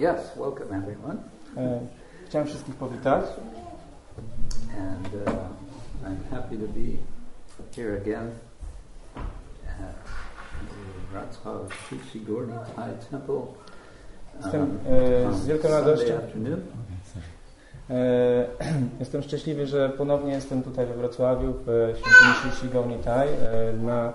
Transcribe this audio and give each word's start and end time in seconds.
Yes, 0.00 0.36
welcome 0.36 0.76
everyone. 0.76 1.16
E, 1.56 1.80
Chciałem 2.26 2.46
wszystkich 2.46 2.74
powitać. 2.74 3.24
And 4.78 5.06
uh, 5.06 5.32
I'm 6.04 6.30
happy 6.30 6.56
to 6.56 6.66
be 6.66 6.96
here 7.76 7.96
again 7.96 8.30
at 9.66 10.04
the 10.68 11.12
Wrocław 11.12 11.74
Shishi 11.74 12.20
Gorni 12.20 12.54
Thai 12.76 12.90
Temple 13.10 13.42
Jestem 14.42 14.62
um, 14.62 14.78
e, 15.30 15.34
z 15.34 15.46
wielką 15.46 15.68
radością. 15.68 16.14
E, 17.90 18.46
Jestem 19.00 19.22
szczęśliwy, 19.22 19.66
że 19.66 19.88
ponownie 19.88 20.32
jestem 20.32 20.62
tutaj 20.62 20.86
we 20.86 20.94
Wrocławiu 20.94 21.52
w 21.52 21.68
e, 21.68 21.94
świątyni 21.96 22.52
Shishi 22.52 22.68
Gaunitai 22.68 23.28
e, 23.28 23.72
na 23.72 24.12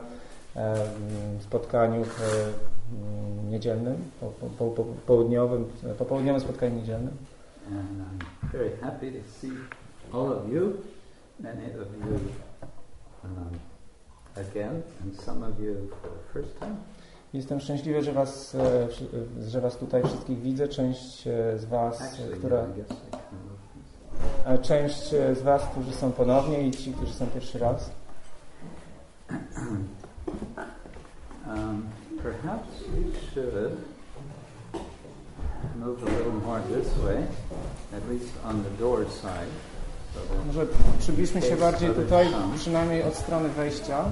e, 0.55 0.75
spotkaniu 1.39 2.03
w, 2.03 2.21
m, 2.91 3.24
niedzielnym, 3.49 3.95
po, 4.19 4.27
po, 4.27 4.47
po, 4.47 4.69
po, 4.71 4.83
południowym, 4.83 5.65
popołudniowym 5.97 6.41
spotkaniu 6.41 6.75
niedzielnym. 6.75 7.17
And 7.67 8.01
I'm 8.01 8.51
very 8.51 8.77
happy 8.81 9.11
to 9.11 9.23
see 9.39 9.51
all 10.13 10.31
of 10.31 10.47
you, 10.53 10.83
many 11.39 11.65
of 11.65 11.87
you 12.05 12.19
um, 13.23 13.59
again, 14.35 14.83
and 15.01 15.15
some 15.21 15.43
of 15.43 15.59
you 15.59 15.89
for 16.01 16.09
the 16.09 16.33
first 16.33 16.59
time. 16.59 16.75
Jestem 17.33 17.59
szczęśliwy, 17.59 18.01
że 18.01 18.13
was, 18.13 18.55
e, 18.55 18.83
e, 18.83 19.49
że 19.49 19.61
was 19.61 19.77
tutaj 19.77 20.03
wszystkich 20.03 20.41
widzę. 20.41 20.67
Część 20.67 21.27
e, 21.27 21.57
z 21.57 21.65
was, 21.65 22.01
Actually, 22.01 22.37
która, 22.37 22.65
e, 24.45 24.57
część 24.57 25.09
z 25.09 25.41
was, 25.41 25.63
którzy 25.71 25.91
są 25.91 26.11
ponownie 26.11 26.67
i 26.67 26.71
ci, 26.71 26.93
którzy 26.93 27.13
są 27.13 27.27
pierwszy 27.27 27.59
raz. 27.59 27.91
Um, 31.47 31.83
perhaps 32.25 32.81
we 32.95 33.13
should 33.29 33.77
move 35.75 36.01
a 36.01 36.05
little 36.05 36.31
more 36.41 36.59
this 36.61 36.89
way, 37.05 37.23
at 37.93 38.09
least 38.09 38.33
on 38.43 38.63
the 38.63 38.69
door 38.81 39.05
side. 39.21 39.51
Może 40.47 40.67
przybliżmy 40.99 41.41
się 41.41 41.57
bardziej 41.57 41.89
tutaj, 41.89 42.27
przynajmniej 42.55 43.03
od 43.03 43.15
strony 43.15 43.49
wejścia. 43.49 44.11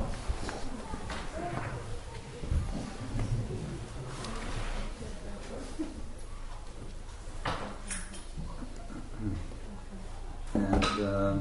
And 10.55 10.85
uh, 10.85 11.33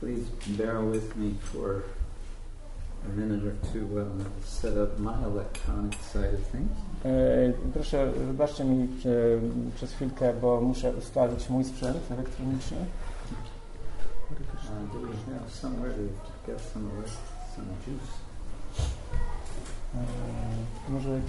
please 0.00 0.26
bear 0.56 0.82
with 0.92 1.16
me 1.16 1.34
for 1.52 1.82
a 3.04 3.08
minute 3.20 3.44
or 3.46 3.56
two 3.72 3.86
while 3.86 4.06
I 4.20 4.24
set 4.44 4.76
up 4.76 4.98
my 4.98 5.14
electronic 5.24 5.94
side 6.12 6.34
of 6.34 6.40
things. 6.52 6.70
E, 7.04 7.52
Proszę, 7.74 8.12
wybaczcie 8.12 8.64
mi 8.64 8.82
e, 8.84 8.88
przez 9.74 9.92
chwilkę, 9.92 10.34
bo 10.34 10.60
muszę 10.60 10.92
ustawić 10.92 11.48
mój 11.50 11.64
sprzęt 11.64 12.10
elektroniczny. 12.10 12.76
Uh? 19.94 20.00
E, 20.88 20.92
Może 20.92 21.20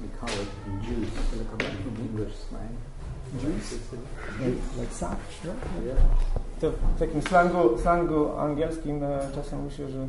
We 0.00 0.08
call 0.20 0.28
it 0.28 0.48
juice 0.84 1.16
in 1.88 1.96
English 2.06 2.34
slang. 2.48 2.76
Juice? 3.40 3.76
like 4.78 4.92
sak, 4.92 5.18
Yeah. 5.84 5.96
To 6.60 6.70
w 6.70 6.98
takim 6.98 7.22
slangu, 7.22 7.78
slangu 7.78 8.38
angielskim 8.38 9.04
e, 9.04 9.18
czasem 9.34 9.70
się, 9.70 9.88
że, 9.88 10.06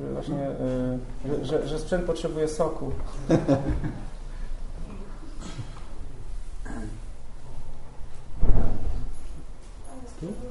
że 0.00 0.12
właśnie, 0.12 0.36
e, 0.36 0.98
że, 1.28 1.44
że, 1.44 1.68
że 1.68 1.78
sprzęt 1.78 2.04
potrzebuje 2.04 2.48
soku. 2.48 2.90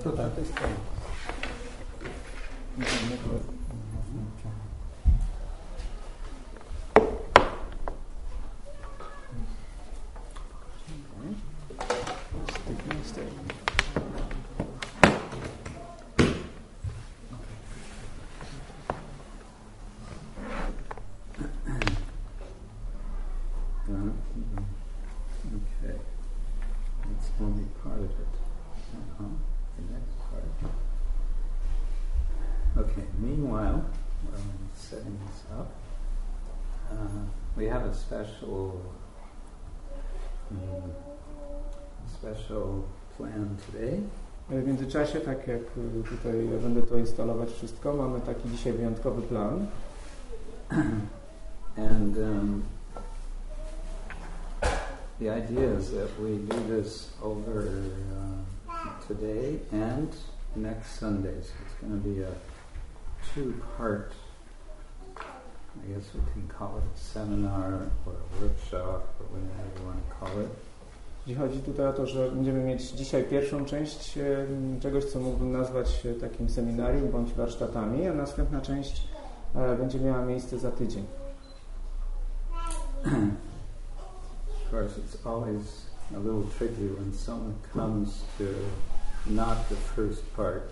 Tutaj. 0.03 0.25
Uh, 23.91 23.95
Okay. 25.83 25.99
That's 27.03 27.29
only 27.41 27.65
part 27.83 27.99
of 27.99 28.05
it. 28.05 28.33
Uh-huh. 28.95 29.25
The 29.75 29.93
next 29.93 30.15
part. 30.29 30.71
Okay, 32.77 33.03
meanwhile, 33.19 33.83
while 34.23 34.41
I'm 34.41 34.69
setting 34.73 35.19
this 35.27 35.43
up, 35.59 35.73
uh, 36.91 36.95
we 37.57 37.65
have 37.65 37.80
a 37.80 37.80
special, 37.93 38.71
mm, 40.51 40.93
special 42.07 42.83
plan 43.17 43.57
today. 43.65 43.99
E, 44.51 44.61
W 44.61 44.67
międzyczasie, 44.67 45.19
tak 45.21 45.47
jak 45.47 45.61
e, 45.61 46.03
tutaj 46.09 46.49
będę 46.63 46.81
to 46.81 46.97
instalować 46.97 47.51
wszystko, 47.51 47.93
mamy 47.93 48.21
taki 48.21 48.49
dzisiaj 48.49 48.73
wyjątkowy 48.73 49.21
plan. 49.21 49.65
And 51.77 52.17
um, 52.17 52.63
the 55.19 55.29
idea 55.29 55.69
is 55.77 55.91
that 55.91 56.09
we 56.19 56.35
do 56.37 56.59
this 56.67 57.11
over 57.21 57.69
uh, 57.69 59.07
today 59.07 59.59
and 59.71 60.13
next 60.55 60.99
Sunday. 60.99 61.35
So 61.41 61.53
it's 61.65 61.75
going 61.79 62.01
to 62.01 62.09
be 62.09 62.23
a 62.23 62.33
two-part, 63.33 64.13
I 65.75 65.93
guess 65.93 66.13
we 66.13 66.21
can 66.33 66.47
call 66.57 66.77
it 66.77 66.83
a 66.95 66.99
seminar 66.99 67.87
or 68.05 68.13
a 68.13 68.41
workshop 68.41 69.01
or 69.19 69.25
whatever 69.31 69.79
you 69.79 69.85
want 69.85 70.09
to 70.09 70.15
call 70.19 70.41
it. 70.41 70.49
Jeśli 71.27 71.35
chodzi 71.35 71.59
tutaj 71.59 71.87
o 71.87 71.93
to, 71.93 72.05
że 72.05 72.31
będziemy 72.31 72.63
mieć 72.63 72.81
dzisiaj 72.91 73.23
pierwszą 73.23 73.65
część 73.65 74.19
czegoś, 74.81 75.05
co 75.05 75.19
mógłbym 75.19 75.51
nazwać 75.51 76.05
e, 76.05 76.13
takim 76.13 76.49
seminarium 76.49 77.11
bądź 77.11 77.33
warsztatami, 77.33 78.07
a 78.07 78.13
następna 78.13 78.61
część 78.61 79.07
e, 79.55 79.75
będzie 79.75 79.99
miała 79.99 80.25
miejsce 80.25 80.59
za 80.59 80.71
tydzień. 80.71 81.05
Of 84.65 84.73
course, 84.73 84.99
it's 84.99 85.27
always 85.27 85.85
a 86.15 86.19
little 86.19 86.43
tricky 86.57 86.87
when 86.87 87.13
someone 87.13 87.53
comes 87.73 88.23
to 88.37 88.43
not 89.25 89.69
the 89.69 89.75
first 89.75 90.35
part, 90.35 90.63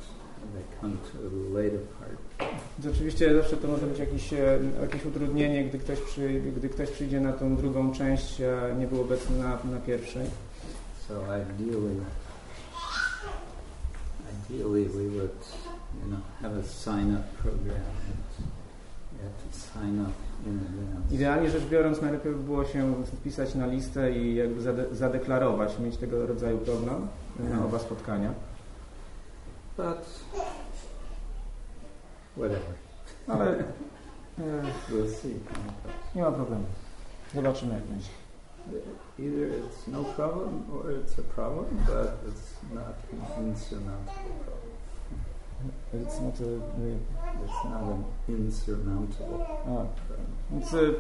Oczywiście 2.93 3.35
zawsze 3.35 3.57
to 3.57 3.67
może 3.67 3.87
być 3.87 3.99
jakieś, 3.99 4.33
e, 4.33 4.59
jakieś 4.81 5.05
utrudnienie, 5.05 5.65
gdy 5.65 5.79
ktoś, 5.79 5.99
przy, 5.99 6.41
gdy 6.57 6.69
ktoś 6.69 6.89
przyjdzie 6.91 7.21
na 7.21 7.33
tą 7.33 7.55
drugą 7.55 7.91
część, 7.91 8.41
a 8.41 8.73
nie 8.73 8.87
był 8.87 9.01
obecny 9.01 9.37
na, 9.37 9.49
na 9.49 9.79
pierwszej. 9.85 10.25
So 11.07 11.13
ideally, 11.13 11.95
ideally 14.49 14.85
we 14.85 15.17
would, 15.17 15.39
you 16.03 16.07
know, 16.07 16.19
have 16.41 16.59
a 16.59 16.63
sign-up 16.63 17.23
program. 17.41 17.81
Sign 19.51 20.01
up. 20.01 20.11
Idealnie 21.11 21.49
rzecz 21.49 21.65
biorąc, 21.65 22.01
najlepiej 22.01 22.31
by 22.31 22.43
było 22.43 22.65
się 22.65 22.93
wpisać 23.05 23.55
na 23.55 23.67
listę 23.67 24.11
i 24.11 24.35
jakby 24.35 24.61
zade, 24.61 24.95
zadeklarować, 24.95 25.79
mieć 25.79 25.97
tego 25.97 26.27
rodzaju 26.27 26.57
program 26.57 27.07
na 27.39 27.65
oba 27.65 27.79
spotkania. 27.79 28.33
But 29.79 30.03
whatever, 32.35 32.73
Ale 33.27 33.59
e, 33.59 33.63
we'll 34.89 35.09
see. 35.09 35.39
nie 36.15 36.21
ma 36.21 36.31
problemu. 36.31 36.65
Zobaczymy 37.35 37.73
jak 37.73 37.83
będzie. 37.83 38.09
Either 39.19 39.49
it's 39.49 39.87
no 39.87 40.03
problem 40.03 40.63
or 40.73 40.91
it's 40.91 41.19
a 41.19 41.33
problem, 41.35 41.65
but 41.85 42.11
it's 42.29 42.73
not 42.75 42.95
insurmountable 43.39 44.35
problem. 44.45 44.73
It's 45.93 46.21
not 46.21 46.35
a- 46.35 47.45
It's 47.45 47.69
not 47.69 47.81
an 47.83 48.03
insurmountable 48.27 49.45
problem. 49.45 49.87
Więc 50.51 50.73
y, 50.73 50.95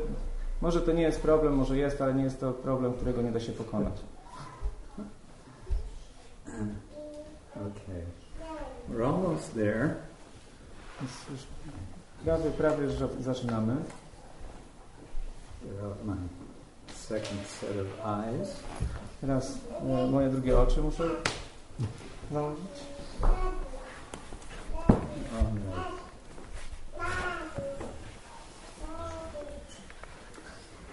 może 0.61 0.81
to 0.81 0.91
nie 0.91 1.01
jest 1.01 1.21
problem, 1.21 1.53
może 1.55 1.77
jest, 1.77 2.01
ale 2.01 2.13
nie 2.13 2.23
jest 2.23 2.39
to 2.39 2.53
problem, 2.53 2.93
którego 2.93 3.21
nie 3.21 3.31
da 3.31 3.39
się 3.39 3.51
pokonać. 3.51 3.93
Okay, 7.55 8.03
we're 8.89 9.05
almost 9.05 9.53
there. 9.53 9.95
Już 11.01 11.41
prawie, 12.25 12.51
prawie 12.51 12.89
że 12.89 13.07
zaczynamy. 13.19 13.75
My 16.05 16.15
second 16.95 17.47
set 17.47 17.77
of 17.77 17.87
eyes. 18.05 18.49
Teraz 19.21 19.57
e, 19.81 20.07
moje 20.11 20.29
drugie 20.29 20.59
oczy 20.59 20.81
muszę 20.81 21.03
założyć. 22.31 22.59
Alright. 25.33 25.98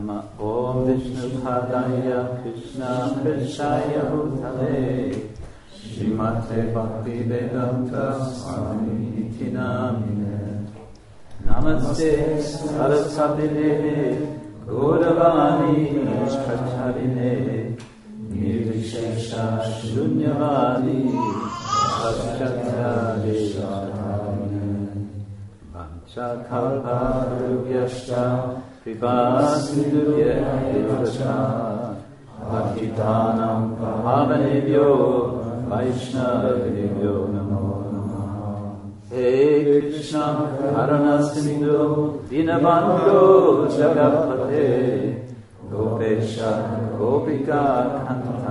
नम 0.00 0.10
ॐ 0.48 0.76
विष्णुपादाय 0.84 2.10
कृष्णाकृष्णाय 2.42 3.96
भूतले 4.10 4.76
श्रीमते 5.80 6.62
भक्तिवेदन्त 6.74 7.92
स्वामिनिति 8.36 9.48
नामिने 9.56 10.38
नमस्ते 11.48 12.08
सरस्वतीदेवे 12.46 13.98
गौरवाणी 14.70 15.76
निष्ठरिणे 16.06 17.34
निर्विशेषा 18.32 19.44
शून्यवादी 19.76 20.98
सत्यध्यादेशाधारिणे 22.00 24.72
पञ्चकल्पारुभ्यश्च 25.74 28.10
कृपासिन्धुभ्यश्च 28.89 30.29
पतितानां 32.49 33.61
पावनेभ्यो 33.79 34.89
वैष्णवेभ्यो 35.69 37.13
नमो 37.33 37.61
नमः 37.93 38.25
हे 39.11 39.29
कृष्ण 39.65 40.19
करुणसिन्धु 40.75 41.79
दीनबन्धो 42.29 43.21
जगत्पते 43.77 44.65
गोपेश 45.71 46.35
गोपिका 46.99 47.63
कन्थ 48.07 48.45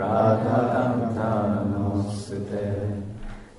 राधाकन्थ 0.00 1.18
नमोऽस्तुते 1.54 2.66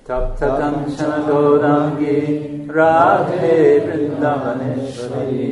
तप्तकञ्चन 0.08 1.12
गौराङ्गी 1.28 2.16
राधे 2.76 3.54
वृन्दावनेश्वरी 3.86 5.46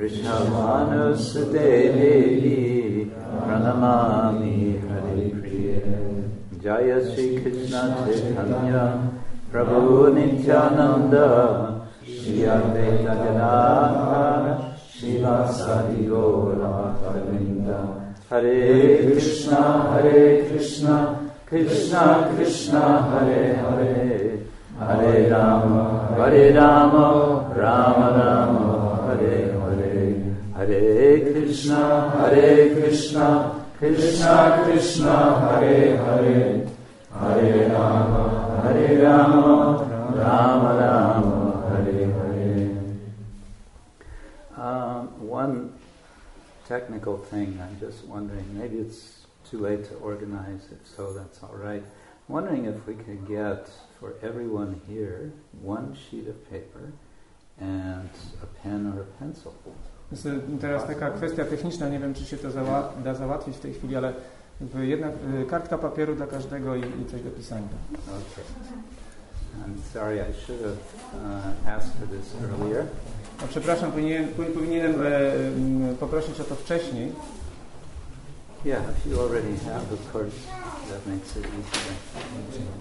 वृषभानुसुते 0.00 1.58
देवी 1.58 3.04
प्रणमामि 3.24 4.82
हरिप्रिये। 4.90 5.74
जय 6.64 7.00
श्रीकृष्ण 7.00 7.76
चैतन्य 7.88 8.76
प्रभु 9.52 10.06
नित्यानन्द। 10.06 11.14
श्री 12.06 12.42
अद्वैत 12.42 13.00
गदाधर 13.00 14.74
शिवासादि 15.00 16.04
गौरवृन्द 16.04 17.68
हरे 18.32 18.96
कृष्ण 19.04 19.56
हरे 19.60 20.48
कृष्ण। 20.52 20.88
कृष्ण 21.50 21.96
कृष्ण, 22.38 22.76
हरे 22.78 23.60
हरे। 23.62 24.46
हरे 24.80 25.28
राम 25.28 25.78
हरे 26.22 26.50
राम। 26.50 26.90
राम 27.60 28.02
Ram. 28.20 28.79
Hare 30.60 31.32
Krishna, 31.32 32.10
Hare 32.10 32.74
Krishna, 32.74 33.64
Krishna 33.78 34.60
Krishna, 34.62 35.40
Hare 35.40 35.96
Hare, 35.96 36.68
Hare 37.18 37.70
Rama, 37.70 38.60
Hare 38.64 39.02
Rama, 39.02 40.12
Rama 40.14 40.70
Rama, 40.78 41.82
Hare 41.82 42.12
Hare. 42.12 42.76
Um, 44.62 45.26
one 45.26 45.72
technical 46.68 47.16
thing, 47.16 47.58
I'm 47.62 47.80
just 47.80 48.04
wondering, 48.04 48.44
maybe 48.52 48.76
it's 48.76 49.24
too 49.50 49.60
late 49.60 49.86
to 49.86 49.94
organize, 49.94 50.68
if 50.70 50.86
so, 50.86 51.14
that's 51.14 51.42
all 51.42 51.54
right. 51.54 51.82
I'm 52.28 52.34
wondering 52.34 52.66
if 52.66 52.86
we 52.86 52.96
could 52.96 53.26
get 53.26 53.70
for 53.98 54.12
everyone 54.22 54.78
here 54.86 55.32
one 55.62 55.96
sheet 55.96 56.28
of 56.28 56.50
paper 56.50 56.92
and 57.58 58.10
a 58.42 58.46
pen 58.62 58.92
or 58.94 59.00
a 59.00 59.06
pencil. 59.18 59.54
Jest 60.12 60.28
teraz 60.60 60.86
taka 60.86 61.10
kwestia 61.10 61.44
techniczna, 61.44 61.88
nie 61.88 61.98
wiem 61.98 62.14
czy 62.14 62.24
się 62.24 62.36
to 62.36 62.50
zała- 62.50 62.88
da 63.04 63.14
załatwić 63.14 63.56
w 63.56 63.60
tej 63.60 63.74
chwili, 63.74 63.96
ale 63.96 64.12
jedna 64.80 65.08
kartka 65.50 65.78
papieru 65.78 66.14
dla 66.14 66.26
każdego 66.26 66.76
i, 66.76 66.80
i 66.80 67.06
coś 67.10 67.22
do 67.22 67.30
pisania. 67.30 67.68
Okay. 68.06 68.44
I'm 69.66 69.74
sorry, 69.92 70.16
I 70.30 70.32
should 70.46 70.60
have 70.62 70.76
uh, 71.66 71.76
asked 71.76 71.92
for 71.98 72.08
this 72.08 72.34
earlier. 72.42 72.84
No, 73.42 73.46
przepraszam, 73.48 73.92
powinien, 73.92 74.28
powi- 74.28 74.52
powinienem 74.54 74.94
e, 75.02 75.06
m, 75.86 75.96
poprosić 76.00 76.40
o 76.40 76.44
to 76.44 76.54
wcześniej. 76.54 77.12
Yeah, 78.64 78.82
if 78.98 79.10
you 79.10 79.20
already 79.20 79.56
have, 79.64 79.94
of 79.94 80.12
course, 80.14 80.36
that 80.88 81.06
makes 81.06 81.36
it 81.36 81.44
easier. 81.44 81.94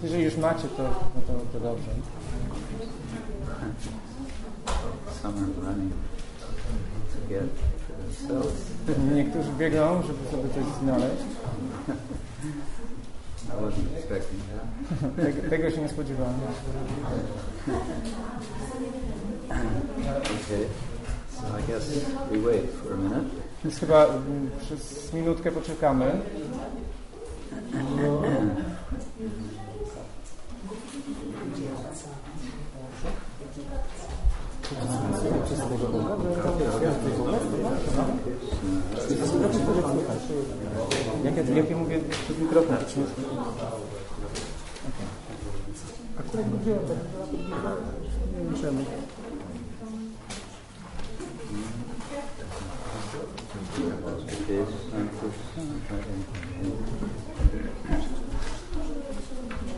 Jeżeli 0.04 0.24
już 0.24 0.38
macie, 0.38 0.68
to, 0.68 0.84
no 0.84 1.22
to, 1.28 1.34
to 1.54 1.60
dobrze. 1.60 1.92
Are 5.24 5.32
running 5.32 5.92
to 5.92 6.48
get 6.48 6.62
for 6.64 6.72
themselves. 6.72 7.19
Niektórzy 9.16 9.52
biegną, 9.58 10.02
żeby 10.02 10.20
sobie 10.32 10.50
coś 10.54 10.64
znaleźć. 10.84 11.24
I 13.48 13.52
wasn't 13.52 13.98
expecting 13.98 14.42
that. 14.54 15.26
Tego, 15.26 15.50
tego 15.50 15.72
się 15.72 15.82
nie 15.82 15.90
spodziewałem. 15.90 16.34
Okay, 20.22 20.66
so 21.32 21.60
I 21.60 21.62
guess 21.68 21.90
we 22.32 22.38
wait 22.38 22.70
for 22.72 22.94
a 22.94 22.98
minute. 22.98 23.30
Więc 23.64 23.80
chyba 23.80 24.06
m, 24.06 24.50
przez 24.62 25.14
minutkę 25.14 25.52
poczekamy. 25.52 26.06
Jak 41.24 41.70
ja, 41.70 41.78
mówię 41.78 42.00
przed 42.24 42.42
mikrofonem, 42.42 42.86
czy 42.88 43.00
nie? 43.00 43.06
Wiem 48.38 48.62
czemu. 48.62 48.86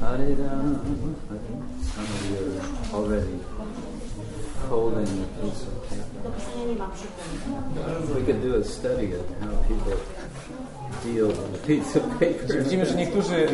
Hare 0.02 0.36
Ram, 0.36 0.80
Hare 1.30 1.40
Some 1.82 2.04
of 2.04 2.30
you 2.30 2.38
are 2.38 2.98
already 2.98 3.40
holding 4.70 5.08
a 5.08 5.42
piece 5.42 5.68
of 5.68 5.90
paper. 5.90 6.11
We 8.16 8.22
could 8.26 8.42
do 8.44 8.56
a 8.60 8.64
study 8.64 9.14
of 9.14 9.26
how 9.42 9.50
people 9.68 9.98
deal 11.04 11.28
with 11.28 11.64
a 11.64 11.68
piece 11.68 11.96
of 12.00 12.04
paper. 12.20 12.64
Widzimy, 12.64 12.86
że 12.86 12.96
niektórzy 12.96 13.48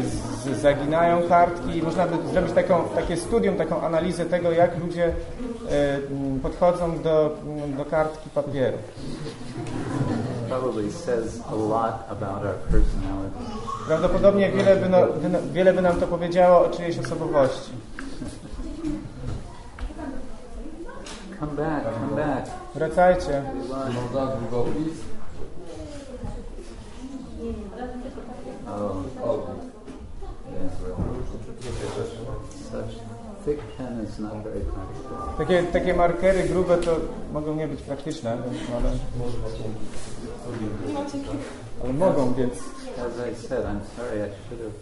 z, 0.45 0.61
zaginają 0.61 1.27
kartki. 1.29 1.81
Można 1.83 2.07
by 2.07 2.29
zrobić 2.33 2.53
taką, 2.53 2.83
takie 2.95 3.17
studium, 3.17 3.55
taką 3.55 3.81
analizę 3.81 4.25
tego, 4.25 4.51
jak 4.51 4.79
ludzie 4.79 5.05
e, 5.05 5.99
podchodzą 6.43 6.99
do, 7.01 7.35
do 7.77 7.85
kartki 7.85 8.29
papieru. 8.29 8.77
Probably 10.49 10.91
says 10.91 11.39
a 11.51 11.55
lot 11.55 11.93
about 12.09 12.45
our 12.45 12.55
personality. 12.71 13.37
Prawdopodobnie 13.87 14.51
wiele 14.51 14.75
no, 14.89 15.07
by, 15.07 15.29
no- 15.29 15.39
wiele 15.53 15.73
by 15.73 15.81
nam 15.81 15.99
to 15.99 16.07
powiedziało 16.07 16.65
o 16.65 16.69
czyjejś 16.69 16.99
osobowości. 16.99 17.71
Come 21.39 21.55
back, 21.55 21.83
come 21.83 22.15
back. 22.15 22.49
Wracajcie. 22.75 23.43
Takie, 35.37 35.63
takie 35.63 35.93
markery 35.93 36.43
grube 36.43 36.77
to 36.77 36.95
mogą 37.33 37.55
nie 37.55 37.67
być 37.67 37.81
praktyczne, 37.81 38.31
ale, 38.31 38.41
ale 41.83 41.93
mogą, 41.93 42.33
więc 42.33 42.53
As 42.97 43.13
I 43.19 43.35
said, 43.35 43.63
I'm 43.63 43.81
sorry, 43.95 44.23
I 44.23 44.29
should 44.49 44.59
have. 44.59 44.73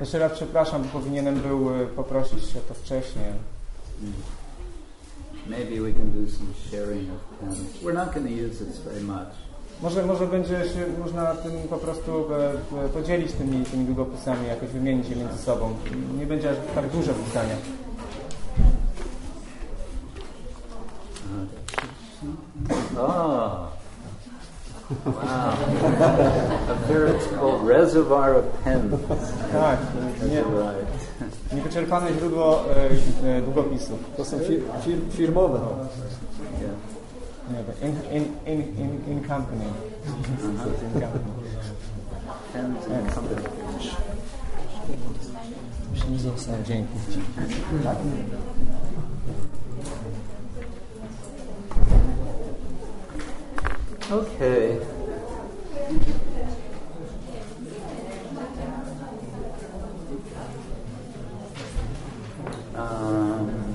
Jeszcze 0.00 0.18
raz 0.18 0.32
przepraszam, 0.32 0.82
bo 0.82 0.88
powinienem 0.88 1.40
był 1.40 1.74
e, 1.74 1.86
poprosić 1.86 2.56
o 2.56 2.60
to 2.68 2.74
wcześniej. 2.74 3.24
Mm. 4.02 4.12
Maybe 5.46 5.80
we 5.80 5.92
can 5.92 6.10
do 6.10 6.30
some 6.30 6.48
sharing 6.70 7.10
of 7.10 7.38
pens. 7.40 7.58
We're 7.82 7.94
not 7.94 8.14
going 8.14 8.26
to 8.26 8.32
use 8.32 8.64
this 8.64 8.78
very 8.78 9.00
much. 9.00 9.46
Może, 9.82 10.06
może 10.06 10.26
będzie 10.26 10.64
się 10.64 10.86
można 10.98 11.34
tym 11.34 11.52
po 11.70 11.76
prostu 11.76 12.32
e, 12.32 12.84
e, 12.84 12.88
podzielić 12.88 13.32
tymi, 13.32 13.64
tymi 13.64 13.84
długopisami, 13.84 14.48
jakoś 14.48 14.68
wymienić 14.68 15.08
je 15.08 15.16
między 15.16 15.38
sobą. 15.38 15.74
Nie 16.18 16.26
będzie 16.26 16.50
aż 16.50 16.56
tak 16.74 16.88
duże 16.88 17.14
pisania. 17.14 17.56
Oh. 22.98 23.85
Wow. 24.90 25.56
A 26.68 26.74
veritable 26.86 27.58
reservoir 27.58 28.36
of 28.36 28.44
pens. 28.64 28.94
Tak, 29.52 29.78
nie, 30.30 30.44
niewyczerpane 31.56 32.12
źródło 32.18 32.64
e, 33.24 33.36
e, 33.38 33.42
długopisów. 33.42 33.98
To 34.16 34.24
są 34.24 34.38
fir, 34.38 34.60
fir, 34.84 34.98
firmowe. 35.10 35.60
Yeah. 36.60 36.74
Nie, 37.50 37.88
In, 37.88 37.94
in, 38.12 38.24
in, 38.46 38.60
in, 38.78 39.12
in 39.12 39.28
company. 39.28 39.64
In 40.06 41.00
company. 41.00 41.32
Pens 42.52 42.86
and 42.86 43.14
company. 43.14 43.42
No, 46.48 46.64
dzięki. 46.64 46.98
Okay. 54.08 54.80
Um, 62.76 63.74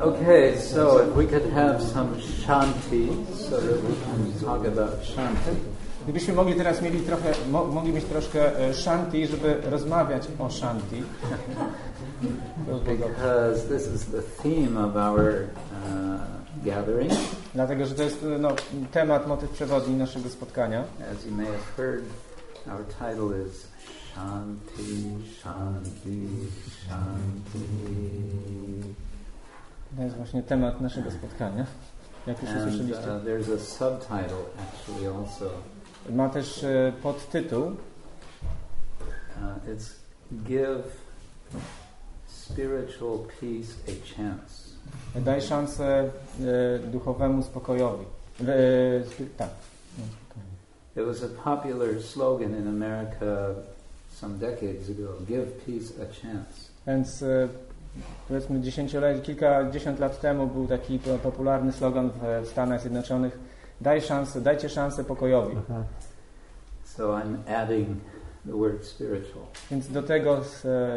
okay, 0.00 0.56
so 0.58 0.98
if 0.98 1.14
we 1.14 1.24
could 1.24 1.46
have 1.52 1.80
some 1.80 2.20
shanti 2.20 3.24
so 3.36 3.60
that 3.60 3.80
we 3.84 3.94
can 3.94 4.40
talk 4.40 4.64
about 4.64 5.00
shanti. 5.04 5.77
Gdybyśmy 6.08 6.34
mogli 6.34 6.54
teraz 6.54 6.82
mieli 6.82 7.00
trochę, 7.00 7.32
mo, 7.50 7.64
mogli 7.64 7.92
mieć 7.92 8.04
troszkę 8.04 8.58
e, 8.58 8.74
shanti, 8.74 9.26
żeby 9.26 9.60
rozmawiać 9.64 10.28
o 10.38 10.50
shanti. 10.50 11.02
Because 12.66 13.68
this 13.68 13.94
is 13.94 14.06
the 14.06 14.22
theme 14.42 14.84
of 14.84 14.96
our 14.96 15.20
uh, 15.20 16.64
gathering. 16.64 17.12
Dlatego, 17.54 17.86
że 17.86 17.94
to 17.94 18.02
jest 18.02 18.22
e, 18.22 18.38
no, 18.38 18.48
temat, 18.92 19.26
motyw 19.26 19.50
przewodni 19.50 19.96
naszego 19.96 20.28
spotkania. 20.28 20.84
As 21.12 21.26
you 21.26 21.32
may 21.32 21.46
have 21.46 21.64
heard, 21.76 22.04
our 22.66 22.84
title 22.86 23.46
is 23.48 23.66
Shanti, 24.14 25.16
Shanti, 25.40 26.28
Shanti. 26.86 27.78
To 29.96 30.02
jest 30.02 30.16
właśnie 30.16 30.42
temat 30.42 30.80
naszego 30.80 31.10
spotkania, 31.10 31.66
jak 32.26 32.42
już 32.42 32.50
And 32.50 32.90
uh, 32.90 33.24
there's 33.24 33.54
a 33.54 33.58
subtitle 33.58 34.42
actually 34.58 35.08
also. 35.18 35.50
Ma 36.14 36.28
też 36.28 36.64
e, 36.64 36.92
podtytuł, 37.02 37.72
Uh, 39.40 39.74
it's 39.74 39.94
Give 40.44 40.82
Spiritual 42.26 43.18
Peace 43.40 43.74
a 43.88 43.92
Chance. 44.16 44.68
daj 45.24 45.42
szansę 45.42 45.98
e, 46.04 46.78
duchowemu 46.78 47.42
spokojowi. 47.42 48.04
E, 48.40 48.44
tak. 49.36 49.48
No, 49.98 51.02
It 51.02 51.06
was 51.08 51.22
a 51.22 51.28
popular 51.44 52.02
slogan 52.02 52.56
in 52.56 52.68
America 52.68 53.54
some 54.14 54.34
decades 54.38 54.90
ago 54.90 55.12
Give 55.26 55.46
peace 55.66 55.92
a 56.02 56.06
chance. 56.22 56.68
Więc 56.86 57.24
powiedzmy 58.28 58.60
dziesięciolecie, 58.60 59.20
kilkadziesiąt 59.22 59.98
lat 59.98 60.20
temu 60.20 60.46
był 60.46 60.66
taki 60.66 60.98
po- 60.98 61.18
popularny 61.18 61.72
slogan 61.72 62.10
w 62.42 62.48
Stanach 62.48 62.80
Zjednoczonych 62.80 63.38
Daj 63.80 64.02
szansę, 64.02 64.40
dajcie 64.40 64.68
szansę 64.68 65.04
pokojowi. 65.04 65.56
So 66.84 67.12
I'm 67.12 67.36
adding 67.48 67.88
the 68.46 68.52
word 68.52 68.86
spiritual. 68.86 69.44
Więc 69.70 69.88
do 69.88 70.02
tego, 70.02 70.40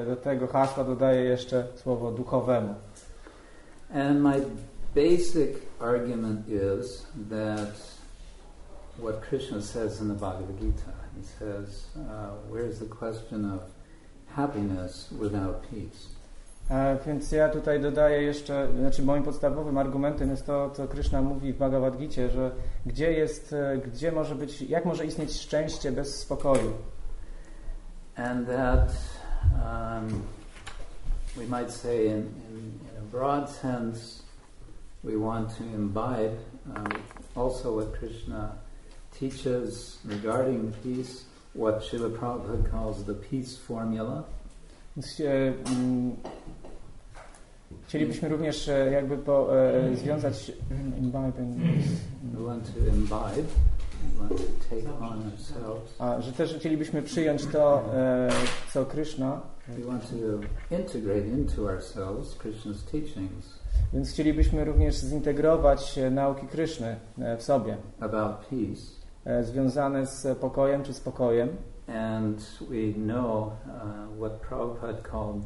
do 0.07 0.15
tego 0.15 0.47
hasła 0.47 0.83
dodaję 0.83 1.23
jeszcze 1.23 1.67
słowo 1.75 2.11
duchowemu. 2.11 2.75
And 3.93 4.21
my 4.21 4.41
basic 4.95 5.57
argument 5.79 6.47
is 6.47 7.05
that 7.29 7.73
what 8.99 9.21
Krishna 9.21 9.61
says 9.61 10.01
in 10.01 10.07
the 10.07 10.13
Bhagavad 10.13 10.59
Gita, 10.59 10.93
he 11.17 11.23
says, 11.39 11.85
uh, 11.97 12.29
where's 12.49 12.79
the 12.79 12.85
question 12.85 13.45
of 13.45 13.61
happiness 14.35 15.11
without 15.19 15.61
peace? 15.69 16.20
E, 16.71 16.97
Więc 17.05 17.31
ja 17.31 17.49
tutaj 17.49 17.81
dodaję 17.81 18.23
jeszcze, 18.23 18.67
znaczy 18.79 19.03
moim 19.03 19.23
podstawowym 19.23 19.77
argumentem 19.77 20.29
jest 20.29 20.45
to, 20.45 20.69
co 20.69 20.87
Krishna 20.87 21.21
mówi 21.21 21.53
w 21.53 21.57
Bhagavad 21.57 21.97
Gita, 21.97 22.27
że 22.33 22.51
gdzie 22.85 23.11
jest, 23.11 23.53
e, 23.53 23.77
gdzie 23.77 24.11
może 24.11 24.35
być, 24.35 24.61
jak 24.61 24.85
może 24.85 25.05
istnieć 25.05 25.33
szczęście 25.33 25.91
bez 25.91 26.19
spokoju. 26.19 26.73
And 28.15 28.47
that 28.47 28.91
um, 29.53 30.21
we 31.37 31.59
might 31.59 31.71
say, 31.71 32.05
in, 32.05 32.13
in, 32.13 32.79
in 32.81 32.97
a 32.99 33.11
broad 33.11 33.49
sense, 33.49 34.23
we 35.03 35.17
want 35.17 35.57
to 35.57 35.63
imbibe 35.63 36.37
um, 36.75 36.87
also 37.35 37.75
what 37.75 37.99
Krishna 37.99 38.55
teaches 39.19 39.99
regarding 40.05 40.73
peace, 40.83 41.25
what 41.53 41.81
Srila 41.81 42.09
Prabhupada 42.09 42.71
calls 42.71 43.03
the 43.03 43.13
peace 43.13 43.57
formula. 43.57 44.23
Mm, 47.91 47.99
Chcielibyśmy 47.99 48.29
również 48.29 48.69
e, 48.69 48.91
jakby 48.91 49.17
po, 49.17 49.59
e, 49.59 49.95
związać 49.95 50.51
ourselves, 55.29 55.95
a 55.99 56.21
że 56.21 56.31
też 56.31 56.55
chcielibyśmy 56.55 57.01
przyjąć 57.01 57.45
to, 57.45 57.83
e, 57.95 58.29
co 58.73 58.85
Krishna, 58.85 59.41
więc 63.93 64.09
chcielibyśmy 64.09 64.65
również 64.65 64.95
zintegrować 64.95 65.99
nauki 66.11 66.47
Kryszny 66.47 66.95
e, 67.19 67.37
w 67.37 67.43
sobie, 67.43 67.77
związane 69.41 70.05
z 70.05 70.37
pokojem 70.37 70.83
czy 70.83 70.93
spokojem. 70.93 71.49
And 71.87 72.59
we 72.69 72.93
know 72.93 73.47
uh, 73.47 74.07
what 74.17 74.41
Prabhupada 74.41 75.01
called 75.01 75.43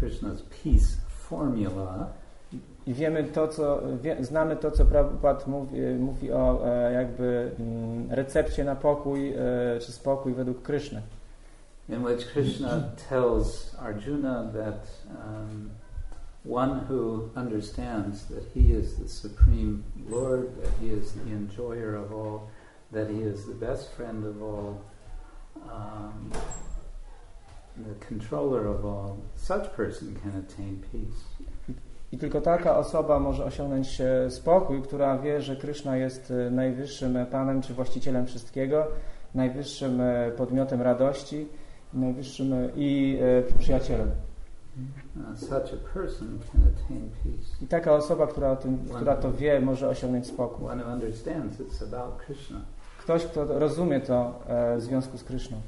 Krishna's 0.00 0.42
peace 0.42 1.07
formula, 1.28 2.08
I 2.86 2.94
wiemy 2.94 3.24
to, 3.24 3.48
co, 3.48 3.80
wie, 4.02 4.24
znamy 4.24 4.56
to, 4.56 4.70
co 4.70 4.84
Prabhupada 4.84 5.46
mówi, 5.46 5.80
mówi 5.98 6.32
o 6.32 6.66
e, 6.66 6.92
jakby 6.92 7.50
mm, 7.60 8.06
recepcie 8.10 8.64
na 8.64 8.76
pokój 8.76 9.28
e, 9.28 9.36
czy 9.80 9.92
spokój 9.92 10.34
według 10.34 10.62
Kryszny. 10.62 11.02
in 11.88 12.02
which 12.02 12.28
Krishna 12.28 12.92
tells 13.08 13.74
Arjuna 13.80 14.50
that 14.52 14.86
um, 15.10 15.70
one 16.44 16.80
who 16.80 17.30
understands 17.34 18.26
that 18.26 18.44
he 18.54 18.72
is 18.72 18.96
the 18.96 19.08
supreme 19.08 19.84
Lord, 20.08 20.62
that 20.62 20.72
he 20.80 20.90
is 20.90 21.12
the 21.12 21.30
enjoyer 21.30 21.94
of 21.96 22.12
all, 22.12 22.50
that 22.92 23.08
he 23.10 23.20
is 23.20 23.46
the 23.46 23.54
best 23.54 23.92
friend 23.92 24.24
of 24.24 24.42
all, 24.42 24.82
um, 25.70 26.32
the 27.84 28.06
controller 28.06 28.66
of 28.66 28.84
all, 28.84 29.16
such 29.36 29.70
person 29.76 30.14
can 30.22 30.30
attain 30.30 30.82
peace. 30.92 31.38
I 32.12 32.18
tylko 32.18 32.40
taka 32.40 32.76
osoba 32.76 33.20
może 33.20 33.44
osiągnąć 33.44 34.00
e, 34.00 34.30
spokój, 34.30 34.82
która 34.82 35.18
wie, 35.18 35.42
że 35.42 35.56
Kryszna 35.56 35.96
jest 35.96 36.30
e, 36.30 36.50
najwyższym 36.50 37.16
e, 37.16 37.26
Panem 37.26 37.62
czy 37.62 37.74
właścicielem 37.74 38.26
wszystkiego, 38.26 38.86
najwyższym 39.34 40.02
podmiotem 40.36 40.82
radości, 40.82 41.48
najwyższym 41.94 42.54
i 42.76 43.18
przyjacielem. 43.58 44.10
Uh, 45.16 45.38
such 45.38 45.72
a 45.72 45.98
person 45.98 46.38
can 46.52 46.62
attain 46.62 47.10
peace. 47.22 47.64
I 47.64 47.66
taka 47.66 47.94
osoba, 47.94 48.26
która, 48.26 48.56
tym, 48.56 48.78
która 48.94 49.16
to 49.16 49.32
wie, 49.32 49.60
może 49.60 49.88
osiągnąć 49.88 50.26
spokój. 50.26 50.68
One 50.68 50.84
understands 50.84 51.60
it's 51.60 51.94
about 51.94 52.16
Krishna. 52.26 52.60
Ktoś, 53.02 53.24
kto 53.24 53.58
rozumie 53.58 54.00
to 54.00 54.40
w 54.76 54.80
związku 54.80 55.18
z 55.18 55.24
Kryszną. 55.24 55.60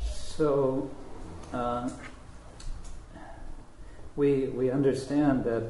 So 0.00 0.78
uh, 1.52 1.88
we 4.16 4.48
we 4.48 4.70
understand 4.70 5.44
that 5.44 5.62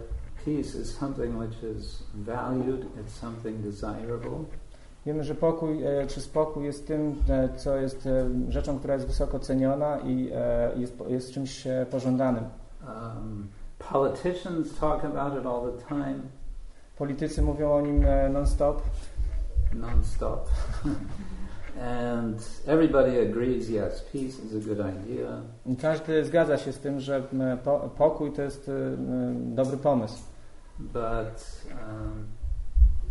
peace 0.45 0.75
is 0.75 0.95
something 0.99 1.39
which 1.39 1.63
is 1.63 2.03
valued. 2.15 2.87
It's 3.01 3.15
something 3.15 3.63
desirable. 3.63 4.45
Wiemy, 5.07 5.25
że 5.25 5.35
pokój 5.35 5.83
e, 5.83 6.07
czy 6.07 6.21
spokój 6.21 6.65
jest 6.65 6.87
tym, 6.87 7.15
e, 7.29 7.49
co 7.57 7.77
jest 7.77 8.07
e, 8.07 8.29
rzeczą, 8.49 8.79
która 8.79 8.95
jest 8.95 9.07
wysoko 9.07 9.39
ceniona 9.39 9.99
i 9.99 10.31
jest, 10.77 10.95
jest 11.09 11.33
czymś 11.33 11.65
pożądanym. 11.91 12.45
Um, 12.89 13.49
politicians 13.79 14.79
talk 14.81 15.05
about 15.05 15.41
it 15.41 15.47
all 15.47 15.73
the 15.73 15.89
time, 15.89 16.15
Politycy 16.99 17.43
mówią 17.43 17.73
o 17.73 17.81
nim 17.81 18.05
non-stop 18.33 18.83
non-stop, 19.75 20.49
and 21.81 22.43
everybody 22.67 23.19
agrees. 23.19 23.71
Yes, 23.71 24.01
peace 24.13 24.39
is 24.39 24.55
a 24.55 24.69
good 24.69 24.79
idea. 24.81 25.43
i 25.67 25.77
każdy 25.77 26.25
zgadza 26.25 26.59
się 26.59 26.73
z 26.73 26.79
tym, 26.79 27.01
że 27.01 27.23
po, 27.65 27.91
pokój 27.99 28.33
to 28.33 28.43
jest 28.43 28.69
e, 28.69 28.73
m, 28.73 29.55
dobry 29.55 29.77
pomysł. 29.77 30.23
but 30.79 31.43
um, 31.71 32.29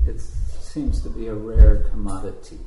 it 0.08 0.22
seems 0.60 1.02
to 1.04 1.10
be 1.10 1.28
a 1.28 1.34
rare 1.34 1.84
commodity. 1.92 2.58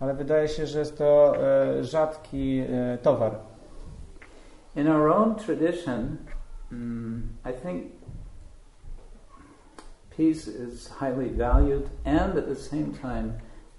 Ale 0.00 0.14
wydaje 0.14 0.48
się, 0.48 0.66
że 0.66 0.78
jest 0.78 0.98
to 0.98 1.34
e, 1.36 1.84
rzadki 1.84 2.58
e, 2.58 2.98
towar. 2.98 3.38
In 4.76 4.88
our 4.88 5.08
own 5.08 5.34
tradition, 5.34 6.16
mm, 6.72 7.28
I 7.44 7.52
think 7.52 7.84
peace 10.16 10.48
is 10.48 10.88
highly 10.88 11.30
valued, 11.30 11.90
and 12.04 12.38
at 12.38 12.48
the 12.48 12.56
same 12.56 12.92
time, 13.02 13.32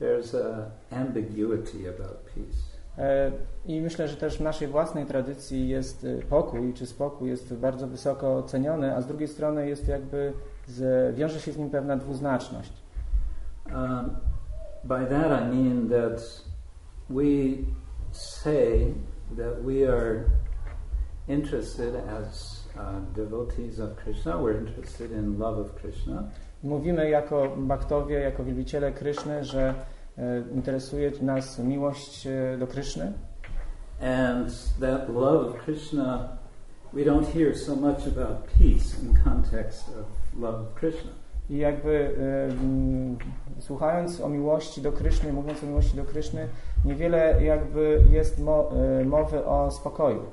there's 0.03 0.33
a 0.33 0.71
ambiguity 0.91 1.87
about 1.87 2.17
peace. 2.35 2.73
E, 2.97 3.31
I 3.65 3.81
myślę, 3.81 4.07
że 4.07 4.15
też 4.15 4.37
w 4.37 4.41
naszej 4.41 4.67
własnej 4.67 5.05
tradycji 5.05 5.69
jest 5.69 6.05
e, 6.05 6.25
pokój, 6.25 6.73
czy 6.73 6.85
spokój 6.85 7.29
jest 7.29 7.53
bardzo 7.53 7.87
wysoko 7.87 8.37
oceniony, 8.37 8.95
a 8.95 9.01
z 9.01 9.07
drugiej 9.07 9.27
strony 9.27 9.69
jest 9.69 9.87
jakby, 9.87 10.33
z, 10.67 11.15
wiąże 11.15 11.39
się 11.39 11.51
z 11.51 11.57
nim 11.57 11.69
pewna 11.69 11.97
dwuznaczność. 11.97 12.73
Um, 13.65 14.15
by 14.83 15.05
that 15.05 15.41
I 15.41 15.55
mean 15.55 15.89
that 15.89 16.43
we 17.09 17.23
say 18.11 18.93
that 19.37 19.63
we 19.65 19.93
are 19.93 20.23
interested 21.27 21.95
as 21.95 22.63
uh, 22.75 23.15
devotees 23.15 23.79
of 23.79 23.95
Krishna, 23.95 24.31
we're 24.31 24.59
interested 24.59 25.11
in 25.11 25.39
love 25.39 25.61
of 25.61 25.75
Krishna, 25.75 26.23
Mówimy 26.63 27.09
jako 27.09 27.55
baktowie, 27.57 28.19
jako 28.19 28.43
wielbiciele 28.43 28.91
Kryszny, 28.91 29.43
że 29.43 29.73
interesuje 30.55 31.11
nas 31.21 31.59
miłość 31.59 32.27
e, 32.27 32.57
do 32.57 32.67
Kryszny 32.67 33.13
and 34.03 34.49
that 34.79 35.09
love 35.09 35.47
of 35.47 35.57
Krishna, 35.59 36.37
we 36.91 37.03
don't 37.03 37.25
hear 37.25 37.55
so 37.55 37.75
much 37.75 38.05
about 38.05 38.47
peace 38.59 38.99
in 39.01 39.15
context 39.23 39.87
of 39.89 40.05
love 40.37 40.55
of 40.55 40.75
Krishna. 40.75 41.11
i 41.49 41.57
jakby 41.57 42.15
e, 42.19 42.45
mm, 42.45 43.17
słuchając 43.59 44.21
o 44.21 44.29
miłości 44.29 44.81
do 44.81 44.91
Kryszny, 44.91 45.33
mówiąc 45.33 45.63
o 45.63 45.65
miłości 45.65 45.97
do 45.97 46.03
Kryszny, 46.03 46.47
niewiele 46.85 47.43
jakby 47.43 48.03
jest 48.09 48.39
mo, 48.39 48.71
e, 49.01 49.05
mowy 49.05 49.45
o 49.45 49.71
spokoju. 49.71 50.25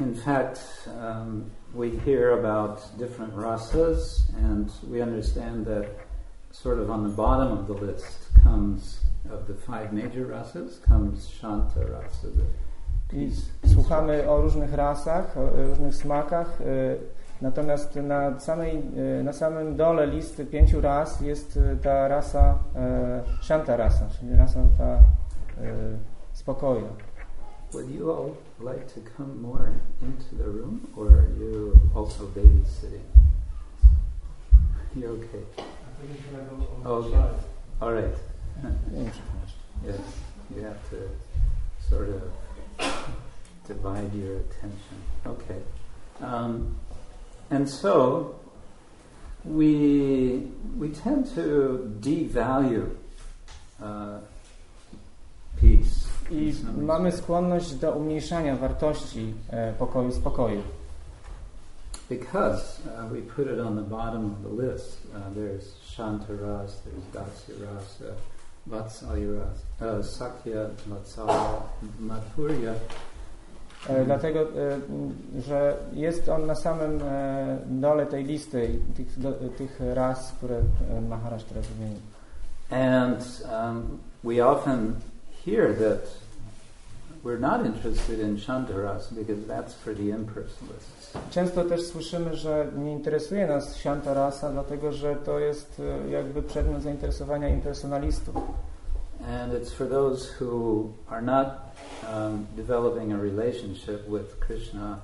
In 0.00 0.14
fact, 0.14 0.60
um, 0.86 1.44
we 1.74 1.90
hear 1.90 2.32
about 2.32 2.96
different 2.98 3.34
rasas, 3.36 4.22
and 4.50 4.72
we 4.90 5.02
understand 5.02 5.66
that 5.66 5.84
sort 6.62 6.78
of 6.78 6.90
on 6.90 7.02
the 7.02 7.08
bottom 7.08 7.52
of 7.52 7.66
the 7.66 7.72
list 7.72 8.28
comes, 8.42 9.00
of 9.30 9.46
the 9.46 9.54
five 9.54 9.92
major 9.92 10.26
rasas, 10.26 10.82
comes 10.82 11.28
Shanta 11.28 11.80
rasa, 11.80 12.28
I 13.12 13.30
słuchamy 13.66 14.30
o 14.30 14.40
różnych 14.42 14.74
rasach, 14.74 15.36
o 15.36 15.68
różnych 15.68 15.94
smakach, 15.94 16.60
y, 16.60 16.98
natomiast 17.42 17.96
na, 17.96 18.40
samej, 18.40 18.82
y, 19.20 19.24
na 19.24 19.32
samym 19.32 19.76
dole 19.76 20.06
listy 20.06 20.46
pięciu 20.46 20.80
ras 20.80 21.20
jest 21.20 21.58
ta 21.82 22.08
rasa 22.08 22.58
Shanta 23.42 23.76
rasa, 23.76 24.08
czyli 24.08 24.36
rasa 24.36 24.60
ta 24.78 24.94
y, 24.94 25.98
spokoju. 26.32 26.88
Would 27.72 27.90
you 27.90 28.12
all 28.12 28.30
like 28.74 28.86
to 28.86 29.00
come 29.16 29.34
more 29.42 29.72
into 30.02 30.36
the 30.36 30.50
room, 30.58 30.80
or 30.96 31.06
are 31.06 31.30
you 31.40 31.72
also 31.94 32.24
babysitting? 32.26 33.04
You're 34.96 35.12
okay. 35.12 35.64
Okay. 36.84 37.18
All 37.80 37.92
right. 37.94 38.16
Nie 38.92 38.98
wiem, 39.04 39.10
przepraszam. 39.10 39.60
Yes, 39.86 39.96
you 40.56 40.62
have 40.62 40.78
to 40.90 40.96
sort 41.90 42.08
of 42.08 42.22
divide 43.68 44.14
your 44.14 44.36
attention. 44.36 44.96
Okay. 45.26 45.60
Um, 46.20 46.74
and 47.50 47.70
so 47.70 48.24
we 49.44 50.42
we 50.78 50.88
tend 51.04 51.34
to 51.34 51.78
devalue 52.00 52.86
uh, 53.82 54.18
peace. 55.60 56.10
in 56.30 56.48
I 56.48 56.52
some 56.52 56.82
mamy 56.84 57.04
respect. 57.04 57.24
skłonność 57.24 57.74
do 57.74 57.92
umniejszania 57.92 58.56
wartości 58.56 59.34
e, 59.50 59.72
pokoju, 59.72 60.12
spokoju. 60.12 60.62
Because 62.10 62.80
uh, 62.88 63.06
we 63.06 63.20
put 63.20 63.46
it 63.46 63.60
on 63.60 63.76
the 63.76 63.82
bottom 63.82 64.24
of 64.32 64.42
the 64.42 64.48
list. 64.48 64.98
Uh, 65.14 65.20
there's 65.32 65.76
Shantaras, 65.94 66.72
there's 66.84 67.06
Dasyarasa, 67.14 68.14
Vatsalyarasa, 68.68 69.80
uh, 69.80 70.02
Sakya, 70.02 70.70
Vatsalya, 70.88 71.62
Mathurya. 72.00 72.74
Dlatego, 74.04 74.46
że 75.46 75.76
jest 75.92 76.28
on 76.28 76.46
na 76.46 76.54
samym 76.54 77.00
dole 77.66 78.06
tej 78.06 78.24
listy 78.24 78.78
tych, 78.96 79.18
do, 79.18 79.32
tych 79.32 79.80
ras, 79.94 80.32
które 80.32 80.60
Maharaj 81.08 81.40
teraz 81.48 81.66
wymienił. 81.66 82.00
And 82.70 83.42
um, 83.52 83.98
we 84.24 84.46
often 84.46 84.96
hear 85.44 85.74
that 85.74 86.00
we're 87.22 87.38
not 87.38 87.66
interested 87.66 88.20
in 88.20 88.36
Shantaras 88.36 89.14
because 89.14 89.44
that's 89.46 89.74
for 89.74 89.94
the 89.94 90.10
impersonalists. 90.10 91.16
Często 91.30 91.64
też 91.64 91.82
słyszymy, 91.82 92.36
że 92.36 92.66
nie 92.76 92.92
interesuje 92.92 93.46
nas 93.46 93.76
Shanta 93.76 94.14
rasa, 94.14 94.50
dlatego 94.50 94.92
że 94.92 95.16
to 95.16 95.38
jest 95.38 95.82
e, 96.06 96.10
jakby 96.10 96.42
przedmiot 96.42 96.82
zainteresowania 96.82 97.48
impersonalistów. 97.48 98.34
And 99.28 99.52
it's 99.52 99.70
for 99.70 99.88
those 99.88 100.28
who 100.40 100.84
are 101.08 101.22
not 101.22 101.48
um, 102.12 102.46
developing 102.56 103.12
a 103.12 103.16
relationship 103.16 104.08
with 104.08 104.38
Krishna, 104.38 104.98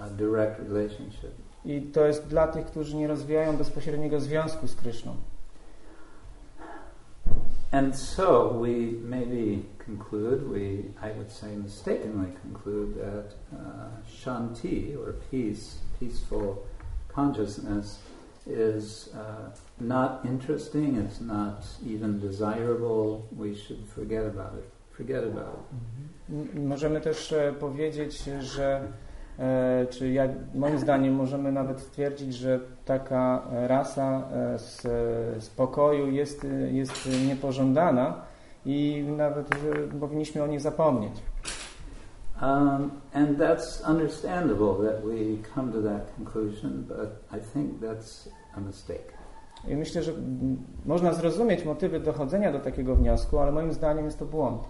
a 0.00 0.08
direct 0.08 0.58
relationship. 0.58 1.32
I 1.64 1.82
to 1.82 2.06
jest 2.06 2.26
dla 2.26 2.46
tych, 2.46 2.66
którzy 2.66 2.96
nie 2.96 3.08
rozwijają 3.08 3.56
bezpośredniego 3.56 4.20
związku 4.20 4.66
z 4.66 4.76
Kryszną. 4.76 5.16
And 7.72 7.94
so 7.94 8.48
we 8.48 8.98
maybe 9.02 9.64
conclude, 9.78 10.48
we, 10.50 10.86
I 11.00 11.12
would 11.12 11.30
say 11.30 11.54
mistakenly 11.54 12.32
conclude 12.42 12.96
that 12.96 13.34
uh, 13.56 13.90
Shanti, 14.08 14.96
or 14.96 15.12
peace, 15.30 15.78
peaceful 16.00 16.66
consciousness, 17.08 18.00
is 18.46 19.10
uh, 19.14 19.50
not 19.78 20.24
interesting, 20.24 20.96
it's 20.96 21.20
not 21.20 21.64
even 21.86 22.18
desirable, 22.18 23.28
we 23.36 23.54
should 23.54 23.86
forget 23.94 24.26
about 24.26 24.54
it. 24.54 24.68
Forget 24.90 25.24
about 25.24 25.54
it. 25.54 26.54
Możemy 26.54 27.00
też 27.00 27.34
powiedzieć, 27.60 28.24
że, 28.40 28.82
czy 29.90 30.10
jak, 30.10 30.30
moim 30.54 30.78
zdaniem 30.78 31.14
możemy 31.14 31.52
nawet 31.52 31.80
stwierdzić, 31.80 32.34
że 32.34 32.60
taka 32.84 33.42
e, 33.52 33.68
rasa 33.68 34.22
e, 34.32 34.58
z 34.58 34.86
e, 34.86 35.40
spokoju 35.40 36.10
jest, 36.10 36.44
e, 36.44 36.48
jest 36.48 37.08
niepożądana 37.28 38.14
i 38.66 39.04
nawet 39.16 39.54
e, 39.54 39.98
powinniśmy 40.00 40.42
o 40.42 40.46
niej 40.46 40.60
zapomnieć. 40.60 41.12
Um, 42.42 42.90
and 43.12 43.38
that's 43.38 43.90
understandable 43.90 44.74
that 44.74 45.04
we 45.04 45.48
come 45.54 45.72
to 45.72 45.82
that 45.82 46.14
conclusion, 46.16 46.84
but 46.88 47.38
I 47.38 47.40
think 47.52 47.80
that's 47.80 48.28
a 48.56 48.60
mistake. 48.60 49.12
I 49.68 49.76
myślę, 49.76 50.02
że 50.02 50.12
można 50.86 51.12
zrozumieć 51.12 51.64
motywy 51.64 52.00
dochodzenia 52.00 52.52
do 52.52 52.58
takiego 52.58 52.96
wniosku, 52.96 53.38
ale 53.38 53.52
moim 53.52 53.72
zdaniem 53.72 54.04
jest 54.04 54.18
to 54.18 54.24
błąd. 54.24 54.62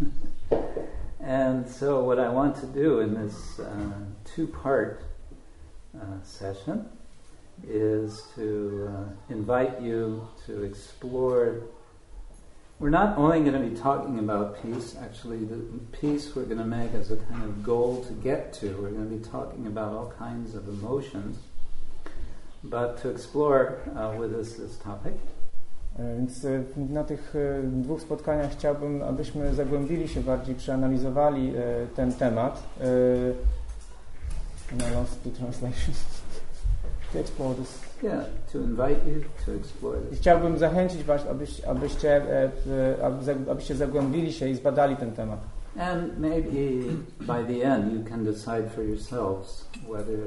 And 1.22 1.68
so, 1.68 2.02
what 2.02 2.18
I 2.18 2.28
want 2.28 2.56
to 2.56 2.66
do 2.66 2.98
in 2.98 3.14
this 3.14 3.60
uh, 3.60 3.92
two 4.24 4.48
part 4.48 5.04
uh, 5.96 6.20
session 6.24 6.88
is 7.64 8.24
to 8.34 8.90
uh, 8.92 9.32
invite 9.32 9.80
you 9.80 10.26
to 10.46 10.64
explore. 10.64 11.62
We're 12.80 12.90
not 12.90 13.16
only 13.16 13.38
going 13.48 13.52
to 13.52 13.68
be 13.68 13.76
talking 13.76 14.18
about 14.18 14.60
peace, 14.64 14.96
actually, 15.00 15.44
the 15.44 15.62
peace 15.92 16.34
we're 16.34 16.44
going 16.44 16.58
to 16.58 16.64
make 16.64 16.92
as 16.92 17.12
a 17.12 17.16
kind 17.16 17.44
of 17.44 17.62
goal 17.62 18.04
to 18.04 18.12
get 18.14 18.52
to. 18.54 18.70
We're 18.82 18.90
going 18.90 19.08
to 19.08 19.16
be 19.16 19.24
talking 19.24 19.68
about 19.68 19.92
all 19.92 20.12
kinds 20.18 20.56
of 20.56 20.68
emotions. 20.68 21.38
But 22.64 23.00
to 23.02 23.10
explore 23.10 23.80
uh, 23.96 24.16
with 24.18 24.34
us 24.34 24.54
this 24.54 24.76
topic, 24.78 25.14
Więc 25.98 26.44
e, 26.44 26.62
na 26.76 27.04
tych 27.04 27.36
e, 27.36 27.62
dwóch 27.62 28.00
spotkaniach 28.00 28.52
chciałbym, 28.52 29.02
abyśmy 29.02 29.54
zagłębili 29.54 30.08
się 30.08 30.20
bardziej, 30.20 30.54
przeanalizowali 30.54 31.52
e, 31.56 31.86
ten 31.96 32.12
temat. 32.12 32.62
E, 32.80 32.84
I 34.74 34.94
lost 34.94 35.22
the 35.24 35.30
translation. 35.30 35.94
To 37.12 37.18
explore 37.18 37.54
this. 37.54 37.80
yeah, 38.02 38.24
to 38.52 38.58
invite 38.58 39.06
you 39.06 39.24
to 39.46 39.52
explore 39.52 40.00
this. 40.00 40.18
chciałbym 40.18 40.58
zachęcić 40.58 41.04
Was, 41.04 41.26
abyś, 41.26 41.60
abyście, 41.60 42.16
e, 42.16 42.50
e, 43.28 43.50
abyście 43.50 43.74
zagłębili 43.74 44.32
się 44.32 44.48
i 44.48 44.54
zbadali 44.54 44.96
ten 44.96 45.12
temat. 45.12 45.40
And 45.78 46.18
maybe 46.18 46.50
by 47.20 47.54
the 47.54 47.64
end 47.64 47.92
you 47.92 48.04
can 48.04 48.24
decide 48.24 48.70
for 48.74 48.84
yourselves 48.84 49.68
whether 49.88 50.18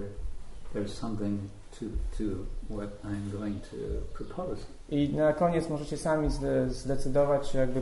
there's 0.74 0.94
something 0.94 1.40
to, 1.80 1.86
to 2.18 2.24
what 2.70 2.90
I'm 3.04 3.40
going 3.40 3.62
to 3.62 3.78
propose. 4.14 4.75
I 4.90 5.10
na 5.14 5.34
koniec 5.34 5.70
możecie 5.70 5.98
sami 5.98 6.30
zde- 6.30 6.70
zdecydować, 6.70 7.54
jakby 7.54 7.80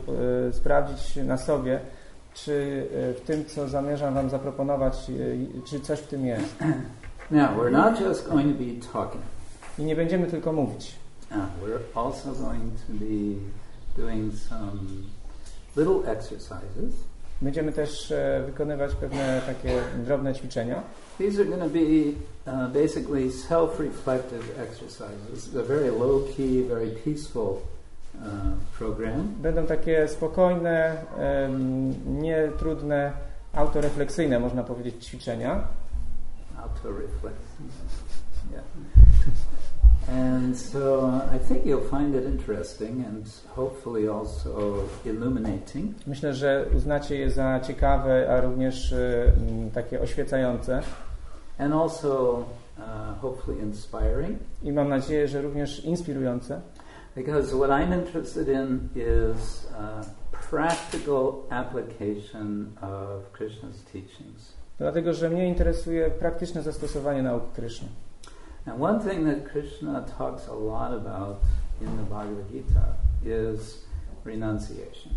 e, 0.48 0.52
sprawdzić 0.52 1.16
na 1.16 1.38
sobie, 1.38 1.80
czy 2.34 2.86
e, 3.10 3.14
w 3.14 3.20
tym, 3.20 3.44
co 3.44 3.68
zamierzam 3.68 4.14
Wam 4.14 4.30
zaproponować, 4.30 5.10
e, 5.10 5.62
czy 5.66 5.80
coś 5.80 5.98
w 5.98 6.06
tym 6.06 6.26
jest. 6.26 6.54
Now, 7.30 7.50
we're 7.56 7.72
not 7.72 8.00
just 8.00 8.28
going 8.28 8.58
to 8.58 8.64
be 8.64 8.92
talking. 8.92 9.22
i 9.78 9.84
nie 9.84 9.96
będziemy 9.96 10.26
tylko 10.26 10.52
mówić. 10.52 10.94
Uh, 11.30 11.36
we're 11.36 12.06
also 12.06 12.32
going 12.32 12.72
to 12.86 12.92
be 12.92 13.34
doing 14.02 14.34
some 14.34 14.70
little 15.76 16.12
exercises. 16.12 16.94
Będziemy 17.42 17.72
też 17.72 18.12
wykonywać 18.46 18.94
pewne 18.94 19.40
takie 19.46 19.82
drobne 20.04 20.34
ćwiczenia. 20.34 20.82
These 21.18 21.38
are 21.40 21.44
going 21.44 21.62
to 21.62 21.68
be 21.68 22.16
uh, 22.46 22.68
basically 22.68 23.30
self-reflective 23.30 24.58
exercises. 24.58 25.54
A 25.54 25.62
very 25.62 25.90
low-key, 25.90 26.62
very 26.62 26.90
peaceful 27.04 27.62
uh, 28.18 28.28
program. 28.78 29.28
Będą 29.42 29.66
takie 29.66 30.08
spokojne, 30.08 30.96
em, 31.18 31.94
nietrudne, 32.22 33.12
autorefleksyjne, 33.52 34.38
można 34.40 34.62
powiedzieć, 34.64 35.04
ćwiczenia. 35.06 35.66
Auto-reflection. 36.58 37.68
Yeah. 38.52 38.64
And 40.08 40.56
so 40.58 41.10
I 41.34 41.38
think 41.38 41.64
you'll 41.64 41.88
find 41.90 42.14
it 42.14 42.24
interesting 42.24 43.04
and 43.06 43.26
hopefully 43.56 44.08
also 44.08 44.84
illuminating. 45.04 45.94
Myślę, 46.06 46.34
że 46.34 46.66
uznacie 46.76 47.16
je 47.16 47.30
za 47.30 47.60
ciekawe, 47.60 48.36
a 48.36 48.40
również 48.40 48.92
e, 48.92 49.32
m, 49.36 49.70
takie 49.70 50.00
oświecające 50.00 50.82
and 51.58 51.72
also 51.72 52.44
uh, 52.78 53.20
hopefully 53.20 53.60
inspiring. 53.60 54.38
i 54.62 54.72
mam 54.72 54.88
nadzieję, 54.88 55.28
że 55.28 55.42
również 55.42 55.84
inspirujące. 55.84 56.60
Because 57.16 57.56
what 57.56 57.70
I'm 57.70 57.92
interested 57.92 58.48
in 58.48 58.88
is 58.96 59.66
uh, 59.70 60.04
practical 60.50 61.32
application 61.50 62.66
of 62.82 63.32
Krishna's 63.32 63.84
teachings. 63.92 64.52
Dlatego, 64.78 65.12
że 65.12 65.30
mnie 65.30 65.48
interesuje 65.48 66.10
praktyczne 66.10 66.62
zastosowanie 66.62 67.22
nauk 67.22 67.52
Kryszny. 67.52 67.88
And 68.66 68.82
one 68.82 69.00
thing 69.00 69.26
that 69.26 69.52
Krishna 69.52 70.02
talks 70.18 70.48
a 70.48 70.54
lot 70.54 71.06
about 71.06 71.36
in 71.80 71.86
the 71.86 72.02
Bhagavad 72.10 72.52
Gita 72.52 72.86
is 73.24 73.84
renunciation. 74.24 75.12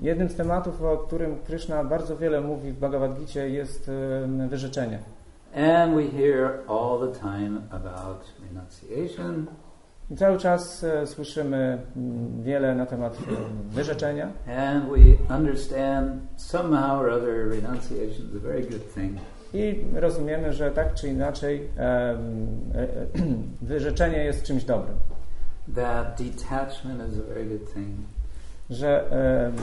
Jednym 0.00 0.28
z 0.28 0.34
tematów, 0.34 0.82
o 0.82 0.98
którym 0.98 1.38
Kryszna 1.46 1.84
bardzo 1.84 2.16
wiele 2.16 2.40
mówi 2.40 2.72
w 2.72 2.78
Bhagavad 2.78 3.18
Gita 3.18 3.40
jest 3.40 3.90
wyrzeczenie. 4.48 4.98
And 5.56 5.96
we 5.96 6.08
hear 6.08 6.64
all 6.68 6.98
the 6.98 7.18
time 7.20 7.68
about 7.70 8.24
renunciation 8.42 9.46
I 10.10 10.16
cały 10.16 10.38
czas 10.38 10.84
e, 10.84 11.06
słyszymy 11.06 11.78
mm, 11.96 12.42
wiele 12.42 12.74
na 12.74 12.86
temat 12.86 13.14
e, 13.14 13.18
wyrzeczenia 13.74 14.28
and 14.46 14.84
we 14.84 15.34
understand 15.36 16.20
somehow 16.36 17.00
or 17.00 17.10
other 17.10 17.48
renunciation 17.48 18.26
is 18.30 18.36
a 18.36 18.40
very 18.40 18.62
good 18.62 18.94
thing. 18.94 19.18
i 19.54 19.84
rozumiemy, 19.94 20.52
że 20.52 20.70
tak 20.70 20.94
czy 20.94 21.08
inaczej 21.08 21.68
e, 21.78 21.80
e, 21.82 22.16
wyrzeczenie 23.62 24.24
jest 24.24 24.42
czymś 24.42 24.64
dobrym. 24.64 24.96
That 25.74 26.22
detachment 26.22 27.12
is 27.12 27.18
a 27.18 27.34
very 27.34 27.44
good 27.44 27.74
thing. 27.74 27.96
Że 28.70 29.10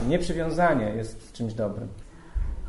nieprzywiązanie 0.08 0.86
jest 0.96 1.32
czymś 1.32 1.54
dobrym. 1.54 1.88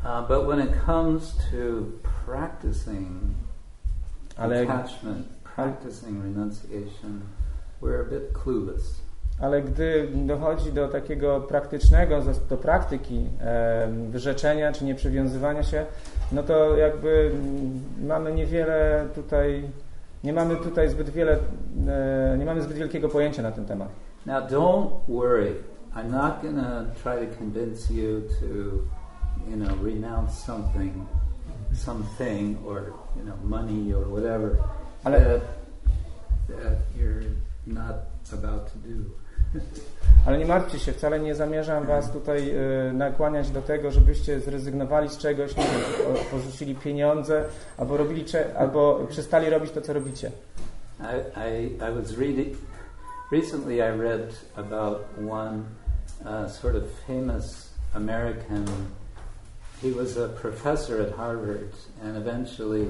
Uh, 0.04 0.28
but 0.28 0.46
when 0.46 0.60
it 0.60 0.72
comes 0.86 1.34
to 1.50 1.92
practicing 2.24 3.34
Ale, 4.38 4.62
attachment, 4.62 5.26
practicing 5.44 6.22
renunciation, 6.22 7.22
we're 7.80 8.02
a 8.02 8.04
bit 8.04 8.32
clueless. 8.32 9.00
ale 9.40 9.62
gdy 9.62 10.08
dochodzi 10.14 10.72
do 10.72 10.88
takiego 10.88 11.40
praktycznego, 11.40 12.20
do 12.50 12.56
praktyki 12.56 13.26
em, 13.40 14.10
wyrzeczenia 14.10 14.72
czy 14.72 14.84
nieprzywiązywania 14.84 15.62
się, 15.62 15.86
no 16.32 16.42
to 16.42 16.76
jakby 16.76 17.30
mm, 17.34 17.82
mamy 18.06 18.32
niewiele 18.32 19.06
tutaj, 19.14 19.62
nie 20.24 20.32
mamy 20.32 20.56
tutaj 20.56 20.88
zbyt 20.88 21.10
wiele, 21.10 21.38
e, 21.88 22.38
nie 22.38 22.44
mamy 22.44 22.62
zbyt 22.62 22.76
wielkiego 22.76 23.08
pojęcia 23.08 23.42
na 23.42 23.52
ten 23.52 23.64
temat. 23.64 23.88
Now, 24.26 24.50
don't 24.50 24.90
worry. 25.08 25.54
I'm 25.94 26.10
not 26.10 26.42
to 26.42 26.84
try 27.02 27.26
to 27.26 27.36
convince 27.38 27.94
you 27.94 28.22
to, 28.40 28.46
you 29.50 29.56
know, 29.56 29.74
renounce 29.84 30.32
something, 30.44 30.92
something, 31.74 32.56
or 32.66 32.92
you 33.16 33.22
know, 33.24 33.36
money 33.44 33.94
or 33.94 34.04
whatever 34.08 34.56
Ale- 35.04 35.18
that 35.20 35.40
that 36.48 36.78
you're 36.98 37.22
not 37.66 37.96
about 38.32 38.72
to 38.72 38.78
do. 38.78 39.04
Ale 40.26 40.38
nie 40.38 40.46
martwcie 40.46 40.78
się, 40.78 40.92
wcale 40.92 41.20
nie 41.20 41.34
zamierzam 41.34 41.86
Was 41.86 42.10
tutaj 42.12 42.50
e, 42.50 42.92
nakłaniać 42.92 43.50
do 43.50 43.62
tego, 43.62 43.90
żebyście 43.90 44.40
zrezygnowali 44.40 45.08
z 45.08 45.18
czegoś, 45.18 45.56
nie 45.56 45.64
wiem, 45.64 46.16
porzucili 46.30 46.74
pieniądze, 46.74 47.44
albo, 47.78 47.96
robili, 47.96 48.24
cze- 48.24 48.58
albo 48.58 49.00
przestali 49.08 49.50
robić 49.50 49.70
to, 49.70 49.80
co 49.80 49.92
robicie. 49.92 50.30
I, 51.00 51.04
I, 51.40 51.66
I 51.76 51.94
was 52.02 52.18
reading, 52.18 52.56
recently 53.32 53.74
I 53.74 53.98
read 53.98 54.34
about 54.56 54.98
one 55.30 55.62
uh, 56.24 56.50
sort 56.50 56.74
of 56.76 56.82
famous 57.06 57.70
American, 57.94 58.64
he 59.82 59.92
was 59.92 60.16
a 60.16 60.28
professor 60.28 61.02
at 61.02 61.12
Harvard, 61.12 61.72
and 62.02 62.16
eventually 62.16 62.88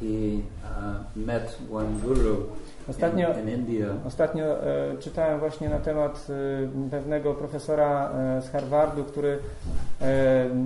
he 0.00 0.44
uh, 0.64 1.02
met 1.16 1.56
one 1.68 1.98
guru 2.00 2.50
Ostatnio, 2.88 3.32
in, 3.32 3.48
in 3.48 3.48
India. 3.48 3.86
ostatnio 4.06 4.44
e, 4.44 4.96
czytałem 4.98 5.40
właśnie 5.40 5.68
na 5.68 5.78
temat 5.78 6.26
e, 6.30 6.90
pewnego 6.90 7.34
profesora 7.34 8.10
e, 8.10 8.42
z 8.42 8.50
Harvardu, 8.50 9.04
który 9.04 9.38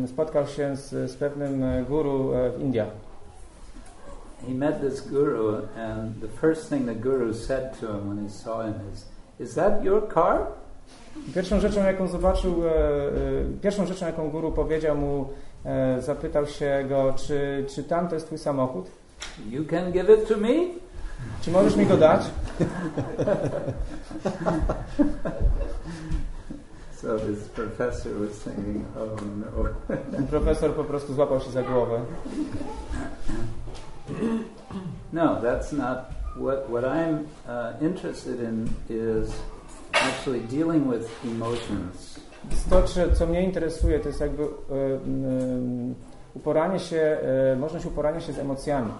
spotkał 0.07 0.47
się 0.47 0.77
z, 0.77 1.11
z 1.11 1.17
pewnym 1.17 1.65
guru 1.89 2.31
w 2.57 2.61
Indiach. 2.61 2.89
He 4.47 4.55
met 4.55 4.81
this 4.81 5.01
guru, 5.09 5.49
and 5.77 6.21
the 6.21 6.29
first 6.41 6.69
thing 6.69 6.87
the 6.87 6.95
guru 6.95 7.35
said 7.35 7.81
to 7.81 7.87
him 7.87 8.09
when 8.09 8.29
he 8.29 8.31
saw 8.31 8.63
him 8.63 8.75
is, 8.93 9.07
Is 9.41 9.55
that 9.55 9.83
your 9.83 10.09
car? 10.09 10.47
Pierwszą 11.35 11.61
rzeczą, 11.61 11.85
jaką 11.85 12.09
zobaczył, 12.09 12.67
e, 12.67 12.71
e, 12.71 13.11
pierwszą 13.63 13.87
rzeczą, 13.87 14.07
jaką 14.07 14.31
guru 14.31 14.53
powiedział 14.53 14.97
mu, 14.97 15.29
e, 15.65 16.03
zapytał 16.03 16.47
się 16.47 16.85
go, 16.89 17.15
czy, 17.17 17.67
czy 17.75 17.85
tam 17.85 18.09
to 18.09 18.15
jest 18.15 18.27
twój 18.27 18.39
samochód? 18.39 18.91
You 19.51 19.65
can 19.65 19.93
give 19.93 20.09
it 20.09 20.29
to 20.29 20.37
me? 20.37 20.49
Czy 21.43 21.51
możesz 21.51 21.77
mi 21.77 21.87
go 21.87 21.97
dać? 21.97 22.23
So 27.05 27.19
his 27.19 27.49
professor 27.49 28.13
was 28.13 28.39
thinking, 28.39 28.85
Oh 28.97 29.17
no. 29.37 29.97
Ten 30.11 30.27
profesor 30.27 30.75
po 30.75 30.85
prostu 30.85 31.15
złapał 31.15 31.41
się 31.41 31.51
za 31.51 31.63
głowę. 31.63 32.01
No, 35.13 35.41
that's 35.41 35.73
not 35.73 35.99
what 36.37 36.69
what 36.71 36.85
I'm 36.85 37.27
uh, 37.47 37.83
interested 37.83 38.41
in 38.41 38.69
is 38.89 39.31
actually 39.95 40.41
dealing 40.41 40.91
with 40.91 41.25
emotions. 41.25 42.21
To, 42.71 42.83
co 43.15 43.27
mnie 43.27 43.43
interesuje, 43.43 44.01
to 44.01 44.09
jest 44.09 44.21
jakby 44.21 44.43
e, 44.43 44.47
m, 45.07 45.95
uporanie 46.35 46.79
się, 46.79 47.19
e, 47.53 47.57
możliwość 47.57 47.87
uporania 47.87 48.21
się 48.21 48.33
z 48.33 48.39
emocjami. 48.39 48.91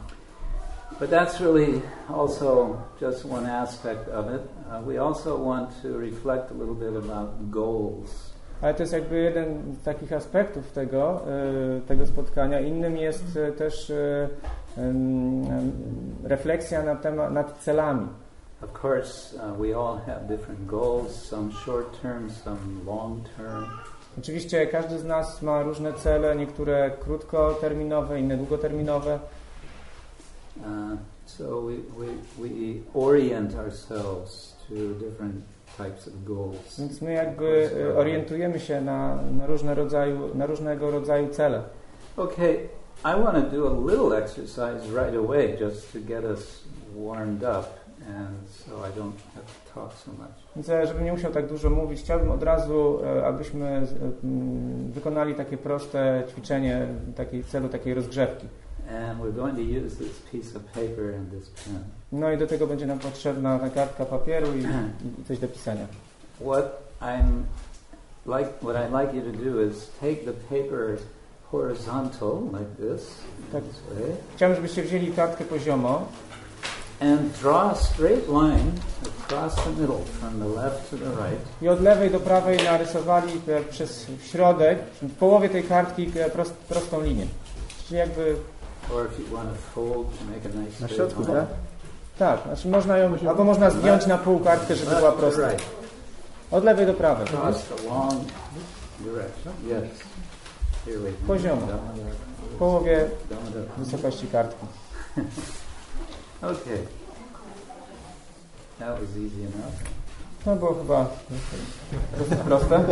But 1.01 1.11
that's 1.11 1.41
really 1.41 1.83
also 2.09 2.77
just 3.01 3.25
one 3.25 3.47
aspect 3.47 4.09
of 4.09 4.27
it. 4.27 4.43
Uh, 4.69 4.81
we 4.87 5.03
also 5.03 5.45
want 5.45 5.83
to 5.83 5.99
reflect 5.99 6.51
a 6.51 6.55
little 6.55 6.75
bit 6.75 7.11
about 7.11 7.51
goals. 7.51 8.35
Ale 8.63 8.75
to 8.75 8.83
jest 8.83 8.93
jakby 8.93 9.21
jeden 9.21 9.75
z 9.81 9.85
takich 9.85 10.13
aspektów 10.13 10.73
tego, 10.73 11.21
tego 11.87 12.07
spotkania. 12.07 12.61
Innym 12.61 12.97
jest 12.97 13.39
też 13.59 13.93
refleksja 16.25 16.83
na 16.83 16.97
temat, 16.97 17.33
nad 17.33 17.59
celami. 17.59 18.07
Of 18.65 18.73
course, 18.73 19.35
uh, 19.35 19.53
we 19.53 19.75
all 19.75 19.97
have 20.07 20.27
different 20.27 20.67
goals, 20.67 21.29
some 21.29 21.53
short 21.65 22.01
term, 22.03 22.31
some 22.31 22.81
long 22.87 23.29
term. 23.37 23.67
Oczywiście 24.19 24.67
każdy 24.67 24.99
z 24.99 25.05
nas 25.05 25.43
ma 25.43 25.63
różne 25.63 25.93
cele, 25.93 26.37
niektóre 26.37 26.91
krótkoterminowe, 26.91 28.21
inne 28.21 28.37
długoterminowe. 28.37 29.19
Uh, 30.57 30.97
so 31.27 31.61
we, 31.61 31.75
we, 31.99 32.07
we 32.39 32.81
orient 32.95 33.55
ourselves 33.55 34.55
to 34.69 34.75
different 34.75 35.45
types 35.77 36.07
of 36.07 36.25
goals. 36.25 36.79
Więc 36.79 37.03
my 37.03 37.13
jakby 37.13 37.71
e, 37.81 37.99
orientujemy 37.99 38.61
się 38.61 38.81
na, 38.81 39.19
na, 39.39 39.47
różne 39.47 39.75
rodzaju, 39.75 40.35
na 40.35 40.47
różnego 40.47 40.91
rodzaju 40.91 41.29
cele. 41.29 41.63
Okay, 42.17 42.69
I 43.05 43.23
want 43.23 43.35
to 43.35 43.57
do 43.57 43.69
a 43.69 43.91
little 43.91 44.19
exercise 44.25 44.87
right 45.03 45.17
away 45.17 45.57
just 45.61 45.93
to 45.93 45.99
get 45.99 46.25
us 46.25 46.65
warmed 46.97 47.43
up, 47.43 47.84
so 48.49 48.71
I 48.89 48.99
don't 48.99 49.19
have 49.35 49.47
to 49.47 49.75
talk 49.75 49.93
so 49.93 50.11
much. 50.13 50.37
Więc 50.57 50.69
e, 50.69 50.87
żebym 50.87 51.05
nie 51.05 51.13
musiał 51.13 51.33
tak 51.33 51.49
dużo 51.49 51.71
mówić, 51.71 52.01
chciałbym 52.01 52.31
od 52.31 52.43
razu, 52.43 53.01
e, 53.05 53.27
abyśmy 53.27 53.67
e, 53.67 53.87
mm, 54.25 54.93
wykonali 54.93 55.35
takie 55.35 55.57
proste 55.59 56.23
ćwiczenie 56.31 56.87
takiej 57.17 57.45
celu 57.45 57.69
takiej 57.69 57.95
rozgrzewki. 57.95 58.47
And 58.91 59.21
we're 59.21 59.33
going 59.33 59.55
to 59.57 59.63
use 59.87 59.97
this 59.97 60.21
piece 60.33 60.57
of 60.57 60.65
paper 60.65 61.15
and 61.19 61.31
this 61.31 61.51
pen. 61.51 61.85
No 62.13 62.33
i 62.33 62.39
do 62.39 62.47
tego 62.47 62.67
będzie 62.67 62.87
nam 62.87 62.99
potrzebna 62.99 63.59
ta 63.59 63.71
kartka 63.71 64.05
papieru 64.05 64.47
i, 64.55 64.61
i 65.21 65.25
coś 65.25 65.39
do 65.39 65.49
pisania. 65.49 65.87
What 66.41 66.83
I'm 67.01 67.45
like, 68.27 68.51
what 68.63 68.77
I'd 68.77 68.93
like 69.03 69.17
you 69.17 69.33
to 69.33 69.45
do 69.45 69.61
is 69.61 69.91
take 70.01 70.17
the 70.25 70.33
paper 70.33 70.99
horizontal 71.53 72.43
like 72.53 72.77
this, 72.77 73.19
Tak. 73.53 73.65
this 73.65 73.81
way, 73.91 74.17
Chciałbym, 74.37 74.57
żebyście 74.57 74.83
wzięli 74.83 75.13
kartkę 75.13 75.45
poziomo 75.45 76.07
And 77.01 77.33
draw 77.43 77.71
a 77.71 77.75
straight 77.75 78.29
line 78.29 78.73
across 79.03 79.55
the 79.65 79.71
middle 79.81 80.01
from 80.21 80.39
the 80.39 80.47
left 80.63 80.91
to 80.91 80.97
the 80.97 81.11
right. 81.11 81.41
I 81.63 81.69
od 81.69 81.81
lewej 81.81 82.11
do 82.11 82.21
prawej 82.21 82.59
narysowali 82.65 83.41
e, 83.49 83.61
przez 83.61 84.07
środek, 84.25 84.79
w 85.03 85.15
połowie 85.15 85.49
tej 85.49 85.63
kartki 85.65 86.11
e, 86.21 86.31
prost, 86.31 86.53
prostą 86.53 87.03
linię. 87.03 87.27
Czyli 87.89 87.99
jakby, 87.99 88.37
Or 88.95 89.07
if 89.07 89.23
you 89.23 89.37
want 89.37 89.49
to 89.51 89.57
fold 89.75 90.07
to 90.19 90.25
make 90.25 90.47
a 90.47 90.59
nice 90.61 90.81
Na 90.83 90.89
środku, 90.89 91.23
line. 91.23 91.35
tak? 91.35 91.47
tak, 92.19 92.47
znaczy 92.47 92.69
można 92.69 92.99
ją, 92.99 93.17
albo 93.29 93.45
można 93.45 93.71
zdjąć 93.71 94.07
na 94.07 94.19
pół 94.19 94.41
kartkę, 94.41 94.77
żeby 94.77 94.91
była 94.97 95.01
Left 95.01 95.15
to 95.21 95.23
prosta. 95.27 95.49
right. 95.49 95.63
Od 96.51 96.65
lewej 96.65 96.87
do 96.87 96.95
prawej. 96.95 97.27
Poziomo. 101.27 101.67
W 102.55 102.57
połowie 102.59 103.07
wysokości 103.79 104.27
kartki. 104.27 104.67
Okay. 106.45 106.87
That 108.79 109.01
was 109.01 109.17
easy 109.17 109.43
enough. 109.43 109.75
To 110.45 110.57
było 110.57 110.75
chyba 110.75 111.07
dosyć 112.19 112.39
proste. 112.39 112.79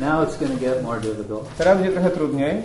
Now 0.00 0.22
it's 0.22 0.36
going 0.36 0.52
to 0.52 0.60
get 0.60 0.82
more 0.82 1.00
difficult. 1.00 1.48
Teraz 1.58 1.78
będzie 1.78 1.92
trochę 1.92 2.10
trudniej. 2.10 2.62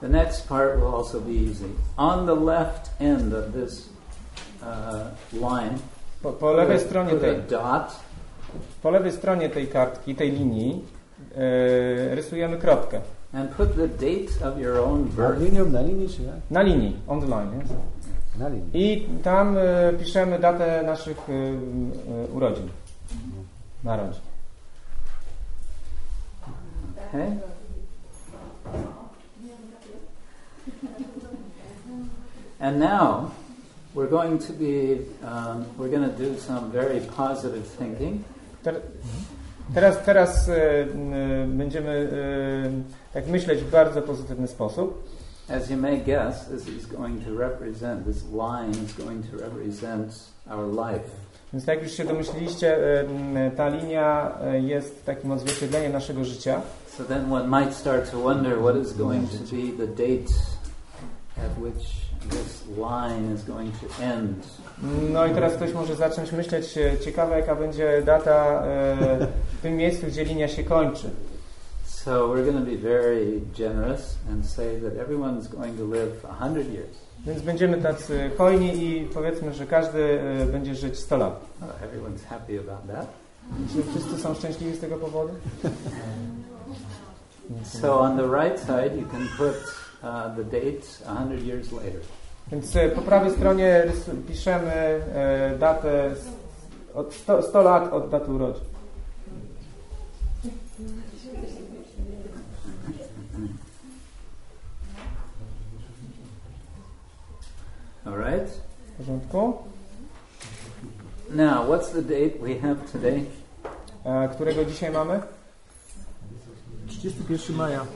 The 0.00 0.08
next 0.08 0.48
part 0.48 0.76
will 0.76 0.94
also 0.94 1.20
be 1.20 1.32
easy. 1.32 1.68
On 1.96 2.26
the 2.26 2.34
left 2.34 2.90
end 3.00 3.34
of 3.34 3.44
this 3.52 3.88
uh, 4.62 4.68
line, 5.32 5.78
Po, 6.22 6.32
po 6.32 6.52
lewej 6.52 6.80
stronie 6.80 7.14
tej, 7.14 7.42
dot 7.42 7.96
po 8.82 8.90
lewej 8.90 9.12
stronie 9.12 9.48
tej 9.48 9.66
kartki, 9.66 10.14
tej 10.14 10.32
linii 10.32 10.84
e, 11.36 12.14
rysujemy 12.14 12.56
kropkę. 12.56 13.00
and 13.32 13.50
put 13.50 13.76
the 13.76 13.88
date 13.88 14.46
of 14.46 14.58
your 14.58 14.78
own 14.78 15.04
Na 15.16 15.28
birth. 15.28 15.72
na 15.72 15.82
linii 15.82 16.08
czy 16.08 16.22
jak? 16.22 16.36
Na 16.50 16.62
linii, 16.62 16.96
on 17.08 17.20
the 17.20 17.26
line. 17.26 17.50
Nie? 17.56 17.64
Na 18.38 18.48
linii. 18.48 18.70
I 18.74 19.08
tam 19.22 19.56
e, 19.58 19.92
piszemy 19.98 20.38
datę 20.38 20.82
naszych 20.82 21.18
e, 21.28 21.32
e, 21.32 22.32
urodzin. 22.32 22.68
Narodzin. 23.84 24.22
Okay? 27.08 27.36
And 32.60 32.78
now 32.78 33.30
we're 33.94 34.08
going 34.10 34.38
to 34.38 34.52
be 34.52 34.98
um, 35.22 35.66
we're 35.78 35.90
going 35.90 36.08
to 36.10 36.16
do 36.16 36.38
some 36.38 36.70
very 36.72 37.00
positive 37.00 37.66
thinking. 37.78 38.24
Ter, 38.62 38.80
teraz 39.74 39.96
teraz 40.04 40.48
e, 40.48 40.82
m, 40.82 41.58
będziemy 41.58 42.08
e, 43.10 43.14
tak 43.14 43.26
myśleć 43.26 43.60
w 43.60 43.70
bardzo 43.70 44.02
pozytywny 44.02 44.48
sposób. 44.48 45.08
As 45.48 45.70
you 45.70 45.76
may 45.76 45.98
guess, 45.98 46.48
this 46.48 46.68
is 46.68 46.86
going 46.86 47.24
to 47.24 47.38
represent 47.38 48.06
this 48.06 48.24
line 48.32 48.70
is 48.84 48.92
going 48.94 49.30
to 49.30 49.36
represent 49.36 50.32
our 50.50 50.66
life. 50.66 51.10
Więc 51.52 51.64
tak 51.66 51.74
jak 51.74 51.84
już 51.84 51.92
się 51.92 52.04
domyśliliście, 52.04 52.78
e, 53.34 53.50
ta 53.50 53.68
linia 53.68 54.38
e, 54.40 54.60
jest 54.60 55.06
takim 55.06 55.32
odzwierciedleniem 55.32 55.92
naszego 55.92 56.24
życia. 56.24 56.60
So 56.96 57.04
then 57.04 57.32
one 57.32 57.60
might 57.60 57.74
start 57.74 58.10
to 58.10 58.18
wonder 58.18 58.58
what 58.58 58.76
is 58.76 58.92
going 58.92 59.30
to 59.30 59.36
be 59.36 59.86
the 59.86 59.92
date 59.92 60.32
at 61.36 61.58
which 61.58 62.04
this 62.30 62.64
line 62.76 63.34
is 63.34 63.44
going 63.44 63.72
to 63.80 64.04
end. 64.04 64.46
No 64.82 65.26
i 65.26 65.34
teraz 65.34 65.54
ktoś 65.54 65.72
może 65.72 65.96
zacząć 65.96 66.32
myśleć, 66.32 66.78
e, 66.78 66.98
ciekawe 66.98 67.38
jaka 67.38 67.54
będzie 67.54 68.02
data 68.02 68.62
e, 68.64 68.96
w 69.58 69.62
tym 69.62 69.76
miejscu, 69.76 70.06
gdzie 70.06 70.24
linia 70.24 70.48
się 70.48 70.64
kończy. 70.64 71.10
So 71.86 72.28
we're 72.28 72.44
going 72.44 72.64
to 72.64 72.70
be 72.70 72.76
very 72.76 73.40
generous 73.58 74.18
and 74.30 74.46
say 74.46 74.80
that 74.80 75.08
everyone's 75.08 75.48
going 75.48 75.78
to 75.78 75.84
live 75.84 76.12
100 76.38 76.58
years. 76.72 76.98
Więc 77.26 77.42
będziemy 77.42 77.82
tacy 77.82 78.30
hojni 78.38 78.84
i 78.84 79.04
powiedzmy, 79.14 79.54
że 79.54 79.66
każdy 79.66 80.20
e, 80.20 80.46
będzie 80.46 80.74
żyć 80.74 80.98
100 80.98 81.16
lat. 81.16 81.40
Oh, 81.62 81.72
everyone's 81.86 82.24
happy 82.28 82.60
about 82.60 82.96
that. 82.96 83.06
Czy 83.72 83.90
wszyscy 83.90 84.22
są 84.22 84.34
szczęśliwi 84.34 84.76
z 84.76 84.80
tego 84.80 84.96
powodu? 84.96 85.32
So 87.64 88.00
on 88.00 88.16
the 88.16 88.26
right 88.26 88.58
side, 88.58 88.96
you 88.96 89.06
can 89.06 89.28
put 89.36 89.54
uh, 90.02 90.34
the 90.36 90.44
date 90.44 90.82
100 90.82 91.44
years 91.44 91.72
later. 91.72 92.00
Więc 92.52 92.76
e, 92.76 92.88
po 92.88 93.02
prawej 93.02 93.30
stronie 93.30 93.84
piszemy 94.28 94.72
e, 94.72 95.56
datę 95.58 96.10
od 96.94 97.14
100, 97.14 97.42
100 97.42 97.62
lat 97.62 97.92
od 97.92 98.10
daty 98.10 98.32
urodzin. 98.32 98.64
All 108.04 108.16
right? 108.16 108.50
W 108.94 108.96
porządku? 108.96 109.58
Now, 111.30 111.68
what's 111.68 111.92
the 111.92 112.02
date 112.02 112.38
we 112.40 112.60
have 112.60 112.76
today? 112.92 113.24
E, 114.04 114.28
którego 114.28 114.64
dzisiaj 114.64 114.92
mamy? 114.92 115.22
31 116.86 117.56
maja. 117.56 117.86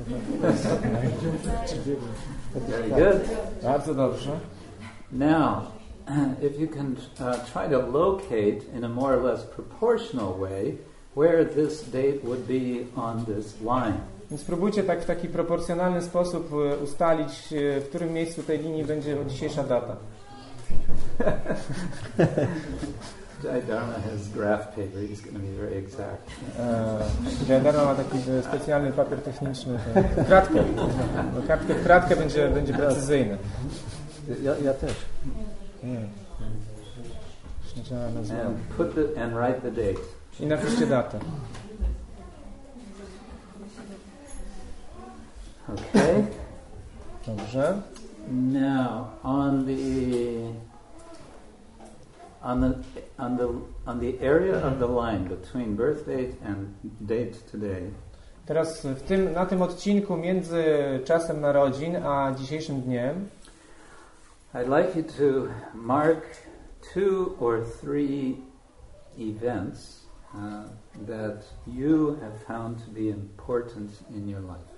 Very 2.54 2.88
good. 2.88 3.20
Bardzo 3.62 3.94
dobrze. 3.94 4.30
Now, 5.12 5.62
if 6.42 6.60
you 6.60 6.68
can 6.68 6.96
uh, 7.20 7.34
try 7.52 7.68
to 7.68 7.78
locate 7.78 8.62
in 8.74 8.84
a 8.84 8.88
more 8.88 9.14
or 9.14 9.22
less 9.22 9.44
proportional 9.44 10.38
way 10.38 10.76
where 11.14 11.44
this 11.44 11.82
date 11.82 12.24
would 12.24 12.48
be 12.48 12.86
on 12.96 13.24
this 13.24 13.60
line. 13.60 14.00
Więc 14.30 14.42
spróbujcie 14.42 14.82
tak 14.82 15.02
w 15.02 15.06
taki 15.06 15.28
proporcjonalny 15.28 16.02
sposób 16.02 16.52
e, 16.52 16.76
ustalić, 16.76 17.52
e, 17.52 17.80
w 17.80 17.88
którym 17.88 18.12
miejscu 18.12 18.42
tej 18.42 18.58
linii 18.58 18.84
będzie 18.84 19.16
dzisiejsza 19.26 19.64
data. 19.64 19.96
Jai 23.42 23.60
Dharma 23.62 23.98
has 24.00 24.28
graph 24.28 24.74
paper. 24.74 24.98
He's 25.00 25.20
going 25.20 25.34
to 25.34 25.40
be 25.40 25.48
very 25.48 25.76
exact. 25.78 26.28
E, 27.48 27.60
Darma 27.60 27.84
ma 27.84 27.94
taki 27.94 28.18
e, 28.18 28.42
specjalny 28.42 28.92
papier 28.92 29.22
techniczny, 29.22 29.78
e, 29.94 30.24
kratkę. 30.24 30.64
No, 31.34 31.42
Kartkę 31.48 31.74
w 31.74 31.82
kratkę 31.82 32.16
będzie, 32.16 32.48
będzie 32.48 32.72
precyzyjny. 32.72 33.38
Ja, 34.42 34.58
ja 34.64 34.74
też. 34.74 34.92
And 37.90 38.58
put 38.76 38.94
the 38.94 39.22
and 39.22 39.34
write 39.34 39.60
the 39.62 39.70
date. 39.70 40.00
I 40.40 40.46
napiszcie 40.46 40.86
datę. 40.86 41.18
Okay. 45.68 46.26
Dobrze. 47.26 47.82
Now 48.28 49.08
on 49.22 49.64
the 49.64 50.69
on 52.42 52.60
the 52.60 52.74
on 53.18 53.36
the 53.36 53.48
on 53.86 54.00
the 54.00 54.18
area 54.20 54.56
of 54.56 54.78
the 54.78 54.86
line 54.86 55.28
between 55.28 55.76
birth 55.76 56.06
date 56.06 56.34
and 56.44 56.74
date 57.06 57.34
today, 57.50 57.90
Teraz 58.46 58.86
w 58.86 59.02
tym, 59.02 59.32
na 59.32 59.46
tym 59.46 59.62
odcinku 59.62 60.16
między 60.16 60.64
czasem 61.04 61.40
narodzin 61.40 61.96
a 61.96 62.34
dzisiejszym 62.38 62.80
dniem 62.80 63.28
I'd 64.54 64.68
like 64.68 64.96
you 64.96 65.04
to 65.04 65.48
mark 65.74 66.24
two 66.94 67.36
or 67.40 67.64
three 67.80 68.36
events 69.16 70.06
uh, 70.34 70.64
that 71.06 71.44
you 71.66 72.18
have 72.20 72.42
found 72.48 72.78
to 72.84 72.90
be 72.90 73.10
important 73.10 73.90
in 74.10 74.28
your 74.28 74.40
life. 74.40 74.69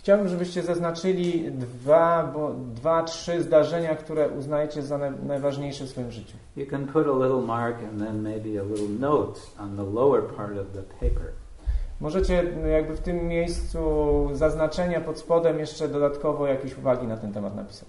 Chciałbym, 0.00 0.28
żebyście 0.28 0.62
zaznaczyli 0.62 1.52
dwa, 1.52 2.32
bo, 2.34 2.54
dwa, 2.54 3.02
trzy 3.02 3.42
zdarzenia, 3.42 3.96
które 3.96 4.28
uznajecie 4.28 4.82
za 4.82 4.98
naj, 4.98 5.10
najważniejsze 5.26 5.84
w 5.84 5.88
swoim 5.88 6.10
życiu. 6.10 6.36
You 6.56 6.66
can 6.66 6.86
put 6.86 7.06
a 7.06 7.24
little 7.24 7.42
mark 7.46 7.76
and 7.90 7.98
then 7.98 8.22
maybe 8.22 8.60
a 8.60 8.64
little 8.64 8.88
note 9.00 9.40
on 9.58 9.76
the 9.76 9.94
lower 9.94 10.22
part 10.22 10.58
of 10.58 10.66
the 10.72 10.82
paper. 10.82 11.32
Możecie 12.00 12.44
no, 12.62 12.66
jakby 12.66 12.96
w 12.96 13.00
tym 13.00 13.28
miejscu 13.28 13.80
zaznaczenia 14.32 15.00
pod 15.00 15.18
spodem 15.18 15.58
jeszcze 15.58 15.88
dodatkowo 15.88 16.46
jakieś 16.46 16.78
uwagi 16.78 17.06
na 17.06 17.16
ten 17.16 17.32
temat 17.32 17.56
napisać. 17.56 17.88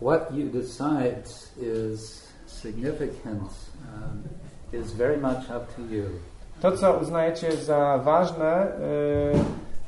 What 0.00 0.34
you 0.34 0.46
decide 0.46 1.22
is 1.56 2.28
significant 2.46 3.42
um, 3.42 4.22
is 4.72 4.92
very 4.92 5.16
much 5.16 5.50
up 5.50 5.66
to 5.76 5.82
you. 5.94 6.04
To, 6.60 6.72
co 6.72 6.98
uznajecie 6.98 7.56
za 7.56 7.98
ważne, 7.98 8.66
y, 8.66 8.72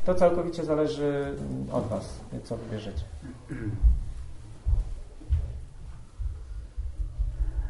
to 0.04 0.14
całkowicie 0.14 0.64
zależy 0.64 1.34
od 1.72 1.86
Was, 1.86 2.20
co 2.44 2.56
wybierzecie. 2.56 3.04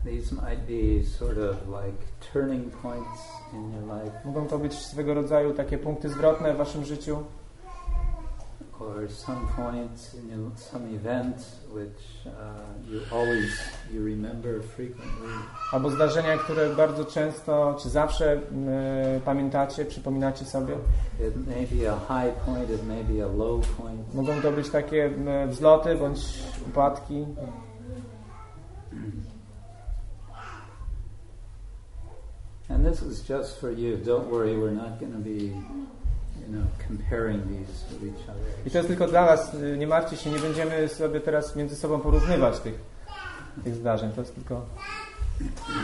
These 0.05 0.35
might 0.35 0.61
be 0.67 1.05
sort 1.05 1.39
of 1.39 1.57
like 1.69 1.99
turning 2.33 2.73
points 2.73 3.33
in 3.53 3.73
your 3.73 3.83
life. 3.83 4.21
Mogą 4.25 4.47
to 4.47 4.59
być 4.59 4.75
swego 4.75 5.15
rodzaju 5.15 5.55
takie 5.55 5.79
punkty 5.79 6.09
zwrotne 6.09 6.55
w 6.55 6.57
Waszym 6.57 6.85
życiu. 6.85 7.25
or 8.81 9.09
some 9.09 9.47
point 9.57 10.11
in 10.15 10.51
some 10.57 10.95
event 10.95 11.37
uh. 12.27 12.33
Albo 15.73 15.91
zdarzenia, 15.91 16.39
które 16.39 16.75
bardzo 16.75 17.05
często, 17.05 17.77
czy 17.83 17.89
zawsze 17.89 18.37
y, 18.37 18.41
pamiętacie, 19.25 19.85
przypominacie 19.85 20.45
sobie. 20.45 20.75
It 21.29 21.47
may 21.47 21.67
be 21.67 21.93
a 21.93 21.97
high 21.97 22.35
point, 22.45 22.71
it 22.71 22.87
may 22.87 23.05
be 23.05 23.25
a 23.25 23.29
low 23.29 23.67
point. 23.77 24.15
Mogą 24.15 24.43
to 24.43 24.53
być 24.53 24.71
takie 24.71 25.11
y, 25.45 25.47
wzloty 25.47 25.95
bądź 25.95 26.21
upadki. 26.69 27.27
And 32.71 32.87
this 32.87 33.03
is 33.03 33.21
just 33.21 33.61
for 33.61 33.71
you. 33.71 33.97
Don't 33.97 34.31
worry, 34.31 34.57
we're 34.57 34.71
not 34.71 35.01
going 35.01 35.13
to 35.13 35.19
be, 35.19 35.53
I 38.67 38.71
to 38.71 38.79
jest 38.79 38.89
tylko 38.89 39.07
dla 39.07 39.27
Was, 39.27 39.57
nie 39.79 39.87
martwcie 39.87 40.17
się, 40.17 40.31
nie 40.31 40.39
będziemy 40.39 40.89
sobie 40.89 41.21
teraz 41.21 41.57
między 41.57 41.77
sobą 41.77 42.01
porównywać 42.01 42.61
tych, 42.61 42.75
tych 43.65 43.75
zdarzeń. 43.75 44.13
To 44.13 44.21
jest 44.21 44.35
tylko 44.35 44.67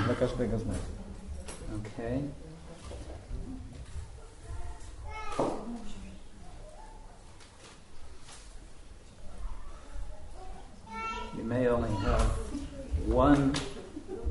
dla 0.07 0.15
każdego 0.15 0.59
z 0.59 0.67
nas. 0.67 0.77
Okay. 1.69 2.21
You 11.39 11.45
may 11.45 11.69
only 11.69 11.89
have 11.89 12.31
one 13.09 13.53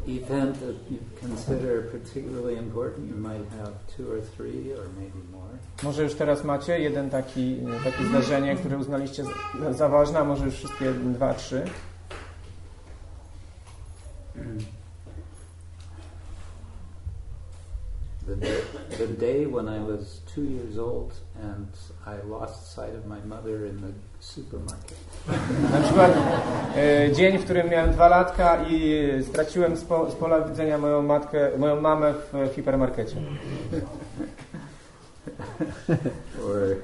event 0.08 0.60
that 0.60 0.76
you 0.90 1.00
consider 1.20 1.84
particularly 1.84 2.56
important. 2.58 3.10
You 3.10 3.16
might 3.16 3.46
have 3.60 3.74
two 3.96 4.12
or 4.12 4.22
three, 4.22 4.72
or 4.72 4.88
maybe 4.98 5.20
more. 5.32 5.35
Może 5.84 6.04
już 6.04 6.14
teraz 6.14 6.44
macie 6.44 6.80
jeden 6.80 7.10
taki, 7.10 7.58
takie 7.84 8.06
zdarzenie, 8.10 8.56
które 8.56 8.78
uznaliście 8.78 9.24
za, 9.60 9.74
za 9.74 9.90
ważne, 9.90 10.20
a 10.20 10.24
może 10.24 10.46
już 10.46 10.56
wszystkie 10.56 10.92
dwa, 10.92 11.34
trzy. 11.34 11.64
The 18.28 18.36
day, 18.36 18.58
the 18.98 19.08
day 19.08 19.46
when 19.46 19.68
I 19.70 19.80
was 19.92 20.22
two 20.36 20.42
years 20.42 20.80
old 20.80 21.14
and 21.44 21.68
I 22.08 22.28
lost 22.28 22.74
sight 22.76 22.96
of 22.96 23.06
my 23.06 23.20
mother 23.26 23.66
in 23.66 23.82
the 23.82 23.94
supermarket. 24.20 24.98
Na 25.72 25.82
przykład 25.82 26.12
e, 26.76 27.12
dzień, 27.12 27.38
w 27.38 27.44
którym 27.44 27.70
miałem 27.70 27.92
dwa 27.92 28.08
latka 28.08 28.66
i 28.70 29.04
straciłem 29.24 29.78
z, 29.78 29.84
po, 29.84 30.12
z 30.12 30.16
pola 30.16 30.42
widzenia 30.42 30.78
moją 30.78 31.02
matkę, 31.02 31.50
moją 31.58 31.82
mamę 31.82 32.14
w, 32.14 32.50
w 32.52 32.56
hipermarkecie. 32.56 33.16
or 36.46 36.78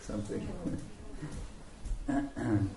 something. 0.00 0.48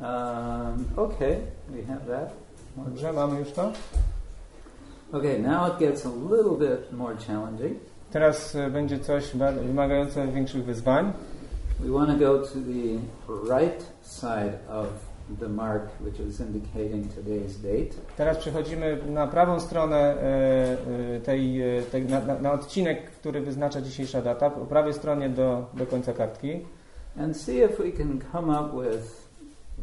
um, 0.00 0.86
okay, 0.96 1.40
we 1.70 1.82
have 1.84 2.06
that. 2.06 2.32
Dobrze, 2.76 3.12
mamy 3.12 3.40
już 3.40 3.52
to? 3.52 3.72
Okay, 5.12 5.38
now 5.38 5.66
it 5.66 5.78
gets 5.78 6.06
a 6.06 6.10
little 6.10 6.56
bit 6.56 6.92
more 6.92 7.16
challenging. 7.26 7.78
Teraz 8.10 8.56
będzie 8.70 8.98
coś 8.98 9.30
wymagające 9.66 10.28
większych 10.28 10.64
wyzwań. 10.64 11.12
We 11.80 11.90
want 11.90 12.10
to 12.10 12.16
go 12.18 12.38
to 12.38 12.54
the 12.54 12.98
right 13.54 13.86
side 14.02 14.58
of 14.68 15.07
the 15.38 15.48
mark, 15.48 15.90
which 16.00 16.20
is 16.20 16.40
indicating 16.40 17.08
today's 17.08 17.56
date. 17.56 17.94
Teraz 18.16 18.38
przechodzimy 18.38 18.98
na 19.10 19.26
prawą 19.26 19.60
stronę 19.60 19.96
e, 19.96 20.76
e, 21.16 21.20
tej, 21.20 21.62
e, 21.78 21.82
tej 21.82 22.04
na, 22.04 22.20
na, 22.40 22.52
odcinek, 22.52 23.10
który 23.10 23.40
wyznacza 23.40 23.80
dzisiejsza 23.80 24.22
data, 24.22 24.50
po 24.50 24.66
prawej 24.66 24.94
stronie 24.94 25.28
do, 25.28 25.66
do 25.74 25.86
końca 25.86 26.12
kartki. 26.12 26.66
And 27.20 27.36
see 27.36 27.58
if 27.58 27.78
we 27.78 27.92
can 27.92 28.20
come 28.32 28.50
up 28.50 28.74
with 28.74 29.28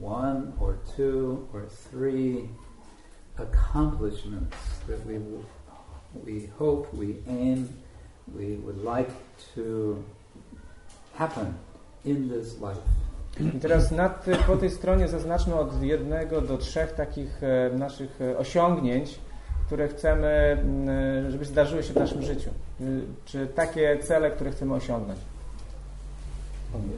one 0.01 0.51
or 0.59 0.77
two 0.97 1.47
or 1.53 1.67
three 1.91 2.49
accomplishments 3.37 4.57
that 4.87 5.05
we 5.05 5.19
we 6.23 6.49
hope, 6.57 6.93
we 6.93 7.17
aim, 7.27 7.69
we 8.33 8.55
would 8.55 8.83
like 8.83 9.11
to 9.55 10.03
happen 11.15 11.57
in 12.05 12.29
this 12.29 12.59
life. 12.59 12.77
I 13.39 13.59
teraz 13.59 13.91
nad, 13.91 14.25
po 14.47 14.57
tej 14.57 14.69
stronie 14.69 15.07
zaznaczmy 15.07 15.55
od 15.55 15.81
jednego 15.81 16.41
do 16.41 16.57
trzech 16.57 16.91
takich 16.91 17.43
e, 17.43 17.69
naszych 17.77 18.21
e, 18.21 18.37
osiągnięć, 18.37 19.19
które 19.65 19.87
chcemy, 19.87 20.57
m, 20.61 20.89
e, 20.89 21.31
żeby 21.31 21.45
zdarzyły 21.45 21.83
się 21.83 21.93
w 21.93 21.95
naszym 21.95 22.21
życiu. 22.21 22.49
Y, 22.81 23.01
Czy 23.25 23.47
takie 23.47 23.99
cele, 23.99 24.31
które 24.31 24.51
chcemy 24.51 24.73
osiągnąć. 24.73 25.19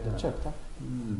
Do 0.05 0.17
trzech, 0.17 0.33
tak? 0.43 0.53
Hmm. 0.79 1.19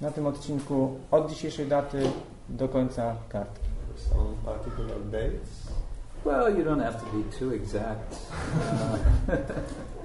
Na 0.00 0.10
tym 0.10 0.26
odcinku 0.26 0.98
od 1.10 1.30
dzisiejszej 1.30 1.66
daty 1.66 2.02
do 2.48 2.68
końca 2.68 3.16
kartki. 3.28 3.66
Some 3.96 4.34
particular 4.44 5.00
dates? 5.10 5.72
Well, 6.24 6.58
you 6.58 6.64
don't 6.64 6.82
have 6.82 6.98
to 7.00 7.06
be 7.06 7.38
too 7.38 7.54
exact. 7.54 8.16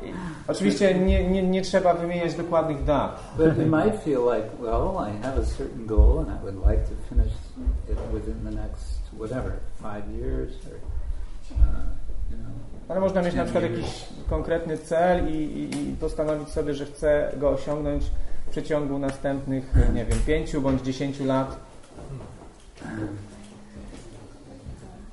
Oczywiście 0.47 0.99
nie, 0.99 1.29
nie, 1.29 1.43
nie 1.43 1.61
trzeba 1.61 1.93
wymieniać 1.93 2.35
dokładnych 2.35 2.83
dat. 2.83 3.23
But 3.37 3.57
you 3.57 3.65
might 3.65 4.03
feel 4.03 4.21
like, 4.35 4.47
well, 4.59 5.07
I 5.09 5.23
have 5.23 5.41
a 5.41 5.45
certain 5.45 5.85
goal 5.85 6.19
and 6.19 6.27
I 6.27 6.41
would 6.43 6.71
like 6.71 6.83
to 6.83 6.95
finish 7.09 7.33
it 7.89 7.97
within 8.13 8.43
the 8.43 8.51
next, 8.61 9.01
whatever, 9.17 9.51
five 9.81 10.21
years 10.21 10.51
or, 10.51 10.77
uh, 11.51 11.65
you 12.31 12.37
know. 12.37 12.51
Ale 12.89 12.99
można 12.99 13.21
mieć 13.21 13.35
na 13.35 13.43
przykład 13.43 13.63
jakiś 13.63 14.05
konkretny 14.29 14.77
cel 14.77 15.27
i, 15.27 15.35
i, 15.35 15.89
i 15.89 15.95
postanowić 15.95 16.49
sobie, 16.49 16.73
że 16.73 16.85
chce 16.85 17.31
go 17.37 17.49
osiągnąć 17.49 18.03
w 18.47 18.49
przeciągu 18.49 18.99
następnych, 18.99 19.73
nie 19.93 20.05
wiem, 20.05 20.19
pięciu 20.25 20.61
bądź 20.61 20.81
dziesięciu 20.81 21.25
lat. 21.25 21.57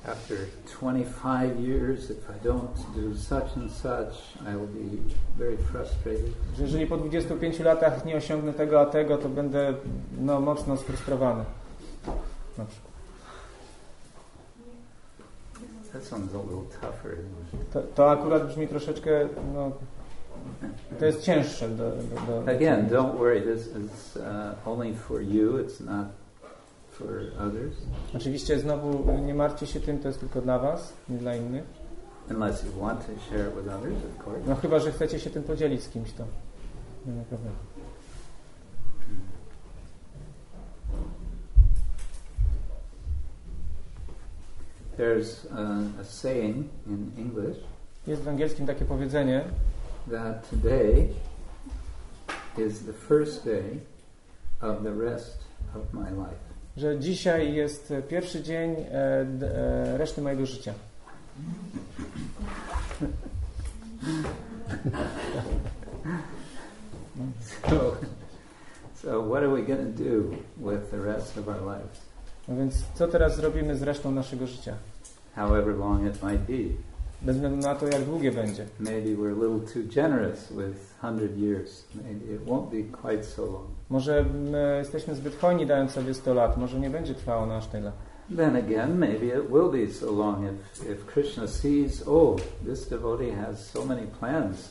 After 0.07 0.37
25 0.79 1.59
years, 1.59 2.09
if 2.09 2.29
I 2.29 2.37
don't 2.43 2.95
do 2.95 3.13
such 3.13 3.55
and 3.57 3.69
such, 3.69 4.13
I 4.47 4.55
will 4.55 4.67
be 4.67 4.97
very 5.37 5.57
frustrated. 5.57 6.33
Że 6.57 6.63
jeżeli 6.63 6.87
po 6.87 6.97
25 6.97 7.59
latach 7.59 8.05
nie 8.05 8.15
osiągnę 8.15 8.53
tego 8.53 8.81
a 8.81 8.85
tego, 8.85 9.17
to 9.17 9.29
będę 9.29 9.73
no, 10.21 10.39
mocno 10.39 10.77
sfrustrowany. 10.77 11.43
Na 12.57 12.65
przykład. 12.65 12.89
That 15.93 16.03
sounds 16.03 16.35
a 16.35 16.37
little 16.37 16.79
tougher. 16.81 17.17
To, 17.73 17.81
to 17.81 18.11
akurat 18.11 18.47
brzmi 18.47 18.67
troszeczkę, 18.67 19.11
no, 19.53 19.71
to 20.99 21.05
jest 21.05 21.21
cięższe 21.21 21.69
do, 21.69 21.91
do, 21.91 22.41
do 22.43 22.51
Again, 22.51 22.89
don't 22.89 23.17
worry, 23.17 23.41
this 23.41 23.67
is 23.67 24.17
uh, 24.17 24.67
only 24.67 24.93
for 24.93 25.21
you, 25.21 25.57
it's 25.57 25.79
not 25.85 26.07
Oczywiście 28.15 28.59
znowu 28.59 29.17
nie 29.25 29.33
martwcie 29.33 29.67
się 29.67 29.79
tym, 29.79 29.99
to 29.99 30.07
jest 30.07 30.19
tylko 30.19 30.41
dla 30.41 30.59
Was, 30.59 30.93
nie 31.09 31.17
dla 31.17 31.35
innych. 31.35 31.63
unless 32.29 32.63
you 32.63 32.71
want 32.71 32.99
to 33.05 33.11
share 33.29 33.47
it 33.47 33.55
with 33.55 33.67
others, 33.67 33.97
of 34.05 34.27
course. 34.27 34.41
No 34.47 34.55
chyba, 34.55 34.79
że 34.79 34.91
chcecie 34.91 35.19
się 35.19 35.29
tym 35.29 35.43
podzielić 35.43 35.83
z 35.83 35.89
kimś, 35.89 36.11
to 36.13 36.23
nie 37.05 37.13
ma 37.13 37.23
problemu. 37.23 37.55
There's 44.97 45.45
uh, 45.45 46.01
a 46.01 46.03
saying 46.03 46.67
in 46.87 47.11
English 47.17 47.57
Jest 48.07 48.23
w 48.23 48.27
angielskim 48.27 48.67
takie 48.67 48.85
powiedzenie, 48.85 49.43
that 50.11 50.49
today 50.49 51.09
is 52.57 52.79
the 52.85 52.93
first 52.93 53.45
day 53.45 53.79
of 54.61 54.83
the 54.83 54.91
rest 54.95 55.37
of 55.75 55.93
my 55.93 56.09
life. 56.11 56.48
Że 56.79 56.99
dzisiaj 56.99 57.53
jest 57.53 57.93
pierwszy 58.07 58.43
dzień 58.43 58.71
e, 58.71 58.85
e, 58.95 59.97
reszty 59.97 60.21
mojego 60.21 60.45
życia. 60.45 60.73
So, 67.69 67.97
so 69.01 69.21
what 69.29 69.43
are 69.43 69.49
we 69.49 69.61
going 69.61 69.79
to 69.95 70.03
do 70.03 70.37
with 70.57 70.91
the 70.91 70.97
rest 71.01 71.37
of 71.37 71.47
our 71.47 71.61
lives, 71.61 71.99
No 72.47 72.55
więc 72.55 72.83
co 72.95 73.07
teraz 73.07 73.35
zrobimy 73.35 73.75
z 73.75 73.81
resztą 73.81 74.11
naszego 74.11 74.47
życia? 74.47 74.75
however 75.35 75.75
long 75.77 76.05
it 76.05 76.23
might 76.23 76.41
be? 76.47 76.75
Bez 77.21 77.35
względu 77.35 77.67
na 77.67 77.75
to, 77.75 77.87
jak 77.87 78.03
długie 78.05 78.31
będzie. 78.31 78.65
Maybe 78.79 79.09
we're 79.09 79.31
a 79.31 79.43
little 79.43 79.73
too 79.73 79.83
generous 79.95 80.51
with 80.51 80.93
100 81.01 81.37
years. 81.37 81.83
Maybe 81.95 82.33
it 82.35 82.41
won't 82.45 82.69
be 82.71 82.97
quite 83.01 83.23
so 83.23 83.45
long. 83.45 83.67
Może 83.89 84.25
my 84.51 84.75
jesteśmy 84.77 85.15
zbyt 85.15 85.39
hojni 85.39 85.65
dając 85.65 85.91
sobie 85.91 86.13
100 86.13 86.33
lat, 86.33 86.57
może 86.57 86.79
nie 86.79 86.89
będzie 86.89 87.15
trwało 87.15 87.45
na 87.45 87.57
aż 87.57 87.67
tyle. 87.67 87.91
Then 88.37 88.55
again, 88.55 88.99
maybe 88.99 89.25
it 89.25 89.49
will 89.49 89.71
be 89.71 89.93
so 89.93 90.11
long 90.11 90.45
if, 90.45 90.91
if 90.91 91.05
Krishna 91.05 91.47
sees, 91.47 92.03
oh, 92.07 92.35
this 92.65 92.87
devotee 92.87 93.31
has 93.31 93.69
so 93.71 93.85
many 93.85 94.07
plans 94.19 94.69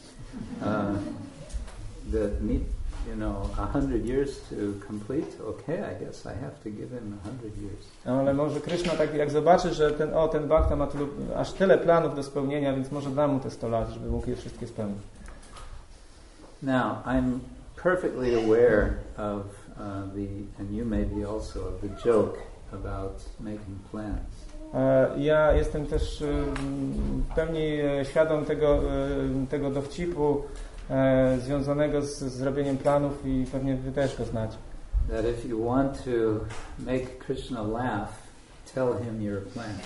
uh, 0.62 0.94
that 2.12 2.42
need, 2.42 2.62
you 3.08 3.16
know, 3.16 3.50
a 3.58 3.66
hundred 3.66 4.06
years 4.06 4.40
to 4.50 4.86
complete. 4.86 5.26
Okay, 5.40 5.82
I 5.82 6.04
guess 6.04 6.26
I 6.26 6.34
have 6.34 6.62
to 6.62 6.70
give 6.70 6.90
him 6.90 7.18
a 7.18 7.28
hundred 7.28 7.52
years. 7.56 7.84
No, 8.06 8.12
ale 8.12 8.34
może 8.34 8.60
Krishna 8.60 8.92
tak 8.92 9.14
jak 9.14 9.30
zobaczy, 9.30 9.74
że 9.74 9.90
ten, 9.90 10.14
o, 10.14 10.28
ten 10.28 10.48
Bhakta 10.48 10.76
ma 10.76 10.86
tylu, 10.86 11.08
aż 11.36 11.52
tyle 11.52 11.78
planów 11.78 12.16
do 12.16 12.22
spełnienia, 12.22 12.74
więc 12.74 12.92
może 12.92 13.10
da 13.10 13.28
mu 13.28 13.40
te 13.40 13.50
100 13.50 13.68
lat, 13.68 13.90
żeby 13.90 14.10
mógł 14.10 14.30
je 14.30 14.36
wszystkie 14.36 14.66
spełnić. 14.66 15.02
Now, 16.62 17.06
I'm 17.06 17.38
perfectly 17.82 18.34
aware 18.34 18.98
of 19.16 19.44
uh, 19.78 20.02
the, 20.14 20.28
and 20.58 20.76
you 20.76 20.84
may 20.84 21.04
be 21.04 21.24
also, 21.24 21.60
of 21.68 21.80
the 21.80 21.88
joke 22.04 22.38
about 22.72 23.22
making 23.40 23.78
plans. 23.90 24.48
E, 24.74 25.08
Ja 25.18 25.52
jestem 25.52 25.86
też 25.86 26.22
w 27.30 27.34
pełni 27.34 27.80
e, 27.80 28.04
świadom 28.04 28.44
tego, 28.44 28.76
e, 28.76 29.46
tego 29.50 29.70
dowcipu 29.70 30.42
e, 30.90 31.38
związanego 31.40 32.02
z 32.02 32.18
zrobieniem 32.18 32.76
planów 32.78 33.26
i 33.26 33.44
pewnie 33.52 33.76
Wy 33.76 33.92
też 33.92 34.16
go 34.18 34.24
znacie. 34.24 34.56
That 35.10 35.24
if 35.24 35.48
you 35.48 35.64
want 35.64 36.04
to 36.04 36.10
make 36.78 37.18
Krishna 37.18 37.62
laugh, 37.62 38.08
tell 38.74 38.88
him 39.04 39.22
your 39.22 39.42
plans. 39.42 39.80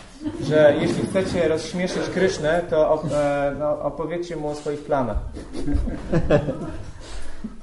Że 0.48 0.74
jeśli 0.80 1.06
chcecie 1.06 1.48
rozśmieszyć 1.48 2.02
Krysznę, 2.14 2.62
to 2.70 3.02
e, 3.12 3.54
no, 3.58 3.80
opowiedzcie 3.80 4.36
mu 4.36 4.48
o 4.48 4.54
swoich 4.54 4.84
planach. 4.84 5.18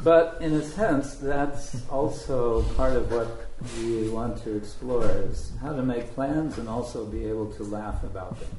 But 0.01 0.37
in 0.39 0.53
a 0.53 0.61
sense, 0.61 1.15
that's 1.15 1.75
also 1.89 2.63
part 2.77 2.95
of 2.95 3.11
what 3.11 3.27
we 3.77 4.07
want 4.07 4.41
to 4.43 4.55
explore 4.55 5.09
is 5.29 5.51
how 5.61 5.73
to 5.73 5.83
make 5.83 6.15
plans 6.15 6.57
and 6.57 6.69
also 6.69 7.05
be 7.05 7.25
able 7.25 7.47
to 7.57 7.63
laugh 7.63 8.01
about 8.03 8.39
them. 8.39 8.49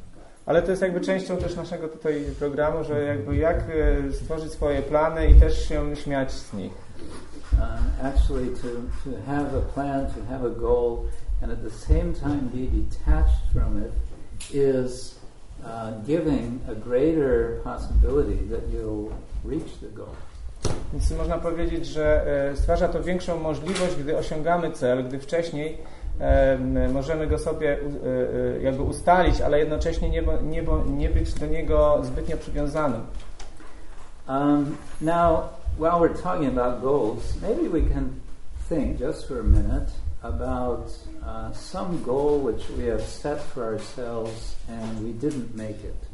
Ale 0.46 0.62
to 0.62 0.70
jest 0.70 0.82
jakby 0.82 1.00
częścią 1.00 1.36
też 1.36 1.56
naszego 1.56 1.88
tutaj 1.88 2.24
programu, 2.38 2.84
że 2.84 3.04
jakby 3.04 3.36
jak 3.36 3.64
stworzyć 4.12 4.52
swoje 4.52 4.82
plany 4.82 5.30
i 5.30 5.34
też 5.34 5.68
się 5.68 5.96
śmiać 5.96 6.32
z 6.32 6.52
nich. 6.52 6.72
Uh, 7.52 8.06
actually, 8.06 8.46
to, 8.46 8.68
to 9.04 9.16
have 9.26 9.54
a 9.54 9.60
plan, 9.74 10.06
to 10.06 10.24
have 10.28 10.44
a 10.46 10.60
goal, 10.60 10.98
and 11.42 11.52
at 11.52 11.62
the 11.62 11.70
same 11.70 12.12
time 12.14 12.50
be 12.52 12.66
detached 12.66 13.52
from 13.52 13.82
it 13.82 13.92
is 14.54 15.18
uh, 15.64 15.92
giving 16.06 16.60
a 16.68 16.74
greater 16.74 17.60
possibility 17.64 18.48
that 18.50 18.62
you'll 18.72 19.12
reach 19.44 19.78
the 19.80 19.88
goal. 19.88 20.16
Więc 20.92 21.10
można 21.10 21.38
powiedzieć, 21.38 21.86
że 21.86 22.26
e, 22.50 22.56
stwarza 22.56 22.88
to 22.88 23.02
większą 23.02 23.40
możliwość, 23.40 23.96
gdy 23.96 24.16
osiągamy 24.16 24.70
cel, 24.70 25.04
gdy 25.04 25.18
wcześniej 25.18 25.78
możemy 26.92 27.26
go 27.26 27.38
sobie 27.38 27.72
e, 27.72 28.56
e, 28.56 28.62
jakby 28.62 28.82
ustalić, 28.82 29.40
ale 29.40 29.58
jednocześnie 29.58 30.10
nie, 30.10 30.22
nie, 30.42 30.64
nie 30.86 31.10
być 31.10 31.34
do 31.34 31.46
niego 31.46 32.00
zbytnio 32.04 32.36
przywiązanym. 32.36 33.00
Um, 34.28 34.76
now, 35.00 35.48
while 35.78 35.98
we're 35.98 36.22
talking 36.22 36.58
about 36.58 36.82
goals, 36.82 37.36
maybe 37.42 37.68
we 37.68 37.94
can 37.94 38.20
think 38.68 39.00
just 39.00 39.26
for 39.26 39.40
a 39.40 39.42
minute 39.42 39.90
about 40.22 40.92
uh, 41.24 41.52
some 41.52 42.02
goal 42.04 42.38
which 42.38 42.68
we 42.78 42.84
have 42.84 43.02
set 43.02 43.42
for 43.42 43.64
ourselves 43.64 44.56
and 44.68 45.02
we 45.02 45.12
didn't 45.12 45.56
make 45.56 45.82
it. 45.84 46.09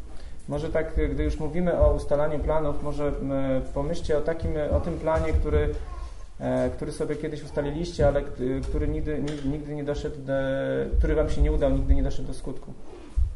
Może 0.49 0.69
tak, 0.69 0.99
e, 0.99 1.09
gdy 1.09 1.25
już 1.25 1.39
mówimy 1.41 1.79
o 1.81 1.95
ustalaniu 1.95 2.39
planów, 2.39 2.83
może 2.83 3.07
m, 3.07 3.33
pomyślcie 3.75 4.19
o 4.19 4.21
takim, 4.21 4.57
e, 4.57 4.71
o 4.71 4.81
tym 4.81 4.99
planie, 4.99 5.33
który, 5.33 5.75
e, 6.41 6.71
który 6.71 6.93
sobie 6.93 7.17
kiedyś 7.17 7.43
ustaliliście, 7.45 8.09
ale 8.09 8.23
k- 8.23 8.31
który 8.63 8.89
nigdy, 8.89 9.19
ni- 9.23 9.51
nigdy 9.51 9.75
nie 9.75 9.85
doszedł, 9.85 10.17
do, 10.19 10.33
który 10.99 11.15
wam 11.15 11.31
się 11.31 11.43
nie 11.43 11.53
udał, 11.53 11.71
nigdy 11.71 11.95
nie 11.95 12.03
doszedł 12.03 12.29
do 12.29 12.35
skutku. 12.35 12.73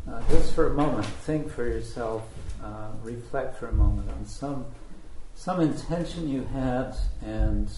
Uh, 0.06 0.34
just 0.34 0.54
for 0.54 0.66
a 0.66 0.68
moment, 0.74 1.06
think 1.26 1.48
for 1.48 1.64
yourself, 1.66 2.22
uh, 2.61 3.06
reflect 3.06 3.56
for 3.58 3.68
a 3.68 3.72
moment 3.72 4.06
on 4.20 4.26
some 4.26 4.56
some 5.34 5.62
intention 5.64 6.28
you 6.28 6.42
had 6.52 6.94
and 7.44 7.68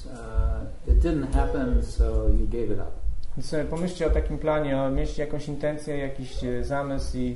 uh, 0.87 0.93
it 0.93 0.99
didn't 1.03 1.35
happen, 1.35 1.83
so 1.83 2.05
you 2.29 2.47
gave 2.47 2.65
it 2.73 2.79
up. 2.79 2.91
Więc 3.37 3.55
pomyślcie 3.71 4.07
o 4.07 4.11
takim 4.11 4.39
planie, 4.39 4.79
o 4.83 4.91
mieliście 4.91 5.25
jakąś 5.25 5.49
intencję, 5.49 5.99
jakiś 5.99 6.45
e, 6.45 6.65
zamysł 6.65 7.17
i 7.17 7.31
e, 7.31 7.35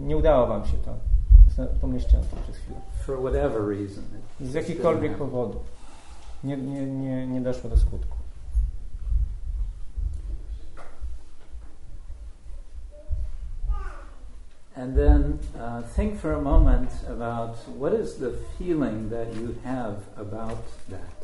nie 0.00 0.16
udało 0.16 0.46
wam 0.46 0.64
się 0.64 0.76
to. 0.76 0.94
Pomyślcie 1.80 2.18
o 2.18 2.20
tym 2.20 2.42
przez 2.42 2.56
chwilę. 2.56 2.80
For 3.06 3.18
whatever 3.18 3.68
reason. 3.68 4.04
Z 4.40 4.54
jakichkolwiek 4.54 5.16
powodów. 5.16 5.62
Nie, 6.44 6.56
nie, 6.56 6.86
nie, 6.86 7.26
nie 7.26 7.40
doszło 7.40 7.70
do 7.70 7.76
skutku. 7.76 8.16
And 14.76 14.96
then 14.96 15.38
uh, 15.56 15.82
think 15.96 16.20
for 16.20 16.32
a 16.32 16.40
moment 16.40 16.90
about 17.08 17.56
what 17.78 17.92
is 17.92 18.16
the 18.16 18.32
feeling 18.58 19.10
that 19.10 19.34
you 19.36 19.54
have 19.64 19.96
about 20.16 20.62
that. 20.90 21.20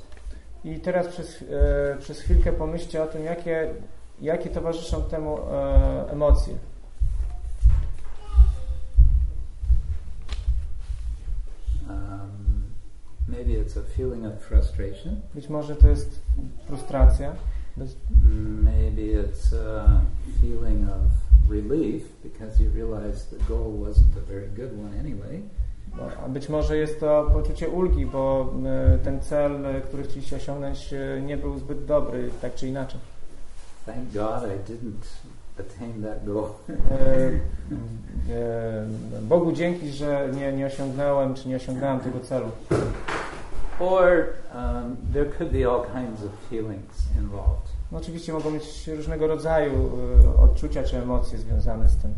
I 0.64 0.80
teraz 0.80 1.06
przez, 1.08 1.44
e, 1.50 1.96
przez 1.98 2.20
chwilkę 2.20 2.52
pomyślcie 2.52 3.02
o 3.02 3.06
tym, 3.06 3.24
jakie, 3.24 3.74
jakie 4.20 4.50
towarzyszą 4.50 5.02
temu 5.02 5.38
e, 5.38 6.10
emocje. 6.10 6.54
It's 13.76 13.92
a 13.92 13.96
feeling 13.96 14.26
of 14.26 14.32
frustration. 14.40 15.20
Być 15.34 15.48
może 15.48 15.76
to 15.76 15.88
jest 15.88 16.20
frustracja, 16.66 17.32
Maybe 18.64 19.02
it's 19.02 19.52
a 19.52 20.00
feeling 20.40 20.88
of 20.88 21.10
relief 21.50 22.02
because 22.22 22.62
you 22.62 22.70
realize 22.74 23.26
the 23.26 23.44
goal 23.48 23.70
wasn't 23.70 24.16
a 24.16 24.32
very 24.32 24.48
good 24.48 24.72
one 24.72 25.00
anyway. 25.00 25.42
a 26.24 26.28
być 26.28 26.48
może 26.48 26.76
jest 26.76 27.00
to 27.00 27.30
poczucie 27.32 27.68
ulgi, 27.68 28.06
bo 28.06 28.54
e, 28.66 28.98
ten 28.98 29.20
cel, 29.20 29.66
e, 29.66 29.80
który 29.80 30.02
chcieliście 30.02 30.36
osiągnąć, 30.36 30.92
e, 30.92 31.22
nie 31.22 31.36
był 31.36 31.58
zbyt 31.58 31.84
dobry, 31.84 32.30
tak 32.42 32.54
czy 32.54 32.68
inaczej. 32.68 33.00
Thank 33.86 34.12
God 34.12 34.42
I 34.42 34.72
didn't 34.72 35.06
attain 35.60 36.02
that 36.02 36.24
goal. 36.24 36.50
Bogu 39.22 39.52
dzięki, 39.52 39.90
że 39.90 40.28
nie, 40.34 40.52
nie 40.52 40.66
osiągnąłem, 40.66 41.34
czy 41.34 41.48
nie 41.48 41.56
osiągnąłem 41.56 42.00
tego 42.00 42.20
celu. 42.20 42.46
Or 43.80 44.36
um, 44.54 44.96
there 45.12 45.24
could 45.24 45.52
be 45.52 45.64
all 45.64 45.84
kinds 45.84 46.22
of 46.22 46.30
feelings 46.50 47.06
involved. 47.18 47.68
No 47.92 47.98
oczywiście 47.98 48.32
mogą 48.32 48.50
być 48.50 48.88
różnego 48.88 49.26
rodzaju 49.26 49.90
e, 50.36 50.40
odczucia 50.42 50.82
czy 50.82 50.96
emocje 50.96 51.38
związane 51.38 51.88
z 51.88 51.96
tym, 51.96 52.14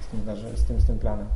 z 0.00 0.06
tym, 0.06 0.36
z 0.56 0.64
tym, 0.64 0.80
z 0.80 0.84
tym 0.84 0.98
planem. 0.98 1.26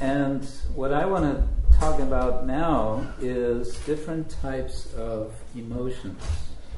And 0.00 0.42
what 0.76 0.90
I 0.90 1.10
want 1.10 1.24
to 1.24 1.42
talk 1.80 2.00
about 2.00 2.46
now 2.46 3.00
is 3.22 3.84
different 3.86 4.36
types 4.42 4.94
of 4.98 5.26
emotions. 5.56 6.24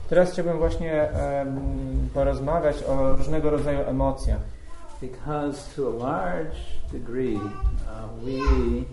Teraz 0.08 0.32
chciałbym 0.32 0.58
właśnie 0.58 1.10
em, 1.10 1.58
porozmawiać 2.14 2.82
o 2.82 3.16
różnego 3.16 3.50
rodzaju 3.50 3.80
emocjach, 3.80 4.40
Because 5.00 5.74
to 5.74 5.88
a 5.88 5.90
large 5.90 6.56
degree, 6.90 7.36
uh, 7.36 8.08
we 8.22 8.86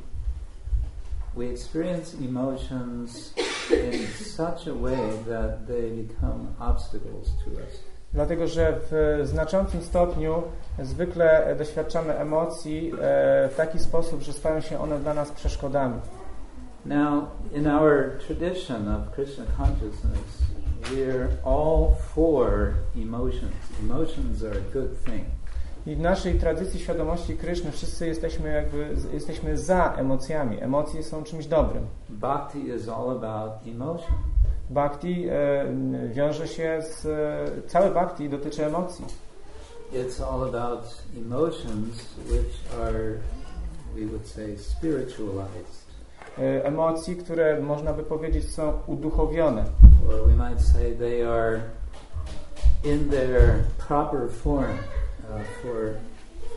we 1.35 1.45
experience 1.45 2.13
emotions 2.13 3.33
in 3.71 4.07
such 4.07 4.67
a 4.67 4.73
way 4.73 5.19
that 5.27 5.67
they 5.67 5.89
become 5.89 6.55
obstacles 6.59 7.31
to 7.43 7.51
us. 7.51 7.93
dlatego 8.13 8.47
że 8.47 8.79
w 8.91 9.21
znaczącym 9.23 9.81
stopniu 9.81 10.43
zwykle 10.79 11.55
doświadczamy 11.57 12.17
emocji 12.17 12.91
e, 12.91 13.49
w 13.49 13.55
taki 13.57 13.79
sposób, 13.79 14.21
że 14.21 14.33
stają 14.33 14.61
się 14.61 14.79
one 14.79 14.99
dla 14.99 15.13
nas 15.13 15.31
przeszkodami. 15.31 15.99
Now, 16.85 17.23
in 17.53 17.67
our 17.67 18.19
tradition 18.27 18.87
of 18.87 19.15
Krishna 19.15 19.45
consciousness, 19.57 20.43
we're 20.91 21.27
all 21.45 21.95
for 22.15 22.73
emotions. 22.95 23.53
Emotions 23.79 24.43
are 24.43 24.57
a 24.57 24.73
good 24.73 25.03
thing. 25.05 25.25
I 25.85 25.95
w 25.95 25.99
naszej 25.99 26.39
tradycji 26.39 26.79
świadomości 26.79 27.37
Kryszny 27.37 27.71
wszyscy 27.71 28.07
jesteśmy 28.07 28.53
jakby 28.53 28.95
jesteśmy 29.13 29.57
za 29.57 29.93
emocjami. 29.97 30.61
Emocje 30.61 31.03
są 31.03 31.23
czymś 31.23 31.45
dobrym. 31.45 31.87
Bhakti 32.09 32.67
is 32.67 32.89
all 32.89 33.11
about 33.11 33.51
emotion. 33.67 34.15
Bhakti 34.69 35.27
e, 35.29 35.65
wiąże 36.13 36.47
się 36.47 36.81
z 36.81 37.05
e, 37.05 37.67
całe 37.67 37.91
bhakti 37.91 38.29
dotyczy 38.29 38.65
emocji. 38.65 39.05
It's 39.93 40.21
all 40.21 40.43
about 40.43 41.03
emotions 41.17 42.17
which 42.31 42.81
are, 42.81 43.19
we 43.95 44.05
would 44.05 44.27
say, 44.27 44.57
spiritualized. 44.57 45.83
E, 46.37 46.65
emocji, 46.65 47.15
które 47.15 47.61
można 47.61 47.93
by 47.93 48.03
powiedzieć 48.03 48.51
są 48.51 48.73
uduchowione. 48.87 49.65
Or 50.09 50.27
we 50.27 50.49
might 50.49 50.61
say 50.61 50.95
they 50.95 51.27
are 51.27 51.61
in 52.83 53.09
their 53.09 53.53
proper 53.87 54.29
form 54.29 54.77
uh, 55.33 55.43
for, 55.61 55.99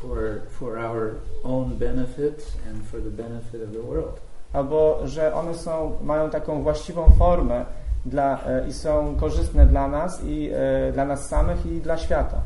for, 0.01 0.43
for 0.59 0.79
our 0.79 1.17
own 1.45 1.79
benefit 1.79 2.45
and 2.69 2.85
for 2.87 3.01
the 3.01 3.11
benefit 3.11 3.63
of 3.63 3.73
the 3.73 3.83
world. 3.83 4.21
albo 4.53 5.01
że 5.05 5.35
one 5.35 5.55
są, 5.55 5.93
mają 6.03 6.31
taką 6.31 6.63
właściwą 6.63 7.11
formę 7.19 7.65
dla, 8.07 8.45
e, 8.47 8.69
i 8.69 8.73
są 8.73 9.17
korzystne 9.17 9.67
dla 9.67 9.89
nas 9.89 10.25
i 10.25 10.51
e, 10.53 10.93
dla 10.93 11.05
nas 11.05 11.29
samych 11.29 11.67
i 11.67 11.81
dla 11.81 11.99
świata. 11.99 12.41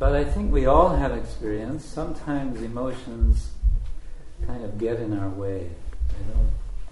But 0.00 0.08
I 0.22 0.32
think 0.34 0.52
we 0.52 0.70
all 0.70 0.96
have 0.96 1.14
experience. 1.14 1.88
Sometimes 1.88 2.62
emotions 2.62 3.50
kind 4.46 4.64
of 4.64 4.78
get 4.78 5.00
in 5.00 5.18
our 5.18 5.38
way. 5.38 5.60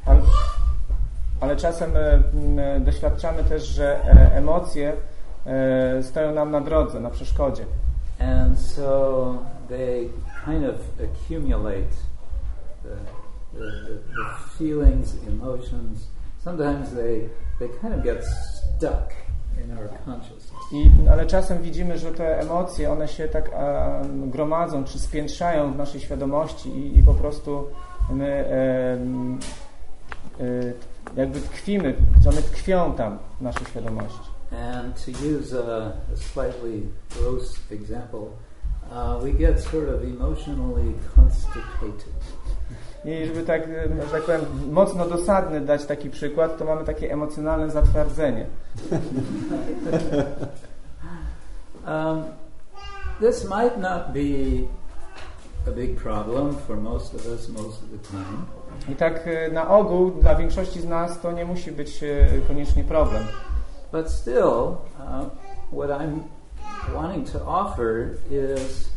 Ale, 0.07 0.21
ale 1.41 1.57
czasem 1.57 1.91
e, 1.97 2.81
doświadczamy 2.81 3.45
też, 3.45 3.67
że 3.67 4.05
emocje 4.35 4.93
e, 5.47 6.03
stoją 6.03 6.35
nam 6.35 6.51
na 6.51 6.61
drodze, 6.61 7.01
na 7.01 7.11
przeszkodzie. 7.11 7.65
And 8.19 8.59
so 8.59 9.39
they 9.69 10.09
kind 10.45 10.65
of 10.65 10.77
accumulate 11.01 11.91
the 12.83 13.27
the, 13.59 13.65
the, 13.65 13.95
the 14.17 14.25
feelings, 14.59 15.17
emotions, 15.27 16.07
sometimes 16.43 16.93
they, 16.95 17.29
they 17.59 17.69
kind 17.81 17.95
of 17.95 18.03
get 18.03 18.25
stuck 18.25 19.13
in 19.65 19.79
our 19.79 19.89
consciousness. 20.05 20.53
I, 20.73 20.91
ale 21.11 21.27
czasem 21.27 21.63
widzimy, 21.63 21.99
że 21.99 22.13
te 22.13 22.41
emocje, 22.41 22.93
one 22.93 23.09
się 23.09 23.29
tak 23.29 23.51
a, 23.55 24.01
gromadzą 24.27 24.85
czy 24.85 24.99
spiętrzają 24.99 25.73
w 25.73 25.77
naszej 25.77 26.01
świadomości 26.01 26.69
i, 26.69 26.99
i 26.99 27.03
po 27.03 27.15
prostu 27.15 27.67
my 28.11 28.27
e, 28.27 28.99
e, 30.41 30.73
jakby 31.17 31.41
tkwimy, 31.41 31.95
one 32.29 32.43
tkwią 32.43 32.93
tam 32.93 33.19
w 33.39 33.43
naszej 33.43 33.67
świadomości. 33.67 34.26
And 34.57 34.97
to 35.05 35.11
use 35.11 35.53
a, 35.53 35.93
a 36.13 36.17
slightly 36.17 36.83
gross 37.11 37.59
example, 37.71 38.39
uh, 38.91 39.19
we 39.23 39.33
get 39.33 39.61
sort 39.61 39.89
of 39.89 40.03
emotionally 40.03 40.95
constipated. 41.15 42.15
I 43.05 43.27
żeby 43.27 43.43
tak, 43.43 43.63
e, 43.69 44.03
że 44.03 44.11
tak 44.13 44.23
powiem, 44.23 44.41
mocno 44.73 45.07
dosadny 45.07 45.61
dać 45.61 45.85
taki 45.85 46.11
przykład, 46.11 46.59
to 46.59 46.65
mamy 46.65 46.85
takie 46.85 47.13
emocjonalne 47.13 47.71
zatwardzenie. 47.71 48.47
Um, 51.87 52.25
this 53.21 53.45
might 53.45 53.79
not 53.79 54.13
be 54.13 54.67
a 55.69 55.71
big 55.71 55.97
problem 55.97 56.57
for 56.67 56.77
most 56.77 57.15
of 57.15 57.25
us 57.27 57.49
most 57.49 57.81
of 57.83 57.91
the 57.93 57.99
time. 57.99 58.47
I 58.89 58.97
tak 58.97 59.27
e, 59.27 59.51
na 59.51 59.69
ogół 59.69 60.11
dla 60.11 60.35
większości 60.35 60.81
z 60.81 60.85
nas 60.85 61.21
to 61.21 61.33
nie 61.33 61.45
musi 61.45 61.73
być 61.73 62.03
e, 62.03 62.29
koniecznie 62.49 62.85
problem. 62.85 63.23
But 63.91 64.11
still, 64.11 64.89
uh, 64.99 65.31
what 65.71 65.91
I'm 65.91 66.31
wanting 66.93 67.25
to 67.27 67.43
offer 67.43 68.19
is 68.31 68.91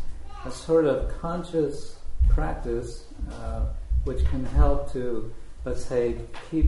a 0.44 0.50
sort 0.50 0.86
of 0.86 1.10
conscious 1.20 1.96
practice 2.28 3.04
uh, 3.30 3.66
which 4.04 4.24
can 4.26 4.44
help 4.46 4.92
to, 4.92 5.32
let's 5.64 5.84
say, 5.84 6.16
keep 6.50 6.66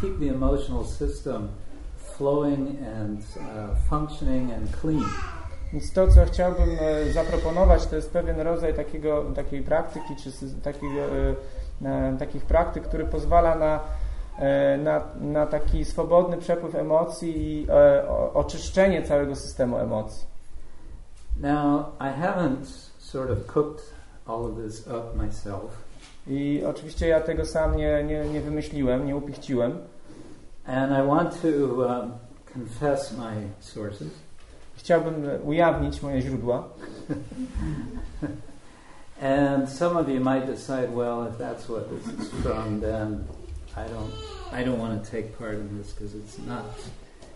keep 0.00 0.18
the 0.18 0.28
emotional 0.28 0.84
system 0.84 1.50
flowing 1.96 2.78
and 2.84 3.24
uh, 3.40 3.74
functioning 3.88 4.50
and 4.52 4.72
clean. 4.72 5.04
Więc 5.72 5.92
to, 5.92 6.08
co 6.08 6.24
chciałbym 6.24 6.68
e, 6.80 7.12
zaproponować, 7.12 7.86
to 7.86 7.96
jest 7.96 8.12
pewien 8.12 8.40
rodzaj 8.40 8.74
takiego, 8.74 9.24
takiej 9.34 9.62
praktyki, 9.62 10.16
czy 10.16 10.30
takiego, 10.62 11.00
e, 11.00 11.34
e, 11.88 12.16
takich 12.18 12.44
praktyk, 12.44 12.84
który 12.84 13.04
pozwala 13.04 13.54
na, 13.54 13.80
na, 14.78 15.00
na 15.20 15.46
taki 15.46 15.84
swobodny 15.84 16.36
przepływ 16.36 16.74
emocji 16.74 17.34
i 17.36 17.66
e, 17.70 18.08
oczyszczenie 18.34 19.02
całego 19.02 19.36
systemu 19.36 19.78
emocji. 19.78 20.26
Now, 21.40 21.86
I 22.00 22.22
haven't 22.22 22.90
sort 22.98 23.30
of 23.30 23.46
cooked 23.46 23.82
all 24.26 24.44
of 24.44 24.56
this 24.64 24.86
up 24.86 25.16
myself, 25.16 25.88
I 26.26 26.62
oczywiście 26.66 27.08
ja 27.08 27.20
tego 27.20 27.44
sam 27.44 27.76
nie, 27.76 28.04
nie, 28.04 28.24
nie 28.24 28.40
wymyśliłem, 28.40 29.06
nie 29.06 29.16
upichciłem. 29.16 29.78
and 30.66 30.92
I 30.92 31.00
want 31.00 31.40
to 31.42 31.48
um, 31.88 32.12
confess 32.54 33.12
my 33.18 33.48
sources. 33.60 34.08
Chciałbym 34.76 35.28
e, 35.28 35.38
ujawnić 35.40 36.02
moje 36.02 36.22
źródła. 36.22 36.64
And 39.22 39.68
some 39.68 39.96
of 39.96 40.08
you 40.08 40.20
might 40.20 40.46
decide, 40.46 40.94
well, 40.94 41.26
if 41.26 41.38
that's 41.38 41.68
what 41.68 41.88
this 41.90 42.06
is 42.06 42.28
from, 42.42 42.80
then 42.80 43.24
I 43.84 43.88
don't, 43.88 44.12
I 44.60 44.64
don't 44.64 44.78
want 44.78 45.04
to 45.04 45.10
take 45.10 45.38
part 45.38 45.54
in 45.54 45.78
this 45.78 45.92
because 45.92 46.14
it's 46.14 46.38
not, 46.38 46.64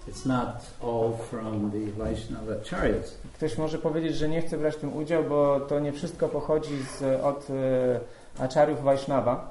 it's 0.09 0.27
not 0.27 0.65
all 0.81 1.13
from 1.31 1.71
the 1.71 1.93
Vaishnava 1.93 2.53
Acharyas. 2.61 3.19
Ktoś 3.35 3.59
może 3.59 3.79
powiedzieć, 3.79 4.17
że 4.17 4.29
nie 4.29 4.43
chce 4.43 4.59
brać 4.59 4.75
w 4.75 4.79
tym 4.79 4.97
udział, 4.97 5.25
bo 5.25 5.61
to 5.61 5.81
nie 5.81 5.93
wszystko 5.93 6.29
pochodzi 6.29 6.79
z, 6.99 7.23
od 7.25 7.51
e, 7.51 8.45
aczariów 8.45 8.83
Vaishnava. 8.83 9.51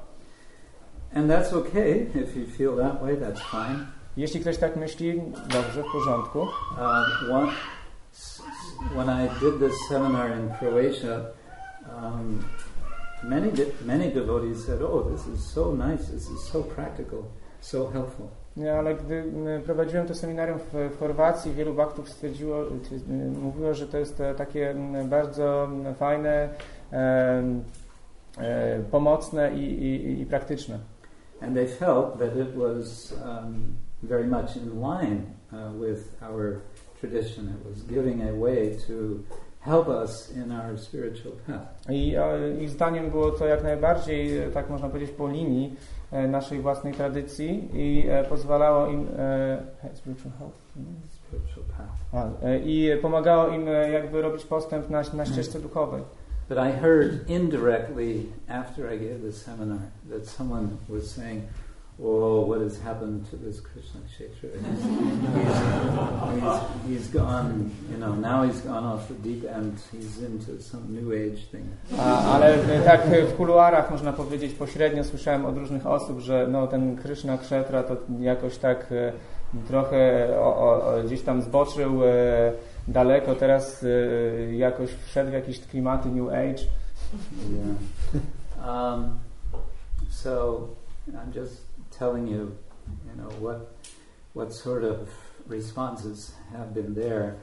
And 1.14 1.30
that's 1.30 1.52
okay 1.52 2.06
if 2.14 2.40
you 2.40 2.46
feel 2.46 2.76
that 2.76 3.02
way. 3.02 3.16
That's 3.16 3.40
fine. 3.50 3.86
Jeśli 4.16 4.40
ktoś 4.40 4.58
tak 4.58 4.76
myśli, 4.76 5.22
dobrze, 5.48 5.82
w 5.82 5.92
porządku. 5.92 6.38
Uh, 6.38 7.32
one, 7.32 7.52
when 8.94 9.08
I 9.08 9.28
did 9.40 9.58
this 9.58 9.88
seminar 9.88 10.30
in 10.38 10.50
Croatia, 10.58 11.20
um, 12.02 12.44
many 13.24 13.52
many 13.86 14.12
devotees 14.12 14.64
said, 14.64 14.82
"Oh, 14.82 15.10
this 15.10 15.26
is 15.26 15.44
so 15.44 15.74
nice. 15.74 16.12
This 16.12 16.30
is 16.30 16.40
so 16.52 16.62
practical, 16.62 17.24
so 17.60 17.90
helpful." 17.90 18.28
Ale 18.78 18.94
gdy 18.94 19.24
prowadziłem 19.64 20.06
to 20.06 20.14
seminarium 20.14 20.58
w, 20.58 20.94
w 20.94 20.98
Chorwacji, 20.98 21.52
wielu 21.52 21.74
baktów 21.74 22.08
stwierdziło, 22.08 22.64
mówiło, 23.42 23.74
że 23.74 23.86
to 23.86 23.98
jest 23.98 24.20
e, 24.20 24.34
takie 24.34 24.74
bardzo 25.04 25.68
fajne, 25.98 26.48
e, 26.92 27.42
e, 28.38 28.82
pomocne 28.90 29.54
i, 29.54 29.84
i, 29.84 30.20
i 30.20 30.26
praktyczne. 30.26 30.78
And 31.40 31.54
they 31.54 31.66
felt 31.66 32.18
that 32.18 32.36
it 32.36 32.54
was 32.54 33.12
um, 33.24 33.76
very 34.02 34.26
much 34.26 34.56
in 34.56 34.80
line 34.80 35.22
uh, 35.52 35.72
with 35.72 36.14
our 36.22 36.60
tradition. 37.00 37.48
It 37.48 37.66
was 37.66 37.82
giving 37.82 38.22
a 38.22 38.32
way 38.32 38.76
to 38.86 39.18
help 39.62 39.88
us 39.88 40.30
in 40.30 40.52
our 40.52 40.76
spiritual 40.78 41.32
path. 41.46 41.88
I 41.88 42.14
e, 42.16 42.62
ich 42.62 42.70
zdaniem 42.70 43.10
było 43.10 43.30
to 43.30 43.46
jak 43.46 43.62
najbardziej, 43.62 44.38
e, 44.38 44.50
tak 44.50 44.70
można 44.70 44.88
powiedzieć, 44.88 45.10
po 45.10 45.28
linii 45.28 45.76
e, 46.12 46.28
naszej 46.28 46.60
własnej 46.60 46.94
tradycji 46.94 47.68
i 47.72 48.06
pozwalało 48.28 48.86
im 48.86 49.06
spiritual 49.94 50.32
health. 50.38 50.58
Spiritual 51.26 51.64
path. 51.76 52.14
A, 52.44 52.54
i 52.56 52.90
pomagało 53.02 53.48
im 53.48 53.66
jakby 53.92 54.22
robić 54.22 54.44
postęp 54.44 54.90
na, 54.90 55.02
na 55.14 55.26
ścieżce 55.26 55.60
duchowej. 55.60 56.02
But 56.48 56.58
I 56.58 56.72
heard 56.72 57.30
indirectly 57.30 58.26
after 58.48 58.92
I 58.94 58.98
gave 58.98 59.22
the 59.22 59.32
seminar 59.32 59.78
that 60.10 60.26
someone 60.26 60.68
was 60.88 61.10
saying, 61.10 61.42
"Oh, 62.04 62.46
what 62.46 62.60
has 62.60 62.78
happened 62.78 63.30
to 63.30 63.36
this 63.36 63.60
Krishna 63.60 64.00
Kshetra? 64.08 64.50
He's, 64.64 64.84
he's, 66.34 66.60
he's 66.88 67.08
gone, 67.08 67.70
you 67.90 67.98
know, 67.98 68.14
now 68.14 68.42
he's 68.42 68.60
gone 68.60 68.84
off 68.84 69.08
the 69.08 69.14
deep 69.14 69.44
end. 69.44 69.78
He's 69.92 70.18
into 70.18 70.62
some 70.62 70.82
new 70.90 71.12
age 71.12 71.46
thing." 71.50 71.64
A, 71.98 72.34
ale 72.34 72.54
e, 72.54 72.80
tak 72.84 73.06
e, 73.06 73.26
w 73.26 73.36
kuluarach 73.36 73.90
można 73.90 74.12
powiedzieć 74.12 74.52
pośrednio 74.52 75.04
słyszałem 75.04 75.46
od 75.46 75.56
różnych 75.56 75.86
osób, 75.86 76.20
że 76.20 76.46
no, 76.50 76.66
ten 76.66 76.96
Krishna 76.96 77.38
Kshetra 77.38 77.82
to 77.82 77.96
jakoś 78.20 78.58
tak 78.58 78.92
e, 78.92 79.12
trochę 79.68 80.28
o, 80.40 80.56
o, 80.56 81.02
gdzieś 81.04 81.22
tam 81.22 81.42
zboczył 81.42 82.00
daleko, 82.88 83.34
teraz 83.34 83.84
jakoś 84.52 84.90
wszedł 84.90 85.30
w 85.30 85.34
jakieś 85.34 85.60
klimaty 85.60 86.08
New 86.08 86.28
Age. 86.28 86.64
Yeah. 87.50 88.22
Um, 88.62 89.18
so 90.08 90.68
I'm 91.10 91.32
just 91.32 91.71
telling 91.98 92.28
you, 92.28 92.56
you 93.06 93.14
know, 93.16 93.30
what 93.40 93.58
what 94.34 94.54
sort 94.54 94.84
of 94.84 95.08
responses 95.48 96.32
have 96.52 96.74
been 96.74 96.94
there. 96.94 97.36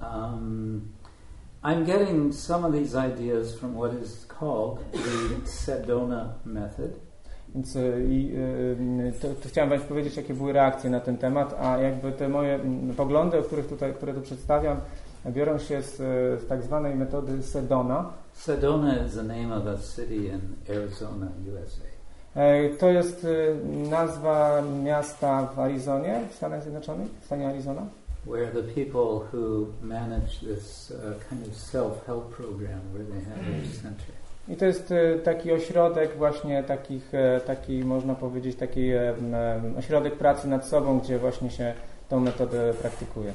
Um, 0.00 0.92
I'm 1.62 1.84
getting 1.84 2.32
some 2.32 2.64
of 2.64 2.72
these 2.72 2.94
ideas 2.94 3.58
from 3.58 3.74
what 3.74 3.94
is 3.94 4.26
called 4.28 4.84
the 4.92 5.40
Sedona 5.44 6.34
method. 6.44 7.00
Więc 7.54 7.76
e, 7.76 8.04
i, 8.08 8.34
e, 9.08 9.12
to, 9.12 9.28
to 9.28 9.48
chciałem 9.48 9.70
Wam 9.70 9.80
powiedzieć, 9.80 10.16
jakie 10.16 10.34
były 10.34 10.52
reakcje 10.52 10.90
na 10.90 11.00
ten 11.00 11.16
temat, 11.16 11.54
a 11.60 11.78
jakby 11.78 12.12
te 12.12 12.28
moje 12.28 12.60
poglądy, 12.96 13.38
o 13.38 13.42
których 13.42 13.66
tutaj, 13.66 13.94
które 13.94 14.14
tu 14.14 14.20
przedstawiam, 14.20 14.76
biorą 15.26 15.58
się 15.58 15.82
z, 15.82 16.00
e, 16.00 16.44
z 16.44 16.46
tak 16.48 16.62
zwanej 16.62 16.96
metody 16.96 17.42
Sedona. 17.42 18.12
Sedona 18.32 19.06
is 19.06 19.14
the 19.14 19.22
name 19.22 19.56
of 19.56 19.66
a 19.66 19.78
city 19.96 20.14
in 20.14 20.40
Arizona, 20.68 21.26
USA. 21.52 21.93
E, 22.36 22.68
To 22.68 22.90
jest 22.90 23.24
e, 23.24 23.54
nazwa 23.90 24.62
miasta 24.82 25.46
w 25.46 25.58
Arizonie, 25.58 26.20
w 26.30 26.34
Stanach 26.34 26.62
Zjednoczonych, 26.62 27.08
w 27.20 27.24
stanie 27.24 27.48
Arizona. 27.48 27.82
Where 28.26 28.46
the 28.46 28.62
people 28.62 29.28
who 29.32 29.66
manage 29.82 30.40
this 30.40 30.90
uh, 30.90 31.28
kind 31.28 31.46
of 31.48 31.54
self-help 31.54 32.34
program, 32.36 32.80
where 32.92 33.04
they 33.04 33.20
have 33.24 33.44
their 33.44 33.82
center. 33.82 34.14
I 34.48 34.56
to 34.56 34.64
jest 34.64 34.92
e, 34.92 35.18
taki 35.18 35.52
ośrodek 35.52 36.16
właśnie 36.16 36.62
takich, 36.62 37.12
taki 37.46 37.84
można 37.84 38.14
powiedzieć, 38.14 38.56
taki 38.56 38.90
ośrodek 39.78 40.14
pracy 40.16 40.48
nad 40.48 40.66
sobą, 40.66 41.00
gdzie 41.00 41.18
właśnie 41.18 41.50
się 41.50 41.74
tą 42.08 42.20
metodę 42.20 42.74
praktykuje. 42.74 43.32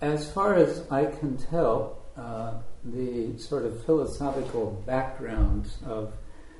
As 0.00 0.32
far 0.32 0.58
as 0.58 0.78
I 0.78 1.20
can 1.20 1.36
tell, 1.50 1.96
uh, 2.16 2.54
the 2.84 3.38
sort 3.38 3.64
of 3.64 3.84
philosophical 3.86 4.72
background 4.86 5.66
of 5.86 6.08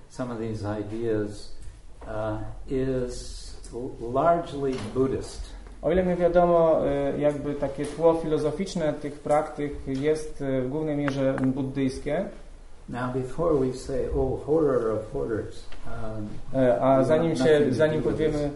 some 0.08 0.32
of 0.32 0.38
these 0.38 0.64
ideas 0.80 1.57
is 2.70 3.54
l- 3.74 4.12
largely 4.12 4.74
Buddhist. 4.94 5.40
O 5.82 5.90
ile 5.92 6.02
mi 6.04 6.16
wiadomo, 6.16 6.86
e, 6.86 7.18
jakby 7.18 7.54
takie 7.54 7.86
tło 7.86 8.14
filozoficzne 8.14 8.92
tych 8.92 9.18
praktyk 9.20 9.72
jest 9.86 10.42
e, 10.42 10.62
w 10.62 10.68
głównej 10.68 10.96
mierze 10.96 11.34
buddyjskie, 11.46 12.24
Now, 12.88 13.12
before 13.12 13.54
we 13.54 13.72
say, 13.74 14.08
"Oh, 14.16 14.44
horror 14.46 14.90
of 14.90 15.12
horrors," 15.12 15.64
um, 15.86 16.28
E, 16.62 16.80
A 16.82 17.04
zanim 17.04 17.36
się, 17.36 17.60
zanim 17.70 18.02
to 18.02 18.10
powiemy, 18.10 18.50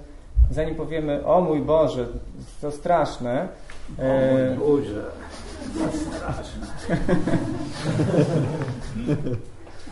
zanim 0.51 0.75
powiemy, 0.75 1.27
o 1.27 1.41
mój 1.41 1.61
Boże, 1.61 2.07
to 2.61 2.71
straszne, 2.71 3.49
e, 3.99 4.35
my 4.35 4.57
Boże, 4.59 5.05
straszne. 5.95 6.67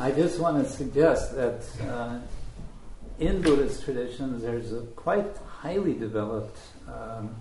I 0.08 0.20
just 0.20 0.38
want 0.40 0.64
to 0.64 0.70
suggest 0.72 1.36
that 1.36 1.66
uh, 1.80 2.12
in 3.20 3.42
Buddhist 3.42 3.84
traditions, 3.84 4.42
there's 4.42 4.72
a 4.72 4.80
quite 4.96 5.36
highly 5.62 5.94
developed 5.94 6.58
um, 6.88 7.36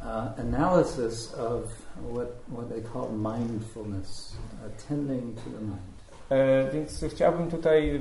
uh, 0.00 0.32
analysis 0.36 1.32
of 1.34 1.68
what, 2.00 2.40
what 2.46 2.70
they 2.70 2.80
call 2.80 3.08
mindfulness, 3.08 4.36
attending 4.64 5.34
to 5.34 5.50
the 5.50 5.60
mind. 5.60 5.98
E, 6.30 6.70
Więc 6.72 7.04
chciałbym 7.08 7.50
tutaj, 7.50 8.00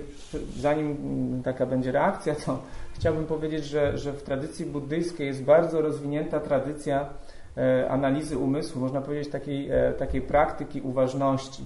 zanim 0.57 1.41
taka 1.43 1.65
będzie 1.65 1.91
reakcja, 1.91 2.36
to 2.36 2.59
chciałbym 2.93 3.25
powiedzieć, 3.25 3.65
że, 3.65 3.97
że 3.97 4.13
w 4.13 4.23
tradycji 4.23 4.65
buddyjskiej 4.65 5.28
jest 5.28 5.43
bardzo 5.43 5.82
rozwinięta 5.82 6.39
tradycja 6.39 7.09
e, 7.57 7.89
analizy 7.89 8.38
umysłu, 8.38 8.82
można 8.82 9.01
powiedzieć 9.01 9.30
takiej, 9.32 9.69
e, 9.71 9.93
takiej 9.93 10.21
praktyki 10.21 10.82
uważności. 10.82 11.65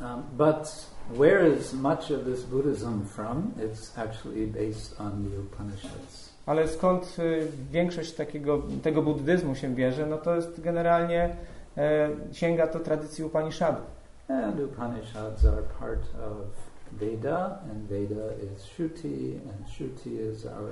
Um, 0.00 0.24
but 0.36 0.68
where 1.14 1.46
is 1.46 1.72
much 1.72 2.10
of 2.10 2.24
this 2.24 2.42
Buddhism 2.42 3.06
from? 3.06 3.54
It's 3.58 3.96
actually 3.98 4.46
based 4.46 5.00
on 5.00 5.24
the 5.24 5.38
Upanishads. 5.40 6.26
Ale 6.46 6.68
skąd 6.68 7.16
y, 7.18 7.46
większość 7.70 8.12
takiego, 8.12 8.62
tego 8.82 9.02
buddyzmu 9.02 9.54
się 9.54 9.74
bierze, 9.74 10.06
no 10.06 10.18
to 10.18 10.36
jest 10.36 10.60
generalnie, 10.60 11.36
e, 11.76 12.08
sięga 12.32 12.66
to 12.66 12.80
tradycji 12.80 13.24
Upanishadów. 13.24 13.84
And 14.28 14.60
Upanishads 14.60 15.44
are 15.44 15.62
part 15.80 16.00
of 16.00 16.46
Veda, 16.92 17.58
and 17.70 17.88
Veda 17.88 18.54
is 18.54 18.64
Shruti, 18.64 19.38
and 19.50 19.68
Shruti 19.68 20.20
is 20.32 20.46
our 20.46 20.70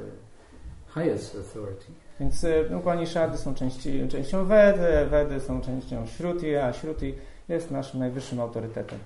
highest 0.95 1.37
authority. 1.37 1.93
Więc 2.21 2.45
y, 2.45 2.77
Upanishady 2.79 3.39
są 3.39 3.55
części, 3.55 4.09
częścią 4.09 4.45
Vedy, 4.45 5.07
Vedy 5.11 5.41
są 5.41 5.61
częścią 5.61 6.07
Shruti, 6.07 6.57
a 6.57 6.73
Shruti 6.73 7.15
jest 7.49 7.71
naszym 7.71 8.01
najwyższym 8.01 8.41
autorytetem. 8.41 8.99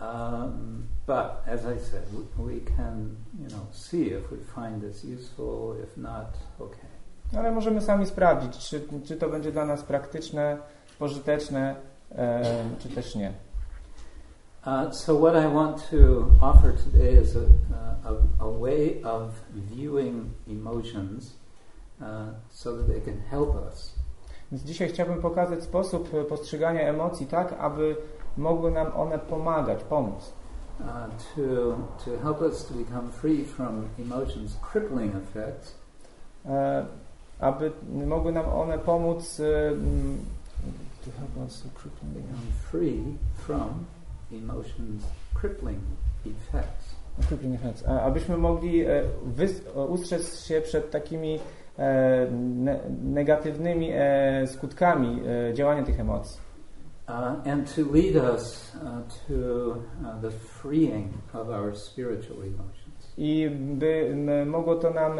Um, 0.00 0.88
but 1.06 1.42
as 1.46 1.64
I 1.64 1.78
said, 1.78 2.02
we, 2.12 2.54
we 2.54 2.60
can, 2.60 3.16
you 3.40 3.48
know, 3.48 3.66
see 3.72 4.10
if 4.10 4.30
we 4.30 4.38
find 4.54 4.82
this 4.82 5.04
useful. 5.04 5.76
If 5.82 5.96
not, 5.96 6.36
okay. 6.60 6.88
Ale 7.36 7.52
możemy 7.52 7.80
sami 7.80 8.06
sprawdzić, 8.06 8.58
czy, 8.58 8.80
czy 9.04 9.16
to 9.16 9.28
będzie 9.28 9.52
dla 9.52 9.64
nas 9.64 9.82
praktyczne, 9.82 10.58
pożyteczne, 10.98 11.76
e, 12.12 12.44
czy 12.78 12.88
też 12.88 13.14
nie. 13.14 13.32
Uh, 14.66 14.92
so 14.92 15.18
what 15.18 15.34
I 15.34 15.54
want 15.54 15.90
to 15.90 16.26
offer 16.40 16.72
today 16.72 17.22
is 17.22 17.36
a, 17.36 18.08
a, 18.08 18.46
a 18.46 18.50
way 18.50 19.02
of 19.04 19.30
viewing 19.54 20.30
emotions 20.48 21.34
uh, 22.00 22.06
so 22.50 22.76
that 22.76 22.88
they 22.88 23.00
can 23.00 23.20
help 23.30 23.54
us. 23.54 23.94
Więc 24.52 24.64
dzisiaj 24.64 24.88
chciałbym 24.88 25.22
pokazać 25.22 25.62
sposób 25.62 26.14
e, 26.14 26.24
postrzegania 26.24 26.80
emocji 26.80 27.26
tak, 27.26 27.54
aby 27.58 27.96
mogły 28.36 28.70
nam 28.70 28.86
one 28.96 29.18
pomagać, 29.18 29.82
pomóc. 29.84 30.32
Uh, 30.80 30.86
to, 31.34 31.42
to 32.04 32.22
help 32.22 32.42
us 32.42 32.66
to 32.66 32.74
become 32.74 33.08
free 33.10 33.44
from 33.44 33.84
emotions' 33.98 34.56
crippling 34.72 35.14
effects 35.16 35.74
E, 36.48 36.86
aby 37.40 37.70
mogły 38.06 38.32
nam 38.32 38.46
one 38.48 38.78
pomóc 38.78 39.40
e, 39.40 39.68
mm, 39.68 40.18
to 41.04 41.10
help 41.18 41.46
us 41.48 41.62
to 41.62 41.68
become 42.02 42.42
free 42.70 43.02
from 43.34 43.84
emotions' 44.32 45.02
crippling 45.34 45.78
effects. 46.26 46.96
crippling 47.28 47.54
effects. 47.54 47.84
A- 47.88 48.00
abyśmy 48.02 48.36
mogli 48.36 48.80
e, 48.80 49.02
e, 49.76 49.80
ustrzec 49.88 50.44
się 50.44 50.60
przed 50.60 50.90
takimi 50.90 51.38
e, 51.78 52.26
ne- 52.30 52.80
negatywnymi 53.04 53.90
e, 53.92 54.46
skutkami 54.46 55.20
e, 55.50 55.54
działania 55.54 55.82
tych 55.82 56.00
emocji. 56.00 56.45
Uh, 57.08 57.36
and 57.44 57.68
to 57.68 57.84
lead 57.84 58.16
us 58.16 58.74
uh, 58.74 59.00
to 59.28 59.80
uh, 60.04 60.18
the 60.20 60.30
freeing 60.30 61.14
of 61.34 61.50
our 61.50 61.72
spiritual 61.72 62.42
emotions. 62.42 63.14
I 63.16 63.48
by 63.48 64.44
mogło 64.46 64.74
to 64.74 64.90
nam 64.90 65.18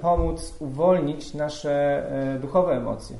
pomóc 0.00 0.56
uwolnić 0.60 1.34
nasze 1.34 2.02
duchowe 2.40 2.76
emocje. 2.76 3.16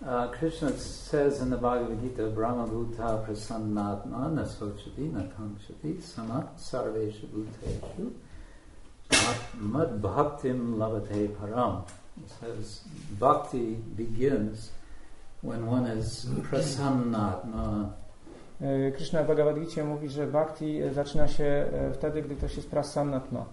Uh, 0.00 0.30
Krishna 0.30 0.70
says 0.78 1.42
in 1.42 1.50
the 1.50 1.56
Bhagavad 1.56 2.00
Gita, 2.00 2.28
Brahma 2.28 2.66
Bhuta 2.66 3.26
Prasannatma 3.26 4.30
Nasochati 4.30 5.10
Nakamshati 5.12 6.00
Sama 6.00 6.48
Sarvesha 6.56 7.26
Bhuteshu 7.26 8.12
Mad 9.60 10.00
Bhaktim 10.00 10.76
Lavate 10.76 11.28
Param. 11.28 11.82
It 12.16 12.30
says 12.40 12.80
bhakti 13.18 13.76
begins 13.96 14.70
when 15.42 15.68
one 15.68 15.98
is 15.98 16.26
prasannatma. 16.50 17.92
E, 18.60 18.92
Krishna 18.92 19.22
w 19.22 19.26
Bhagavad 19.26 19.58
Gita 19.58 19.84
mówi, 19.84 20.08
że 20.08 20.26
bhakti 20.26 20.82
e, 20.82 20.94
zaczyna 20.94 21.28
się 21.28 21.44
e, 21.44 21.92
wtedy, 21.92 22.22
gdy 22.22 22.36
ktoś 22.36 22.56
jest 22.56 22.70
prasannatma. 22.70 23.44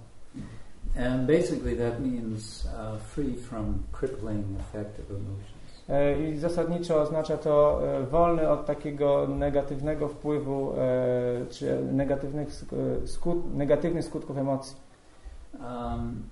And 0.97 1.27
basically 1.27 1.75
that 1.75 1.99
means 1.99 2.65
uh, 2.65 2.97
free 3.01 3.35
from 3.35 3.83
crippling 3.91 4.45
effect 4.59 4.99
of 4.99 5.09
emotions. 5.09 5.55
I 6.33 6.37
zasadniczo 6.37 7.01
oznacza 7.01 7.37
to 7.37 7.81
wolny 8.11 8.49
od 8.49 8.65
takiego 8.65 9.27
negatywnego 9.27 10.07
wpływu 10.07 10.73
czy 11.49 11.83
negatywnych, 11.91 12.49
sk- 12.49 13.07
skut, 13.07 13.55
negatywnych 13.55 14.05
skutków 14.05 14.37
emocji. 14.37 14.75
Um, 15.59 16.23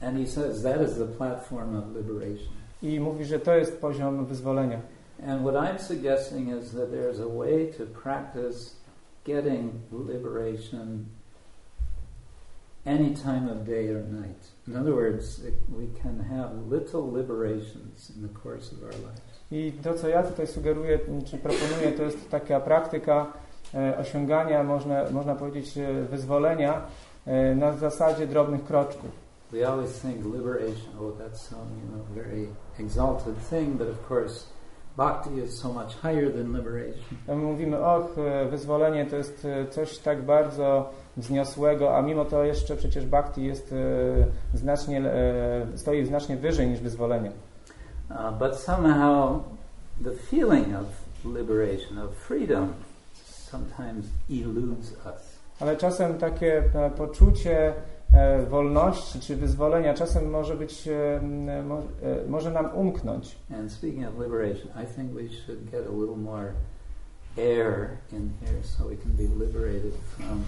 and 0.00 0.18
he 0.18 0.26
says 0.26 0.62
that 0.62 0.82
is 0.82 0.98
the 0.98 1.06
platform 1.06 1.76
of 1.76 1.84
liberation. 1.96 2.55
I 2.82 3.00
mówi, 3.00 3.24
że 3.24 3.38
to 3.38 3.56
jest 3.56 3.80
poziom 3.80 4.26
wyzwolenia. 4.26 4.80
And 5.26 5.42
what 5.42 5.54
I'm 5.54 5.78
suggesting 5.78 6.50
is 6.50 6.72
that 6.72 6.90
there's 6.90 7.20
a 7.20 7.28
way 7.28 7.72
to 7.78 7.86
practice 7.86 8.76
getting 9.24 9.72
liberation 9.90 11.06
any 12.86 13.14
time 13.14 13.48
of 13.48 13.64
day 13.64 13.88
or 13.88 14.02
night. 14.02 14.52
In 14.68 14.76
other 14.76 14.94
words, 14.94 15.44
it, 15.44 15.54
we 15.68 15.86
can 16.02 16.20
have 16.20 16.70
little 16.70 17.10
liberations 17.10 18.12
in 18.14 18.22
the 18.22 18.28
course 18.28 18.72
of 18.72 18.82
our 18.82 18.92
lives. 18.92 19.20
I 19.50 19.72
to, 19.82 19.94
co 19.94 20.08
ja 20.08 20.22
tutaj 20.22 20.46
sugeruję, 20.46 20.98
czy 21.24 21.38
proponuję, 21.38 21.92
to 21.96 22.02
jest 22.02 22.30
taka 22.30 22.60
praktyka 22.60 23.32
e, 23.74 23.98
osiągania, 23.98 24.62
można, 24.62 25.10
można 25.10 25.34
powiedzieć, 25.34 25.78
e, 25.78 26.02
wyzwolenia 26.02 26.82
e, 27.26 27.54
na 27.54 27.72
zasadzie 27.72 28.26
drobnych 28.26 28.64
kroczków. 28.64 29.10
We 29.52 29.68
always 29.68 30.00
think 30.00 30.24
liberation, 30.24 30.90
oh, 30.98 31.04
you 31.04 31.88
know 31.94 32.06
very 32.14 32.48
exalted 32.80 33.34
thing, 33.50 33.78
but 33.78 33.88
of 33.88 34.08
course, 34.08 34.46
bhakti 34.96 35.38
is 35.38 35.58
so 35.58 35.72
much 35.72 35.94
higher 36.02 36.30
than 36.30 36.52
liberation. 36.52 37.02
Mówimy, 37.28 37.78
och, 37.78 38.18
e, 38.18 38.46
wyzwolenie 38.46 39.06
to 39.06 39.16
jest 39.16 39.44
e, 39.44 39.66
coś 39.66 39.98
tak 39.98 40.22
bardzo 40.22 40.90
wzniosłego, 41.16 41.96
a 41.96 42.02
mimo 42.02 42.24
to 42.24 42.44
jeszcze 42.44 42.76
przecież 42.76 43.06
bhakti 43.06 43.44
jest 43.44 43.72
e, 43.72 44.56
znacznie, 44.58 45.02
stoi 45.74 46.06
znacznie 46.06 46.36
wyżej 46.36 46.68
niż 46.68 46.80
wyzwolenie. 46.80 47.30
Uh, 48.10 48.30
but 48.38 48.56
somehow, 48.56 49.42
the 50.04 50.12
feeling 50.12 50.74
of 50.76 50.86
liberation, 51.24 51.98
of 51.98 52.14
freedom, 52.14 52.72
sometimes 53.24 54.06
eludes 54.30 54.92
us. 54.92 55.36
Ale 55.60 55.76
czasem 55.76 56.18
takie 56.18 56.62
poczucie 56.96 57.74
wolności 58.48 59.20
czy 59.20 59.36
wyzwolenia 59.36 59.94
czasem 59.94 60.30
może 60.30 60.56
być, 60.56 60.88
e, 60.88 60.92
e, 60.92 62.28
może 62.28 62.50
nam 62.50 62.74
umknąć. 62.74 63.36
And 63.58 63.72
speaking 63.72 64.08
of 64.08 64.14
liberation, 64.24 64.68
I 64.82 64.86
think 64.94 65.12
we 65.12 65.28
should 65.28 65.70
get 65.70 65.86
a 65.86 66.00
little 66.00 66.16
more 66.16 66.52
air 67.38 67.98
in 68.12 68.32
here 68.40 68.62
so 68.62 68.88
we 68.88 68.96
can 68.96 69.12
be 69.12 69.26
liberated 69.44 69.94
from 70.16 70.44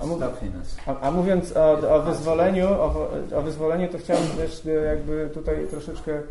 uh, 0.00 0.16
stuffiness. 0.16 0.76
A, 0.86 1.00
a 1.00 1.10
mówiąc 1.10 1.56
o, 1.56 1.94
o 1.94 2.02
wyzwoleniu, 2.02 2.68
o, 2.68 3.10
o 3.36 3.42
wyzwoleniu, 3.42 3.88
to 3.88 3.98
chciałbym 3.98 4.28
też 4.28 4.66
e, 4.66 4.70
jakby 4.70 5.30
tutaj 5.34 5.66
troszeczkę, 5.70 6.22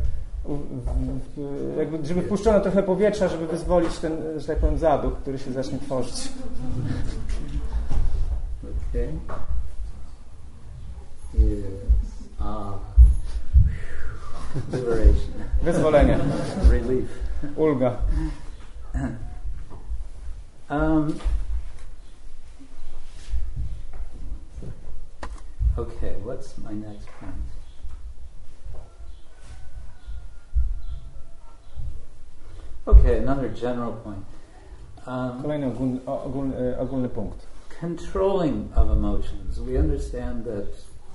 jakby, 1.77 2.05
żeby 2.05 2.21
wpuszczono 2.21 2.59
trochę 2.59 2.83
powietrza, 2.83 3.27
żeby 3.27 3.47
wyzwolić 3.47 3.99
ten, 3.99 4.17
że 4.37 4.47
tak 4.47 4.57
powiem, 4.57 4.77
zaduch, 4.77 5.13
który 5.13 5.39
się 5.39 5.51
zacznie 5.51 5.79
tworzyć. 5.79 6.13
Okay. 8.93 9.07
Yes. 11.33 11.65
Ah. 12.39 12.79
Liberation. 14.71 15.33
Wyzwolenie, 15.63 16.17
Relief. 16.69 17.09
ulga. 17.57 17.97
Um, 20.69 21.19
okay, 25.77 26.15
what's 26.23 26.57
my 26.57 26.73
next 26.73 27.07
point? 27.19 27.33
Okay, 32.87 33.17
another 33.17 33.49
general 33.49 33.93
point. 33.93 34.25
Um, 35.05 35.41
Kolejny 35.41 35.65
ogólny, 35.65 35.99
o- 36.05 36.23
ogólny, 36.23 36.53
ogólny 36.79 37.09
punkt. 37.09 37.45
controlling 37.79 38.71
of 38.75 38.91
emotions. 38.91 39.59
We 39.59 39.75
understand 39.77 40.45
that 40.45 40.67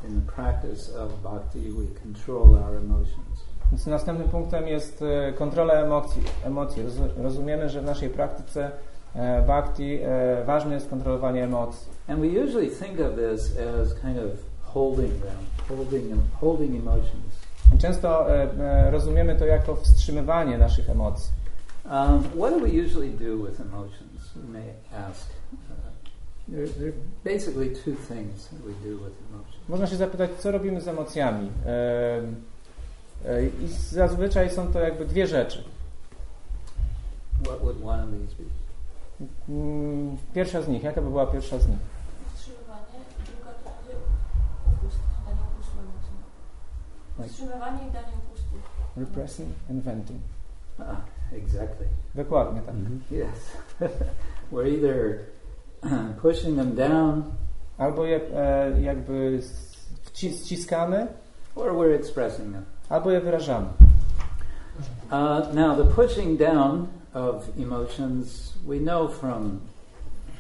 in 0.05 0.21
the 0.21 0.33
practice 0.33 0.97
of 0.97 1.23
bhakti, 1.23 1.59
we 1.61 2.01
control 2.03 2.55
our 2.65 2.77
emotions. 2.77 3.47
Więc 3.73 3.87
następnym 3.87 4.29
punktem 4.29 4.69
jest 4.69 5.03
e, 5.03 5.33
kontrola 5.33 5.75
emocji. 5.75 6.23
emocji. 6.45 6.83
Roz- 6.83 7.17
Rozumiemy, 7.23 7.69
że 7.69 7.81
w 7.81 7.85
naszej 7.85 8.11
praktyce 8.11 8.71
e, 9.15 9.43
bhakti 9.43 9.99
e, 10.03 10.45
ważne 10.45 10.75
jest 10.75 10.91
kontrolowanie 10.91 11.45
emocji. 11.45 11.89
And 12.09 12.21
we 12.21 12.27
usually 12.45 12.71
think 12.71 13.01
of 13.01 13.07
this 13.17 13.57
as 13.83 13.95
kind 13.95 14.19
of 14.19 14.31
holding 14.65 15.13
them, 15.23 15.37
holding, 15.79 16.13
holding 16.41 16.77
emotions. 16.81 17.37
Często 17.79 18.27
rozumiemy 18.91 19.37
to 19.37 19.47
jako 19.47 19.77
wstrzymywanie 19.77 20.59
naszych 20.59 20.91
emocji. 20.91 21.31
Um, 21.85 22.23
what 22.23 22.55
do 22.55 22.61
we 22.61 22.69
usually 22.85 23.11
do 23.11 23.45
with 23.47 23.61
emotions? 23.61 24.37
You 24.37 24.53
may 24.53 24.69
ask. 25.11 25.29
Można 29.69 29.87
się 29.87 29.97
zapytać, 29.97 30.31
co 30.39 30.51
robimy 30.51 30.81
z 30.81 30.89
emocjami. 30.89 31.51
E, 31.67 32.23
I 33.47 33.69
zazwyczaj 33.91 34.51
są 34.51 34.73
to 34.73 34.81
jakby 34.81 35.05
dwie 35.07 35.27
rzeczy. 35.27 35.65
What 37.45 37.61
would 37.61 37.77
one 37.85 38.05
of 38.05 38.11
these 38.11 38.35
be? 38.37 38.45
Mm, 39.49 40.17
Pierwsza 40.35 40.63
z 40.63 40.69
nich, 40.69 40.83
jaka 40.83 41.03
by 41.03 41.09
była 41.09 41.27
pierwsza 41.27 41.59
z 41.59 41.69
nich? 41.69 41.79
Wstrzymywanie 42.35 42.99
i 43.21 43.23
druga 43.31 43.51
to 43.53 43.71
będzie 43.71 43.97
upust, 44.67 44.99
danie 45.27 45.41
upustu 45.55 45.73
emocjom. 45.81 46.17
Tak. 47.19 47.27
Wstrzymywanie 47.27 47.89
i 47.89 47.91
danie 47.93 48.13
upustu. 48.27 48.57
Repressing 48.97 49.49
and 49.71 49.83
venting. 49.85 50.21
Ah, 50.79 50.97
exactly. 51.33 51.87
Dokładnie 52.15 52.61
tak. 52.61 52.75
Yes. 53.11 53.57
We're 54.53 54.69
either 54.69 55.19
pushing 56.23 56.57
them 56.57 56.75
down 56.75 57.25
Albo 57.79 58.05
je 58.05 58.21
e, 58.35 58.81
jakby 58.81 59.41
ściskamy, 60.15 61.07
or 61.57 61.73
we're 61.73 61.95
expressing 61.95 62.53
them. 62.53 62.65
albo 62.89 63.11
je 63.11 63.21
wyrażamy. 63.21 63.67
Uh, 65.11 65.55
now, 65.55 65.77
the 65.77 65.85
pushing 65.95 66.39
down 66.39 66.87
of 67.15 67.49
emotions, 67.59 68.53
we 68.67 68.79
know 68.79 69.09
from 69.09 69.61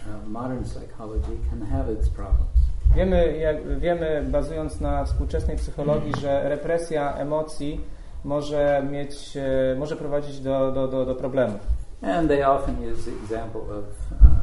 uh, 0.06 0.28
modern 0.28 0.64
psychology, 0.64 1.38
can 1.50 1.62
have 1.62 1.92
its 1.92 2.08
problems. 2.08 2.50
Wiemy, 2.94 3.36
jak, 3.36 3.78
wiemy, 3.78 4.24
bazując 4.28 4.80
na 4.80 5.04
współczesnej 5.04 5.56
psychologii, 5.56 6.12
że 6.20 6.48
represja 6.48 7.14
emocji 7.14 7.80
może 8.24 8.82
mieć, 8.90 9.36
e, 9.36 9.76
może 9.78 9.96
prowadzić 9.96 10.40
do, 10.40 10.72
do, 10.72 10.88
do, 10.88 11.06
do 11.06 11.14
problemów. 11.14 11.60
And 12.02 12.28
they 12.28 12.48
often 12.48 12.76
use 12.92 13.10
the 13.10 13.16
example 13.24 13.60
of 13.60 13.84
uh, 14.12 14.35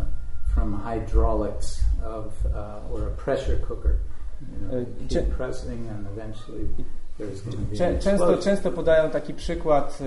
from 0.64 0.74
hydraulics 0.74 1.82
of 2.04 2.34
uh, 2.46 2.92
or 2.92 3.08
a 3.08 3.12
pressure 3.12 3.58
cooker. 3.68 4.00
You 4.42 4.68
know, 4.68 4.86
keep 5.00 5.10
cze- 5.10 5.36
pressing, 5.38 5.88
and 5.90 6.08
eventually 6.08 6.68
there's 7.18 7.42
going 7.42 7.58
to 7.58 7.64
be 7.64 7.76
Czę, 7.78 7.88
an 7.88 8.00
często, 8.00 8.38
często 8.38 8.72
podają 8.72 9.10
taki 9.10 9.34
przykład 9.34 10.00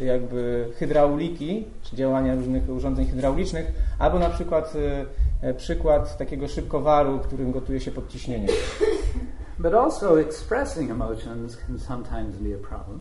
e, 0.00 0.04
jakby 0.04 0.70
hydrauliki, 0.76 1.66
czy 1.82 1.96
działania 1.96 2.34
różnych 2.34 2.68
urządzeń 2.68 3.06
hydraulicznych, 3.06 3.72
albo 3.98 4.18
na 4.18 4.30
przykład 4.30 4.72
e, 5.42 5.48
e, 5.48 5.54
przykład 5.54 6.18
takiego 6.18 6.48
szybkowaru, 6.48 7.18
którym 7.18 7.52
gotuje 7.52 7.80
się 7.80 7.90
pod 7.90 8.08
ciśnieniem. 8.08 8.50
But 9.58 9.74
also, 9.74 10.20
expressing 10.20 10.90
emotions 10.90 11.56
can 11.56 11.78
sometimes 11.78 12.36
be 12.36 12.54
a 12.54 12.68
problem. 12.68 13.00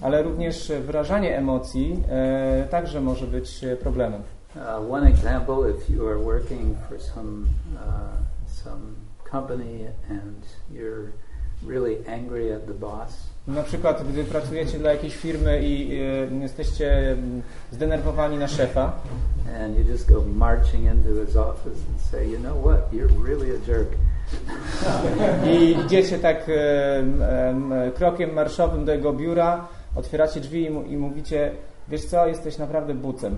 Ale 0.00 0.22
również 0.22 0.72
wyrażanie 0.80 1.38
emocji 1.38 2.02
e, 2.08 2.66
także 2.70 3.00
może 3.00 3.26
być 3.26 3.64
e, 3.64 3.76
problemem. 3.76 4.22
Uh, 4.56 4.80
one 4.80 5.06
example: 5.06 5.64
if 5.64 5.88
you 5.88 6.06
are 6.06 6.18
working 6.18 6.76
for 6.88 6.98
some 6.98 7.48
uh, 7.78 8.16
some 8.46 8.96
company 9.24 9.86
and 10.10 10.44
you're 10.70 11.12
really 11.64 12.04
angry 12.06 12.52
at 12.52 12.66
the 12.66 12.74
boss, 12.74 13.32
Na 13.46 13.62
przykład, 13.62 14.04
gdy 14.12 14.24
pracujecie 14.24 14.78
dla 14.78 14.92
jakiejś 14.92 15.16
firmy 15.16 15.62
i 15.62 15.94
e, 15.94 16.42
jesteście 16.42 17.12
mm, 17.12 17.42
zdenerwowani 17.72 18.38
na 18.38 18.48
szefa 18.48 18.92
and 19.62 19.78
you 19.78 19.84
just 19.92 20.08
go 20.08 20.22
marching 20.34 20.84
into 20.84 21.24
his 21.26 21.36
office 21.36 21.78
and 21.90 22.00
say, 22.10 22.30
"You 22.30 22.38
know 22.38 22.64
what? 22.64 22.92
You're 22.92 23.24
really 23.28 23.50
a 23.56 23.66
jerk." 23.66 23.88
i 25.52 25.76
idziecie 25.84 26.18
tak 26.18 26.46
m, 26.48 27.22
em, 27.22 27.72
krokiem 27.94 28.32
marszowym 28.32 28.84
do 28.84 28.92
jego 28.92 29.12
biura, 29.12 29.68
otwieracie 29.96 30.40
drzwi 30.40 30.66
i, 30.66 30.70
mu, 30.70 30.82
i 30.82 30.96
mówicie, 30.96 31.50
wiesz 31.88 32.04
co, 32.04 32.26
jesteś 32.26 32.58
naprawdę 32.58 32.94
bucem. 32.94 33.36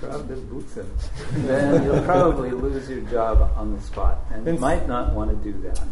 Prawda 0.00 0.34
bucem. 0.50 0.84
Then 1.48 1.84
you'll 1.84 2.02
probably 2.02 2.50
lose 2.50 2.92
your 2.92 3.12
job 3.12 3.38
on 3.58 3.76
the 3.76 3.82
spot, 3.82 4.16
and 4.30 4.38
you 4.38 4.44
Więc- 4.44 4.60
might 4.60 4.88
not 4.88 5.14
want 5.14 5.30
to 5.30 5.36
do 5.50 5.68
that. 5.68 5.82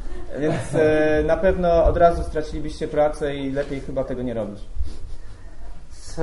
Więc 0.41 0.75
e, 0.75 1.23
na 1.27 1.37
pewno 1.37 1.85
od 1.85 1.97
razu 1.97 2.23
stracilibyście 2.23 2.89
pracę 2.89 3.37
i 3.37 3.53
lepiej 3.53 3.81
chyba 3.81 4.05
tego 4.05 4.23
nie 4.23 4.35
robić. 4.35 4.59
So, 5.91 6.23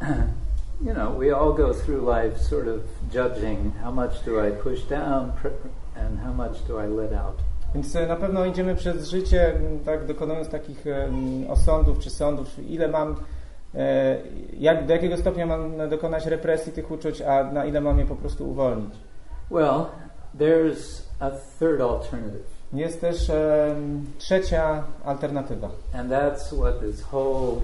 you 0.86 0.94
know, 0.94 1.18
we 1.18 1.36
all 1.36 1.54
go 1.54 1.74
through 1.74 2.08
life 2.08 2.38
sort 2.38 2.68
of 2.68 2.80
judging 3.12 3.74
how 3.82 3.92
much 3.92 4.24
do 4.26 4.48
I 4.48 4.52
push 4.52 4.84
down 4.84 5.32
and 5.96 6.20
how 6.24 6.32
much 6.34 6.62
do 6.68 6.84
I 6.84 6.88
let 6.88 7.12
out. 7.12 7.36
Więc 7.74 7.96
e, 7.96 8.06
na 8.06 8.16
pewno 8.16 8.44
idziemy 8.44 8.74
przez 8.74 9.08
życie, 9.08 9.60
tak 9.84 10.06
dokonując 10.06 10.48
takich 10.48 10.84
osądów 11.48 11.98
czy 11.98 12.10
sądów, 12.10 12.58
ile 12.58 12.88
mam, 12.88 13.14
jak, 14.58 14.86
do 14.86 14.92
jakiego 14.92 15.16
stopnia 15.16 15.46
mam 15.46 15.88
dokonać 15.90 16.26
represji 16.26 16.72
tych 16.72 16.90
uczuć, 16.90 17.22
a 17.22 17.44
na 17.52 17.64
ile 17.64 17.80
mam 17.80 17.98
je 17.98 18.06
po 18.06 18.16
prostu 18.16 18.50
uwolnić. 18.50 18.94
Well, 19.50 19.86
there's 20.38 21.02
a 21.20 21.30
third 21.58 21.80
alternative, 21.80 22.44
Jest 22.72 23.00
też 23.00 23.30
em, 23.30 24.06
trzecia 24.18 24.82
alternatywa. 25.04 25.68
and 25.92 26.10
that's 26.10 26.52
what 26.60 26.80
this 26.80 27.02
whole 27.12 27.56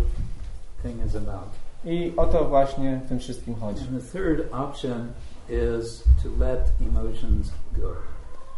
thing 0.82 1.06
is 1.06 1.16
about. 1.16 1.48
I 1.84 2.12
o 2.16 2.26
to 2.26 2.44
właśnie 2.44 3.00
w 3.04 3.08
tym 3.08 3.18
wszystkim 3.18 3.54
chodzi. 3.54 3.80
And 3.80 4.02
the 4.04 4.18
third 4.18 4.52
option 4.52 5.06
is 5.48 6.04
to 6.22 6.44
let 6.44 6.61
emotions 6.80 7.50
go. 7.78 7.88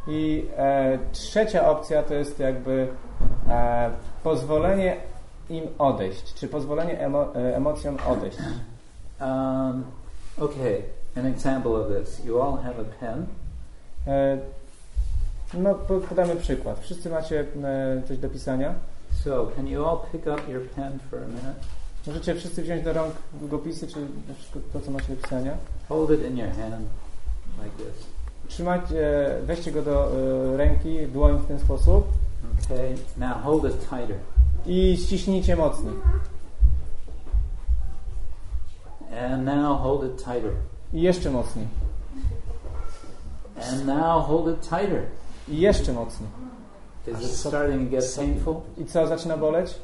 I 0.08 0.46
e, 0.56 0.98
trzecia 1.12 1.70
opcja 1.70 2.02
to 2.02 2.14
jest 2.14 2.38
jakby 2.38 2.88
e, 3.48 3.90
pozwolenie 4.24 4.96
im 5.50 5.64
odejść, 5.78 6.34
czy 6.34 6.48
pozwolenie 6.48 7.00
emo, 7.00 7.36
e, 7.36 7.56
emocjom 7.56 7.96
odejść. 8.08 8.38
Um, 9.20 9.84
okay, 10.38 10.82
an 11.16 11.26
example 11.26 11.72
of 11.72 11.88
this. 11.88 12.24
You 12.24 12.42
all 12.42 12.56
have 12.56 12.74
a 12.80 12.84
pen, 13.00 13.26
E, 14.06 14.38
no, 15.54 15.74
po- 15.74 16.00
podamy 16.00 16.36
przykład. 16.36 16.80
Wszyscy 16.80 17.10
macie 17.10 17.40
e, 17.64 18.02
coś 18.08 18.18
do 18.18 18.28
pisania. 18.28 18.74
so 19.24 19.46
can 19.56 19.68
you 19.68 19.84
all 19.88 19.98
pick 20.12 20.26
up 20.26 20.48
your 20.48 20.62
pen 20.68 20.98
for 21.10 21.18
a 21.18 21.26
minute? 21.26 21.54
Możecie 22.06 22.34
wszyscy 22.34 22.62
wziąć 22.62 22.82
do 22.84 22.92
rąk 22.92 23.14
długopisy, 23.32 23.86
czy 23.86 23.98
wszystko 24.36 24.58
to, 24.72 24.80
co 24.80 24.90
macie 24.90 25.16
do 25.16 25.22
pisania. 25.22 25.52
Hold 25.88 26.10
it 26.10 26.24
in 26.30 26.38
your 26.38 26.50
hand 26.50 26.86
like 27.64 27.76
this. 27.76 28.06
Trzymajcie, 28.48 29.30
weźcie 29.42 29.72
go 29.72 29.82
do 29.82 30.10
e, 30.54 30.56
ręki, 30.56 31.06
dłoń 31.06 31.38
w 31.38 31.46
ten 31.46 31.58
sposób 31.58 32.04
Okay, 32.64 32.94
now 33.16 33.42
hold 33.42 33.64
it 33.64 33.80
tighter. 33.80 34.16
I 34.66 34.96
ściśnijcie 34.96 35.56
mocniej. 35.56 35.94
And 39.32 39.44
now 39.44 39.80
hold 39.80 40.04
it 40.04 40.16
tighter. 40.16 40.52
I 40.92 41.02
jeszcze 41.02 41.30
mocniej. 41.30 41.66
And 43.72 43.86
now 43.86 44.26
hold 44.26 44.48
it 44.48 44.60
tighter. 44.60 45.06
I 45.48 45.60
jeszcze 45.60 45.92
mocniej. 45.92 46.28
Is 47.06 47.20
it 47.20 47.36
starting 47.36 47.90
to 47.90 47.96
get 47.96 48.16
painful? 48.16 48.60
I 48.78 48.84
co, 48.84 49.06
zaczyna 49.06 49.36
boleć? 49.36 49.74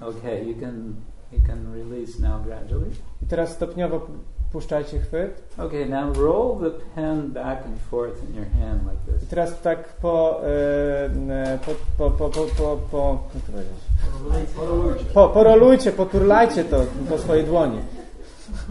Okay, 0.00 0.44
you 0.44 0.60
can 0.60 0.94
you 1.32 1.38
can 1.46 1.72
release 1.72 2.18
now 2.18 2.42
gradually. 2.42 2.90
I 3.22 3.26
teraz 3.26 3.52
stopniowo 3.52 4.06
puszczajcie 4.52 4.98
chwyt. 4.98 5.42
Okay, 5.58 5.86
now 5.86 6.16
roll 6.16 6.58
the 6.60 6.70
pen 6.94 7.30
back 7.30 7.66
and 7.66 7.78
forth 7.90 8.28
in 8.28 8.34
your 8.36 8.46
hand 8.46 8.82
like 8.82 9.16
I 9.16 9.18
this. 9.18 9.28
teraz 9.28 9.60
tak 9.60 9.88
po, 9.88 10.40
e, 10.44 11.58
po, 11.66 11.72
po, 11.98 12.10
po, 12.10 12.30
po, 12.30 12.46
po, 12.46 12.78
po, 12.90 13.18
powiedzieć? 13.52 15.12
po 15.14 15.28
porolujcie, 15.28 15.92
poturlajcie 15.92 16.64
to 16.64 16.84
po 17.08 17.18
swojej 17.18 17.44
dłoni. 17.44 17.78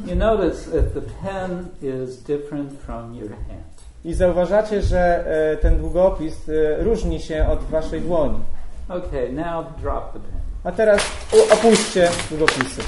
You 0.05 0.15
notice 0.15 0.71
that 0.71 0.93
the 0.93 1.01
pen 1.01 1.67
is 1.81 2.23
different 2.23 2.73
from 2.79 3.15
your 3.15 3.29
hand. 3.29 3.69
I 4.05 4.13
zauważacie, 4.13 4.81
że 4.81 5.25
e, 5.51 5.57
ten 5.57 5.77
długopis 5.77 6.49
e, 6.49 6.83
różni 6.83 7.19
się 7.19 7.47
od 7.47 7.63
waszej 7.63 8.01
dłoni. 8.01 8.39
Okay, 8.89 9.33
now 9.33 9.65
drop 9.81 10.13
the 10.13 10.19
pen. 10.19 10.39
A 10.63 10.71
teraz 10.71 11.01
opuśćcie 11.53 12.09
długopisy. 12.29 12.81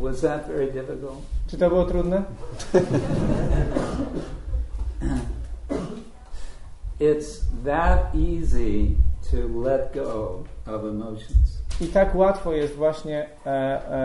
Was 0.00 0.20
that 0.20 0.46
very 0.46 0.72
difficult? 0.72 1.39
Czy 1.50 1.58
to 1.58 1.68
było 1.68 1.84
trudne? 1.84 2.22
It's 7.00 7.40
that 7.64 8.14
easy 8.14 8.94
to 9.30 9.36
let 9.60 9.94
go 9.94 10.42
of 10.66 10.84
emotions. 10.84 11.62
I 11.80 11.86
tak 11.86 12.14
łatwo 12.14 12.52
jest 12.52 12.74
właśnie 12.74 13.28
e, 13.46 13.50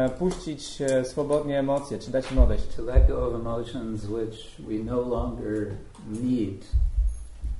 e, 0.05 0.09
puścić 0.09 0.81
e, 0.81 1.05
swobodnie 1.05 1.59
emocje, 1.59 1.99
czy 1.99 2.11
dać 2.11 2.31
im 2.31 2.39
odejść. 2.39 2.67
To 2.75 2.81
let 2.83 3.07
go 3.07 3.27
of 3.27 3.35
emotions 3.35 4.05
which 4.05 4.61
we 4.67 4.83
no 4.83 5.01
longer 5.01 5.67
need. 6.07 6.65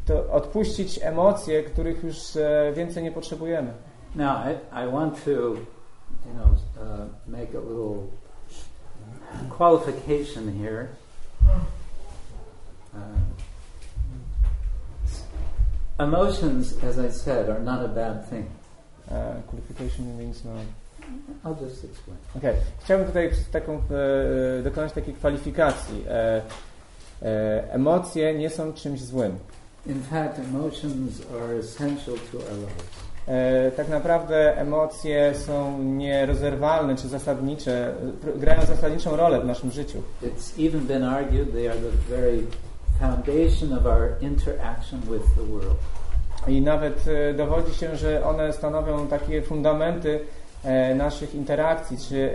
To 0.05 0.31
odpuścić 0.31 0.99
emocje, 1.03 1.63
których 1.63 2.03
już 2.03 2.35
e, 2.35 2.73
więcej 2.75 3.03
nie 3.03 3.11
potrzebujemy. 3.11 3.73
Now, 4.15 4.37
I, 4.45 4.85
I 4.85 4.91
want 4.91 5.25
to, 5.25 5.31
you 5.31 5.55
know, 6.33 6.47
uh, 6.47 7.27
make 7.27 7.55
a 7.55 7.59
little 7.59 8.07
qualification 9.49 10.57
here. 10.59 10.89
Uh, 12.93 12.99
emotions, 15.99 16.77
as 16.83 16.99
I 16.99 17.09
said, 17.09 17.49
are 17.49 17.59
not 17.59 17.83
a 17.83 17.87
bad 17.87 18.27
thing. 18.29 18.49
E, 19.11 19.41
qualification 19.47 20.17
means 20.17 20.43
no. 20.45 20.59
I'll 21.43 21.53
just 21.53 21.83
explain. 21.83 22.17
Okay. 22.37 22.55
Chciałbym 22.83 23.07
tutaj 23.07 23.31
taką, 23.51 23.81
e, 24.59 24.63
dokonać 24.63 24.93
takiej 24.93 25.13
kwalifikacji. 25.13 26.03
E, 26.09 26.41
e, 27.21 27.73
emocje 27.73 28.33
nie 28.33 28.49
są 28.49 28.73
czymś 28.73 29.01
złym. 29.01 29.37
In 29.85 30.03
fact, 30.03 30.39
emotions 30.39 31.21
are 31.31 31.59
essential 31.59 32.15
to 32.31 32.37
our 32.37 32.57
lives. 32.57 33.04
E, 33.27 33.71
tak 33.71 33.89
naprawdę 33.89 34.57
emocje 34.57 35.35
są 35.35 35.83
nierozerwalne 35.83 36.95
czy 36.95 37.07
zasadnicze, 37.07 37.93
grają 38.35 38.65
zasadniczą 38.65 39.15
rolę 39.15 39.41
w 39.41 39.45
naszym 39.45 39.71
życiu. 39.71 40.01
It's 40.23 40.67
even 40.67 40.87
been 40.87 41.03
argued 41.03 41.53
they 41.53 41.71
are 41.71 41.79
the 41.79 42.15
very 42.15 42.39
foundation 42.99 43.73
of 43.73 43.85
our 43.85 44.09
interaction 44.21 45.01
with 45.01 45.35
the 45.35 45.43
world. 45.51 45.77
I 46.47 46.61
nawet 46.61 47.05
e, 47.07 47.33
dowodzi 47.33 47.75
się, 47.75 47.95
że 47.95 48.25
one 48.25 48.53
stanowią 48.53 49.07
takie 49.07 49.41
fundamenty 49.41 50.19
e, 50.63 50.95
naszych 50.95 51.35
interakcji 51.35 51.97
czy 52.09 52.29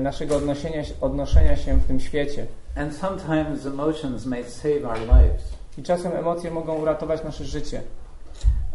naszego 0.00 0.36
odnoszenia, 0.36 0.82
odnoszenia 1.00 1.56
się 1.56 1.74
w 1.76 1.86
tym 1.86 2.00
świecie. 2.00 2.46
And 2.76 2.94
sometimes 2.94 3.66
emotions 3.66 4.26
may 4.26 4.44
save 4.44 4.84
our 4.84 4.98
lives. 4.98 5.56
I 5.78 5.82
czasem 5.82 6.12
emocje 6.12 6.50
mogą 6.50 6.74
uratować 6.74 7.24
nasze 7.24 7.44
życie. 7.44 7.82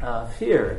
Uh, 0.01 0.29
fear 0.39 0.75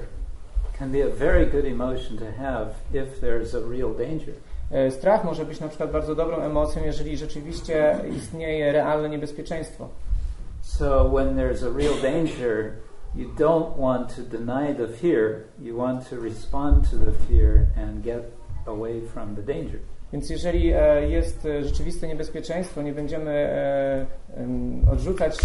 can 0.83 0.91
be 0.91 1.03
a 1.03 1.09
very 1.09 1.47
good 1.47 1.65
emotion 1.65 2.17
to 2.17 2.29
have 2.33 2.75
if 2.93 3.21
there's 3.21 3.55
a 3.55 3.61
real 3.61 3.95
danger. 3.95 4.35
E, 4.71 4.91
Strach 4.91 5.25
może 5.25 5.45
być 5.45 5.61
na 5.61 5.69
przykład 5.69 5.93
bardzo 5.93 6.15
dobrą 6.15 6.37
emocją, 6.37 6.85
jeżeli 6.85 7.17
rzeczywiście 7.17 7.97
istnieje 8.17 8.73
realne 8.73 9.09
niebezpieczeństwo. 9.09 9.89
So 10.63 11.09
when 11.15 11.37
there's 11.37 11.63
a 11.63 11.71
real 11.71 11.95
danger, 12.03 12.73
you 13.15 13.29
don't 13.39 13.79
want 13.79 14.17
to 14.17 14.23
deny 14.23 14.75
the 14.75 14.89
fear. 14.89 15.45
You 15.59 15.77
want 15.77 16.11
to 16.11 16.17
respond 16.17 16.91
to 16.91 16.97
the 16.97 17.13
fear 17.13 17.67
and 17.77 18.05
get 18.05 18.23
away 18.67 19.01
from 19.01 19.37
the 19.37 19.43
danger. 19.43 19.79
Więc 20.13 20.31
jeżeli 20.31 20.73
e, 20.73 21.09
jest 21.09 21.49
rzeczywiste 21.63 22.09
niebezpieczeństwo, 22.09 22.83
nie 22.83 22.93
będziemy 22.93 23.31
e, 23.31 24.07
odrzucać 24.93 25.39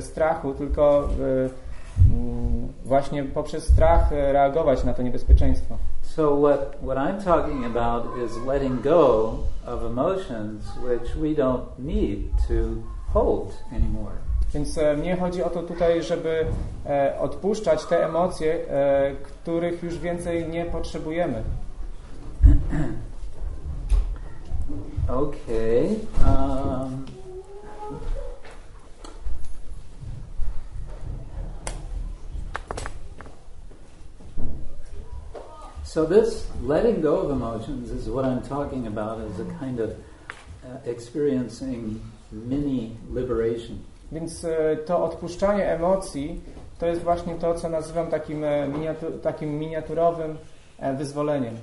strachu, 0.00 0.54
tylko 0.54 1.08
właśnie 2.84 3.24
poprzez 3.24 3.64
strach 3.64 4.12
e, 4.12 4.32
reagować 4.32 4.84
na 4.84 4.94
to 4.94 5.02
niebezpieczeństwo. 5.02 5.76
So 6.02 6.36
what, 6.36 6.76
what 6.82 6.98
I'm 6.98 7.24
talking 7.24 7.64
about 7.64 8.04
is 8.26 8.46
letting 8.46 8.82
go 8.82 9.32
of 9.66 9.84
emotions 9.84 10.64
which 10.76 11.16
we 11.16 11.42
don't 11.42 11.78
need 11.78 12.18
to 12.48 12.54
hold 13.12 13.52
anymore. 13.72 14.14
Więc 14.54 14.78
e, 14.78 14.96
mnie 14.96 15.16
chodzi 15.16 15.42
o 15.42 15.50
to 15.50 15.62
tutaj, 15.62 16.02
żeby 16.02 16.46
e, 16.86 17.18
odpuszczać 17.20 17.84
te 17.84 18.06
emocje, 18.06 18.58
których 19.22 19.82
już 19.82 19.98
więcej 19.98 20.48
nie 20.48 20.64
potrzebujemy. 20.64 21.42
Okay. 25.08 25.98
Um, 26.26 27.13
so 35.94 36.04
this 36.04 36.44
letting 36.60 37.00
go 37.00 37.18
of 37.18 37.30
emotions 37.30 37.92
is 37.92 38.08
what 38.08 38.24
I'm 38.24 38.42
talking 38.42 38.88
about 38.88 39.20
as 39.20 39.38
a 39.38 39.44
kind 39.60 39.78
of 39.78 39.90
uh, 39.90 40.90
experiencing 40.90 42.02
mini 42.32 42.96
liberation. 43.10 43.78
Więc 44.12 44.46
to 44.86 45.04
odpuszczanie 45.04 45.68
emocji 45.68 46.40
to 46.78 46.86
jest 46.86 47.02
właśnie 47.02 47.34
to, 47.34 47.54
co 47.54 47.68
nazywam 47.68 48.06
takim, 48.06 48.44
e, 48.44 48.68
miniatu, 48.68 49.06
takim 49.22 49.58
miniaturowym 49.58 50.36
wyzwoleniem. 50.98 51.56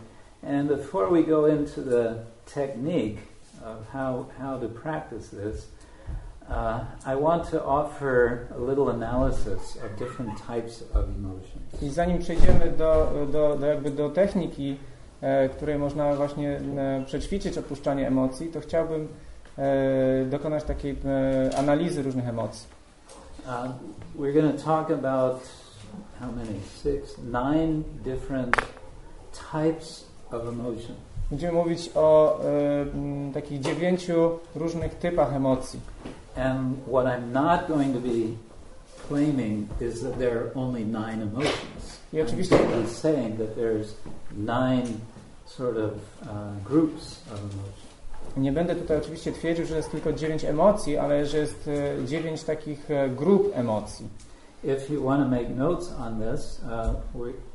And 0.43 0.69
before 0.69 1.09
we 1.11 1.23
go 1.23 1.47
into 1.47 1.81
the 1.81 2.15
technique 2.45 3.19
of 3.65 3.87
how, 3.93 4.25
how 4.39 4.59
to 4.59 4.69
practice 4.69 5.29
this, 5.29 5.67
uh, 6.49 7.13
I 7.13 7.15
want 7.15 7.51
to 7.51 7.65
offer 7.65 8.47
a 8.55 8.59
little 8.59 8.89
analysis 8.89 9.77
of 9.85 9.99
different 9.99 10.37
types 10.47 10.83
of 10.93 11.05
emotions. 11.17 11.81
I 11.81 11.89
zanim 11.89 12.19
przejdziemy 12.19 12.73
do, 12.77 13.11
do, 13.31 13.55
do, 13.55 13.65
jakby 13.65 13.91
do 13.91 14.09
techniki, 14.09 14.77
e, 15.21 15.49
której 15.49 15.77
można 15.77 16.15
właśnie 16.15 16.59
e, 16.77 17.03
przećwiczyć 17.05 17.57
odpuszczanie 17.57 18.07
emocji, 18.07 18.47
to 18.47 18.59
chciałbym 18.59 19.07
e, 19.57 20.25
dokonać 20.25 20.63
takiej 20.63 20.97
e, 21.05 21.57
analizy 21.57 22.03
różnych 22.03 22.27
emocji. 22.27 22.67
Uh, 23.45 23.71
we're 24.15 24.33
going 24.33 24.57
to 24.57 24.63
talk 24.63 24.91
about 24.91 25.41
how 26.19 26.31
many? 26.31 26.59
Six, 26.83 27.17
nine 27.17 27.83
different 28.03 28.55
types 29.51 30.05
of 30.31 30.47
emotion. 30.47 30.95
Będziemy 31.31 31.53
mówić 31.53 31.91
o 31.95 32.39
e, 33.29 33.33
takich 33.33 33.59
dziewięciu 33.59 34.39
różnych 34.55 34.95
typach 34.95 35.33
emocji. 35.33 35.79
And 36.35 36.85
what 36.85 37.07
I'm 37.07 37.33
not 37.33 37.67
going 37.67 37.93
to 37.93 37.99
be 37.99 38.37
claiming 39.07 39.69
is 39.79 40.01
that 40.03 40.17
there 40.17 40.37
are 40.39 40.51
only 40.55 40.83
nine 40.83 41.21
emotions. 41.21 41.99
I 42.13 42.19
I'm 42.19 42.43
simply 42.43 42.85
saying 42.87 43.37
that 43.37 43.55
there's 43.55 43.95
nine 44.35 45.01
sort 45.45 45.77
of 45.77 46.01
uh, 46.27 46.53
groups 46.63 47.21
of 47.31 47.39
emotions. 47.39 47.91
nie 48.37 48.51
będę 48.51 48.75
tutaj 48.75 48.97
oczywiście 48.97 49.31
twierdził, 49.31 49.65
że 49.65 49.75
jest 49.77 49.91
tylko 49.91 50.13
dziewięć 50.13 50.45
emocji, 50.45 50.97
ale 50.97 51.25
że 51.25 51.37
jest 51.37 51.69
dziewięć 52.05 52.43
takich 52.43 52.87
grup 53.15 53.51
emocji. 53.53 54.07
If 54.63 54.93
you 54.93 55.03
want 55.03 55.23
to 55.23 55.29
make 55.29 55.49
notes 55.49 55.91
on 55.99 56.19
this, 56.19 56.61
uh, 56.63 56.93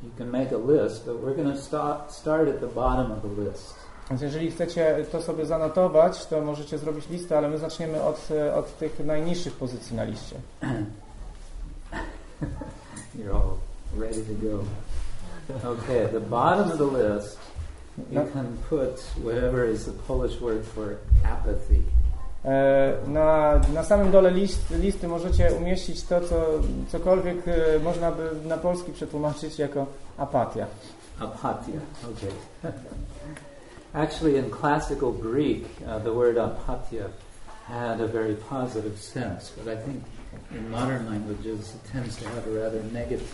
you 0.02 0.10
can 0.18 0.28
make 0.28 0.52
a 0.52 0.58
list, 0.58 1.06
but 1.06 1.22
we're 1.22 1.36
going 1.36 1.52
to 1.52 1.62
start, 1.62 2.12
start 2.12 2.48
at 2.48 2.60
the 2.60 2.66
bottom 2.66 3.12
of 3.12 3.22
the 3.22 3.42
list. 3.42 3.85
Więc 4.10 4.22
jeżeli 4.22 4.50
chcecie 4.50 4.96
to 5.12 5.22
sobie 5.22 5.46
zanotować, 5.46 6.26
to 6.26 6.40
możecie 6.40 6.78
zrobić 6.78 7.08
listę, 7.08 7.38
ale 7.38 7.48
my 7.48 7.58
zaczniemy 7.58 8.02
od, 8.02 8.28
od 8.54 8.78
tych 8.78 9.06
najniższych 9.06 9.52
pozycji 9.52 9.96
na 9.96 10.04
liście. 10.04 10.36
You're 13.18 13.34
all 13.34 13.56
ready 13.98 14.22
to 14.22 14.34
go. 14.46 14.64
Okay, 15.48 16.08
the 16.08 16.20
bottom 16.20 16.70
of 16.70 16.78
the 16.78 17.14
list, 17.14 17.38
you 18.10 18.20
can 18.32 18.46
put 18.68 19.00
whatever 19.24 19.70
is 19.70 19.84
the 19.84 19.92
Polish 19.92 20.40
word 20.40 20.66
for 20.66 20.96
apathy. 21.24 21.82
E, 22.44 22.96
Na, 23.08 23.60
na 23.74 23.84
samym 23.84 24.10
dole 24.10 24.30
list, 24.30 24.70
listy 24.70 25.08
możecie 25.08 25.52
umieścić 25.52 26.02
to, 26.02 26.20
co, 26.20 26.44
cokolwiek 26.88 27.48
e, 27.48 27.78
można 27.78 28.12
by 28.12 28.30
na 28.44 28.56
polski 28.56 28.92
przetłumaczyć 28.92 29.58
jako 29.58 29.86
apatia. 30.18 30.66
Apatia. 31.20 31.80
Okay. 32.02 32.72
Actually, 33.96 34.36
in 34.36 34.50
classical 34.50 35.10
Greek, 35.10 35.66
uh, 35.86 35.98
the 36.00 36.12
word 36.12 36.36
apatia 36.36 37.10
had 37.66 37.98
a 37.98 38.06
very 38.06 38.34
positive 38.34 38.98
sense, 38.98 39.52
but 39.56 39.66
I 39.72 39.76
think 39.76 40.04
in 40.50 40.70
modern 40.70 41.06
languages 41.06 41.74
it 41.74 41.92
tends 41.92 42.16
to 42.16 42.28
have 42.28 42.46
a 42.46 42.50
rather 42.50 42.82
negative 42.92 43.26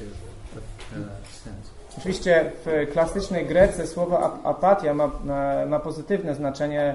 uh, 0.57 0.99
sense. 1.29 1.71
Oczywiście 1.99 2.53
w 2.65 2.93
klasycznej 2.93 3.47
Grece 3.47 3.87
słowo 3.87 4.45
apatia 4.45 4.95
ma, 4.95 5.11
ma, 5.25 5.67
ma 5.67 5.81
pozytywne 5.81 6.35
znaczenie, 6.35 6.95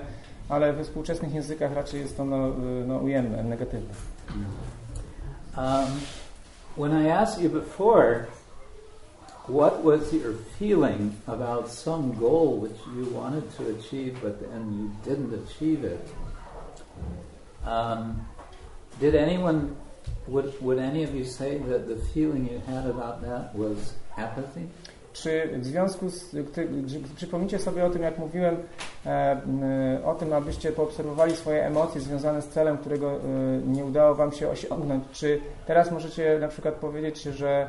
ale 0.49 0.73
we 0.73 0.83
współczesnych 0.83 1.33
językach 1.33 1.73
raczej 1.73 2.01
jest 2.01 2.19
ono 2.19 2.47
no, 2.87 2.97
ujemne, 2.97 3.43
negatywne. 3.43 3.93
Um, 5.57 6.01
when 6.77 7.05
I 7.05 7.09
asked 7.09 7.43
you 7.43 7.49
before, 7.49 8.25
what 9.47 9.83
was 9.83 10.13
your 10.13 10.33
feeling 10.59 11.15
about 11.27 11.69
some 11.69 12.13
goal 12.19 12.57
which 12.57 12.77
you 12.95 13.05
wanted 13.13 13.45
to 13.57 13.69
achieve 13.69 14.17
but 14.21 14.39
then 14.39 14.73
you 14.77 14.91
didn't 15.03 15.33
achieve 15.33 15.83
it? 15.83 16.07
Um, 17.65 18.25
did 18.99 19.15
anyone, 19.15 19.75
would, 20.27 20.53
would 20.61 20.79
any 20.79 21.03
of 21.03 21.13
you 21.13 21.23
say 21.23 21.57
that 21.57 21.87
the 21.87 21.97
feeling 21.97 22.49
you 22.49 22.61
had 22.67 22.85
about 22.85 23.21
that 23.21 23.55
was 23.55 23.93
apathy? 24.17 24.67
Czy 25.13 25.49
w 25.57 25.65
związku 25.65 26.09
z 26.09 26.35
przypomnicie 27.15 27.59
sobie 27.59 27.85
o 27.85 27.89
tym, 27.89 28.01
jak 28.01 28.17
mówiłem 28.17 28.55
e, 29.05 30.01
o 30.05 30.15
tym, 30.15 30.33
abyście 30.33 30.71
poobserwowali 30.71 31.35
swoje 31.35 31.65
emocje 31.65 32.01
związane 32.01 32.41
z 32.41 32.47
celem, 32.47 32.77
którego 32.77 33.11
e, 33.11 33.17
nie 33.65 33.85
udało 33.85 34.15
Wam 34.15 34.31
się 34.31 34.49
osiągnąć, 34.49 35.03
czy 35.11 35.39
teraz 35.67 35.91
możecie 35.91 36.39
na 36.39 36.47
przykład 36.47 36.73
powiedzieć, 36.73 37.21
że 37.21 37.67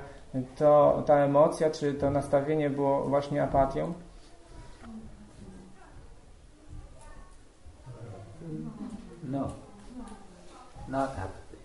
to, 0.57 1.03
ta 1.07 1.15
emocja, 1.15 1.71
czy 1.71 1.95
to 1.95 2.11
nastawienie 2.11 2.71
było 2.71 3.03
właśnie 3.05 3.43
apatią? 3.43 3.95
No, 9.23 9.53
not 10.89 11.11
apathy. 11.11 11.59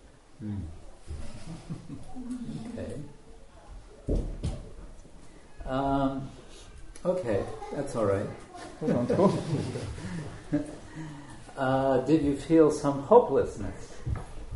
okay. 2.73 2.99
Um, 5.65 6.21
okay, 7.03 7.43
that's 7.75 7.95
all 7.95 8.05
right. 8.05 8.27
W 8.75 8.79
porządku. 8.79 9.29
Uh, 11.57 11.97
did 12.07 12.23
you 12.23 12.35
feel 12.35 12.71
some 12.71 13.01
hopelessness? 13.03 13.93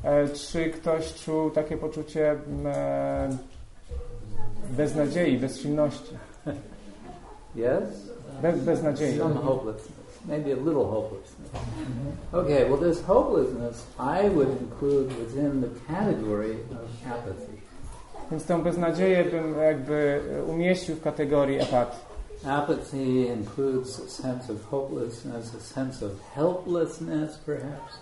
E, 0.04 0.30
Czy 0.30 0.70
ktoś 0.70 1.14
czuł 1.14 1.50
takie 1.52 1.78
poczucie 1.78 2.36
mm, 4.64 4.74
e, 4.74 4.78
beznadziei, 4.78 5.38
bezsilności? 5.38 6.18
Yes? 7.56 8.10
Bez, 8.42 8.60
beznadziei. 8.60 9.18
Some 9.18 9.36
hopelessness. 9.36 9.98
Maybe 10.26 10.52
a 10.52 10.56
little 10.56 10.86
hopelessness. 10.86 11.50
Okay, 12.34 12.70
well, 12.70 12.78
this 12.78 13.02
hopelessness 13.02 13.86
I 14.00 14.30
would 14.30 14.50
include 14.62 15.08
within 15.18 15.62
the 15.62 15.70
category 15.88 16.52
of 16.72 17.12
apathy. 17.12 17.58
Więc 18.32 18.46
tą 18.46 18.64
beznadzieję 18.64 19.26
bym 19.26 19.56
jakby 19.62 20.22
umieścił 20.48 20.96
w 20.96 21.02
kategorii 21.02 21.62
apatii. 21.62 21.98
Apathy 22.46 23.26
includes 23.26 24.00
a 24.00 24.10
sense 24.10 24.54
of 24.54 24.66
hopelessness, 24.70 25.56
a 25.56 25.60
sense 25.60 26.06
of 26.06 26.12
helplessness, 26.36 27.38
perhaps. 27.38 28.00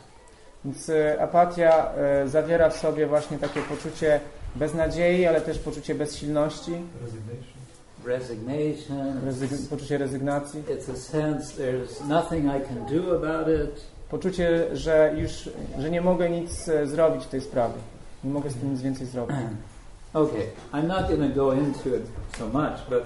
Więc 0.66 0.90
e, 0.90 1.22
apatia 1.22 1.94
e, 1.94 2.28
zawiera 2.28 2.70
w 2.70 2.78
sobie 2.78 3.08
właśnie 3.08 3.40
takie 3.40 3.62
poczucie 3.62 4.20
beznadziei, 4.56 5.26
ale 5.26 5.42
też 5.42 5.60
poczucie 5.60 5.96
bezsilności, 5.96 6.72
resignation. 8.06 9.22
rezyg- 9.28 9.68
poczucie 9.70 9.98
rezygnacji, 9.98 10.64
It's 10.64 10.92
a 10.92 10.96
sense 10.96 11.64
there's 11.64 12.08
nothing 12.08 12.46
I 12.46 12.62
can 12.68 12.86
do 12.98 13.16
about 13.16 13.48
it. 13.48 13.82
poczucie, 14.10 14.76
że 14.76 15.14
już 15.18 15.50
że 15.80 15.90
nie 15.92 16.02
mogę 16.02 16.30
nic 16.30 16.70
e, 16.70 16.88
zrobić 16.88 17.24
w 17.24 17.28
tej 17.28 17.42
sprawie. 17.42 17.74
Nie 18.24 18.32
mogę 18.32 18.50
z 18.50 18.56
tym 18.56 18.72
nic 18.72 18.82
więcej 18.82 19.08
zrobić. 19.08 19.36
Okay, 20.14 20.48
I'm 20.74 20.88
not 20.88 21.08
going 21.10 21.20
to 21.34 21.36
go 21.36 21.54
into 21.54 21.90
it 21.90 22.04
so 22.38 22.46
much, 22.48 22.90
but 22.90 23.04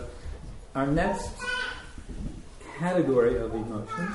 our 0.76 0.88
next 0.88 1.30
category 2.80 3.40
of 3.46 3.52
emotions 3.56 4.12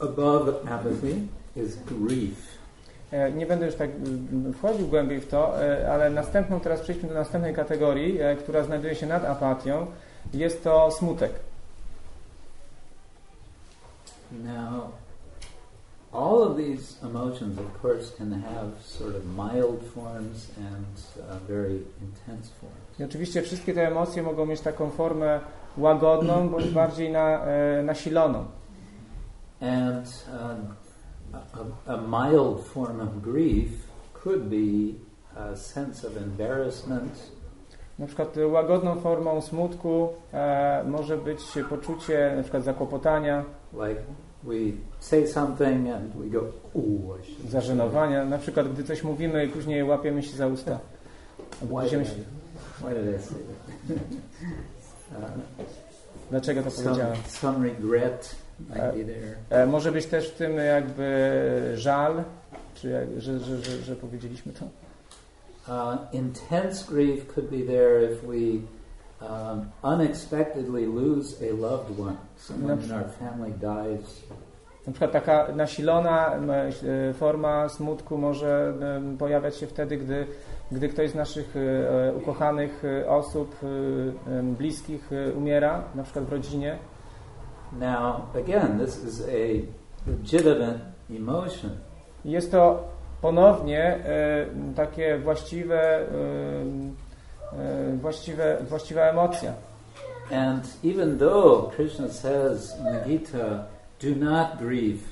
above 0.00 0.48
apathy 0.68 1.28
is 1.56 1.76
grief. 1.76 2.57
E, 3.12 3.32
Nie 3.32 3.46
będę 3.46 3.66
już 3.66 3.74
tak 3.74 3.90
mm, 3.90 4.52
wchodził 4.52 4.88
głębiej 4.88 5.20
w 5.20 5.28
to, 5.28 5.64
e, 5.64 5.92
ale 5.92 6.10
następną, 6.10 6.60
teraz 6.60 6.80
przejdźmy 6.80 7.08
do 7.08 7.14
następnej 7.14 7.54
kategorii, 7.54 8.20
e, 8.20 8.36
która 8.36 8.62
znajduje 8.62 8.94
się 8.94 9.06
nad 9.06 9.24
apatią. 9.24 9.86
Jest 10.34 10.64
to 10.64 10.90
smutek. 10.90 11.32
Now, 14.32 14.92
all 16.12 16.42
of 16.42 16.56
these 16.56 17.06
emotions, 17.06 17.58
of 17.58 17.84
course, 17.84 18.10
can 18.18 18.32
have 18.42 18.70
sort 18.82 19.16
of 19.16 19.24
mild 19.24 19.82
forms 19.94 20.50
and 20.58 20.96
uh, 21.18 21.38
very 21.48 21.82
intense 22.02 22.50
forms. 22.60 23.00
I 23.00 23.04
oczywiście 23.04 23.42
wszystkie 23.42 23.74
te 23.74 23.88
emocje 23.88 24.22
mogą 24.22 24.46
mieć 24.46 24.60
taką 24.60 24.90
formę 24.90 25.40
łagodną 25.76 26.48
bądź 26.48 26.68
bardziej 26.70 27.12
na, 27.12 27.44
e, 27.44 27.82
nasiloną. 27.82 28.44
And 29.60 30.26
um, 30.32 30.74
a, 31.86 31.92
a 31.92 31.96
mild 31.96 32.64
form 32.64 33.00
of 33.00 33.22
grief 33.22 33.68
could 34.24 34.42
be 34.48 34.94
a 35.36 35.56
sense 35.56 36.08
of 36.08 36.16
embarrassment, 36.16 37.32
Na 37.98 38.06
przykład 38.06 38.36
łagodną 38.52 39.00
formą 39.00 39.40
smutku 39.40 40.08
e, 40.32 40.84
może 40.88 41.16
być 41.16 41.40
poczucie 41.70 42.32
na 42.36 42.42
przykład 42.42 42.64
zakłopotania, 42.64 43.44
like 43.72 44.02
we 44.44 44.54
say 45.00 45.26
something 45.26 45.88
and 45.94 46.16
we 46.16 46.30
go, 46.30 46.40
"Ooh, 46.74 47.20
I 47.20 47.34
should." 47.34 47.50
zażenowania. 47.50 48.24
Na 48.24 48.38
przykład 48.38 48.72
gdy 48.72 48.84
coś 48.84 49.02
mówimy 49.04 49.46
i 49.46 49.48
później 49.48 49.84
łapiemy 49.84 50.22
się 50.22 50.36
za 50.36 50.46
usta. 50.46 50.78
Why 51.38 51.66
did, 51.66 51.80
będziemy 51.80 52.02
I, 52.02 52.06
się, 52.06 52.12
why 52.78 52.94
did 52.94 53.20
I 53.20 53.22
say 53.22 53.38
that? 53.38 53.98
uh, 55.22 55.30
dlaczego 56.30 56.62
to 56.62 56.70
powiedziałem? 56.70 57.16
some, 57.16 57.28
some 57.54 57.68
regret. 57.68 58.34
E, 59.50 59.66
może 59.66 59.92
być 59.92 60.06
też 60.06 60.30
w 60.30 60.34
tym 60.34 60.56
jakby 60.56 61.72
żal, 61.74 62.24
czy 62.74 63.06
że, 63.18 63.38
że, 63.38 63.58
że, 63.58 63.82
że 63.82 63.96
powiedzieliśmy 63.96 64.52
to. 64.52 64.64
Uh, 65.68 66.14
intense 66.14 66.94
grief 66.94 67.34
could 67.34 67.50
be 67.50 67.62
there 67.66 68.12
if 68.12 68.26
we 68.26 68.60
um, 69.20 69.70
unexpectedly 69.82 70.86
lose 70.86 71.36
a 71.40 71.52
loved 71.52 72.00
one. 72.00 72.16
Someone 72.36 72.84
in 72.84 72.92
our 72.92 73.10
family 73.18 73.50
dies. 73.50 74.22
Na 74.86 74.92
przykład 74.92 75.12
taka 75.12 75.48
nasilona 75.56 76.34
e, 76.34 77.14
forma 77.14 77.68
smutku 77.68 78.18
może 78.18 78.74
pojawiać 79.18 79.56
się 79.56 79.66
wtedy, 79.66 79.96
gdy, 79.96 80.26
gdy 80.72 80.88
ktoś 80.88 81.10
z 81.10 81.14
naszych 81.14 81.54
e, 81.56 82.14
ukochanych 82.14 82.84
e, 82.84 83.08
osób, 83.08 83.56
e, 83.62 84.42
bliskich 84.42 85.10
e, 85.12 85.32
umiera, 85.32 85.82
na 85.94 86.02
przykład 86.02 86.24
w 86.24 86.32
rodzinie. 86.32 86.78
Now, 87.72 88.30
again, 88.34 88.78
this 88.78 88.96
is 88.96 89.20
a 89.28 89.64
legitimate 90.06 90.80
emotion. 91.10 91.70
Jest 92.24 92.50
to 92.50 92.88
ponownie 93.22 93.80
e, 93.80 94.46
takie 94.76 95.18
właściwe, 95.18 95.80
e, 95.82 96.04
e, 97.58 97.96
właściwe, 97.96 98.58
właściwa 98.68 99.02
emocja. 99.02 99.52
And 100.30 100.64
even 100.84 101.18
though 101.18 101.70
Krishna 101.76 102.08
says 102.08 102.76
in 102.78 102.84
the 102.84 103.04
Gita, 103.06 103.66
do 103.98 104.14
not 104.14 104.58
grieve, 104.58 105.02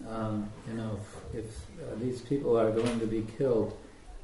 um, 0.00 0.48
you 0.68 0.74
know, 0.74 0.96
if, 1.34 1.38
if 1.38 1.46
uh, 1.80 1.98
these 2.00 2.22
people 2.22 2.56
are 2.56 2.70
going 2.70 3.00
to 3.00 3.06
be 3.06 3.22
killed, 3.38 3.72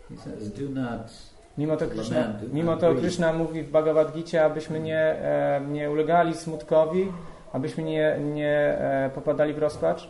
he 0.08 0.16
says, 0.16 0.50
do 0.50 0.68
not. 0.68 1.10
Mimo 1.58 1.76
to, 1.76 1.86
Krishna, 1.86 2.40
mimo 2.52 2.76
to. 2.76 2.94
Krishna 2.94 3.32
mówi 3.32 3.62
w 3.62 3.70
Bhagavad 3.70 4.12
Gita, 4.12 4.44
abyśmy 4.44 4.80
nie, 4.80 5.16
nie 5.68 5.90
ulegali 5.90 6.34
smutkowi, 6.34 7.12
abyśmy 7.56 7.82
nie, 7.82 8.18
nie 8.34 8.78
e, 8.78 9.10
popadali 9.14 9.54
w 9.54 9.58
rozpacz. 9.58 10.08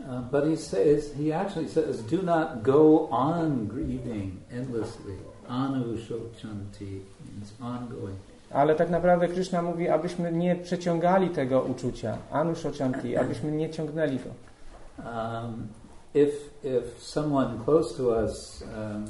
Uh, 0.00 0.20
but 0.30 0.44
he 0.44 0.56
says, 0.56 1.12
he 1.14 1.32
actually 1.32 1.68
says, 1.68 2.02
do 2.02 2.22
not 2.22 2.62
go 2.62 3.08
on 3.10 3.66
grieving 3.66 4.42
endlessly. 4.50 5.16
Anu 5.48 5.96
shochanti 5.96 7.00
means 7.24 7.52
ongoing. 7.60 8.16
Ale 8.50 8.74
tak 8.74 8.90
naprawdę 8.90 9.28
Krishna 9.28 9.62
mówi, 9.62 9.88
abyśmy 9.88 10.32
nie 10.32 10.56
przeciągali 10.56 11.30
tego 11.30 11.62
uczucia, 11.62 12.18
anushochanti, 12.30 13.16
abyśmy 13.22 13.52
nie 13.52 13.70
ciągnęli 13.70 14.18
go. 14.18 14.30
Um, 14.98 15.68
if 16.14 16.32
if 16.62 16.84
someone 16.98 17.58
close 17.64 17.96
to 17.96 18.02
us 18.02 18.64
um, 18.76 19.04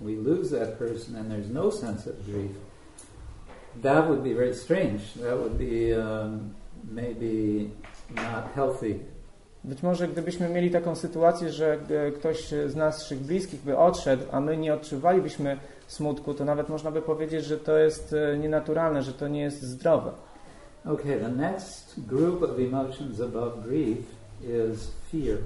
we 0.00 0.30
lose 0.30 0.58
that 0.58 0.78
person 0.78 1.16
and 1.16 1.30
there's 1.30 1.50
no 1.50 1.70
sense 1.70 2.10
of 2.10 2.26
grief, 2.26 2.52
that 3.82 4.08
would 4.08 4.22
be 4.22 4.34
very 4.34 4.54
strange. 4.54 5.14
That 5.14 5.38
would 5.38 5.58
be 5.58 5.92
um. 5.92 6.54
Być 9.64 9.82
może 9.82 10.08
gdybyśmy 10.08 10.48
mieli 10.48 10.70
taką 10.70 10.94
sytuację, 10.94 11.52
że 11.52 11.78
ktoś 12.18 12.48
z 12.48 12.76
naszych 12.76 13.18
bliskich 13.18 13.60
by 13.60 13.78
odszedł, 13.78 14.22
a 14.32 14.40
my 14.40 14.56
nie 14.56 14.74
odczuwalibyśmy 14.74 15.58
smutku, 15.86 16.34
to 16.34 16.44
nawet 16.44 16.68
można 16.68 16.90
by 16.90 17.02
powiedzieć, 17.02 17.44
że 17.44 17.58
to 17.58 17.78
jest 17.78 18.12
e, 18.12 18.38
nienaturalne, 18.38 19.02
że 19.02 19.12
to 19.12 19.28
nie 19.28 19.40
jest 19.40 19.62
zdrowe. 19.62 20.10
Okay, 20.86 21.20
the 21.20 21.28
next 21.28 22.00
group 22.06 22.42
of 22.42 22.58
emotions 22.58 23.20
above 23.20 23.62
grief 23.68 23.98
is 24.42 24.92
fear. 25.12 25.38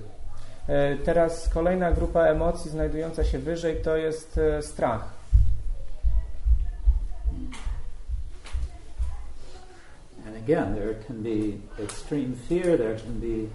E, 0.68 0.97
Teraz 0.97 1.49
kolejna 1.49 1.93
grupa 1.93 2.22
emocji 2.22 2.70
znajdująca 2.70 3.24
się 3.24 3.39
wyżej 3.39 3.82
to 3.82 3.97
jest 3.97 4.39
e, 4.39 4.62
strach. 4.62 5.18
Again, 10.45 10.74
there 10.74 10.95
can 11.07 11.22
be 11.22 11.61
extreme 11.82 12.34
fear, 12.49 12.76
there 12.76 12.99
can 12.99 13.18
be 13.20 13.49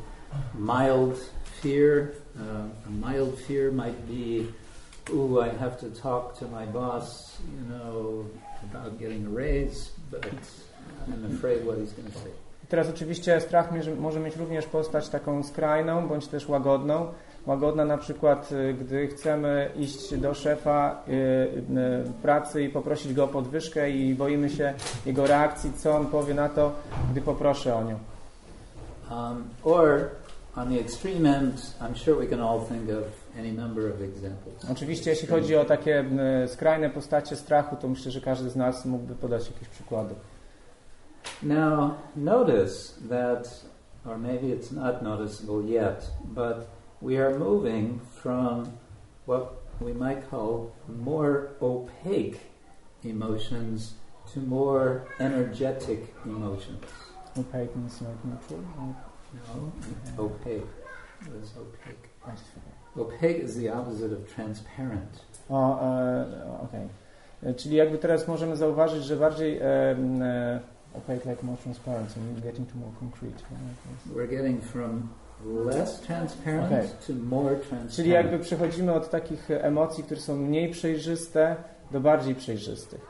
mild 0.53 1.17
fear. 1.61 2.15
Uh, 2.39 2.67
a 2.87 2.89
mild 2.89 3.37
fear 3.47 3.71
might 3.71 4.07
be, 4.07 4.47
ooh, 5.09 5.41
I 5.41 5.49
have 5.49 5.79
to 5.79 5.89
talk 5.89 6.37
to 6.39 6.45
my 6.47 6.65
boss, 6.65 7.39
you 7.55 7.63
know, 7.71 8.25
about 8.63 8.99
getting 8.99 9.25
a 9.25 9.29
raise, 9.29 9.91
but 10.11 10.25
I'm 11.07 11.25
afraid 11.35 11.65
what 11.65 11.77
he's 11.77 11.93
going 11.93 12.11
to 12.11 12.17
say. 12.17 12.31
Teraz 12.69 12.89
oczywiście 12.89 13.41
strach 13.41 13.69
może 13.99 14.19
mieć 14.19 14.35
również 14.35 14.65
postać 14.65 15.09
taką 15.09 15.43
skrajną, 15.43 16.07
bądź 16.07 16.27
też 16.27 16.49
łagodną. 16.49 17.13
Łagodna 17.45 17.85
na 17.85 17.97
przykład, 17.97 18.51
y, 18.51 18.73
gdy 18.73 19.07
chcemy 19.07 19.69
iść 19.75 20.17
do 20.17 20.33
szefa 20.33 21.03
y, 21.07 21.11
y, 21.11 22.21
pracy 22.21 22.63
i 22.63 22.69
poprosić 22.69 23.13
go 23.13 23.23
o 23.23 23.27
podwyżkę 23.27 23.89
i 23.89 24.15
boimy 24.15 24.49
się 24.49 24.73
jego 25.05 25.27
reakcji, 25.27 25.73
co 25.73 25.95
on 25.95 26.05
powie 26.05 26.33
na 26.33 26.49
to, 26.49 26.71
gdy 27.11 27.21
poproszę 27.21 27.75
o 27.75 27.83
nią. 27.83 27.99
Um, 29.11 29.43
or, 29.63 30.09
on 30.55 30.69
the 30.69 30.79
extreme 30.79 31.37
end, 31.37 31.55
I'm 31.81 32.05
sure 32.05 32.17
we 32.17 32.27
can 32.27 32.41
all 32.41 32.59
think 32.59 32.89
of 32.89 33.03
any 33.39 33.51
number 33.51 33.85
of 33.93 34.01
examples. 34.01 34.71
Oczywiście 34.71 35.09
jeśli 35.09 35.27
chodzi 35.27 35.55
o 35.55 35.65
takie 35.65 36.05
skrajne 36.47 36.89
postacie 36.89 37.35
strachu, 37.35 37.75
to 37.75 37.87
myślę, 37.87 38.11
że 38.11 38.21
każdy 38.21 38.49
z 38.49 38.55
nas 38.55 38.85
mógłby 38.85 39.15
podać 39.15 39.49
jakieś 39.49 39.67
przykłady. 39.67 40.15
Now, 41.43 41.91
notice 42.15 42.93
that, 43.09 43.65
or 44.05 44.17
maybe 44.17 44.47
it's 44.47 44.71
not 44.71 45.01
noticeable 45.01 45.63
yet, 45.63 46.11
but 46.23 46.67
we 47.03 47.17
are 47.17 47.37
moving 47.37 47.99
from 48.21 48.71
what 49.25 49.61
we 49.81 49.91
might 49.91 50.29
call 50.29 50.73
more 50.87 51.49
opaque 51.61 52.39
emotions 53.03 53.95
to 54.31 54.39
more 54.39 55.05
energetic 55.19 56.15
emotions. 56.25 56.85
Opaque 57.37 57.75
means 57.75 58.01
not 58.01 58.17
neutral. 58.23 58.63
No, 58.77 59.73
opaque. 60.17 60.63
What 61.25 61.43
is 61.43 61.51
opaque? 61.57 62.09
Opaque 62.97 63.37
is 63.37 63.57
the 63.57 63.67
opposite 63.69 64.13
of 64.13 64.33
transparent. 64.33 65.13
O, 65.49 65.79
e, 65.79 66.25
okej. 66.63 66.87
E, 67.43 67.53
Czyli 67.53 67.75
jakby 67.75 67.97
teraz 67.97 68.27
możemy 68.27 68.55
zauważyć, 68.55 69.03
że 69.03 69.15
bardziej 69.15 69.57
e, 69.57 69.63
e, 69.63 70.59
opaque 70.93 71.25
like 71.29 71.43
more 71.43 71.57
transparency, 71.57 72.19
getting 72.43 72.71
to 72.71 72.77
more 72.77 72.91
concrete. 72.99 73.43
We're 74.15 74.29
getting 74.29 74.63
from 74.63 75.09
less 75.45 76.01
transparent 76.01 76.65
Okay. 76.65 76.87
to 77.07 77.13
more 77.13 77.55
transparent. 77.55 77.91
Czyli 77.91 78.09
jakby 78.09 78.39
przechodzimy 78.39 78.93
od 78.93 79.09
takich 79.09 79.51
emocji, 79.51 80.03
które 80.03 80.19
są 80.19 80.35
mniej 80.35 80.71
przejrzyste, 80.71 81.55
do 81.91 81.99
bardziej 81.99 82.35
przejrzystych. 82.35 83.01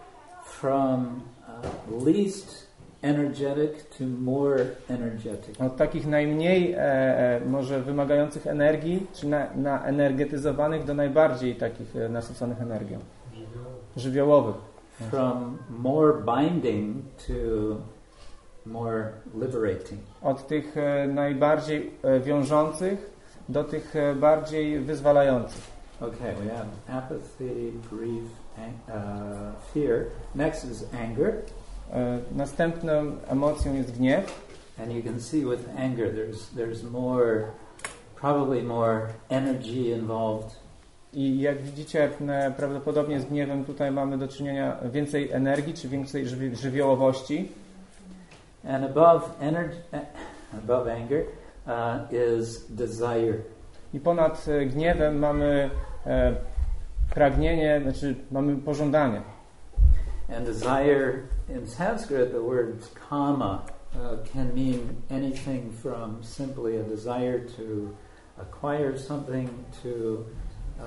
From 0.46 1.22
uh, 1.92 2.06
least 2.06 2.68
energetic 3.02 3.86
to 3.98 4.04
more 4.06 4.66
energetic. 4.90 5.62
Od 5.62 5.78
takich 5.78 6.08
najmniej 6.08 6.74
e, 6.74 6.78
e, 6.78 7.46
może 7.46 7.82
wymagających 7.82 8.48
energii, 8.48 9.08
czy 9.14 9.28
na, 9.28 9.48
na 9.56 9.84
energetyzowanych, 9.86 10.84
do 10.84 10.94
najbardziej 10.94 11.56
takich 11.56 11.96
e, 11.96 12.10
nasyconych 12.10 12.62
energią. 12.62 13.00
Żywiołowych. 13.98 14.56
From 15.10 15.58
more 15.70 16.14
binding 16.26 17.06
to. 17.28 17.93
Od 20.22 20.48
tych 20.48 20.78
e, 20.78 21.08
najbardziej 21.08 21.92
e, 22.04 22.20
wiążących 22.20 23.14
do 23.50 23.64
tych 23.64 23.96
e, 23.96 24.16
bardziej 24.16 24.80
wyzwalających. 24.80 25.74
Okay, 26.02 26.36
we 26.36 26.50
have 26.50 26.68
apathy, 26.90 27.72
grief, 27.92 28.24
uh, 28.58 28.94
fear. 29.74 30.06
Next 30.36 30.72
is 30.72 30.86
anger. 30.94 31.34
Następną 32.36 32.92
emocją 33.28 33.74
jest 33.74 33.98
gniew. 33.98 34.44
And 34.84 34.92
you 34.92 35.04
can 35.04 35.20
see 35.22 35.46
with 35.46 35.70
anger, 35.78 36.14
there's 36.14 36.56
there's 36.56 36.92
more, 36.92 37.44
probably 38.22 38.64
more 38.64 39.02
energy 39.30 39.92
involved. 39.92 40.56
I 41.14 41.40
jak 41.40 41.62
widzicie, 41.62 42.10
prawdopodobnie 42.58 43.20
z 43.20 43.26
gniewem 43.26 43.66
tutaj 43.66 43.92
mamy 43.92 44.18
do 44.18 44.28
czynienia 44.28 44.78
więcej 44.92 45.32
energii, 45.32 45.74
czy 45.74 45.90
więcej 45.90 46.26
żywi- 46.26 46.56
żywiołowości. 46.56 47.52
And 48.66 48.86
above 48.86 49.24
energy, 49.42 49.78
above 50.54 50.88
anger, 50.88 51.26
uh, 51.68 52.00
is 52.12 52.66
desire. 52.70 53.44
I 53.94 54.00
ponad 54.00 54.48
e, 54.48 54.66
gniewem 54.66 55.20
mamy 55.20 55.70
e, 56.06 56.36
pragnienie, 57.14 57.82
znaczy 57.82 58.16
mamy 58.32 58.56
pożądanie. 58.56 59.22
And 60.38 60.46
desire 60.46 61.14
in 61.50 61.68
Sanskrit, 61.68 62.32
the 62.32 62.42
word 62.42 62.76
kama 63.10 63.62
uh, 63.96 64.34
can 64.34 64.54
mean 64.56 64.80
anything 65.12 65.72
from 65.82 66.24
simply 66.24 66.78
a 66.78 66.84
desire 66.84 67.40
to 67.40 67.90
acquire 68.42 68.98
something 68.98 69.50
to 69.84 70.26
uh, 70.80 70.86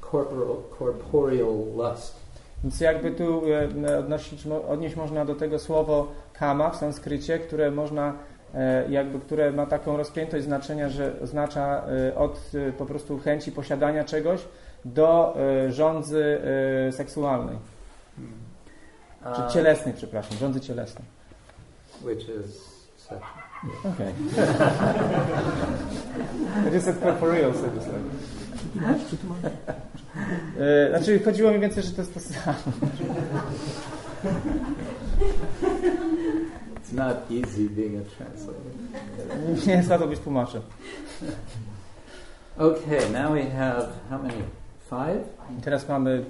corporal, 0.00 0.62
corporeal 0.78 1.76
lust. 1.76 2.26
Więc 2.64 2.80
jakby 2.80 3.10
tu 3.10 3.42
e, 3.52 4.48
mo- 4.48 4.68
odnieść 4.68 4.96
można 4.96 5.24
do 5.24 5.34
tego 5.34 5.58
słowo 5.58 6.06
kama 6.38 6.70
w 6.70 6.76
sanskrycie, 6.76 7.38
które 7.38 7.70
można 7.70 8.12
e, 8.54 8.84
jakby, 8.90 9.20
które 9.20 9.52
ma 9.52 9.66
taką 9.66 9.96
rozpiętość 9.96 10.44
znaczenia, 10.44 10.88
że 10.88 11.12
oznacza 11.22 11.82
e, 12.08 12.14
od 12.16 12.50
e, 12.68 12.72
po 12.72 12.86
prostu 12.86 13.18
chęci 13.18 13.52
posiadania 13.52 14.04
czegoś 14.04 14.40
do 14.84 15.36
żądzy 15.68 16.40
e, 16.88 16.92
seksualnej, 16.92 17.56
czy 19.36 19.42
Uh, 19.42 19.52
cielesnej, 19.52 19.94
przepraszam, 19.94 20.38
żądzy 20.38 20.60
cielesnej. 20.60 21.04
which 22.02 22.28
is 22.28 22.62
sexual. 22.96 23.30
Okay. 23.84 24.12
It 26.68 26.74
is 26.74 26.88
a 26.88 26.92
corporeal, 26.92 27.52
so 27.54 27.68
to 27.68 27.80
say. 27.80 28.00
E, 30.58 30.88
Znaczy, 30.90 31.20
chodziło 31.24 31.50
mi 31.52 31.60
więcej, 31.60 31.82
że 31.82 31.90
to 31.90 32.00
jest 32.02 32.14
to 32.14 32.20
samo. 32.20 32.56
It's 36.86 36.92
not 36.92 37.16
easy 37.30 37.66
being 37.66 37.96
a 37.96 38.04
translator. 38.16 38.62
Nie 39.66 39.72
jest 39.72 39.90
łatwo 39.90 40.06
być 40.06 40.20
tłumaczem. 40.20 40.62
Okay, 42.58 43.10
now 43.12 43.32
we 43.32 43.50
have 43.50 43.88
how 44.10 44.18
many? 44.22 44.42
Five? 44.90 45.24
Teraz 45.64 45.88
mamy 45.88 46.24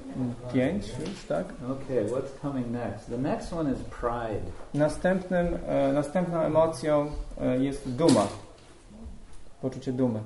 pięć 0.53 0.89
już, 0.89 1.25
tak? 1.29 1.47
Okay, 1.71 2.05
what's 2.05 2.41
coming 2.43 2.71
next? 2.71 3.11
The 3.11 3.19
next 3.19 3.53
one 3.53 3.73
is 3.73 3.79
pride. 3.79 4.41
Następnym, 4.75 5.59
e, 5.67 5.93
następną 5.93 6.41
emocją 6.41 7.11
e, 7.41 7.59
jest 7.65 7.91
duma. 7.91 8.27
Poczucie 9.63 9.93
dumy. 9.93 10.21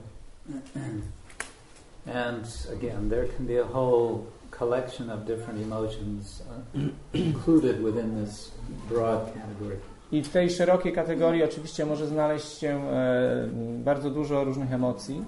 And 2.15 2.47
again, 2.73 3.11
there 3.11 3.27
can 3.37 3.47
be 3.47 3.63
a 3.63 3.67
whole 3.67 4.19
collection 4.51 5.11
of 5.11 5.27
different 5.27 5.63
emotions 5.63 6.43
uh, 6.75 6.81
included 7.21 7.83
within 7.85 8.25
this 8.25 8.53
broad 8.89 9.35
category. 9.35 9.77
I 10.13 10.23
w 10.23 10.29
tej 10.29 10.51
szerokiej 10.51 10.93
kategorii 10.93 11.45
oczywiście 11.45 11.87
może 11.87 12.07
znaleźć 12.07 12.59
się 12.59 12.69
e, 12.69 13.49
bardzo 13.79 14.11
dużo 14.11 14.45
różnych 14.45 14.73
emocji. 14.73 15.25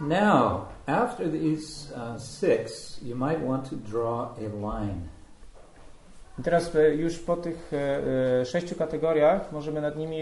Now, 0.00 0.68
after 0.86 1.30
these 1.30 1.90
uh, 1.94 2.18
six, 2.18 2.98
you 3.02 3.16
might 3.16 3.40
want 3.40 3.70
to 3.70 3.76
draw 3.76 4.36
a 4.38 4.48
line. 4.60 5.08
I 6.38 6.42
teraz 6.42 6.74
e, 6.76 6.94
już 6.94 7.18
po 7.18 7.36
tych 7.36 7.72
e, 7.72 8.44
sześciu 8.44 8.74
kategoriach 8.74 9.52
możemy 9.52 9.80
nad 9.80 9.96
nimi 9.96 10.18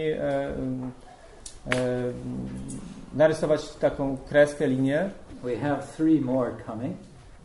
narysować 3.13 3.69
taką 3.69 4.17
kreskę, 4.29 4.67
linię. 4.67 5.09
We 5.43 5.57
have 5.57 5.83
three 5.97 6.21
more 6.21 6.51
coming, 6.65 6.97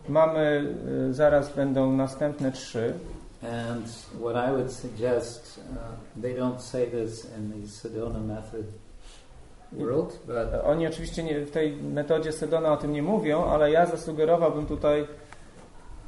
Mamy, 0.08 0.74
zaraz 1.10 1.52
będą 1.56 1.92
następne 1.92 2.52
trzy. 2.52 2.94
And 3.42 3.86
what 4.20 4.36
I 4.36 4.52
would 4.52 4.70
suggest, 4.72 5.60
uh, 5.72 5.76
they 6.22 6.34
don't 6.34 6.60
say 6.60 6.86
this 6.86 7.26
in 7.36 7.50
the 7.50 7.68
Sedona 7.68 8.20
method 8.20 8.64
world, 9.72 10.18
but 10.26 10.54
E, 10.54 10.64
Oni 10.64 10.86
oczywiście 10.86 11.22
nie, 11.22 11.46
w 11.46 11.50
tej 11.50 11.76
metodzie 11.76 12.32
Sedona 12.32 12.72
o 12.72 12.76
tym 12.76 12.92
nie 12.92 13.02
mówią, 13.02 13.44
ale 13.44 13.70
ja 13.70 13.86
zasugerowałbym 13.86 14.66
tutaj 14.66 15.06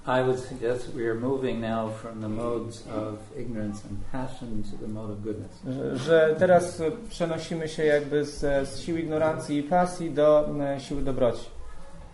I 0.06 0.24
would 0.24 0.40
suggest 0.40 0.90
we 0.94 1.04
are 1.04 1.14
moving 1.14 1.60
now 1.60 1.92
from 1.92 2.20
the 2.20 2.28
modes 2.28 2.84
of 2.88 3.38
ignorance 3.38 3.84
and 3.88 3.98
passion 4.12 4.62
to 4.62 4.86
the 4.86 4.88
mode 4.92 5.12
of 5.12 5.20
goodness. 5.20 5.62
że, 5.68 5.96
że 5.96 6.36
teraz 6.38 6.82
przenosimy 7.08 7.68
się 7.68 7.84
jakby 7.84 8.24
z, 8.24 8.68
z 8.68 8.78
siły 8.78 9.00
ignorancji 9.00 9.58
i 9.58 9.62
pasji 9.62 10.10
do 10.10 10.48
e, 10.60 10.80
siły 10.80 11.02
dobroci. 11.02 11.46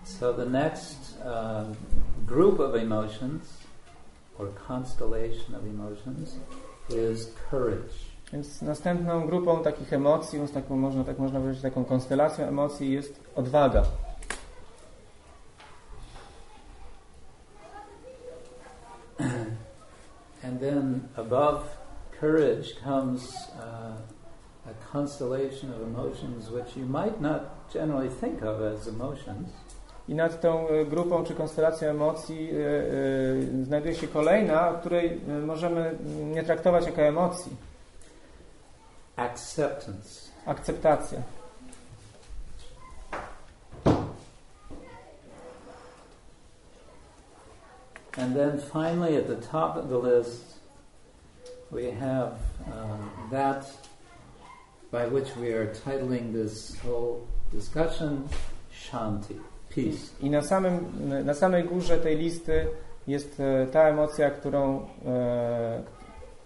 So 0.04 0.34
the 0.34 0.46
next 0.46 1.18
uh, 1.20 1.66
group 2.26 2.60
of 2.60 2.74
emotions, 2.74 3.57
or 4.38 4.48
constellation 4.66 5.54
of 5.54 5.64
emotions, 5.66 6.36
is 6.90 7.32
courage. 7.50 8.08
Więc 8.32 8.62
następną 8.62 9.26
grupą 9.26 9.62
takich 9.62 9.92
emocji, 9.92 10.40
taką, 10.54 10.76
można, 10.76 11.04
tak 11.04 11.18
można 11.18 11.40
powiedzieć, 11.40 11.62
taką 11.62 11.84
konstelacją 11.84 12.46
emocji 12.46 12.92
jest 12.92 13.20
odwaga. 13.36 13.82
And 20.44 20.60
then 20.60 21.08
above 21.16 21.62
courage 22.20 22.74
comes 22.84 23.34
uh, 23.58 23.96
a 24.70 24.74
constellation 24.92 25.72
of 25.72 25.82
emotions 25.82 26.50
which 26.50 26.76
you 26.76 26.86
might 26.86 27.20
not 27.20 27.70
generally 27.72 28.10
think 28.10 28.42
of 28.42 28.60
as 28.60 28.88
emotions. 28.88 29.48
I 30.08 30.14
nad 30.14 30.40
tą 30.40 30.68
e, 30.68 30.84
grupą 30.84 31.24
czy 31.24 31.34
konstelacją 31.34 31.88
emocji 31.88 32.50
e, 32.50 32.56
e, 32.56 33.64
znajduje 33.64 33.94
się 33.94 34.08
kolejna, 34.08 34.68
o 34.68 34.74
której 34.74 35.20
możemy 35.46 35.94
nie 36.24 36.42
traktować 36.42 36.86
jako 36.86 37.02
emocji. 37.02 37.56
Acceptance. 39.16 40.30
Akceptacja. 40.46 41.22
And 48.18 48.34
then 48.34 48.58
finally, 48.58 49.16
at 49.16 49.28
the 49.28 49.36
top 49.36 49.76
of 49.76 49.88
the 49.88 49.98
list, 49.98 50.58
we 51.70 51.92
have 51.92 52.32
uh, 52.66 53.30
that 53.30 53.70
by 54.90 55.06
which 55.06 55.36
we 55.36 55.52
are 55.52 55.66
titling 55.66 56.32
this 56.32 56.76
whole 56.80 57.20
discussion 57.52 58.28
Shanti, 58.72 59.38
peace. 59.74 60.12
I 60.20 60.30
na, 60.30 60.42
samym, 60.42 60.80
na 61.24 61.34
samej 61.34 61.64
górze 61.64 61.98
tej 61.98 62.16
listy 62.16 62.66
jest 63.06 63.40
e, 63.40 63.66
ta 63.66 63.82
emocja, 63.82 64.30
którą, 64.30 64.86
e, 65.06 65.82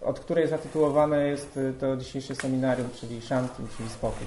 od 0.00 0.20
której 0.20 0.48
zatytułowane 0.48 1.26
jest 1.26 1.56
e, 1.56 1.72
to 1.72 1.96
dzisiejsze 1.96 2.34
seminarium, 2.34 2.88
czyli 3.00 3.20
shanti, 3.20 3.62
czyli 3.76 3.88
spokój. 3.88 4.26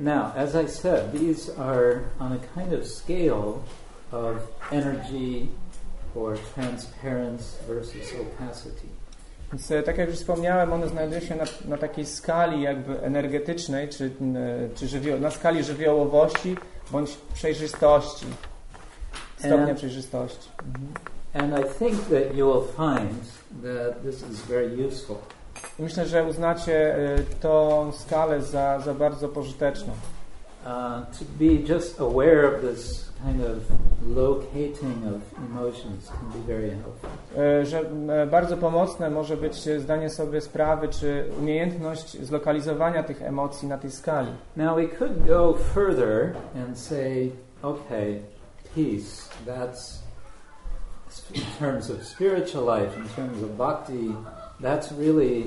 Now, 0.00 0.36
as 0.36 0.54
I 0.54 0.68
said, 0.68 1.12
these 1.12 1.48
are 1.58 2.00
on 2.18 2.32
a 2.32 2.38
kind 2.54 2.72
of 2.72 2.86
scale 2.86 3.60
of 4.12 4.36
energy 4.72 5.48
or 6.14 6.36
transparence 6.54 7.58
versus 7.68 8.12
opacity. 8.20 8.93
Więc 9.52 9.70
e, 9.70 9.82
tak 9.82 9.98
jak 9.98 10.08
już 10.08 10.18
wspomniałem, 10.18 10.72
one 10.72 10.88
znajdują 10.88 11.20
się 11.20 11.34
na, 11.34 11.44
na 11.64 11.78
takiej 11.78 12.06
skali 12.06 12.62
jakby 12.62 13.02
energetycznej, 13.02 13.88
czy, 13.88 14.10
czy 14.74 14.86
żywio- 14.86 15.20
na 15.20 15.30
skali 15.30 15.64
żywiołowości 15.64 16.56
bądź 16.90 17.16
przejrzystości, 17.34 18.26
stopnia 19.38 19.66
And- 19.66 19.76
przejrzystości. 19.76 20.48
And 21.34 21.52
I 21.58 21.62
think 21.78 22.08
that 22.08 22.36
you 22.36 22.52
will 22.52 22.62
find 22.76 23.22
that 23.62 24.02
this 24.02 24.30
is 24.30 24.40
very 24.40 24.86
useful. 24.88 25.16
I 25.78 25.82
myślę, 25.82 26.06
że 26.06 26.24
uznacie 26.24 26.96
e, 26.96 27.18
tą 27.40 27.92
skalę 27.92 28.42
za, 28.42 28.80
za 28.80 28.94
bardzo 28.94 29.28
pożyteczną. 29.28 29.92
Uh, 30.64 31.04
to 31.18 31.24
be 31.38 31.58
just 31.58 32.00
aware 32.00 32.46
of 32.46 32.62
this 32.62 33.10
kind 33.22 33.42
of 33.42 33.62
locating 34.06 35.04
of 35.06 35.20
emotions 35.50 36.08
can 36.08 36.30
be 36.30 36.38
very 36.46 36.70
helpful. 36.70 37.10
E, 37.36 37.66
Że 37.66 37.80
e, 38.08 38.26
bardzo 38.26 38.56
pomocne 38.56 39.10
może 39.10 39.36
być 39.36 39.80
zdanie 39.80 40.10
sobie 40.10 40.40
sprawy, 40.40 40.88
czy 40.88 41.24
umiejętność 41.38 42.22
zlokalizowania 42.22 43.02
tych 43.02 43.22
emocji 43.22 43.68
na 43.68 43.78
tej 43.78 43.90
skali. 43.90 44.28
Now 44.56 44.76
we 44.76 44.88
could 44.88 45.26
go 45.26 45.54
further 45.74 46.34
and 46.54 46.78
say, 46.78 47.30
okay, 47.62 48.20
peace, 48.74 49.28
that's 49.46 50.04
in 51.34 51.42
terms 51.58 51.90
of 51.90 52.04
spiritual 52.04 52.64
life, 52.64 52.96
in 52.96 53.08
terms 53.08 53.42
of 53.42 53.56
bhakti, 53.56 54.14
that's 54.60 54.92
really 54.92 55.44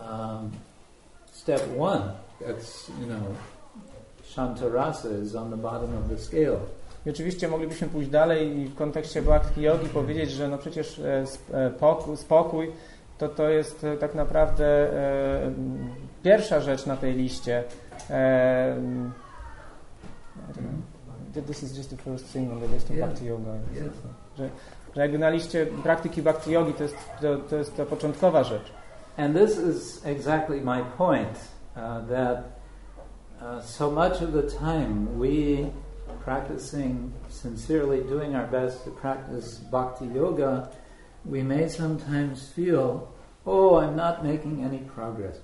um, 0.00 0.52
step 1.32 1.60
one. 1.76 2.02
That's, 2.40 2.90
you 3.00 3.06
know, 3.06 3.34
On 4.38 5.50
the 5.50 5.56
bottom 5.56 5.90
of 5.98 6.08
the 6.10 6.18
scale. 6.18 6.58
I 7.06 7.10
oczywiście 7.10 7.48
moglibyśmy 7.48 7.88
pójść 7.88 8.10
dalej 8.10 8.58
i 8.58 8.66
w 8.68 8.74
kontekście 8.74 9.22
bhakti 9.22 9.62
yogi 9.62 9.88
powiedzieć, 9.88 10.30
że 10.30 10.48
no 10.48 10.58
przecież 10.58 10.98
e, 10.98 11.22
sp- 11.34 11.54
e, 11.54 11.70
pokój, 11.70 12.16
spokój 12.16 12.72
to, 13.18 13.28
to 13.28 13.48
jest 13.48 13.84
e, 13.84 13.96
tak 13.96 14.14
naprawdę 14.14 14.90
pierwsza 16.22 16.60
rzecz 16.60 16.86
na 16.86 16.96
tej 16.96 17.14
liście. 17.14 17.64
M, 18.10 19.12
I 20.36 20.52
don't 20.52 20.62
know. 20.62 21.46
This 21.46 21.62
is 21.62 21.76
just 21.76 21.90
the 21.90 21.96
first 21.96 22.32
thing 22.32 22.52
on 22.52 22.60
the 22.60 22.66
list 22.66 22.90
of 22.90 22.96
bhakti 22.96 23.26
yoga. 23.26 23.50
Że, 24.38 24.48
że 24.94 25.02
jakby 25.02 25.18
na 25.18 25.30
liście 25.30 25.66
praktyki 25.66 26.22
bhakti 26.22 26.52
yogi 26.52 26.72
to 26.72 26.82
jest, 26.82 26.96
to, 27.20 27.36
to 27.36 27.56
jest 27.56 27.76
ta 27.76 27.86
początkowa 27.86 28.44
rzecz. 28.44 28.72
And 29.16 29.36
this 29.36 29.58
is 29.58 30.06
exactly 30.06 30.60
my 30.60 30.84
point 30.98 31.38
uh, 31.76 31.82
that 32.08 32.55
uh, 33.42 33.62
so 33.62 33.90
much 33.90 34.22
of 34.22 34.32
the 34.32 34.42
time 34.42 35.18
we 35.18 35.66
practicing 36.26 37.12
sincerely, 37.28 38.02
doing 38.02 38.34
our 38.34 38.46
best 38.46 38.84
to 38.84 38.90
practice 38.90 39.60
bhakti 39.70 40.06
yoga, 40.06 40.68
we 41.24 41.42
may 41.42 41.68
sometimes 41.68 42.48
feel, 42.48 43.08
oh, 43.46 43.76
I'm 43.76 43.94
not 43.96 44.24
making 44.24 44.64
any 44.64 44.78
progress. 44.78 45.40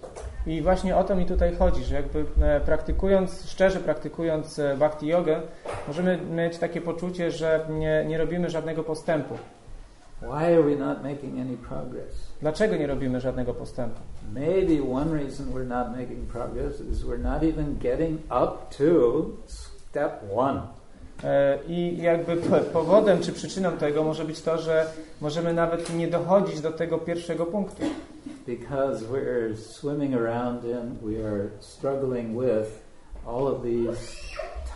I 0.47 0.62
właśnie 0.62 0.97
o 0.97 1.05
to 1.05 1.16
mi 1.16 1.27
tutaj 1.27 1.56
chodzi, 1.56 1.85
że 1.85 1.94
jakby 1.94 2.24
e, 2.43 2.60
praktykując, 2.60 3.51
szczerze 3.51 3.81
praktykując 3.81 4.59
e, 4.59 4.77
bhakti 4.77 5.06
jogę, 5.06 5.40
możemy 5.89 6.19
mieć 6.19 6.59
takie 6.59 6.81
poczucie, 6.81 7.31
że 7.31 7.66
nie, 7.70 8.05
nie 8.09 8.19
robimy 8.19 8.51
żadnego 8.51 8.85
postępu. 8.85 9.35
Why 10.23 10.55
are 10.55 10.62
we 10.62 10.77
not 10.77 11.03
making 11.03 11.40
any 11.40 11.57
progress? 11.57 12.32
Dlaczego 12.40 12.77
nie 12.77 12.86
robimy 12.86 13.20
żadnego 13.20 13.55
postępu? 13.55 14.01
Maybe 14.35 14.93
one 14.93 15.23
reason 15.23 15.47
we're 15.47 15.66
not 15.66 15.90
making 15.90 16.28
progress 16.28 16.81
is 16.81 17.05
we're 17.05 17.23
not 17.23 17.43
even 17.43 17.78
getting 17.78 18.20
up 18.20 18.77
to 18.78 19.24
step 19.47 20.12
one. 20.35 20.61
E, 21.24 21.59
I 21.69 22.03
jakby 22.03 22.36
powodem 22.73 23.20
czy 23.20 23.32
przyczyną 23.32 23.73
tego 23.73 24.05
może 24.05 24.24
być 24.24 24.43
to, 24.43 24.59
że 24.59 24.86
możemy 25.20 25.53
nawet 25.53 25.94
nie 25.94 26.09
dochodzić 26.09 26.61
do 26.61 26.70
tego 26.70 26.99
pierwszego 26.99 27.47
punktu. 27.47 27.82
because 28.47 29.05
we're 29.05 29.55
swimming 29.57 30.15
around 30.15 30.65
in, 30.65 30.99
we 31.01 31.23
are 31.23 31.53
struggling 31.61 32.35
with 32.35 32.82
all 33.27 33.47
of 33.47 33.62
these 33.62 34.16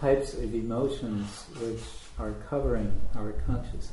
types 0.01 0.35
of 0.35 0.55
emotions 0.55 1.47
which 1.61 1.83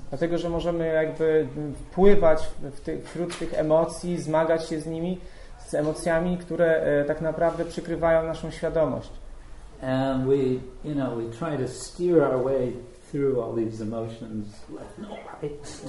Dlatego, 0.10 0.38
że 0.38 0.50
możemy 0.50 0.88
jakby 0.88 1.48
wpływać 1.76 2.50
w 2.62 2.82
ty, 2.82 3.02
wśród 3.04 3.40
tych 3.40 3.54
emocji, 3.54 4.22
zmagać 4.22 4.70
się 4.70 4.80
z 4.80 4.86
nimi, 4.86 5.20
z 5.68 5.74
emocjami, 5.74 6.38
które 6.38 6.76
e, 6.76 7.06
tak 7.06 7.22
naprawdę 7.22 7.66
przykrywają 7.66 8.24
naszą 8.24 8.52
świadomość. 8.52 9.10
And 9.82 10.26
we, 10.26 10.36
you 10.84 10.96
know, 10.96 11.18
we 11.18 11.24
try 11.24 11.58
to 11.58 11.68
steer 11.68 12.24
our 12.24 12.44
way 12.44 12.74
through 13.12 13.38
all 13.40 13.54
these 13.56 13.84
emotions 13.84 14.48
left, 14.70 15.00
right. 15.42 15.84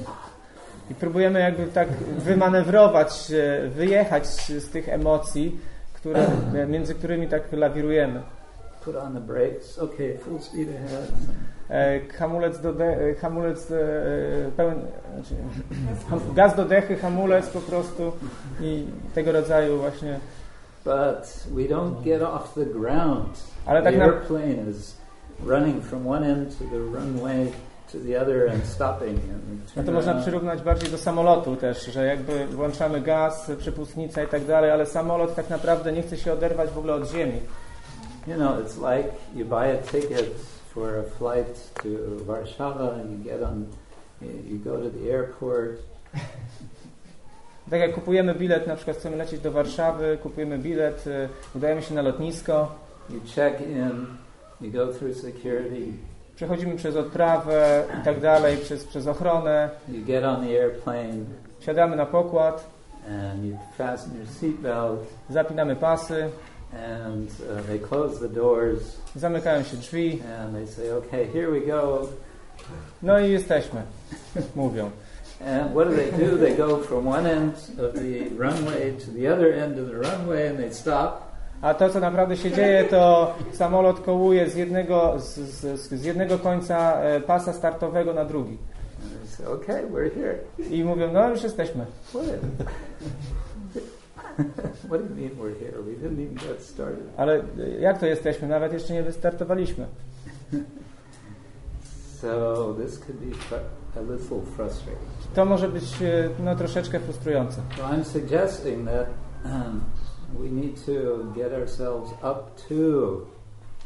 I 0.90 0.94
próbujemy 0.94 1.40
jakby 1.40 1.66
tak 1.66 1.88
wymanewrować, 2.18 3.32
e, 3.32 3.68
wyjechać 3.68 4.26
z 4.26 4.70
tych 4.70 4.88
emocji, 4.88 5.58
które, 5.94 6.26
e, 6.54 6.66
między 6.66 6.94
którymi 6.94 7.28
tak 7.28 7.52
lawirujemy. 7.52 8.22
Put 8.84 8.96
on 8.96 9.14
the 9.14 9.20
brakes, 9.20 9.78
okay, 9.78 10.18
full 10.18 10.40
speed 10.40 10.68
ahead. 10.68 11.08
E, 11.70 12.00
Hamulec 12.18 12.58
do 12.58 12.72
de, 12.72 12.84
e, 12.84 13.14
hamulec 13.14 13.70
e, 13.70 14.50
pełen, 14.56 14.80
znaczy, 15.14 15.34
gaz 16.36 16.54
do 16.56 16.64
dechy, 16.64 16.96
hamulec 16.96 17.46
po 17.46 17.60
prostu 17.60 18.12
i 18.60 18.86
tego 19.14 19.32
rodzaju 19.32 19.78
właśnie. 19.78 20.20
But 20.84 21.46
we 21.54 21.62
don't 21.62 22.02
get 22.02 22.22
off 22.22 22.54
the 22.54 22.66
ground. 22.66 23.44
Ale 23.66 23.82
tak 23.82 23.94
the 23.94 24.02
airplane 24.02 24.70
is 24.70 24.96
running 25.44 25.84
from 25.84 26.06
one 26.06 26.26
end 26.26 26.58
to 26.58 26.64
the 26.64 26.78
runway 26.78 27.52
to 27.92 27.98
the 27.98 28.22
other 28.22 28.50
and 28.50 28.66
stopping. 28.66 29.18
And 29.18 29.76
no 29.76 29.82
to 29.82 29.92
można 29.92 30.14
przyrównać 30.14 30.62
bardziej 30.62 30.90
do 30.90 30.98
samolotu 30.98 31.56
też, 31.56 31.86
że 31.86 32.06
jakby 32.06 32.46
włączamy 32.46 33.00
gaz, 33.00 33.50
przypustnica 33.58 34.22
i 34.22 34.26
tak 34.26 34.44
dalej, 34.44 34.70
ale 34.70 34.86
samolot 34.86 35.34
tak 35.34 35.50
naprawdę 35.50 35.92
nie 35.92 36.02
chce 36.02 36.16
się 36.16 36.32
oderwać 36.32 36.70
w 36.70 36.78
ogóle 36.78 36.94
od 36.94 37.10
ziemi. 37.10 37.40
You 38.26 38.36
know, 38.36 38.58
it's 38.58 38.78
like 38.78 39.12
you 39.34 39.44
buy 39.44 39.66
a 39.66 39.82
ticket 39.82 40.34
for 40.72 40.98
a 40.98 41.02
flight 41.02 41.56
to 41.82 42.24
Warsaw, 42.26 42.96
you 43.10 43.16
get 43.24 43.42
on, 43.42 43.68
you 44.20 44.58
go 44.64 44.80
to 44.82 44.88
the 44.88 45.10
airport, 45.10 45.80
Tak 47.70 47.80
jak 47.80 47.94
kupujemy 47.94 48.34
bilet, 48.34 48.66
na 48.66 48.76
przykład 48.76 48.96
chcemy 48.96 49.16
lecieć 49.16 49.40
do 49.40 49.52
Warszawy, 49.52 50.18
kupujemy 50.22 50.58
bilet, 50.58 51.06
e, 51.06 51.28
udajemy 51.56 51.82
się 51.82 51.94
na 51.94 52.02
lotnisko, 52.02 52.74
you 53.10 53.20
check 53.34 53.60
in, 53.60 54.06
you 54.60 54.72
go 54.72 54.92
through 54.92 55.16
security, 55.16 55.92
przechodzimy 56.36 56.76
przez 56.76 56.96
odprawę 56.96 57.84
i 58.00 58.04
tak 58.04 58.20
dalej, 58.20 58.56
przez, 58.56 58.84
przez 58.84 59.06
ochronę, 59.06 59.70
you 59.88 60.04
get 60.04 60.24
on 60.24 60.46
the 60.46 60.62
airplane, 60.62 61.24
siadamy 61.60 61.96
na 61.96 62.06
pokład, 62.06 62.70
and 63.08 63.44
you 63.44 63.58
fasten 63.78 64.18
your 64.18 64.26
seatbelt, 64.26 65.00
zapinamy 65.30 65.76
pasy, 65.76 66.30
and 66.74 67.30
uh, 67.30 67.62
they 67.66 67.78
close 67.78 68.20
the 68.20 68.28
doors, 68.28 68.96
zamykają 69.16 69.62
się 69.62 69.76
drzwi, 69.76 70.22
and 70.38 70.54
they 70.54 70.66
say, 70.66 70.92
okay, 70.92 71.26
here 71.32 71.50
we 71.50 71.60
go. 71.60 72.08
no 73.02 73.18
i 73.18 73.30
jesteśmy, 73.30 73.82
mówią. 74.56 74.90
And 75.46 75.72
what 75.72 75.88
do 75.88 75.96
they 75.96 76.12
do? 76.12 76.38
They 76.38 76.56
go 76.56 76.78
from 76.78 77.08
one 77.08 77.26
end 77.26 77.54
of 77.78 77.94
the 77.94 78.28
runway 78.38 78.92
to 78.92 79.12
the 79.12 79.32
other 79.34 79.52
end 79.52 79.78
of 79.78 79.86
the 79.88 79.94
runway, 79.94 80.48
and 80.48 80.58
they 80.58 80.74
stop. 80.74 81.34
A 81.62 81.74
to, 81.74 81.90
co 81.90 82.00
naprawdę 82.00 82.36
się 82.36 82.50
dzieje, 82.50 82.84
to 82.84 83.34
samolot 83.52 84.00
kołuje 84.00 84.50
z 84.50 84.54
jednego, 84.54 85.14
z, 85.18 85.34
z, 85.34 85.90
z 85.90 86.04
jednego 86.04 86.38
końca 86.38 87.00
e, 87.02 87.20
pasa 87.20 87.52
startowego 87.52 88.14
na 88.14 88.24
drugi. 88.24 88.58
Say, 89.26 89.46
okay, 89.46 89.86
we're 89.86 90.14
here. 90.14 90.38
I 90.70 90.84
mówią, 90.84 91.12
no 91.12 91.30
już 91.30 91.42
jesteśmy. 91.42 91.86
Ale 97.16 97.42
jak 97.80 97.98
to 97.98 98.06
jesteśmy? 98.06 98.48
Nawet 98.48 98.72
jeszcze 98.72 98.92
nie 98.94 99.02
wystartowaliśmy. 99.02 99.86
So 102.24 102.74
this 102.78 102.98
could 102.98 103.20
be 103.20 103.36
a 103.96 104.00
little 104.00 104.40
frustrating. 104.56 105.08
To 105.34 105.44
może 105.44 105.68
być 105.68 106.02
e, 106.02 106.30
no, 106.44 106.56
troszeczkę 106.56 107.00
frustrujące. 107.00 107.62
So 107.76 107.82
I'm 107.82 108.04
suggesting 108.04 108.88
that 108.88 109.06
um, 109.44 109.84
we 110.38 110.48
need 110.48 110.86
to 110.86 111.24
get 111.34 111.52
ourselves 111.52 112.12
up 112.12 112.50
to 112.68 113.26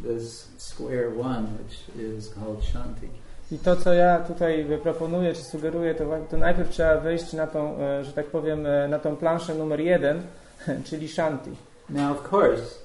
this 0.02 0.48
square 0.56 1.10
one, 1.20 1.46
which 1.58 1.96
is 1.96 2.28
called 2.34 2.62
Shanti. 2.62 3.08
I 3.52 3.58
to, 3.58 3.76
co 3.76 3.92
ja 3.92 4.18
tutaj 4.18 4.66
proponuję, 4.82 5.34
czy 5.34 5.42
sugeruję, 5.42 5.94
to, 5.94 6.04
to 6.30 6.36
najpierw 6.36 6.70
trzeba 6.70 6.96
wyjść 7.00 7.32
na 7.32 7.46
tą, 7.46 7.78
e, 7.78 8.04
że 8.04 8.12
tak 8.12 8.26
powiem, 8.26 8.66
e, 8.66 8.88
na 8.88 8.98
tą 8.98 9.16
planszę 9.16 9.54
numer 9.54 9.80
jeden, 9.80 10.22
czyli 10.88 11.08
Shanti. 11.08 11.50
Now, 11.90 12.12
of 12.12 12.32
course, 12.32 12.78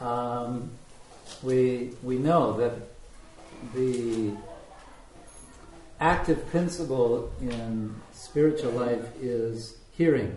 um, 0.00 0.68
we 1.42 1.90
we 2.02 2.16
know 2.16 2.56
that 2.56 2.72
the 3.74 4.32
active 5.98 6.38
principle 6.50 7.30
in 7.40 7.94
spiritual 8.12 8.72
life 8.72 9.06
is 9.22 9.74
hearing. 9.98 10.30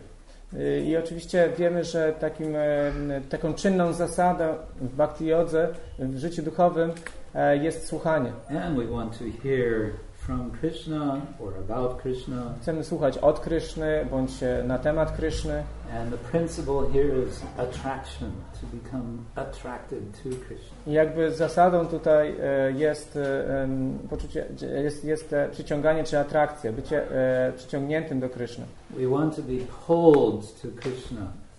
Y, 0.53 0.83
I 0.85 0.97
oczywiście 0.97 1.49
wiemy, 1.57 1.83
że 1.83 2.13
takim, 2.19 2.55
e, 2.55 2.91
taką 3.29 3.53
czynną 3.53 3.93
zasadą 3.93 4.55
w 4.81 4.95
bhakti 4.95 5.25
jodze, 5.25 5.67
w 5.99 6.17
życiu 6.17 6.43
duchowym 6.43 6.89
e, 6.89 6.93
jest 7.61 7.87
słuchanie. 7.87 8.31
Chcemy 12.61 12.83
słuchać 12.83 13.17
od 13.17 13.39
Kryszny 13.39 14.05
bądź 14.11 14.43
e, 14.43 14.63
na 14.63 14.79
temat 14.79 15.11
Kryszny. 15.11 15.63
I 20.87 20.91
jakby 20.91 21.31
zasadą 21.31 21.87
tutaj 21.87 22.35
e, 22.41 22.71
jest 22.71 23.15
e, 23.15 23.67
poczucie, 24.09 24.45
jest, 24.83 25.05
jest 25.05 25.33
e, 25.33 25.49
przyciąganie 25.51 26.03
czy 26.03 26.19
atrakcja, 26.19 26.71
bycie 26.71 27.11
e, 27.11 27.53
przyciągniętym 27.53 28.19
do 28.19 28.29
Kryszny. 28.29 28.65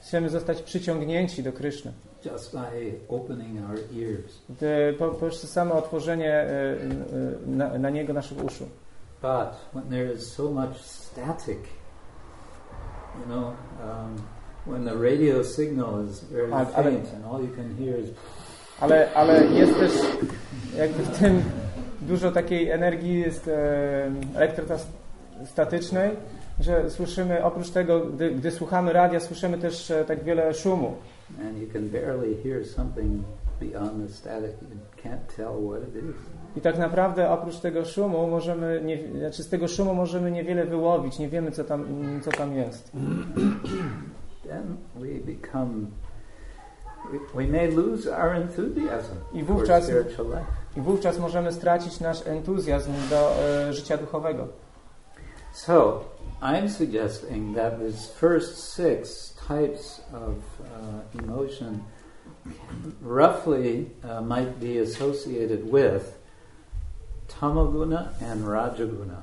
Chcemy 0.01 0.29
zostać 0.31 0.63
przyciągnięci 0.63 1.43
do 1.43 1.53
Kryszny. 1.53 1.93
Just 2.25 2.53
by 2.53 2.93
opening 3.09 3.59
our 3.71 3.79
ears. 3.93 4.43
Gdy- 4.51 4.93
Po, 4.99 5.09
poprzez 5.09 5.51
samo 5.51 5.75
otworzenie 5.75 6.33
e, 6.35 6.47
e, 6.47 6.77
na, 7.47 7.79
na 7.79 7.91
niego 7.91 8.13
naszych 8.13 8.45
uszu. 8.45 8.65
But 9.23 9.49
when 9.75 9.85
there 9.91 10.13
is 10.15 10.33
so 10.33 10.51
much 10.51 10.77
static, 10.81 11.59
you 13.21 13.27
know, 13.27 13.45
um, 13.45 14.17
when 14.67 14.85
the 14.85 14.95
radio 15.11 15.45
signal 15.45 16.05
is 16.11 16.25
very 16.25 16.53
ale- 16.53 16.67
faint 16.67 17.15
and 17.15 17.25
all 17.25 17.41
you 17.43 17.51
can 17.57 17.77
hear 17.79 18.01
is 18.01 18.11
Ale, 18.81 19.09
ale 19.15 19.45
jest 19.47 19.79
też 19.79 19.93
jakby 20.77 21.03
w 21.03 21.19
tym 21.19 21.43
dużo 22.01 22.33
takiej 22.33 22.71
energii 22.71 23.21
jest 23.21 23.49
e, 23.49 24.11
elektrostatycznej, 24.35 26.11
że 26.61 26.91
słyszymy, 26.91 27.45
oprócz 27.45 27.71
tego, 27.71 28.01
gdy, 28.01 28.31
gdy 28.31 28.51
słuchamy 28.51 28.93
radia, 28.93 29.21
słyszymy 29.21 29.59
też 29.59 29.91
e, 29.91 30.05
tak 30.05 30.25
wiele 30.25 30.55
szumu. 30.55 30.97
And 31.39 31.59
you 31.59 31.67
can 31.73 31.89
barely 31.89 32.37
hear 32.43 32.65
something 32.65 33.25
beyond 33.61 34.09
the 34.09 34.13
static. 34.13 34.57
You 34.61 34.81
can't 34.97 35.29
tell 35.37 35.55
what 35.61 35.83
it 35.83 35.97
is. 35.97 36.17
I 36.57 36.61
tak 36.61 36.79
naprawdę 36.79 37.31
oprócz 37.31 37.59
tego 37.59 37.85
szumu 37.85 38.27
możemy, 38.27 38.81
nie, 38.85 39.19
znaczy 39.19 39.43
z 39.43 39.49
tego 39.49 39.69
szumu 39.69 39.95
możemy 39.95 40.31
niewiele 40.31 40.67
wyłowić, 40.67 41.19
nie 41.19 41.29
wiemy 41.29 41.51
co 41.51 41.65
tam, 41.65 41.87
co 42.23 42.31
tam 42.31 42.57
jest. 42.57 42.93
Then 44.49 44.77
we 44.97 45.33
become, 45.33 45.87
we, 47.35 47.47
may 47.47 47.71
lose 47.71 48.17
our 48.17 48.35
enthusiasm 48.35 49.15
I 49.33 49.45
for 49.45 49.57
wówczas, 49.57 49.85
spiritual 49.85 50.27
life. 50.27 50.47
I 50.77 50.81
wówczas 50.81 51.19
możemy 51.19 51.53
stracić 51.53 52.01
nasz 52.01 52.27
entuzjazm 52.27 52.93
do 53.11 53.35
e, 53.69 53.73
życia 53.73 53.97
duchowego. 53.97 54.49
So, 55.53 56.05
I'm 56.43 56.69
suggesting 56.69 57.57
that 57.57 57.79
this 57.79 58.11
first 58.11 58.75
six 58.77 59.30
types 59.51 60.01
of 60.15 60.37
uh, 60.61 61.23
emotion 61.23 61.85
roughly 63.03 63.91
uh, 64.05 64.21
might 64.21 64.61
be 64.61 64.79
associated 64.79 65.61
with 65.77 66.05
tamoguna 67.29 68.01
and 68.21 68.47
rajaguna. 68.47 69.23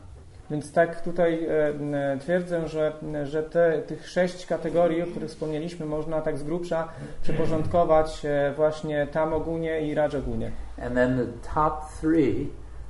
Więc 0.50 0.72
tak 0.72 1.02
tutaj 1.02 1.48
e, 1.50 2.18
twierdzę, 2.20 2.68
że, 2.68 2.94
że 3.24 3.44
te, 3.44 3.82
tych 3.82 4.10
sześć 4.10 4.46
kategorii, 4.46 5.02
o 5.02 5.06
których 5.06 5.30
wspomnieliśmy, 5.30 5.86
można 5.86 6.22
tak 6.22 6.38
z 6.38 6.44
grubsza 6.44 6.88
przyporządkować 7.22 8.26
e, 8.26 8.54
właśnie 8.56 9.08
tamogunie 9.08 9.88
i 9.88 9.96
rajagunie. 9.96 10.52
And 10.82 10.96
then 10.96 11.18
the 11.18 11.50
top 11.54 11.92
three, 12.02 12.48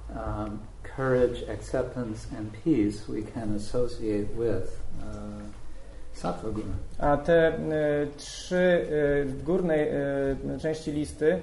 um, 0.09 0.59
courage, 0.95 1.51
acceptance, 1.53 2.27
and 2.39 2.51
peace, 2.63 3.05
we 3.07 3.21
can 3.33 3.55
associate 3.55 4.27
with 4.35 4.81
uh, 4.99 5.46
A 6.99 7.17
te 7.17 7.47
e, 7.47 7.53
trzy 8.17 8.85
w 9.25 9.43
górnej 9.43 9.89
e, 9.89 10.59
części 10.61 10.91
listy 10.91 11.41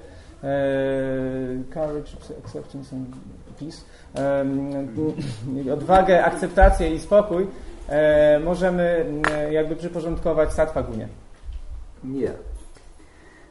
courage, 1.74 2.12
acceptance 2.44 2.96
and 2.96 3.09
peace 3.59 3.84
odwagę, 5.72 6.24
akceptację 6.24 6.94
i 6.94 7.01
spokój 7.01 7.46
możemy 8.44 9.06
jakby 9.51 9.76
przyporządkować 9.76 10.52
sattvagunie. 10.52 11.09
Yeah. 12.05 12.34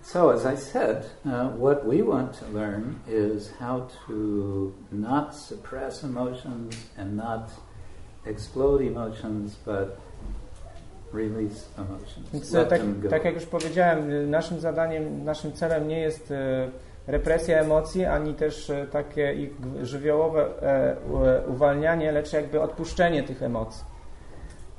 So, 0.04 0.34
as 0.34 0.46
I 0.46 0.58
said, 0.58 1.06
uh, 1.26 1.48
what 1.48 1.88
we 1.88 2.02
want 2.02 2.34
to 2.40 2.46
learn 2.52 3.00
is 3.08 3.52
how 3.58 3.88
to 4.06 4.74
not 4.92 5.34
suppress 5.34 6.04
emotions 6.04 6.76
and 6.98 7.16
not 7.16 7.50
explode 8.26 8.82
emotions, 8.82 9.56
but. 9.66 9.98
Więc 12.34 12.52
tak, 12.70 12.82
tak 13.10 13.26
jak 13.26 13.36
już 13.36 13.46
powiedziałem, 13.46 14.12
y, 14.12 14.28
naszym 14.28 14.60
zadaniem, 14.60 15.24
naszym 15.24 15.54
celem 15.54 15.88
nie 15.88 16.00
jest 16.00 16.32
e, 16.32 16.68
represja 17.08 17.60
emocji, 17.60 18.06
ani 18.06 18.34
też 18.34 18.70
e, 18.70 18.88
takie 18.88 19.34
ich 19.34 19.52
żywiołowe 19.82 20.46
e, 20.62 20.96
u- 21.48 21.52
uwalnianie, 21.52 22.12
lecz 22.12 22.34
jakby 22.34 22.62
odpuszczenie 22.62 23.24
tych 23.24 23.44
emocji. 23.44 23.84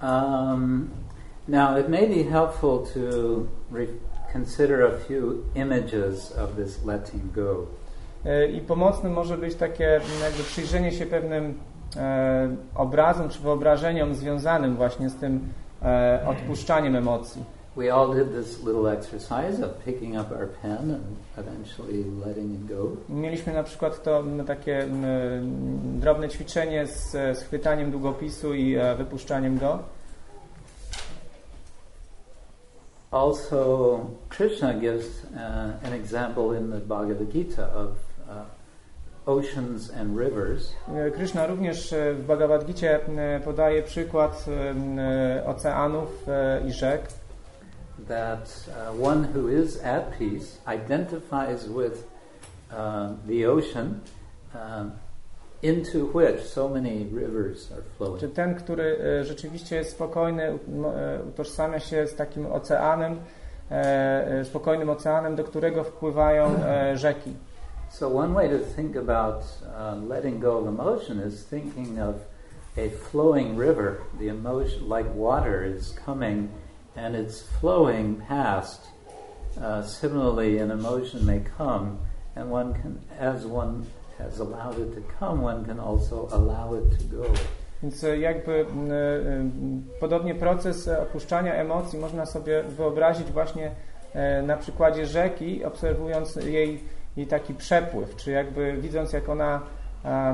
Um, 0.03 0.91
now, 1.49 1.79
it 1.79 1.89
may 1.89 2.09
be 2.09 2.31
helpful 2.31 2.79
to 2.95 3.01
consider 4.33 4.83
a 4.87 4.99
few 4.99 5.23
images 5.55 6.39
of 6.39 6.57
this 6.57 6.85
letting 6.85 7.33
go. 7.33 7.67
E, 8.27 8.47
I 8.47 8.61
pomocnym 8.61 9.13
może 9.13 9.39
być 9.39 9.55
takie 9.55 9.97
m, 9.97 10.03
jakby 10.23 10.43
przyjrzenie 10.43 10.93
się 10.93 11.07
pewnym 11.07 11.55
e, 11.97 12.49
obrazom 12.75 13.29
czy 13.29 13.41
wyobrażeniom 13.43 14.15
związanym 14.15 14.77
właśnie 14.77 15.09
z 15.11 15.15
tym 15.17 15.41
e, 15.85 16.21
odpuszczaniem 16.27 16.97
emocji. 16.97 17.45
We 17.77 17.95
all 17.95 18.15
did 18.15 18.33
this 18.33 18.65
little 18.65 18.93
exercise 18.93 19.67
of 19.67 19.73
picking 19.85 20.17
up 20.17 20.33
our 20.33 20.49
pen 20.63 20.91
and 20.91 21.17
eventually 21.37 22.05
letting 22.27 22.55
it 22.55 22.67
go. 22.67 22.97
Mieliśmy 23.09 23.53
na 23.53 23.63
przykład 23.63 24.03
to 24.03 24.25
takie 24.47 24.87
drobne 25.85 26.29
ćwiczenie 26.29 26.87
z, 26.87 27.11
z 27.39 27.43
chwytaniem 27.43 27.91
długopisu 27.91 28.55
i 28.55 28.75
e, 28.75 28.95
wypuszczaniem 28.95 29.59
go. 29.59 29.79
Also, 33.15 34.11
Krishna 34.29 34.75
gives 34.75 35.07
uh, 35.37 35.87
an 35.87 35.93
example 35.93 36.53
in 36.53 36.71
the 36.71 36.81
Bhagavad 36.81 37.33
Gita 37.33 37.71
of 37.73 37.97
oceans 39.27 39.91
and 39.91 40.19
rivers. 40.19 40.73
E, 40.89 41.11
Krishna 41.11 41.47
również 41.47 41.93
e, 41.93 42.15
w 42.15 42.27
Bhagavad 42.27 42.65
Gicie 42.65 43.01
e, 43.19 43.41
podaje 43.41 43.83
przykład 43.83 44.45
oceanów 45.47 46.27
i 46.67 46.73
rzek, 46.73 47.03
That 48.09 48.69
one 49.03 49.29
who 49.35 49.49
is 49.49 49.85
at 49.85 50.19
peace 50.19 50.59
identifies 50.67 51.69
with 51.69 52.07
uh, 52.71 53.15
the 53.27 53.47
ocean 53.47 54.01
into 55.63 56.07
which 56.13 56.45
so 56.45 56.69
many 56.69 57.05
rivers 57.05 57.73
are 57.73 57.83
flowing. 57.97 58.21
czy 58.21 58.29
ten, 58.29 58.55
który 58.55 58.99
rzeczywiście 59.23 59.77
jest 59.77 59.91
spokojny, 59.91 60.43
e, 60.43 60.57
utożsamia 61.29 61.81
się 61.81 62.07
z 62.07 62.15
takim 62.15 62.47
oceanem, 62.47 63.17
spokojnym 64.45 64.91
oceanem, 64.91 65.37
do 65.37 65.45
którego 65.45 65.85
wpływają 65.85 66.55
rzeki. 66.95 67.33
So, 67.95 68.09
one 68.09 68.35
way 68.35 68.49
to 68.49 68.59
think 68.59 68.97
about 68.97 69.45
uh, 69.73 69.95
letting 69.95 70.41
go 70.41 70.59
of 70.59 70.67
emotion 70.67 71.21
is 71.21 71.45
thinking 71.45 72.01
of 72.01 72.23
a 72.77 72.89
flowing 72.89 73.55
river. 73.55 74.03
The 74.19 74.31
emotion, 74.31 74.89
like 74.89 75.09
water, 75.15 75.63
is 75.63 75.93
coming 76.05 76.51
and 76.97 77.15
it's 77.15 77.43
flowing 77.61 78.17
past. 78.17 78.81
Uh, 79.57 79.83
similarly, 79.83 80.59
an 80.59 80.73
emotion 80.73 81.25
may 81.25 81.39
come, 81.57 82.01
and 82.35 82.51
one 82.51 82.75
can, 82.75 83.01
as 83.17 83.47
one 83.47 83.87
has 84.19 84.41
allowed 84.41 84.81
it 84.81 84.93
to 84.97 85.01
come, 85.21 85.43
one 85.43 85.65
can 85.65 85.79
also 85.79 86.29
allow 86.33 86.75
it 86.75 86.99
to 86.99 87.05
go. 87.05 87.25
Więc 87.83 88.03
jakby 88.03 88.67
podobnie 90.01 90.35
proces 90.35 90.89
opuszczania 90.89 91.55
emocji 91.55 91.99
można 91.99 92.27
sobie 92.27 92.63
wyobrazić 92.63 93.33
właśnie 93.33 93.71
na 94.43 94.57
przykładzie 94.57 95.07
rzeki, 95.07 95.65
obserwując 95.65 96.37
jej, 96.37 96.85
jej 97.17 97.27
taki 97.27 97.55
przepływ, 97.55 98.17
czy 98.17 98.31
jakby 98.31 98.73
widząc 98.73 99.13
jak 99.13 99.29
ona 99.29 99.61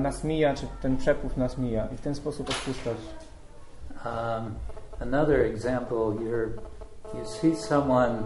nas 0.00 0.24
mija, 0.24 0.54
czy 0.54 0.66
ten 0.82 0.96
przepływ 0.96 1.36
nas 1.36 1.58
mija 1.58 1.86
i 1.94 1.96
w 1.96 2.00
ten 2.00 2.14
sposób 2.14 2.50
odpuszczać. 2.50 2.96
Um, 4.04 4.54
another 5.00 5.40
example, 5.40 5.96
you're, 5.96 6.48
you 7.14 7.24
see 7.24 7.56
someone 7.56 8.22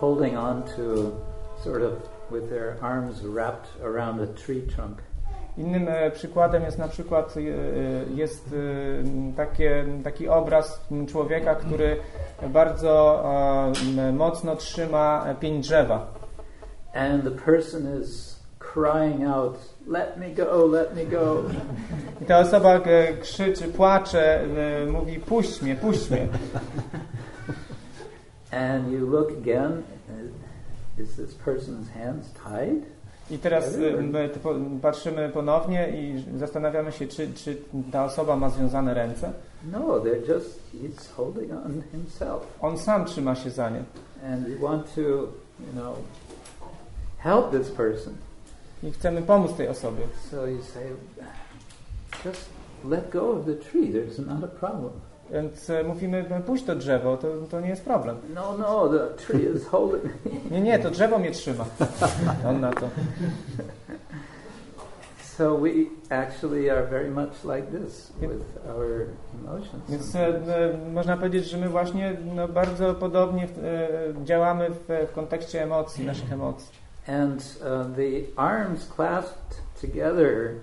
holding 0.00 0.36
on 0.36 0.62
to, 0.62 1.12
sort 1.64 1.82
of, 1.82 1.92
with 2.30 2.48
their 2.48 2.76
arms 2.80 3.20
wrapped 3.20 3.68
around 3.82 4.20
a 4.20 4.26
tree 4.26 4.62
trunk. 4.62 5.02
Innym 5.58 5.88
e, 5.88 6.10
przykładem 6.10 6.62
jest 6.62 6.78
na 6.78 6.88
przykład 6.88 7.34
e, 7.36 7.40
jest 8.14 8.54
e, 9.32 9.36
takie, 9.36 9.84
taki 10.04 10.28
obraz 10.28 10.86
człowieka, 11.08 11.54
który 11.54 11.96
bardzo 12.48 13.24
mocno 14.12 14.56
trzyma 14.56 15.26
pień 15.40 15.60
drzewa. 15.60 16.06
And 16.98 17.22
the 17.22 17.30
person 17.30 17.86
is 18.02 18.40
crying 18.58 19.22
out, 19.22 19.56
Let 19.86 20.18
me 20.18 20.34
go, 20.34 20.66
let 20.66 20.96
me 20.96 21.04
go. 21.04 21.44
I 22.20 22.24
ta 22.24 22.38
osoba 22.38 22.74
e, 22.74 23.16
krzyczy, 23.16 23.68
płacze, 23.68 24.40
e, 24.42 24.86
mówi 24.86 25.18
puść 25.20 25.62
mnie, 25.62 25.76
puść 25.76 26.10
mnie. 26.10 26.28
And 28.50 28.92
you 28.92 29.06
look 29.06 29.30
again, 29.30 29.82
uh, 30.08 31.02
is 31.02 31.16
this 31.16 31.34
person's 31.34 31.88
hands 31.94 32.32
tied? 32.32 32.82
I 33.30 33.38
teraz 33.38 33.76
po- 34.42 34.54
patrzymy 34.82 35.28
ponownie 35.28 35.88
i 35.88 36.24
zastanawiamy 36.38 36.92
się, 36.92 37.06
czy, 37.06 37.28
czy 37.34 37.56
ta 37.92 38.04
osoba 38.04 38.36
ma 38.36 38.50
związane 38.50 38.94
ręce. 38.94 39.32
No, 39.72 39.78
they're 39.78 40.28
just, 40.34 40.60
he's 40.72 41.12
holding 41.16 41.52
on 41.52 41.82
himself. 41.92 42.58
On 42.60 42.78
sam 42.78 43.04
trzyma 43.04 43.34
się 43.34 43.50
za 43.50 43.70
nie. 43.70 43.82
And 44.32 44.48
we 44.48 44.56
want 44.68 44.94
to, 44.94 45.00
you 45.00 45.72
know, 45.72 45.96
help 47.18 47.50
this 47.50 47.70
person. 47.70 48.16
I 48.82 48.92
chcemy 48.92 49.22
pomóc 49.22 49.52
tej 49.52 49.68
osobie. 49.68 50.02
So 50.30 50.46
you 50.46 50.62
say, 50.62 50.82
just 52.24 52.48
let 52.84 53.10
go 53.10 53.32
of 53.32 53.46
the 53.46 53.54
tree. 53.54 53.92
There's 53.92 54.18
not 54.26 54.44
a 54.44 54.48
problem. 54.48 54.92
Więc 55.30 55.70
e, 55.70 55.84
mówimy, 55.84 56.24
no, 56.30 56.40
puść 56.40 56.64
to 56.64 56.74
drzewo, 56.74 57.16
to, 57.16 57.28
to 57.50 57.60
nie 57.60 57.68
jest 57.68 57.84
problem. 57.84 58.16
No, 58.34 58.58
no, 58.58 58.88
the 58.88 59.24
tree 59.24 59.56
is 59.56 59.66
holding. 59.72 60.12
Nie, 60.50 60.60
nie, 60.60 60.78
to 60.78 60.90
drzewo 60.90 61.18
mnie 61.18 61.30
trzyma. 61.30 61.64
On 62.48 62.60
na 62.60 62.72
to. 62.72 62.88
So 65.38 65.56
we 65.56 65.70
actually 66.10 66.68
are 66.68 66.82
very 66.82 67.10
much 67.10 67.44
like 67.44 67.70
this 67.70 68.12
with 68.20 68.42
our 68.68 69.06
emotions. 69.44 69.82
Więc 69.88 70.14
e, 70.14 70.28
e, 70.28 70.92
można 70.92 71.16
powiedzieć, 71.16 71.44
że 71.44 71.58
my 71.58 71.68
właśnie 71.68 72.16
no, 72.34 72.48
bardzo 72.48 72.94
podobnie 72.94 73.46
w, 73.46 73.58
e, 73.58 74.24
działamy 74.24 74.70
w, 74.70 75.08
w 75.10 75.12
kontekście 75.12 75.62
emocji, 75.62 76.06
naszych 76.06 76.32
emocji. 76.32 76.87
And 77.08 77.42
uh, 77.62 77.84
the 77.96 78.26
arms 78.36 78.84
clasped 78.84 79.60
together 79.80 80.60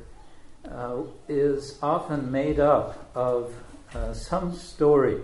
uh, 0.71 0.97
is 1.27 1.79
often 1.81 2.31
made 2.31 2.59
up 2.59 2.95
of 3.15 3.51
uh, 3.95 4.13
some 4.13 4.53
story. 4.53 5.21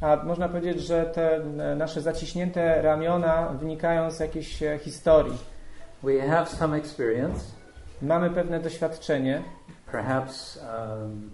A 0.00 0.16
można 0.16 0.48
powiedzieć, 0.48 0.80
że 0.80 1.06
te 1.06 1.36
e, 1.36 1.76
nasze 1.76 2.00
zaciśnięte 2.00 2.82
ramiona 2.82 3.48
wynikają 3.48 4.10
z 4.10 4.20
jakiejś 4.20 4.62
e, 4.62 4.78
historii. 4.78 5.38
We 6.02 6.28
have 6.28 6.46
some 6.46 6.76
experience. 6.76 7.44
Mamy 8.02 8.30
pewne 8.30 8.60
doświadczenie. 8.60 9.42
Perhaps 9.92 10.60
um, 11.02 11.30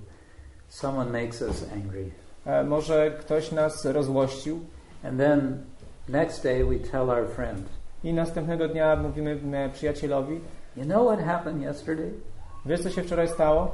someone 0.69 1.23
makes 1.23 1.43
us 1.43 1.65
angry. 1.74 2.11
E, 2.47 2.65
Może 2.65 3.11
ktoś 3.11 3.53
nas 3.53 3.85
rozłościł 3.85 4.61
And 5.05 5.19
then 5.19 5.65
next 6.09 6.43
day 6.43 6.65
we 6.65 6.78
tell 6.78 7.11
our 7.11 7.28
friend, 7.28 7.69
i 8.05 8.12
następnego 8.14 8.68
dnia 8.68 8.97
mówimy 8.97 9.39
e, 9.52 9.68
przyjacielowi, 9.68 10.40
you 10.77 10.85
know 10.85 11.06
what 11.06 11.20
happened 11.27 11.62
yesterday? 11.62 12.10
wiesz 12.66 12.81
co 12.82 12.90
się 12.90 13.02
wczoraj 13.02 13.28
stało? 13.28 13.70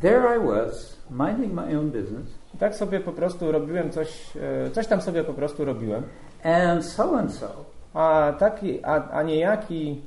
There 0.00 0.22
I 0.36 0.46
was, 0.46 0.96
minding 1.10 1.52
my 1.52 1.78
own 1.78 1.90
business, 1.90 2.26
I 2.54 2.58
tak 2.58 2.74
sobie 2.74 3.00
po 3.00 3.12
prostu 3.12 3.52
robiłem 3.52 3.90
coś, 3.90 4.36
e, 4.66 4.70
coś 4.70 4.86
tam 4.86 5.00
sobie 5.00 5.24
po 5.24 5.34
prostu 5.34 5.64
robiłem. 5.64 6.02
and 6.44 6.84
so 6.84 7.18
and 7.18 7.32
so, 7.34 7.46
A 7.94 8.32
taki, 8.38 8.84
a, 8.84 9.08
a 9.10 9.22
niejaki, 9.22 10.02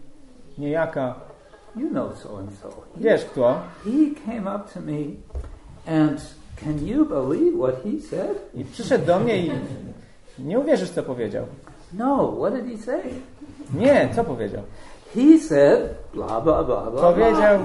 niejaka, 0.58 1.16
you 1.76 1.90
know 1.90 2.16
so 2.18 2.38
and 2.40 2.54
so, 2.54 2.70
wiesz 2.98 3.26
kto? 3.26 3.60
he 3.86 3.92
came 4.26 4.56
up 4.56 4.74
to 4.74 4.80
me, 4.82 4.98
and 6.00 6.22
can 6.66 6.88
you 6.88 7.06
believe 7.06 7.58
what 7.58 7.84
he 7.84 8.02
said? 8.10 8.38
I 8.54 8.66
przyszedł 8.66 9.06
do 9.06 9.20
mnie 9.20 9.38
i 9.38 9.52
nie 10.40 10.60
uwierzysz 10.60 10.90
co 10.90 11.04
powiedział. 11.04 11.46
No, 11.94 12.36
what 12.40 12.54
did 12.54 12.66
he 12.66 12.78
say? 12.78 13.14
Nie, 13.74 14.10
co 14.16 14.24
powiedział? 14.24 14.62
He 15.16 15.40
said, 15.40 15.96
blah, 16.14 16.44
blah, 16.44 16.64
blah, 16.64 16.92
blah. 16.92 17.02
Powiedział. 17.02 17.60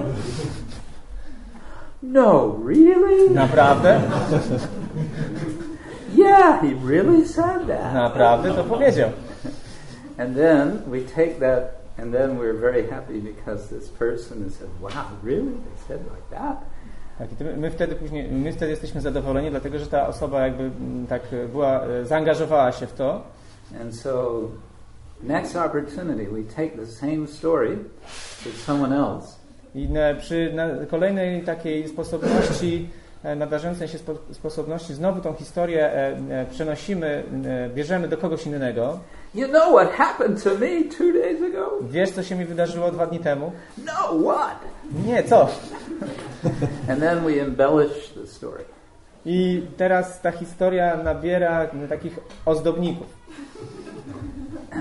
No, 2.03 2.55
really? 2.65 3.29
naprawdę? 3.29 4.01
Yeah, 6.15 6.61
he 6.61 6.73
really 6.85 7.27
said 7.27 7.67
that. 7.67 7.93
Naprawdę 7.93 8.53
to 8.55 8.63
powiedział. 8.63 9.09
And 10.17 10.35
then 10.35 10.81
we 10.87 11.01
take 11.01 11.39
that, 11.39 11.81
and 11.97 12.13
then 12.13 12.37
we're 12.37 12.53
very 12.53 12.87
happy 12.87 13.19
because 13.19 13.69
this 13.69 13.89
person 13.89 14.43
has 14.43 14.55
said, 14.55 14.69
wow, 14.81 15.05
really? 15.23 15.51
They 15.51 15.87
said 15.87 15.99
like 15.99 16.29
that? 16.31 16.57
Tak, 17.17 17.27
my, 17.39 17.57
my 17.57 17.71
wtedy 17.71 17.95
później, 17.95 18.31
my 18.31 18.53
wtedy 18.53 18.71
jesteśmy 18.71 19.01
zadowoleni, 19.01 19.49
dlatego 19.49 19.79
że 19.79 19.87
ta 19.87 20.07
osoba 20.07 20.41
jakby 20.41 20.63
mm, 20.63 21.07
tak 21.07 21.21
była, 21.51 21.81
e, 21.81 22.05
zaangażowała 22.05 22.71
się 22.71 22.87
w 22.87 22.93
to. 22.93 23.21
And 23.81 23.95
so, 23.95 24.51
next 25.21 25.55
opportunity, 25.55 26.27
we 26.27 26.43
take 26.43 26.77
the 26.77 26.87
same 26.87 27.27
story 27.27 27.77
with 28.45 28.63
someone 28.65 28.93
else, 28.93 29.35
I 29.75 29.89
na, 29.89 30.13
przy 30.13 30.53
na 30.53 30.85
kolejnej 30.85 31.41
takiej 31.43 31.87
sposobności, 31.87 32.89
e, 33.23 33.35
nadarzającej 33.35 33.87
się 33.87 33.97
spo, 33.97 34.13
sposobności, 34.31 34.93
znowu 34.93 35.21
tą 35.21 35.33
historię 35.33 35.85
e, 35.85 36.17
e, 36.29 36.45
przenosimy, 36.45 37.23
e, 37.45 37.69
bierzemy 37.69 38.07
do 38.07 38.17
kogoś 38.17 38.45
innego. 38.45 38.99
You 39.35 39.47
know 39.47 39.73
what 39.73 39.91
happened 39.91 40.43
to 40.43 40.49
me 40.49 40.83
two 40.97 41.13
days 41.13 41.41
ago? 41.41 41.71
Wiesz, 41.81 42.11
co 42.11 42.23
się 42.23 42.35
mi 42.35 42.45
wydarzyło 42.45 42.91
dwa 42.91 43.07
dni 43.07 43.19
temu? 43.19 43.51
No, 43.77 44.31
what? 44.31 44.59
Nie, 45.05 45.23
co? 45.23 45.49
And 46.89 46.99
then 46.99 47.23
we 47.25 47.41
embellish 47.41 48.09
the 48.09 48.27
story. 48.27 48.74
I 49.25 49.67
teraz 49.77 50.21
ta 50.21 50.31
historia 50.31 50.97
nabiera 50.97 51.67
takich 51.89 52.19
ozdobników. 52.45 53.07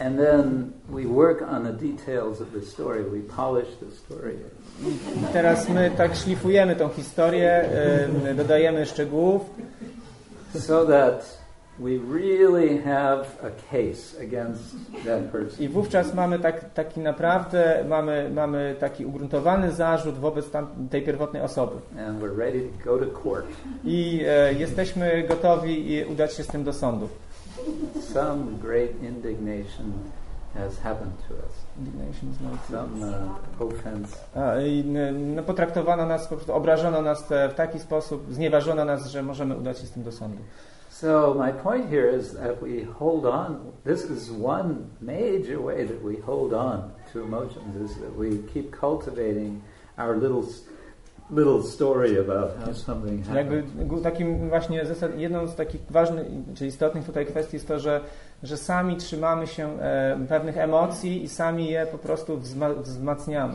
And 0.00 0.18
then 0.18 0.72
we 0.88 1.04
work 1.06 1.42
on 1.42 1.64
the 1.64 1.72
details 1.72 2.40
of 2.40 2.52
the 2.52 2.62
story. 2.62 3.02
We 3.04 3.20
polish 3.20 3.68
the 3.80 3.90
story. 3.90 4.36
I 4.82 5.32
teraz 5.32 5.68
my 5.68 5.90
tak 5.90 6.16
szlifujemy 6.16 6.76
tą 6.76 6.88
historię, 6.88 7.64
dodajemy 8.36 8.86
szczegółów, 8.86 9.42
so 10.58 10.86
that 10.86 11.39
we 11.80 11.96
really 11.96 12.78
have 12.78 13.26
a 13.42 13.50
case 13.70 14.14
against 14.20 14.76
that 15.04 15.32
person. 15.32 15.64
I 15.64 15.68
wówczas 15.68 16.14
mamy 16.14 16.38
tak, 16.38 16.74
taki 16.74 17.00
naprawdę, 17.00 17.84
mamy, 17.88 18.30
mamy 18.34 18.76
taki 18.80 19.06
ugruntowany 19.06 19.72
zarzut 19.72 20.18
wobec 20.18 20.50
tam, 20.50 20.88
tej 20.90 21.02
pierwotnej 21.02 21.42
osoby. 21.42 21.76
And 22.08 22.20
we're 22.20 22.36
ready 22.36 22.60
to 22.60 22.84
go 22.84 23.06
to 23.06 23.22
court. 23.22 23.46
I 23.84 24.20
e, 24.26 24.52
jesteśmy 24.52 25.24
gotowi 25.28 25.92
i 25.92 26.04
udać 26.04 26.34
się 26.34 26.42
z 26.42 26.46
tym 26.46 26.64
do 26.64 26.72
sądu. 26.72 27.08
Some 28.12 28.44
great 28.62 29.02
indignation 29.02 29.92
has 30.54 30.78
happened 30.78 31.12
to 31.28 31.34
us. 31.34 31.60
Some 32.70 33.02
uh, 33.58 33.66
offense. 33.66 34.16
A, 34.34 34.60
i, 34.60 34.84
no, 34.84 35.42
potraktowano 35.42 36.06
nas, 36.06 36.28
po 36.28 36.36
prostu 36.36 36.54
obrażono 36.54 37.02
nas 37.02 37.24
w 37.50 37.54
taki 37.54 37.78
sposób, 37.78 38.32
znieważono 38.32 38.84
nas, 38.84 39.06
że 39.06 39.22
możemy 39.22 39.56
udać 39.56 39.78
się 39.78 39.86
z 39.86 39.90
tym 39.90 40.02
do 40.02 40.12
sądu. 40.12 40.38
So 41.00 41.32
my 41.34 41.50
point 41.50 41.88
here 41.88 42.06
is 42.18 42.34
that 42.34 42.60
we 42.62 42.82
hold 42.98 43.24
on. 43.24 43.72
This 43.84 44.04
is 44.04 44.30
one 44.30 44.90
major 45.00 45.58
way 45.58 45.86
that 45.86 46.02
we 46.04 46.16
hold 46.16 46.52
on 46.52 46.92
to 47.12 47.22
emotions 47.22 47.90
is 47.90 47.96
that 48.02 48.14
we 48.16 48.28
keep 48.52 48.70
cultivating 48.80 49.62
our 49.96 50.14
little 50.16 50.44
little 51.30 51.62
story 51.62 52.18
about 52.18 52.50
how 52.66 52.72
something 52.74 53.24
Jakby 53.34 53.56
happened. 53.56 53.88
gu- 53.88 54.00
takim 54.02 54.48
właśnie 54.48 54.86
zasad, 54.86 55.18
jedną 55.18 55.46
z 55.46 55.54
takich 55.54 55.80
ważnych, 55.90 56.26
czy 56.54 56.66
istotnych 56.66 57.04
tutaj 57.06 57.26
kwestii 57.26 57.56
jest 57.56 57.68
to, 57.68 57.78
że, 57.78 58.00
że 58.42 58.56
sami 58.56 58.96
trzymamy 58.96 59.46
się 59.46 59.80
e, 59.80 60.18
pewnych 60.28 60.58
emocji 60.58 61.22
i 61.24 61.28
sami 61.28 61.70
je 61.70 61.86
po 61.86 61.98
prostu 61.98 62.36
wzma- 62.38 62.82
wzmacniamy. 62.82 63.54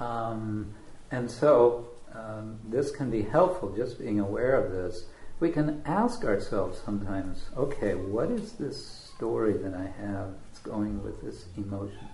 Um, 0.00 0.64
and 1.10 1.30
so 1.32 1.82
um, 2.14 2.58
this 2.72 2.92
can 2.92 3.10
be 3.10 3.22
helpful, 3.22 3.70
just 3.78 3.98
being 3.98 4.20
aware 4.20 4.58
of 4.58 4.64
this. 4.72 5.08
We 5.40 5.48
can 5.48 5.80
ask 5.86 6.24
ourselves 6.24 6.78
sometimes, 6.84 7.50
okay, 7.56 7.94
what 7.94 8.30
is 8.30 8.52
this 8.52 8.76
story 9.16 9.54
that 9.54 9.74
I 9.74 9.86
have 10.02 10.28
that's 10.44 10.60
going 10.62 11.02
with 11.02 11.20
this 11.22 11.46
emotion? 11.56 12.08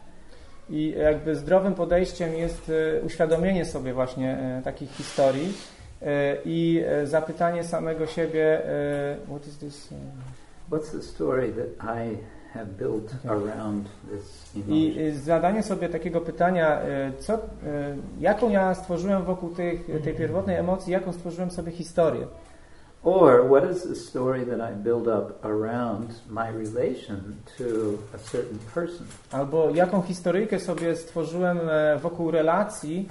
I 0.70 0.94
jakby 0.98 1.36
zdrowym 1.36 1.74
podejściem 1.74 2.35
jest 2.35 2.70
e, 2.98 3.03
uświadomienie 3.03 3.65
sobie 3.65 3.94
właśnie 3.94 4.39
e, 4.39 4.62
takich 4.62 4.90
historii 4.90 5.53
e, 6.03 6.36
i 6.44 6.85
zapytanie 7.05 7.65
samego 7.65 8.07
siebie, 8.07 8.62
what 9.27 9.47
is 9.47 9.59
this? 9.59 9.89
What's 10.70 10.90
the 10.90 11.03
story 11.03 11.53
that 11.53 11.97
I 11.98 12.19
have 12.55 12.66
built 12.66 13.15
around 13.24 13.89
this 14.11 14.53
emotion? 14.57 14.77
I 14.77 15.12
zadanie 15.12 15.62
sobie 15.62 15.89
takiego 15.89 16.20
pytania, 16.20 16.81
co, 17.19 17.39
jaką 18.20 18.51
ja 18.51 18.74
stworzyłem 18.74 19.24
wokół 19.24 19.51
tych, 19.51 19.86
tej 20.05 20.15
pierwotnej 20.15 20.57
emocji, 20.57 20.93
jaką 20.93 21.12
stworzyłem 21.12 21.51
sobie 21.51 21.73
historię. 21.73 22.27
Or 23.06 23.44
what 23.44 23.62
is 23.62 23.84
the 23.84 23.94
story 23.94 24.42
that 24.42 24.60
I 24.60 24.72
build 24.72 25.06
up 25.06 25.44
around 25.44 26.08
my 26.28 26.48
relation 26.48 27.40
to 27.56 28.02
a 28.12 28.18
certain 28.18 28.58
person? 28.74 29.06
Albo 29.32 29.70
jaką 29.70 30.02
historyjkę 30.02 30.60
sobie 30.60 30.96
stworzyłem 30.96 31.60
wokół 32.02 32.30
relacji, 32.30 33.08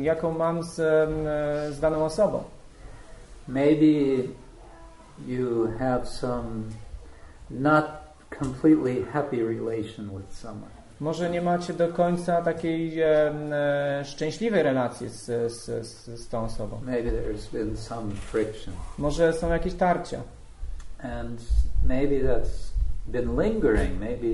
jaką 0.00 0.32
mam 0.32 0.62
z, 0.62 0.74
z 1.74 1.80
daną 1.80 2.04
osobą. 2.04 2.44
Maybe 3.48 4.22
you 5.26 5.68
have 5.78 6.06
some 6.06 6.62
not 7.50 7.84
completely 8.38 9.04
happy 9.12 9.42
relation 9.42 10.10
with 10.10 10.32
someone. 10.32 10.75
Może 11.00 11.30
nie 11.30 11.42
macie 11.42 11.74
do 11.74 11.88
końca 11.88 12.42
takiej 12.42 13.00
e, 13.00 14.02
szczęśliwej 14.04 14.62
relacji 14.62 15.08
z, 15.08 15.24
z, 15.52 15.86
z, 15.86 16.20
z 16.20 16.28
tą 16.28 16.44
osobą. 16.44 16.80
Maybe 16.84 17.10
there's 17.10 17.52
been 17.52 17.76
some 17.76 18.10
friction. 18.12 18.74
Może 18.98 19.32
są 19.32 19.50
jakieś 19.50 19.74
tarcia. 19.74 20.20
And 20.98 21.40
maybe 21.88 22.14
that's 22.14 22.72
been 23.06 23.42
lingering. 23.42 24.00
Maybe 24.00 24.26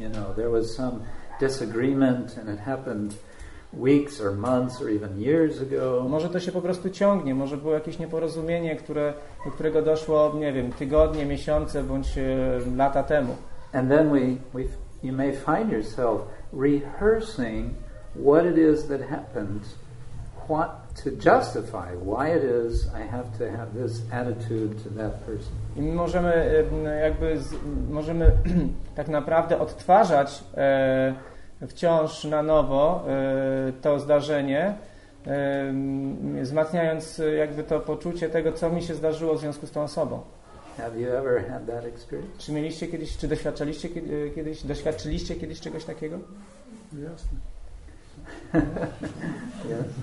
You 0.00 0.08
know, 0.08 0.32
there 0.36 0.50
was 0.50 0.76
some 0.76 1.02
disagreement 1.40 2.38
and 2.38 2.48
it 2.48 2.60
happened 2.60 3.14
weeks 3.72 4.20
or 4.20 4.32
months 4.32 4.80
or 4.80 4.88
even 4.88 5.20
years 5.20 5.60
ago. 5.60 6.06
Może 6.08 6.28
to 6.28 6.40
się 6.40 6.52
po 6.52 6.62
prostu 6.62 6.90
ciągnie, 6.90 7.34
może 7.34 7.56
było 7.56 7.74
jakieś 7.74 7.98
nieporozumienie, 7.98 8.76
które, 8.76 9.14
do 9.44 9.50
którego 9.50 9.82
doszło, 9.82 10.32
nie 10.34 10.52
wiem, 10.52 10.72
tygodnie, 10.72 11.26
miesiące 11.26 11.82
bądź 11.82 12.18
e, 12.18 12.22
lata 12.76 13.02
temu. 13.02 13.36
And 13.72 13.88
then 13.88 14.10
we, 14.10 14.20
we, 14.54 14.68
you 15.02 15.12
may 15.12 15.32
find 15.32 15.70
yourself 15.70 16.22
rehearsing 16.52 17.74
what 18.14 18.46
it 18.46 18.58
is 18.58 18.88
that 18.88 19.00
happened, 19.00 19.62
what 20.48 20.96
to 20.96 21.10
justify 21.10 21.94
why 21.94 22.28
it 22.28 22.42
is 22.42 22.88
I 22.94 23.00
have 23.00 23.36
to 23.38 23.50
have 23.50 23.74
this 23.74 24.02
attitude 24.12 24.82
to 24.82 24.88
that 24.90 25.26
person. 25.26 25.52
I 25.76 25.80
my 25.80 25.94
możemy 25.94 26.34
e, 26.86 27.00
jakby 27.00 27.38
z, 27.38 27.54
możemy 27.90 28.32
tak 28.96 29.08
naprawdę 29.08 29.58
odtwarzać 29.58 30.44
e, 30.56 31.14
wciąż 31.66 32.24
na 32.24 32.42
nowo 32.42 33.04
e, 33.08 33.72
to 33.72 33.98
zdarzenie, 33.98 34.74
e, 35.26 35.72
wzmacniając 36.42 37.20
e, 37.20 37.34
jakby 37.34 37.64
to 37.64 37.80
poczucie 37.80 38.28
tego, 38.28 38.52
co 38.52 38.70
mi 38.70 38.82
się 38.82 38.94
zdarzyło 38.94 39.34
w 39.34 39.40
związku 39.40 39.66
z 39.66 39.70
tą 39.70 39.82
osobą. 39.82 40.20
Have 40.78 41.00
you 41.00 41.08
ever 41.08 41.50
had 41.50 41.66
that 41.66 41.84
experience? 41.84 42.38
Czy 42.38 42.52
mieliście 42.52 42.86
kiedyś, 42.86 43.16
czy 43.16 43.28
doświadczaliście 43.28 43.88
kiedy- 43.88 44.30
kiedyś, 44.34 44.62
doświadczyliście 44.62 45.34
kiedyś 45.34 45.60
czegoś 45.60 45.84
takiego? 45.84 46.18
Jasne. 46.92 47.38
Yes. 49.64 49.94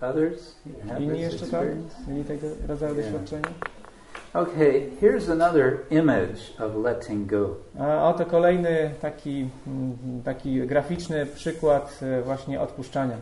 Others? 0.00 0.54
Inni 0.98 1.20
jeszcze 1.20 1.46
tak? 1.46 1.62
experience? 1.62 1.96
Mieli 2.08 2.24
tego 2.24 2.46
rodzaju 2.68 2.94
Nie. 2.96 3.02
doświadczenia? 3.02 3.48
Okay, 4.34 4.90
here's 5.00 5.32
another 5.32 5.78
image 5.90 6.38
of 6.58 6.76
letting 6.84 7.30
go. 7.30 7.56
A 7.80 8.08
oto 8.08 8.26
kolejny 8.26 8.94
taki, 9.00 9.48
mm, 9.66 10.22
taki 10.24 10.66
graficzny 10.66 11.26
przykład 11.26 12.00
e, 12.02 12.22
właśnie 12.22 12.60
odpuszczania. 12.60 13.16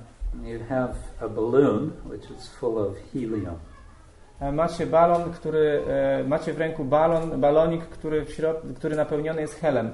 You 0.44 0.58
have 0.68 0.94
a 1.20 1.28
balloon 1.28 1.90
which 2.10 2.30
is 2.30 2.48
full 2.48 2.78
of 2.78 2.94
helium. 3.12 3.54
E, 4.40 4.52
Macie 4.52 4.86
balon, 4.86 5.32
który, 5.32 5.82
e, 5.88 6.24
macie 6.24 6.52
w 6.52 6.58
ręku 6.58 6.84
balon, 6.84 7.40
balonik, 7.40 7.84
który, 7.84 8.24
w 8.24 8.32
środ, 8.32 8.56
który 8.76 8.96
napełniony 8.96 9.40
jest 9.40 9.54
helem. 9.54 9.90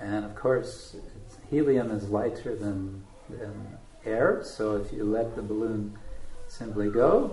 And 0.00 0.26
of 0.26 0.44
course, 0.44 0.98
helium 1.50 1.96
is 1.96 2.02
lighter 2.10 2.58
than, 2.58 3.00
than 3.28 3.52
air, 4.06 4.44
so 4.44 4.78
if 4.78 4.96
you 4.96 5.12
let 5.12 5.34
the 5.34 5.42
balloon 5.42 5.90
simply 6.48 6.90
go, 6.90 7.30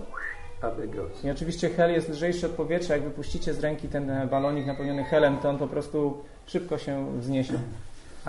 up 0.63 0.85
it 0.85 0.95
goes. 0.95 1.23
I 1.23 1.30
oczywiście 1.31 1.69
hel 1.69 1.91
jest 1.91 2.09
lżejszy 2.09 2.45
od 2.45 2.51
powietrza. 2.51 2.93
Jak 2.93 3.03
wypuścicie 3.03 3.53
z 3.53 3.59
ręki 3.59 3.88
ten 3.88 4.09
e, 4.09 4.27
balonik 4.27 4.65
napełniony 4.65 5.03
helem, 5.03 5.38
to 5.38 5.49
on 5.49 5.57
po 5.57 5.67
prostu 5.67 6.17
szybko 6.45 6.77
się 6.77 7.19
wzniesie. 7.19 7.53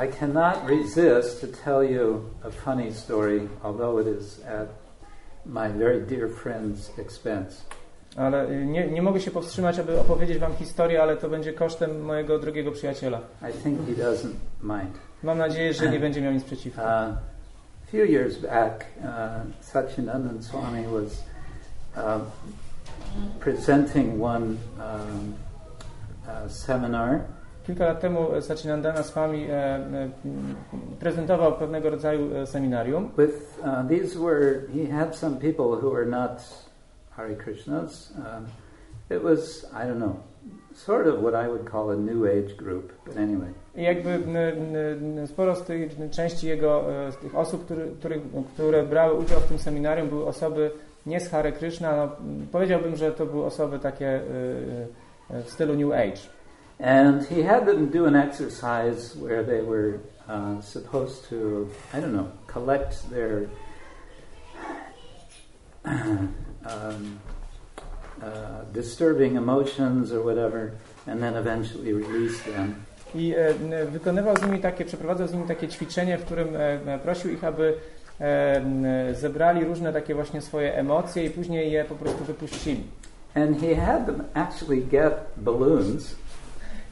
I 0.05 0.09
cannot 0.21 0.55
resist 0.69 1.41
to 1.41 1.47
tell 1.65 1.83
you 1.91 2.21
a 2.43 2.51
funny 2.51 2.93
story, 2.93 3.49
although 3.63 4.01
it 4.01 4.21
is 4.21 4.41
at 4.47 4.69
my 5.47 5.69
very 5.79 6.01
dear 6.01 6.29
friend's 6.29 6.99
expense. 6.99 7.65
Ale 8.21 8.49
e, 8.49 8.65
nie, 8.65 8.87
nie 8.87 9.03
mogę 9.03 9.21
się 9.21 9.31
powstrzymać, 9.31 9.79
aby 9.79 10.01
opowiedzieć 10.01 10.39
Wam 10.39 10.55
historię, 10.55 11.03
ale 11.03 11.17
to 11.17 11.29
będzie 11.29 11.53
kosztem 11.53 12.01
mojego 12.01 12.39
drogiego 12.39 12.73
przyjaciela. 12.73 13.21
I 13.51 13.63
think 13.63 13.79
he 13.87 14.03
doesn't 14.03 14.35
mind. 14.63 14.99
Mam 15.23 15.39
nadzieję, 15.39 15.75
że 15.75 15.89
nie 15.91 16.01
będzie 16.07 16.21
miał 16.21 16.33
nic 16.33 16.45
przeciwko. 16.45 16.83
Uh, 16.83 16.89
a 16.89 17.17
few 17.91 18.11
years 18.11 18.39
back, 18.39 18.85
uh, 19.01 19.07
Satchidanand 19.61 20.45
Swami 20.45 20.85
was 20.87 21.25
uh, 21.97 22.21
presenting 23.41 24.23
one 24.23 24.47
um, 24.47 24.57
uh, 26.27 26.53
seminar, 26.53 27.21
Kilka 27.67 27.87
lat 27.87 28.01
temu 28.01 28.35
e, 28.35 28.43
Sachinandana 28.43 29.03
Swami 29.03 29.47
e, 29.51 29.55
e, 29.55 30.11
prezentował 31.01 31.53
pewnego 31.53 31.91
rodzaju 31.91 32.37
e, 32.37 32.47
seminarium. 32.47 33.11
with 33.19 33.59
uh, 33.63 33.89
these 33.89 34.19
were 34.19 34.61
he 34.75 34.87
had 34.93 35.17
some 35.17 35.37
people 35.37 35.67
who 35.67 35.91
were 35.91 36.07
not 36.07 36.43
Hare 37.17 37.37
Krishnas. 37.37 38.13
Um, 38.17 38.47
it 39.11 39.23
was 39.23 39.67
I 39.73 39.87
don't 39.87 39.99
know, 39.99 40.17
sort 40.75 41.07
of 41.07 41.21
what 41.23 41.35
I 41.35 41.49
would 41.49 41.65
call 41.71 41.91
a 41.91 41.97
New 41.97 42.25
Age 42.25 42.57
group, 42.57 42.93
but 43.05 43.17
anyway. 43.17 43.53
Jakby 43.75 44.19
sporo 45.27 45.57
z 45.57 45.65
tej 45.65 45.91
części 46.11 46.47
jego, 46.47 46.85
z 47.11 47.17
tych 47.17 47.35
osób, 47.35 47.65
który, 47.65 47.91
który, 47.99 48.21
które 48.55 48.83
brały 48.83 49.15
udział 49.15 49.41
w 49.41 49.47
tym 49.47 49.59
seminarium, 49.59 50.09
były 50.09 50.27
osoby 50.27 50.71
nie 51.07 51.21
z 51.21 51.29
Hare 51.29 51.53
Krishna. 51.53 51.97
No, 51.97 52.17
powiedziałbym, 52.53 52.97
że 52.97 53.13
to 53.13 53.27
były 53.27 53.45
osoby 53.45 53.79
takie 53.79 54.21
w 55.31 55.51
stylu 55.51 55.75
New 55.75 55.93
Age. 55.93 56.21
And 56.83 57.29
he 57.29 57.43
had 57.45 57.67
them 57.67 57.91
do 57.91 58.07
an 58.07 58.17
exercise 58.17 59.15
where 59.15 59.45
they 59.45 59.63
were 59.63 59.99
uh, 60.29 60.65
supposed 60.65 61.29
to, 61.29 61.37
I 61.93 62.01
don't 62.01 62.13
know, 62.13 62.29
collect 62.47 63.11
their 63.11 63.49
um, 66.67 67.19
uh, 68.23 68.27
disturbing 68.73 69.37
emotions 69.37 70.13
or 70.13 70.23
whatever, 70.23 70.73
and 71.07 71.21
then 71.21 71.37
eventually 71.37 71.93
release 71.93 72.43
them. 72.43 72.75
I 73.15 73.35
e, 73.37 73.87
wykonywał 73.87 74.37
z 74.37 74.43
nimi 74.43 74.59
takie, 74.59 74.85
przeprowadzał 74.85 75.29
z 75.29 75.33
nimi 75.33 75.45
takie 75.45 75.69
ćwiczenie, 75.69 76.19
w 76.19 76.25
którym 76.25 76.57
e, 76.57 76.59
e, 76.95 76.99
prosił 76.99 77.31
ich, 77.31 77.45
aby 77.45 77.75
e, 78.21 79.15
zebrali 79.15 79.65
różne 79.65 79.93
takie 79.93 80.15
właśnie 80.15 80.41
swoje 80.41 80.77
emocje 80.77 81.25
i 81.25 81.31
później 81.31 81.73
je 81.73 81.85
po 81.85 81.95
prostu 81.95 82.25
wypuścili. 82.25 82.85
And 83.35 83.61
he 83.61 83.77
had 83.77 84.07
them 84.07 84.23
actually 84.35 84.83
get 84.83 85.15
balloons 85.37 86.17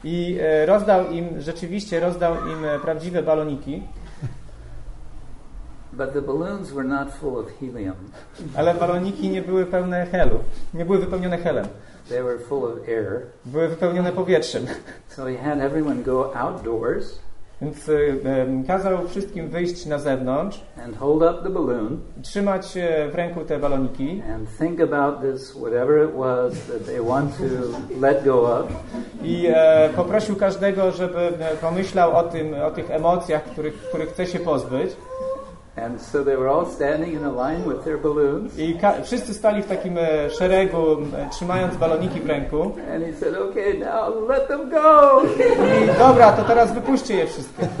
I 0.03 0.37
e, 0.41 0.65
rozdał 0.65 1.11
im, 1.11 1.41
rzeczywiście 1.41 1.99
rozdał 1.99 2.33
im 2.33 2.65
e, 2.65 2.79
prawdziwe 2.79 3.23
baloniki, 3.23 3.83
But 5.93 6.13
the 6.13 6.21
balloons 6.21 6.71
were 6.71 6.87
not 6.87 7.13
full 7.13 7.39
of 7.39 7.45
helium. 7.59 7.95
ale 8.55 8.73
baloniki 8.75 9.29
nie 9.29 9.41
były 9.41 9.65
pełne 9.65 10.05
helu, 10.05 10.39
nie 10.73 10.85
były 10.85 10.97
wypełnione 10.99 11.37
helem, 11.37 11.65
They 12.09 12.23
were 12.23 12.39
full 12.39 12.65
of 12.65 12.87
air. 12.89 13.21
były 13.45 13.67
wypełnione 13.67 14.11
powietrzem. 14.11 14.65
So 15.07 15.25
he 15.25 15.37
had 15.37 15.59
everyone 15.59 16.03
go 16.03 16.35
outdoors 16.37 17.19
Więc 17.61 17.89
e, 17.89 17.93
kazał 18.67 19.07
wszystkim 19.07 19.49
wyjść 19.49 19.85
na 19.85 19.97
zewnątrz, 19.99 20.63
and 20.85 20.97
hold 20.97 21.21
up 21.23 21.43
the 21.43 21.49
balloon 21.49 21.99
trzymać 22.21 22.77
e, 22.77 23.09
w 23.11 23.15
ręku 23.15 23.45
te 23.45 23.59
baloniki 23.59 24.23
and 24.35 24.49
think 24.57 24.81
about 24.81 25.21
this, 25.21 25.51
whatever 25.51 26.09
it 26.09 26.15
was 26.15 26.53
that 26.53 26.85
they 26.85 27.01
want 27.01 27.37
to 27.37 27.43
let 28.01 28.23
go 28.25 28.57
of, 28.59 28.65
i 29.23 29.47
e, 29.53 29.89
poprosił 29.95 30.35
każdego, 30.35 30.91
żeby 30.91 31.19
e, 31.19 31.57
pomyślał 31.61 32.17
o, 32.17 32.23
tym, 32.23 32.53
o 32.65 32.71
tych 32.71 32.91
emocjach, 32.91 33.43
których, 33.43 33.73
których 33.73 34.09
chce 34.09 34.25
się 34.27 34.39
pozbyć. 34.39 34.91
And 35.75 36.01
so 36.01 36.23
they 36.23 36.35
were 36.35 36.49
all 36.49 36.65
standing 36.65 37.13
in 37.13 37.23
a 37.23 37.31
line 37.31 37.65
with 37.65 37.83
their 37.83 37.97
balloons. 37.97 38.59
I 38.59 38.79
wszyscy 39.03 39.33
stali 39.33 39.63
w 39.63 39.67
takim 39.67 39.97
e, 39.97 40.29
szeregu, 40.29 40.97
e, 41.17 41.29
trzymając 41.29 41.77
baloniki 41.77 42.19
w 42.19 42.25
ręku. 42.25 42.61
And 42.93 43.05
he 43.05 43.13
said, 43.13 43.35
okay, 43.35 43.73
now 43.73 44.27
let 44.29 44.47
them 44.47 44.69
go. 44.69 45.21
I 45.23 45.97
dobra, 45.99 46.31
to 46.31 46.43
teraz 46.43 46.73
wypuśćcie 46.73 47.15
je 47.15 47.27
wszystkie. 47.27 47.67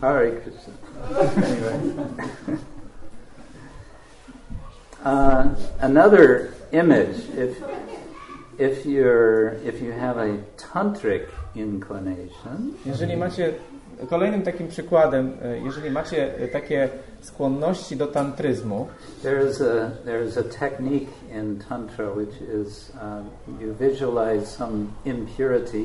Hare 0.00 0.30
Krishna. 0.30 0.72
anyway. 1.10 1.94
uh, 5.04 5.54
another 5.80 6.54
image, 6.72 7.16
if, 7.36 7.62
if, 8.60 8.86
you're, 8.86 9.52
if 9.64 9.82
you 9.84 9.92
have 9.92 10.18
a 10.18 10.36
tantric 10.56 11.22
inclination, 11.54 12.74
Jeżeli 12.86 13.16
macie, 13.16 13.52
kolejnym 14.10 14.42
takim 14.42 14.68
przykładem, 14.68 15.32
e, 15.42 15.58
jeżeli 15.58 15.90
macie 15.90 16.34
takie 16.52 16.88
skłonności 17.20 17.96
do 17.96 18.06
tantryzmu, 18.06 18.88
There's 19.22 19.60
a 19.60 19.90
there's 20.04 20.38
a 20.38 20.42
technique 20.42 21.10
in 21.32 21.58
tantra 21.68 22.10
which 22.10 22.34
is 22.60 22.92
um, 23.02 23.60
you 23.60 23.74
visualize 23.74 24.46
some 24.46 24.86
impurity, 25.04 25.84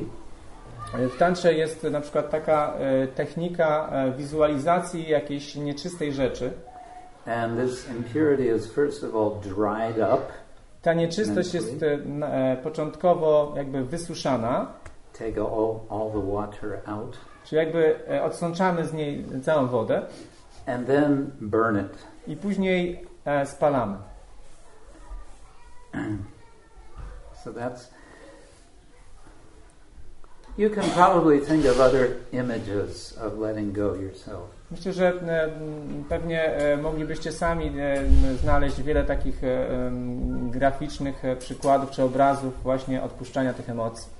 e, 0.94 1.08
w 1.08 1.16
tantrze 1.16 1.54
jest 1.54 1.82
na 1.82 2.00
przykład 2.00 2.30
taka 2.30 2.74
e, 2.74 3.06
technika 3.06 3.90
wizualizacji 4.18 5.08
jakiejś 5.08 5.54
nieczystej 5.54 6.12
rzeczy. 6.12 6.50
and 7.26 7.58
this 7.58 7.88
impurity 7.90 8.48
is 8.56 8.66
first 8.66 9.02
of 9.04 9.14
all 9.14 9.40
dried 9.40 9.98
up, 9.98 10.32
Ta 10.86 10.94
nieczystość 10.94 11.54
jest 11.54 11.82
e, 11.82 11.98
e, 12.26 12.56
początkowo 12.56 13.52
jakby 13.56 13.84
wysuszana, 13.84 14.72
take 15.18 15.40
all 15.40 15.80
all 15.90 16.10
the 16.12 16.32
water 16.32 16.80
out, 16.86 17.18
czyli 17.44 17.58
jakby 17.58 18.08
e, 18.10 18.22
odsączamy 18.24 18.86
z 18.86 18.92
niej 18.92 19.24
całą 19.42 19.66
wodę 19.66 20.02
and 20.66 20.86
then 20.86 21.30
burn 21.40 21.78
it. 21.78 22.06
i 22.26 22.36
później 22.36 23.06
e, 23.24 23.46
spalamy. 23.46 23.96
So 27.44 27.52
that's 27.52 27.90
You 30.58 30.70
can 30.70 30.90
probably 30.90 31.40
think 31.40 31.66
of 31.66 31.80
other 31.80 32.08
images 32.32 33.18
of 33.18 33.38
letting 33.38 33.76
go 33.76 33.94
yourself. 33.94 34.55
Myślę, 34.70 34.92
że 34.92 35.08
e, 35.08 35.48
pewnie 36.08 36.42
e, 36.42 36.76
moglibyście 36.76 37.32
sami 37.32 37.72
e, 37.78 37.96
znaleźć 38.42 38.82
wiele 38.82 39.04
takich 39.04 39.42
graficznych 40.50 41.22
przykładów 41.38 41.90
czy 41.90 42.02
obrazów 42.02 42.62
właśnie 42.62 43.02
odpuszczania 43.02 43.54
tych 43.54 43.70
emocji. 43.70 44.16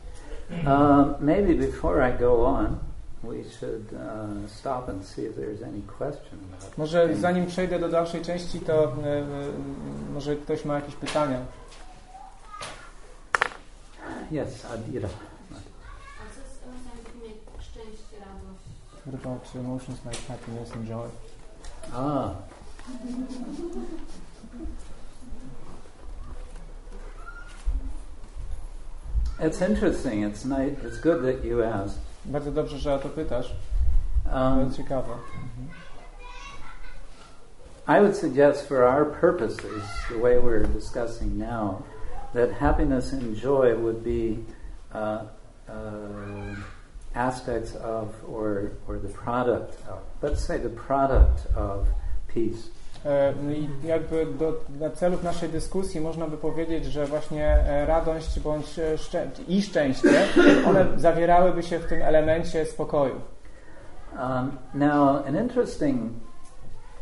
Um, 0.50 1.14
maybe 1.20 1.54
before 1.54 2.10
I 2.10 2.18
go 2.18 2.46
on, 2.46 2.76
we 3.22 3.44
should 3.44 3.92
uh, 3.92 4.50
stop 4.50 4.88
and 4.88 5.04
see 5.04 5.22
if 5.22 5.40
there's 5.40 5.64
any 5.64 5.82
question 5.98 6.38
Może 6.76 7.16
zanim 7.16 7.46
przejdę 7.46 7.78
do 7.78 7.88
dalszej 7.88 8.22
części, 8.22 8.60
to 8.60 8.96
może 10.14 10.36
ktoś 10.36 10.64
ma 10.64 10.74
jakieś 10.74 10.94
pytania. 10.94 11.38
Yes, 14.32 14.66
Adira. 14.74 15.08
What 19.06 19.14
about 19.22 19.46
emotions 19.54 20.00
like 20.04 20.16
happiness 20.26 20.72
and 20.72 20.84
joy? 20.84 21.06
Ah. 21.92 22.34
It's 29.38 29.62
interesting. 29.62 30.24
It's 30.24 30.44
nice. 30.44 30.76
It's 30.82 30.98
good 30.98 31.22
that 31.22 31.44
you 31.44 31.62
asked. 31.62 32.00
Bardzo 32.24 32.50
dobrze, 32.50 32.78
że 32.78 32.94
o 32.94 32.98
to 32.98 33.08
pytasz. 33.08 33.52
Um, 34.32 34.72
ciekawe. 34.72 35.18
I 37.86 38.00
would 38.00 38.16
suggest, 38.16 38.66
for 38.66 38.82
our 38.82 39.04
purposes, 39.04 39.84
the 40.10 40.18
way 40.18 40.40
we're 40.40 40.66
discussing 40.66 41.38
now, 41.38 41.84
that 42.34 42.50
happiness 42.50 43.12
and 43.12 43.36
joy 43.36 43.76
would 43.76 44.02
be 44.02 44.44
uh, 44.92 45.26
uh, 45.68 46.56
aspects 47.16 47.74
of, 47.76 48.08
or 48.28 48.72
or 48.88 48.98
the 48.98 49.08
product 49.08 49.74
of. 49.88 49.98
Let's 50.22 50.44
say 50.44 50.58
the 50.58 50.68
product 50.68 51.46
of 51.56 51.88
peace. 52.28 52.70
E, 53.04 53.32
I 53.52 53.86
jakby 53.86 54.26
do, 54.26 54.52
dla 54.68 54.90
celów 54.90 55.22
naszej 55.22 55.48
dyskusji 55.48 56.00
można 56.00 56.26
by 56.26 56.36
powiedzieć, 56.36 56.84
że 56.84 57.06
właśnie 57.06 57.46
e, 57.46 57.86
radość 57.86 58.40
bądź 58.40 58.78
e, 58.78 58.98
szczę 58.98 59.26
i 59.48 59.62
szczęście, 59.62 60.26
one 60.66 60.86
zawierałyby 60.96 61.62
się 61.62 61.78
w 61.78 61.86
tym 61.86 62.02
elemencie 62.02 62.66
spokoju. 62.66 63.20
Um, 64.18 64.58
now, 64.74 65.26
an 65.26 65.36
interesting 65.36 66.12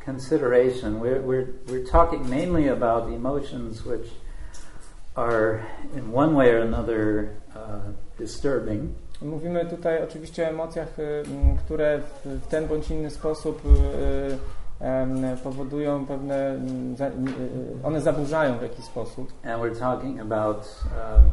consideration. 0.05 1.01
We're, 1.01 1.23
we're, 1.23 1.47
we're 1.67 1.91
talking 1.91 2.29
mainly 2.29 2.69
about 2.69 3.09
emotions 3.09 3.87
which 3.87 4.09
are, 5.17 5.61
in 5.97 6.13
one 6.13 6.35
way 6.35 6.51
or 6.51 6.59
another, 6.59 7.31
uh, 7.55 7.93
disturbing. 8.19 8.95
Mówimy 9.25 9.67
tutaj 9.67 10.05
oczywiście 10.05 10.47
o 10.47 10.49
emocjach, 10.49 10.99
y, 10.99 11.23
które 11.65 12.01
w, 12.25 12.47
ten 12.47 12.69
bądź 12.69 12.91
inny 12.91 13.11
sposób 13.11 13.63
y, 13.67 14.85
em, 14.85 15.23
powodują 15.45 16.07
pewne, 16.07 16.55
y, 16.55 17.05
y, 17.05 17.87
one 17.87 18.01
zaburzają 18.01 18.59
w 18.59 18.63
jakiś 18.63 18.85
sposób. 18.85 19.33
And 19.45 19.63
we're 19.63 19.79
talking 19.79 20.21
about 20.21 20.85
um, 20.85 21.31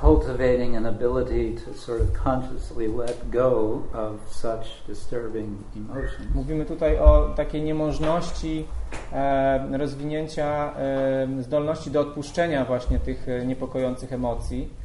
cultivating 0.00 0.76
an 0.76 0.86
ability 0.86 1.56
to 1.64 1.74
sort 1.74 2.00
of 2.00 2.12
consciously 2.12 2.88
let 2.88 3.30
go 3.30 3.82
of 3.92 4.20
such 4.30 4.82
disturbing 4.86 5.64
emotions. 5.76 6.34
Mówimy 6.34 6.64
tutaj 6.64 6.98
o 6.98 7.32
takiej 7.36 7.62
niemożności 7.62 8.66
e, 9.12 9.78
rozwinięcia 9.78 10.74
e, 10.76 11.42
zdolności 11.42 11.90
do 11.90 12.00
odpuszczenia 12.00 12.64
właśnie 12.64 12.98
tych 12.98 13.28
e, 13.28 13.46
niepokojących 13.46 14.12
emocji. 14.12 14.83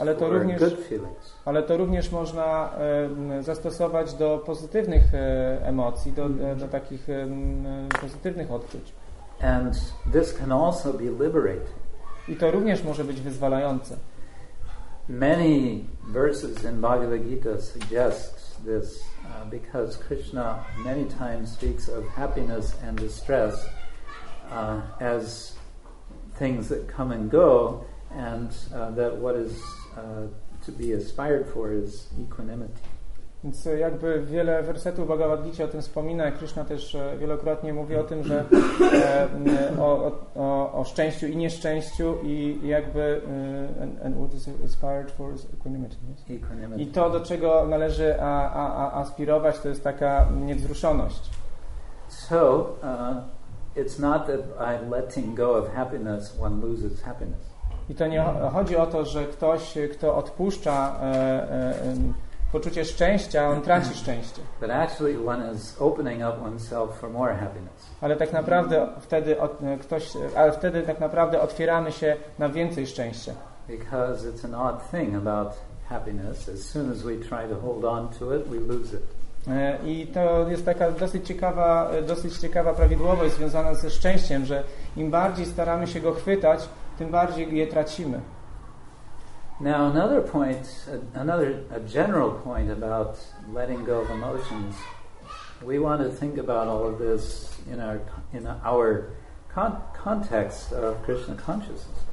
Ale 0.00 0.14
to 0.14 0.28
również- 0.28 0.60
good 0.60 0.78
feelings. 0.78 1.34
Ale 1.44 1.62
to 1.62 1.76
również 1.76 2.12
można 2.12 2.70
e, 3.38 3.42
zastosować 3.42 4.14
do 4.14 4.42
pozytywnych 4.46 5.14
e, 5.14 5.66
emocji, 5.66 6.12
do, 6.12 6.28
do, 6.28 6.56
do 6.56 6.68
takich 6.68 7.10
e, 7.10 7.26
pozytywnych 8.00 8.52
odczuć. 8.52 8.92
And 9.42 9.74
this 10.12 10.34
can 10.34 10.52
also 10.52 10.92
be 10.92 11.04
liberating. 11.04 11.82
I 12.28 12.36
to 12.36 12.50
również 12.50 12.84
może 12.84 13.04
być 13.04 13.20
wyzwalające. 13.20 13.96
Many 15.08 15.84
verses 16.12 16.64
in 16.64 16.80
Bhagavad 16.80 17.20
Gita 17.20 17.58
suggest 17.58 18.56
this 18.64 19.02
uh, 19.24 19.50
because 19.50 19.98
Krishna 19.98 20.64
many 20.84 21.04
times 21.04 21.52
speaks 21.52 21.88
of 21.88 22.04
happiness 22.16 22.76
and 22.88 23.00
distress 23.00 23.66
uh, 24.52 24.80
as 25.00 25.56
things 26.38 26.68
that 26.68 26.88
come 26.88 27.12
and 27.12 27.30
go, 27.30 27.84
and 28.10 28.50
uh, 28.74 28.90
that 28.90 29.16
what 29.16 29.36
is 29.36 29.62
uh, 29.96 30.26
to 30.64 30.72
be 30.72 30.92
aspired 30.92 31.46
for 31.48 31.72
is 31.72 32.08
equanimity. 32.20 32.80
Więc 33.44 33.66
e, 33.66 33.78
jakby 33.78 34.22
wiele 34.22 34.62
wersetów 34.62 35.08
Bhagavad 35.08 35.42
Gita 35.42 35.64
o 35.64 35.68
tym 35.68 35.82
wspomina. 35.82 36.32
Krishna 36.32 36.64
też 36.64 36.94
e, 36.94 37.16
wielokrotnie 37.18 37.72
mówi 37.72 37.96
o 37.96 38.04
tym, 38.04 38.24
że 38.24 38.44
e, 38.92 39.28
o, 39.80 40.12
o, 40.36 40.72
o, 40.72 40.84
szczęściu 40.84 41.26
i 41.26 41.36
nieszczęściu 41.36 42.14
i 42.22 42.60
jakby 42.62 43.20
and, 43.82 44.02
and 44.04 44.16
what 44.16 44.34
is 44.34 44.48
aspired 44.64 45.10
for 45.10 45.34
is 45.34 45.48
equanimity. 45.54 45.96
Yes? 46.12 46.42
Equanimity. 46.42 46.82
I 46.82 46.86
to, 46.86 47.10
do 47.10 47.20
czego 47.20 47.66
należy 47.68 48.20
a, 48.20 48.52
a, 48.52 48.76
a 48.76 49.00
aspirować, 49.00 49.58
to 49.58 49.68
jest 49.68 49.84
taka 49.84 50.28
niewzruszoność. 50.44 51.30
So 52.08 52.60
uh, 52.82 53.41
it's 53.76 53.98
not 53.98 54.26
that 54.26 54.40
by 54.58 54.90
letting 54.90 55.34
go 55.34 55.54
of 55.54 55.68
happiness 55.74 56.40
one 56.40 56.60
loses 56.60 57.02
happiness. 57.02 57.52
I 57.90 57.94
to 57.94 58.06
nie 58.06 58.20
cho- 58.22 58.50
chodzi 58.50 58.76
o 58.76 58.86
to, 58.86 59.04
że 59.04 59.24
ktoś, 59.26 59.74
kto 59.92 60.16
odpuszcza 60.16 60.96
e, 61.02 61.04
e, 61.04 61.94
poczucie 62.52 62.84
szczęścia, 62.84 63.48
on 63.48 63.62
traci 63.62 63.94
szczęście. 63.94 64.42
But 64.60 64.70
actually, 64.70 65.28
one 65.28 65.52
is 65.54 65.76
opening 65.80 66.20
up 66.20 66.44
oneself 66.46 66.94
for 66.98 67.10
more 67.10 67.34
happiness. 67.34 67.90
Ale 68.00 68.16
tak 68.16 68.32
naprawdę 68.32 68.88
wtedy 69.00 69.40
od, 69.40 69.62
e, 69.62 69.76
ktoś, 69.78 70.12
ale 70.36 70.52
wtedy 70.52 70.82
tak 70.82 71.00
naprawdę 71.00 71.40
otwieramy 71.40 71.92
się 71.92 72.16
na 72.38 72.48
więcej 72.48 72.86
szczęścia. 72.86 73.32
Because 73.68 74.28
it's 74.30 74.44
an 74.44 74.54
odd 74.54 74.90
thing 74.90 75.14
about 75.16 75.52
happiness. 75.88 76.48
As 76.48 76.60
soon 76.60 76.92
as 76.92 77.02
we 77.02 77.16
try 77.16 77.48
to 77.54 77.60
hold 77.60 77.84
on 77.84 78.08
to 78.08 78.36
it, 78.36 78.42
we 78.48 78.60
lose 78.74 78.96
it. 78.96 79.02
E, 79.48 79.78
I 79.84 80.06
to 80.06 80.48
jest 80.48 80.64
taka 80.64 80.90
dosyć 80.90 81.26
ciekawa, 81.26 81.90
e, 81.90 82.02
dosyć 82.02 82.38
ciekawa 82.38 82.74
prawidłowość 82.74 83.34
związana 83.34 83.74
ze 83.74 83.90
szczęściem, 83.90 84.44
że 84.44 84.64
im 84.96 85.10
bardziej 85.10 85.46
staramy 85.46 85.86
się 85.86 86.00
go 86.00 86.12
chwytać, 86.12 86.68
tym 86.98 87.10
bardziej 87.10 87.56
je 87.56 87.66
tracimy. 87.66 88.20
Now, 89.60 89.96
another 89.96 90.22
point, 90.22 90.86
another 91.14 91.54
a 91.76 91.80
general 91.80 92.30
point 92.30 92.70
about 92.70 93.16
letting 93.54 93.86
go 93.86 94.00
of 94.00 94.10
emotions. 94.10 94.76
We 95.62 95.78
want 95.78 96.02
to 96.02 96.10
think 96.10 96.38
about 96.38 96.68
all 96.68 96.86
of 96.86 96.98
this 96.98 97.52
in 97.72 97.80
our 97.80 97.98
in 98.32 98.46
our 98.64 99.04
con- 99.54 99.76
context 100.04 100.72
of 100.72 101.02
Krishna 101.04 101.36
consciousness. 101.36 102.11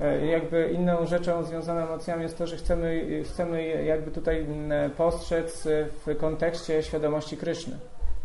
E, 0.00 0.26
Jakby 0.26 0.68
inną 0.68 1.06
rzeczą 1.06 1.44
związaną 1.44 1.80
emocjami 1.80 2.22
jest 2.22 2.38
to, 2.38 2.46
że 2.46 2.56
chcemy, 2.56 3.06
chcemy 3.24 3.62
je 3.62 3.84
jakby 3.84 4.10
tutaj 4.10 4.40
m, 4.40 4.90
postrzec 4.96 5.66
e, 5.66 5.86
w 6.06 6.18
kontekście 6.18 6.82
świadomości 6.82 7.36
Kryszny. 7.36 7.76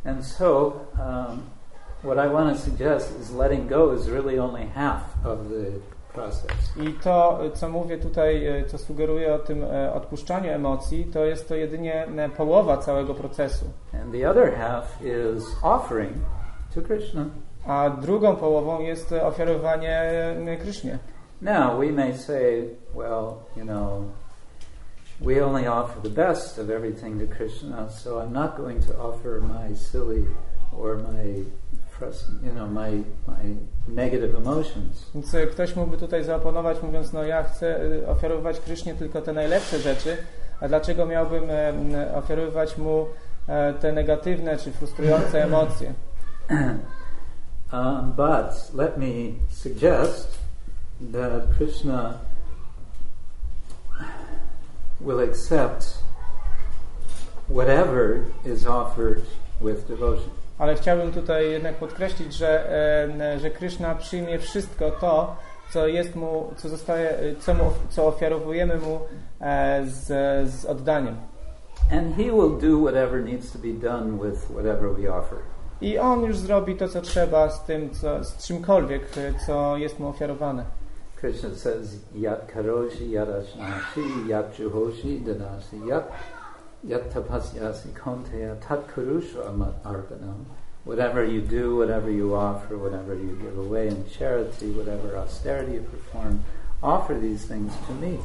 And 0.05 0.25
so, 0.25 0.65
um, 0.65 1.43
what 2.03 2.27
I 2.27 2.33
want 2.33 2.57
to 2.57 2.65
suggest 2.65 3.19
is 3.21 3.35
letting 3.35 3.69
go 3.69 3.93
is 3.93 4.07
really 4.07 4.39
only 4.41 4.65
half 4.65 5.25
of 5.25 5.39
the 5.49 5.65
process. 6.13 6.51
I 6.77 6.93
to, 7.03 7.39
co 7.53 7.69
mówię 7.69 7.97
tutaj, 7.97 8.45
e, 8.45 8.65
co 8.65 8.77
sugeruję 8.77 9.35
o 9.35 9.39
tym 9.39 9.65
odpuszczaniu 9.93 10.51
emocji, 10.51 11.05
to 11.05 11.25
jest 11.25 11.47
to 11.49 11.55
jedynie 11.55 12.07
połowa 12.37 12.77
całego 12.77 13.13
procesu. 13.13 13.65
And 14.03 14.11
the 14.13 14.29
other 14.29 14.55
half 14.55 15.01
is 15.01 15.43
offering 15.61 16.13
to 16.75 16.81
Krishna. 16.81 17.25
A 17.67 17.89
drugą 17.89 18.35
połową 18.35 18.81
jest 18.81 19.11
ofiarowanie 19.11 20.11
Krysznie. 20.61 20.99
Now, 21.43 21.75
we 21.75 21.91
may 21.91 22.15
say, 22.15 22.69
well, 22.93 23.45
you 23.57 23.65
know, 23.65 24.09
we 25.19 25.41
only 25.41 25.67
offer 25.67 25.99
the 25.99 26.09
best 26.09 26.57
of 26.57 26.69
everything 26.69 27.19
to 27.19 27.27
Krishna, 27.27 27.89
so 27.91 28.19
I'm 28.19 28.31
not 28.31 28.55
going 28.55 28.81
to 28.83 28.97
offer 28.97 29.41
my 29.41 29.73
silly 29.73 30.25
or 30.71 30.95
my, 30.95 31.43
you 32.43 32.51
know, 32.55 32.65
my, 32.67 33.03
my 33.27 33.55
negative 33.87 34.35
emotions. 34.35 35.05
Więc 35.15 35.35
ktoś 35.51 35.75
mógłby 35.75 35.97
tutaj 35.97 36.23
zaoponować, 36.23 36.81
mówiąc, 36.81 37.13
no 37.13 37.23
ja 37.23 37.43
chcę 37.43 37.79
e, 38.03 38.07
ofiarować 38.07 38.59
Krysznie 38.59 38.95
tylko 38.95 39.21
te 39.21 39.33
najlepsze 39.33 39.79
rzeczy, 39.79 40.17
a 40.61 40.67
dlaczego 40.67 41.05
miałbym 41.05 41.43
m, 41.49 41.93
ofiarować 42.15 42.77
mu 42.77 43.05
e, 43.47 43.73
te 43.73 43.91
negatywne 43.91 44.57
czy 44.57 44.71
frustrujące 44.71 45.43
emocje? 45.43 45.93
Um, 47.73 48.13
but 48.15 48.71
let 48.75 48.97
me 48.99 49.33
suggest 49.49 50.42
that 51.11 51.55
Krishna 51.57 52.19
will 55.01 55.19
accept 55.19 55.97
whatever 57.47 58.25
is 58.45 58.65
offered 58.65 59.23
with 59.61 59.87
devotion. 59.87 60.29
Ale 60.57 60.75
chciałbym 60.75 61.11
tutaj 61.11 61.51
jednak 61.51 61.75
podkreślić, 61.75 62.33
że, 62.33 62.67
że 63.41 63.49
Krishna 63.51 63.95
przyjmie 63.95 64.39
wszystko 64.39 64.91
to, 64.91 65.35
co 65.73 65.87
jest 65.87 66.15
mu, 66.15 66.53
co 66.57 66.69
zostaje, 66.69 67.35
co, 67.39 67.53
mu, 67.53 67.63
co 67.89 68.07
ofiarowujemy 68.07 68.77
mu 68.77 68.99
e, 69.41 69.83
z, 69.87 70.05
z 70.49 70.65
oddaniem. 70.65 71.15
And 71.91 72.15
He 72.15 72.23
will 72.23 72.57
do 72.61 72.79
whatever 72.79 73.23
needs 73.23 73.51
to 73.51 73.59
be 73.59 73.73
done 73.73 74.17
with 74.29 74.51
whatever 74.51 74.89
we 74.89 75.15
offer. 75.15 75.37
I 75.81 75.97
on 75.97 76.23
już 76.23 76.37
zrobi 76.37 76.75
to, 76.75 76.89
co 76.89 77.01
trzeba 77.01 77.49
z 77.49 77.63
tym, 77.65 77.89
co, 77.89 78.23
z 78.23 78.47
czymkolwiek, 78.47 79.17
e, 79.17 79.33
co 79.45 79.77
jest 79.77 79.99
mu 79.99 80.07
ofiarowane. 80.07 80.65
Krishna 81.23 81.55
says, 81.55 81.99
Yat 82.13 82.49
karoshi 82.49 83.11
yadashnashi 83.11 84.27
yat 84.27 84.53
juhoshi 84.57 85.23
dadasi 85.23 85.87
yat 85.87 86.11
yat 86.85 87.09
tapasyasi 87.13 87.93
konteya 87.93 88.59
tat 88.59 88.85
kurusha 88.89 89.41
arpanam. 89.85 90.43
Whatever 90.83 91.23
you 91.23 91.39
do, 91.39 91.77
whatever 91.77 92.11
you 92.11 92.35
offer, 92.35 92.77
whatever 92.77 93.15
you 93.15 93.39
give 93.41 93.57
away 93.57 93.87
in 93.87 94.05
charity, 94.09 94.71
whatever 94.71 95.15
austerity 95.15 95.75
you 95.75 95.81
perform, 95.83 96.43
offer 96.83 97.13
these 97.17 97.45
things 97.45 97.71
to 97.87 97.93
me. 97.93 98.17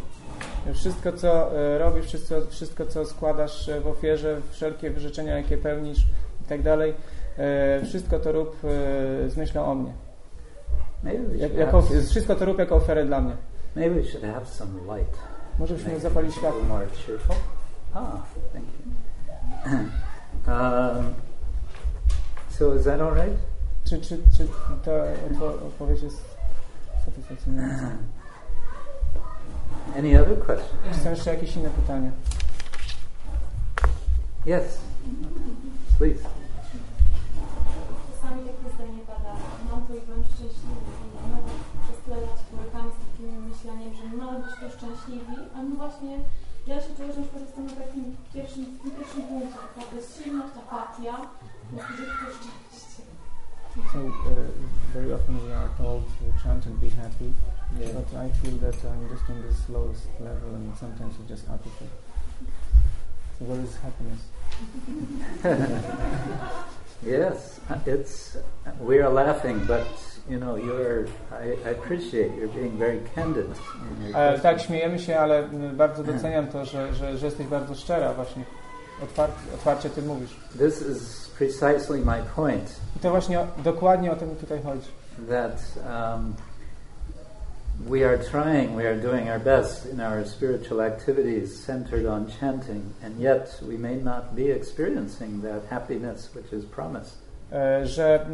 Wszystko, 0.75 1.13
co 1.13 1.57
e, 1.57 1.79
robisz, 1.79 2.07
wszystko, 2.07 2.47
wszystko, 2.51 2.87
co 2.87 3.05
składasz 3.05 3.69
e, 3.69 3.81
w 3.81 3.87
ofierze, 3.87 4.41
wszelkie 4.51 4.91
wyrzeczenia, 4.91 5.37
jakie 5.37 5.59
pełnisz 5.59 6.01
i 6.45 6.49
tak 6.49 6.63
dalej, 6.63 6.95
e, 7.39 7.81
wszystko 7.85 8.19
to 8.19 8.33
rób 8.33 8.57
z 9.29 9.37
myślą 9.37 9.65
o 9.65 9.75
mnie. 9.75 10.08
Maybe 11.03 11.23
we 11.29 11.37
Jak, 11.37 11.51
should 11.51 11.59
jako, 11.67 11.83
have, 11.83 12.03
wszystko 12.03 12.35
to 12.35 12.45
rób 12.45 12.59
jako 12.59 12.77
ofiarę 12.77 13.05
dla 13.07 13.21
mnie. 13.21 13.37
maybe 13.77 13.95
we 13.95 14.05
should 14.09 14.25
have 14.27 14.47
some 14.47 14.71
light. 14.99 15.19
Może 15.59 15.75
byśmy 15.75 15.97
a 15.97 16.01
światło. 16.01 16.23
little 16.23 16.53
more 16.69 16.87
cheerful. 17.07 17.37
Ah, 17.95 18.23
thank 18.53 18.65
you. 18.67 18.93
um, 20.53 21.15
so 22.51 22.75
is 22.75 22.85
that 22.85 23.01
all 23.01 23.15
right? 23.15 23.37
Czy, 23.85 24.01
czy, 24.01 24.19
czy 24.37 24.47
ta 24.85 24.91
odpo- 25.31 25.67
odpowiedź 25.67 26.03
jest 26.03 26.25
satysfakcjonująca? 27.05 27.85
Any 29.99 30.23
other 30.23 30.39
questions? 30.39 30.73
Czy 30.95 31.01
są 31.01 31.11
jeszcze 31.11 31.35
jakieś 31.35 31.57
inne 31.57 31.71
pytania? 31.71 32.11
Yes, 34.47 34.79
please. 35.99 36.21
Czasami 38.15 38.43
takie 38.43 38.75
zdanie 38.75 38.99
pada, 39.07 39.33
to 39.89 39.95
i 39.95 40.01
byłem 40.07 40.25
szczęśliwy. 40.25 40.81
I 41.25 41.29
nawet 41.35 41.57
przez 41.83 41.99
tyle 42.05 42.17
lat 42.25 42.37
się 42.41 42.47
borykam 42.57 42.87
z 42.95 42.99
takim 43.05 43.29
myśleniem, 43.51 43.91
że 43.99 44.05
mamy 44.21 44.37
być 44.45 44.55
tu 44.61 44.67
szczęśliwi, 44.77 45.37
a 45.57 45.59
no 45.67 45.73
właśnie 45.83 46.15
ja 46.71 46.77
się 46.85 46.91
czuję, 46.97 47.09
że 47.13 47.21
na 47.21 47.27
przykład 47.27 47.45
jestem 47.47 47.65
na 47.67 47.77
takim 47.83 48.05
pierwszym, 48.35 48.65
tym 48.81 48.91
pierwszym 48.97 49.23
punkcie, 49.29 49.59
taka 49.77 49.83
bezsilność, 49.95 50.55
apatia, 50.63 51.15
jest 51.75 51.87
gdzie 51.91 52.05
to 52.19 52.27
szczęście. 52.37 53.03
So 53.93 53.99
uh, 53.99 54.13
very 54.95 55.11
often 55.17 55.35
we 55.47 55.51
are 55.61 55.71
told 55.79 56.03
to 56.19 56.25
chant 56.43 56.67
and 56.67 56.77
be 56.85 56.91
happy, 57.03 57.31
Yeah. 57.79 57.93
but 57.97 58.09
I 58.25 58.27
feel 58.39 58.57
that 58.65 58.79
I'm 58.91 59.03
just 59.13 59.29
in 59.33 59.43
this 59.43 59.69
lowest 59.69 60.09
level 60.21 60.51
and 60.59 60.77
sometimes 60.83 61.15
it's 61.21 61.31
just 61.35 61.45
apathy. 61.55 61.89
So 63.39 63.45
what 63.49 63.59
is 63.65 63.77
happiness? 63.85 64.23
Yes, 67.03 67.61
it's 67.87 68.39
we 68.81 69.01
are 69.01 69.11
laughing, 69.11 69.61
but 69.67 69.87
you 70.29 70.39
know 70.39 70.57
you're. 70.57 71.07
I, 71.33 71.57
I 71.69 71.71
appreciate 71.71 72.35
you're 72.37 72.55
being 72.55 72.79
very 72.79 73.01
candid. 73.15 73.47
E, 74.15 74.39
tak, 74.39 74.61
śmiejemy 74.61 74.99
się, 74.99 75.19
ale 75.19 75.49
bardzo 75.73 76.05
doceniam 76.05 76.47
to, 76.47 76.65
że, 76.65 76.95
że, 76.95 77.19
że 77.19 77.27
jesteś 77.27 77.47
bardzo 77.47 77.75
szczera 77.75 78.13
właśnie. 78.13 78.45
Otwar, 79.03 79.31
otwarcie 79.55 79.91
ty 79.91 80.03
mówisz. 80.03 80.37
This 80.59 80.83
is 80.83 81.31
precisely 81.39 81.99
my 81.99 82.23
point. 82.37 82.81
I 82.97 83.01
to 83.01 83.11
właśnie 83.11 83.47
dokładnie 83.65 84.13
o 84.13 84.17
to 84.17 84.27
mi 84.27 84.37
tutaj 84.37 84.63
chodzi. 84.63 84.89
That 85.29 85.63
um, 85.77 86.35
we 87.87 88.03
are 88.03 88.19
trying, 88.19 88.75
we 88.75 88.87
are 88.87 88.97
doing 89.01 89.29
our 89.29 89.39
best 89.39 89.87
in 89.87 90.01
our 90.01 90.25
spiritual 90.25 90.83
activities 90.83 91.59
centered 91.59 92.07
on 92.07 92.31
chanting, 92.41 92.93
and 93.03 93.19
yet 93.21 93.59
we 93.63 93.77
may 93.77 93.95
not 93.95 94.35
be 94.35 94.51
experiencing 94.51 95.41
that 95.43 95.65
happiness 95.67 96.29
which 96.35 96.53
is 96.53 96.65
promised. 96.65 97.17
E, 97.53 97.87
że 97.87 98.27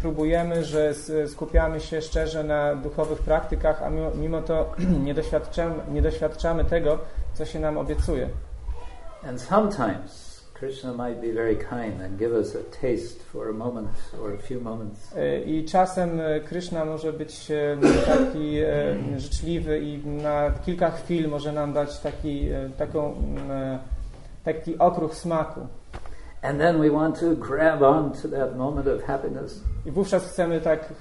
próbujemy, 0.00 0.64
że 0.64 0.94
skupiamy 1.28 1.80
się 1.80 2.02
szczerze 2.02 2.44
na 2.44 2.74
duchowych 2.74 3.18
praktykach, 3.18 3.82
a 3.82 3.90
mimo 4.14 4.42
to 4.42 4.74
nie 5.04 5.14
doświadczamy, 5.14 5.74
nie 5.92 6.02
doświadczamy 6.02 6.64
tego, 6.64 6.98
co 7.34 7.44
się 7.44 7.60
nam 7.60 7.78
obiecuje. 7.78 8.28
And 9.28 9.40
sometimes 9.40 10.23
I 15.46 15.64
czasem 15.64 16.20
e, 16.20 16.40
Krishna 16.40 16.84
może 16.84 17.12
być 17.12 17.50
e, 17.50 17.76
taki 18.06 18.58
e, 18.58 18.96
życzliwy 19.20 19.80
i 19.80 20.06
na 20.06 20.50
kilka 20.66 20.90
chwil 20.90 21.28
może 21.28 21.52
nam 21.52 21.72
dać 21.72 21.98
taki, 21.98 22.48
taką, 22.78 23.14
m, 23.16 23.50
e, 23.50 23.78
taki 24.44 24.78
okruch 24.78 25.14
smaku. 25.14 25.60
And 26.44 26.60
then 26.60 26.78
we 26.80 26.90
want 26.90 27.20
to 27.20 27.34
grab 27.34 27.82
on 27.82 28.12
to 28.22 28.28
that 28.28 28.56
moment 28.56 28.86
of 28.86 29.02
happiness, 29.02 29.62
I 29.86 29.90
wówczas 29.90 30.26
chcemy 30.26 30.60
tak 30.60 30.92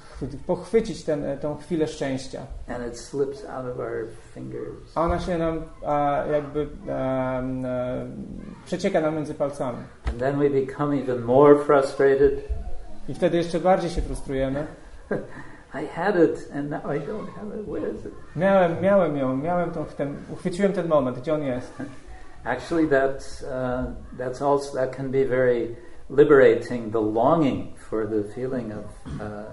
pochwycić 0.48 1.04
ten, 1.04 1.26
tą 1.42 1.58
chwilę 1.58 1.88
szczęścia. 1.88 2.42
and 2.68 2.88
it 2.88 3.00
slips 3.00 3.46
out 3.46 3.66
of 3.66 3.80
our 3.80 4.08
fingers. 4.34 4.96
A 4.96 5.02
ona 5.02 5.20
się 5.20 5.38
nam 5.38 5.62
a, 5.86 6.24
jakby 6.32 6.68
a, 6.92 7.42
e, 7.42 8.06
przecieka 8.66 9.02
nam 9.02 9.16
między 9.16 9.34
palcami. 9.34 9.78
And 10.10 10.20
then 10.20 10.40
we 10.40 10.50
become 10.50 11.02
even 11.02 11.22
more 11.22 11.56
frustrated. 11.66 12.34
I 13.10 13.14
wtedy 13.14 13.38
jeszcze 13.38 13.60
bardziej 13.60 13.90
się 13.90 14.02
frustrujemy. 14.02 14.68
I 15.84 15.88
had 15.88 16.16
it, 16.16 16.52
and 16.56 16.70
now 16.70 16.86
I 16.86 17.00
don't 17.00 17.28
have 17.36 17.60
it. 17.60 17.68
Where 17.68 17.94
is 17.94 18.06
it? 18.06 18.14
Miałem, 18.36 18.82
miałem 18.82 19.18
ją, 19.18 19.38
miałem 19.38 19.72
tą, 19.72 19.86
ten, 19.86 20.16
uchwyciłem 20.34 20.74
ten 20.74 20.88
moment, 20.88 21.20
gdzie 21.20 21.34
on 21.34 21.44
jest. 21.44 21.74
Actually, 22.46 22.88
that 22.88 23.44
uh, 23.50 23.94
that's 24.18 24.42
also 24.42 24.74
that 24.76 24.92
can 24.92 25.12
be 25.12 25.24
very 25.24 25.76
liberating. 26.10 26.92
The 26.92 27.02
longing 27.02 27.76
for 27.90 28.06
the 28.06 28.24
feeling 28.36 28.72
of 28.72 28.86
uh, 29.22 29.44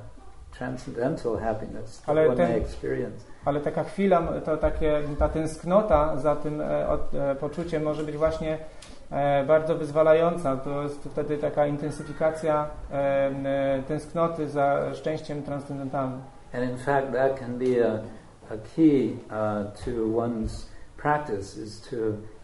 transcendental 0.53 1.39
happiness 1.39 1.99
that 1.99 2.09
Ale 2.11 2.29
one 2.29 2.37
ten- 2.37 2.49
may 2.49 2.61
experience. 2.61 3.25
Ale 3.45 3.61
taka 3.61 3.85
chwila, 3.85 4.41
to 4.45 4.57
takie, 4.57 5.03
ta 5.19 5.29
tęsknota 5.29 6.17
za 6.17 6.37
tym 6.37 6.61
e, 6.61 6.89
od, 6.89 7.15
e, 7.15 7.35
poczuciem 7.35 7.83
może 7.83 8.03
być 8.05 8.17
właśnie 8.17 8.59
e, 9.11 9.45
bardzo 9.45 9.75
wyzwalająca. 9.77 10.57
To 10.57 10.83
jest 10.83 11.09
wtedy 11.13 11.39
taka 11.39 11.67
intensyfikacja 11.67 12.71
tęsknoty 13.89 14.49
za 14.49 14.95
szczęściem 14.95 15.43
transcendentalnym. 15.43 16.21
And 16.53 16.71
in 16.71 16.79
fact, 16.79 17.13
that 17.13 17.39
can 17.39 17.59
be 17.59 17.89
a, 17.89 18.01
a 18.55 18.57
key 18.77 19.17
uh, 19.31 19.73
to 19.85 19.91
one's 19.91 20.67
practice 20.97 21.57
is 21.57 21.81
to 21.81 21.97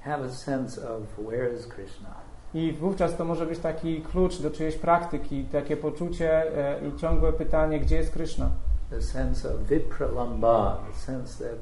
have 0.06 0.24
a 0.24 0.30
sense 0.30 0.78
of 0.78 1.02
where 1.18 1.54
is 1.54 1.66
Krishna. 1.66 2.08
I 2.54 2.72
wówczas 2.72 3.16
to 3.16 3.24
może 3.24 3.46
być 3.46 3.58
taki 3.58 4.02
klucz 4.02 4.40
do 4.40 4.50
czyjejś 4.50 4.76
praktyki, 4.76 5.44
takie 5.44 5.76
poczucie 5.76 6.56
e, 6.58 6.88
i 6.88 6.96
ciągłe 6.96 7.32
pytanie, 7.32 7.80
gdzie 7.80 7.96
jest 7.96 8.12
Krishna. 8.12 8.50
The 8.90 9.02
sense 9.02 9.54
of 9.54 9.60
vipralamba, 9.60 10.82
the 10.92 10.98
sense 10.98 11.44
that 11.44 11.58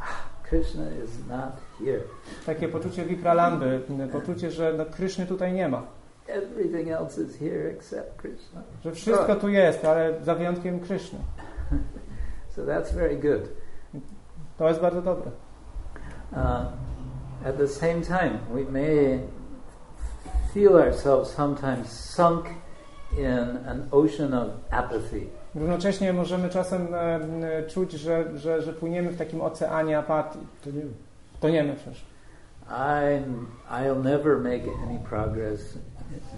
ah, 0.00 0.28
Krishna 0.42 0.84
is 1.04 1.26
not 1.28 1.52
here. 1.78 2.00
Takie 2.46 2.68
poczucie 2.68 3.04
vipralamby, 3.04 3.80
poczucie, 4.12 4.50
że 4.50 4.74
no, 4.78 4.84
tutaj 5.28 5.52
nie 5.52 5.68
ma. 5.68 5.82
Everything 6.26 6.88
else 6.88 7.22
is 7.22 7.38
here 7.38 7.70
except 7.70 8.16
Krishna. 8.16 8.62
Że 8.84 8.92
wszystko 8.92 9.36
tu 9.36 9.48
jest, 9.48 9.84
ale 9.84 10.24
za 10.24 10.34
wyjątkiem 10.34 10.80
Kryszny. 10.80 11.18
So 12.56 12.62
that's 12.62 12.94
very 12.94 13.16
good. 13.16 13.48
To 14.58 14.68
jest 14.68 14.80
bardzo 14.80 15.02
dobre. 15.02 15.30
Uh, 16.32 16.38
at 17.44 17.58
the 17.58 17.68
same 17.68 18.02
time, 18.02 18.38
we 18.50 18.64
may 18.64 19.20
feel 20.54 20.76
ourselves 20.76 21.30
sometimes 21.30 21.88
sunk 21.88 22.46
in 23.18 23.58
an 23.66 23.88
ocean 23.92 24.34
of 24.34 24.48
apathy. 24.70 25.26
Równocześnie 25.54 26.12
możemy 26.12 26.48
czasem 26.48 26.94
e, 26.94 27.14
m, 27.14 27.42
czuć, 27.68 27.92
że, 27.92 28.38
że, 28.38 28.62
że 28.62 28.72
płyniemy 28.72 29.10
w 29.10 29.18
takim 29.18 29.40
oceanie 29.40 29.98
apatii. 29.98 30.38
To 30.64 30.70
nie 30.70 30.82
Toniemy 31.40 31.74
przecież. 31.74 32.04
I'm, 32.68 33.46
I'll 33.70 34.02
never 34.02 34.38
make 34.38 34.62
any 34.86 34.98
progress 34.98 35.78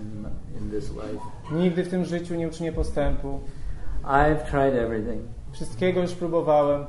in, 0.01 0.27
in 0.59 0.71
this 0.71 0.91
life. 0.91 1.21
Nigdy 1.53 1.85
w 1.85 1.89
tym 1.89 2.05
życiu 2.05 2.35
nie 2.35 2.49
uczynię 2.49 2.73
postępu. 2.73 3.41
I've 4.05 4.51
tried 4.51 4.75
everything. 4.75 5.23
Wszystkiego 5.53 6.01
już 6.01 6.13
próbowałem. 6.13 6.87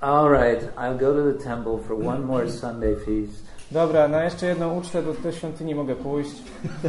All 0.00 0.30
right, 0.30 0.62
I'll 0.76 0.96
go 0.96 1.12
to 1.12 1.32
the 1.32 1.44
temple 1.44 1.78
for 1.78 1.94
one 1.94 2.24
more 2.24 2.48
Sunday 2.60 2.94
feast 2.94 3.48
Dobra, 3.70 4.08
na 4.08 4.24
jeszcze 4.24 4.46
jedną 4.46 4.78
ucztę 4.78 5.02
do, 5.02 5.14
do 5.14 5.32
świątyni 5.32 5.74
mogę 5.74 5.96
pójść. 5.96 6.30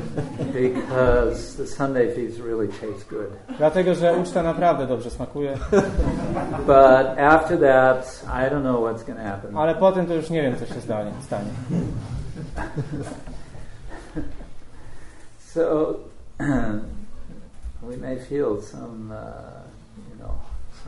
because 0.54 1.58
the 1.58 1.68
Sunday 1.68 2.16
feast 2.16 2.40
really 2.40 2.68
tastes 2.68 3.04
good. 3.04 3.30
Dlatego, 3.58 3.96
że 3.96 4.14
uczta 4.14 4.44
naprawdę 4.44 4.88
dobrze 4.88 5.10
smakuje. 5.10 5.58
But 6.68 7.20
after 7.20 7.60
that, 7.60 8.26
I 8.26 8.50
don't 8.50 8.62
know 8.62 8.82
what's 8.82 9.04
going 9.04 9.20
to 9.20 9.26
happen. 9.26 9.58
Ale 9.58 9.76
potem 9.76 10.06
to 10.06 10.14
już 10.14 10.30
nie 10.30 10.42
wiem, 10.42 10.56
co 10.56 10.66
się 10.66 10.82
stanie. 10.82 11.12
stanie. 11.22 11.52
So 15.54 15.96
we 17.82 17.98
may 17.98 18.20
feel 18.20 18.62
some, 18.62 19.12
uh, 19.12 19.59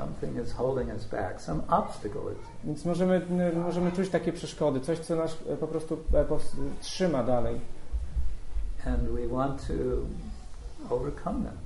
something 0.02 0.38
is 0.44 0.52
holding 0.54 0.90
us 0.92 1.06
back, 1.06 1.42
some 1.42 1.62
obstacle. 1.68 2.22
is- 2.32 2.38
Więc 2.64 2.86
możemy, 2.86 3.22
możemy 3.56 3.92
czuć 3.92 4.10
takie 4.10 4.34
przeszkody, 4.34 4.80
coś, 4.80 5.00
co 5.00 5.16
nas 5.16 5.38
po 5.60 5.68
prostu 5.68 5.98
trzyma 6.82 7.24
dalej. 7.24 7.60
And 8.86 9.00
we 9.10 9.28
want 9.28 9.68
to 9.68 9.74
overcome 10.96 11.44
them. 11.44 11.58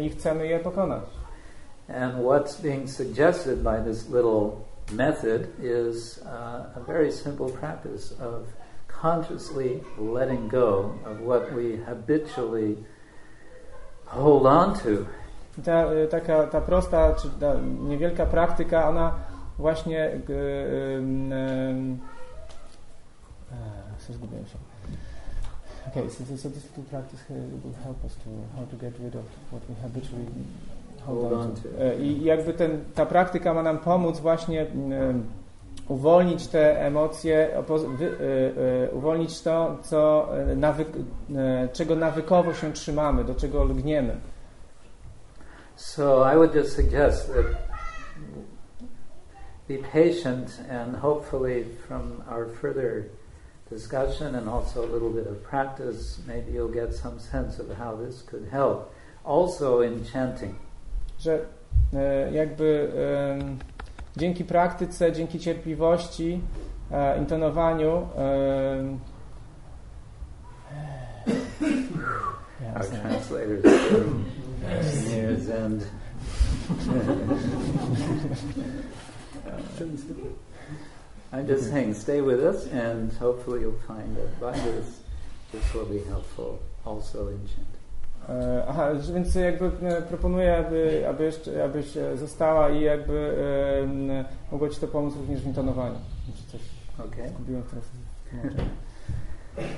I 0.00 0.10
chcemy 0.10 0.46
je 0.46 0.58
pokonać. 0.58 1.04
And 1.88 2.14
what's 2.14 2.62
being 2.62 2.90
suggested 2.90 3.62
by 3.62 3.82
this 3.84 4.08
little 4.10 4.50
method 4.92 5.46
is 5.62 6.18
uh, 6.18 6.76
a 6.76 6.80
very 6.86 7.12
simple 7.12 7.48
practice 7.48 8.12
of 8.20 8.42
consciously 9.02 9.80
letting 9.98 10.48
go 10.48 10.90
of 11.06 11.20
what 11.26 11.52
we 11.56 11.76
habitually 11.86 12.76
hold 14.06 14.46
on 14.46 14.74
to. 14.74 15.06
Ta, 15.64 15.72
e, 15.72 16.06
taka, 16.06 16.46
ta 16.46 16.60
prosta, 16.60 17.14
czy 17.14 17.30
ta 17.30 17.54
niewielka 17.88 18.26
praktyka, 18.26 18.88
ona 18.88 19.14
właśnie 19.58 20.04
e, 20.04 20.20
co 24.06 24.12
zgubiłem 24.12 24.46
się. 24.46 24.58
Okay, 25.88 26.10
so, 26.10 26.24
so 26.36 26.50
this 26.50 26.64
little 26.64 26.84
practice 26.90 27.20
here 27.28 27.40
will 27.64 27.74
help 27.84 28.04
us 28.04 28.14
to 28.14 28.30
how 28.56 28.66
to 28.66 28.76
get 28.76 28.98
rid 28.98 29.16
of 29.16 29.24
what 29.50 29.62
we 29.68 29.74
habitually 29.82 30.26
hold, 31.06 31.32
on 31.32 31.54
to. 31.54 31.84
E, 31.84 31.96
I 32.00 32.24
jakby 32.24 32.52
ten, 32.52 32.84
ta 32.94 33.06
praktyka 33.06 33.54
ma 33.54 33.62
nam 33.62 33.78
pomóc 33.78 34.20
właśnie 34.20 34.62
ym, 34.62 35.24
uwolnić 35.88 36.46
te 36.46 36.86
emocje, 36.86 37.48
e, 37.56 38.90
uwolnić 38.92 39.40
to, 39.40 39.78
co 39.82 40.28
nawyk, 40.56 40.88
czego 41.72 41.96
nawykowo 41.96 42.54
się 42.54 42.72
trzymamy, 42.72 43.24
do 43.24 43.34
czego 43.34 43.64
lgniemy. 43.64 44.16
So 45.80 46.22
I 46.22 46.36
would 46.36 46.52
just 46.52 46.76
suggest 46.76 47.28
that 47.28 47.56
be 49.66 49.78
patient 49.78 50.60
and 50.68 50.94
hopefully 50.94 51.64
from 51.88 52.22
our 52.28 52.46
further 52.46 53.08
discussion 53.70 54.34
and 54.34 54.46
also 54.46 54.84
a 54.84 54.90
little 54.92 55.10
bit 55.10 55.26
of 55.26 55.42
practice, 55.42 56.20
maybe 56.26 56.52
you'll 56.52 56.68
get 56.68 56.92
some 56.92 57.18
sense 57.18 57.58
of 57.58 57.74
how 57.78 57.96
this 57.96 58.20
could 58.22 58.46
help. 58.50 58.94
Also 59.24 59.80
in 59.80 60.04
chanting. 60.04 60.54
że 61.18 61.38
e, 61.94 62.32
jakby 62.32 62.92
em, 63.40 63.58
dzięki 64.16 64.44
praktyce, 64.44 65.12
dzięki 65.12 65.38
cierpliwości, 65.38 66.40
e, 66.90 67.18
intonowaniu 67.18 68.08
Our 72.76 72.84
translators 72.84 73.64
are 74.64 74.82
near 75.08 75.28
his. 75.34 75.50
I'm 81.32 81.46
just 81.46 81.70
saying, 81.70 81.94
stay 81.94 82.20
with 82.20 82.40
us, 82.44 82.66
and 82.66 83.12
hopefully 83.12 83.60
you'll 83.60 83.78
find 83.86 84.16
that 84.16 84.40
by 84.40 84.52
this, 84.52 85.00
this 85.52 85.74
will 85.74 85.86
be 85.86 86.00
helpful 86.08 86.58
also 86.84 87.28
in 87.28 87.38
chanting. 87.46 87.80
E, 88.28 88.64
Aha, 88.68 88.94
więc 89.14 89.34
jakby 89.34 89.70
e, 89.88 90.02
proponuję, 90.02 90.56
aby, 90.56 91.08
aby 91.08 91.24
jeszcze, 91.24 91.64
abyś 91.64 91.96
e, 91.96 92.16
została 92.16 92.70
i 92.70 92.80
jakby 92.80 93.36
em, 93.82 94.24
mogło 94.52 94.68
Ci 94.68 94.80
to 94.80 94.88
pomóc 94.88 95.14
również 95.16 95.40
w 95.40 95.46
intonowaniu. 95.46 95.98
Czy 96.36 96.52
coś 96.52 96.60
Okay. 97.06 97.28
zgubiłem 97.28 97.62
teraz. 97.62 97.84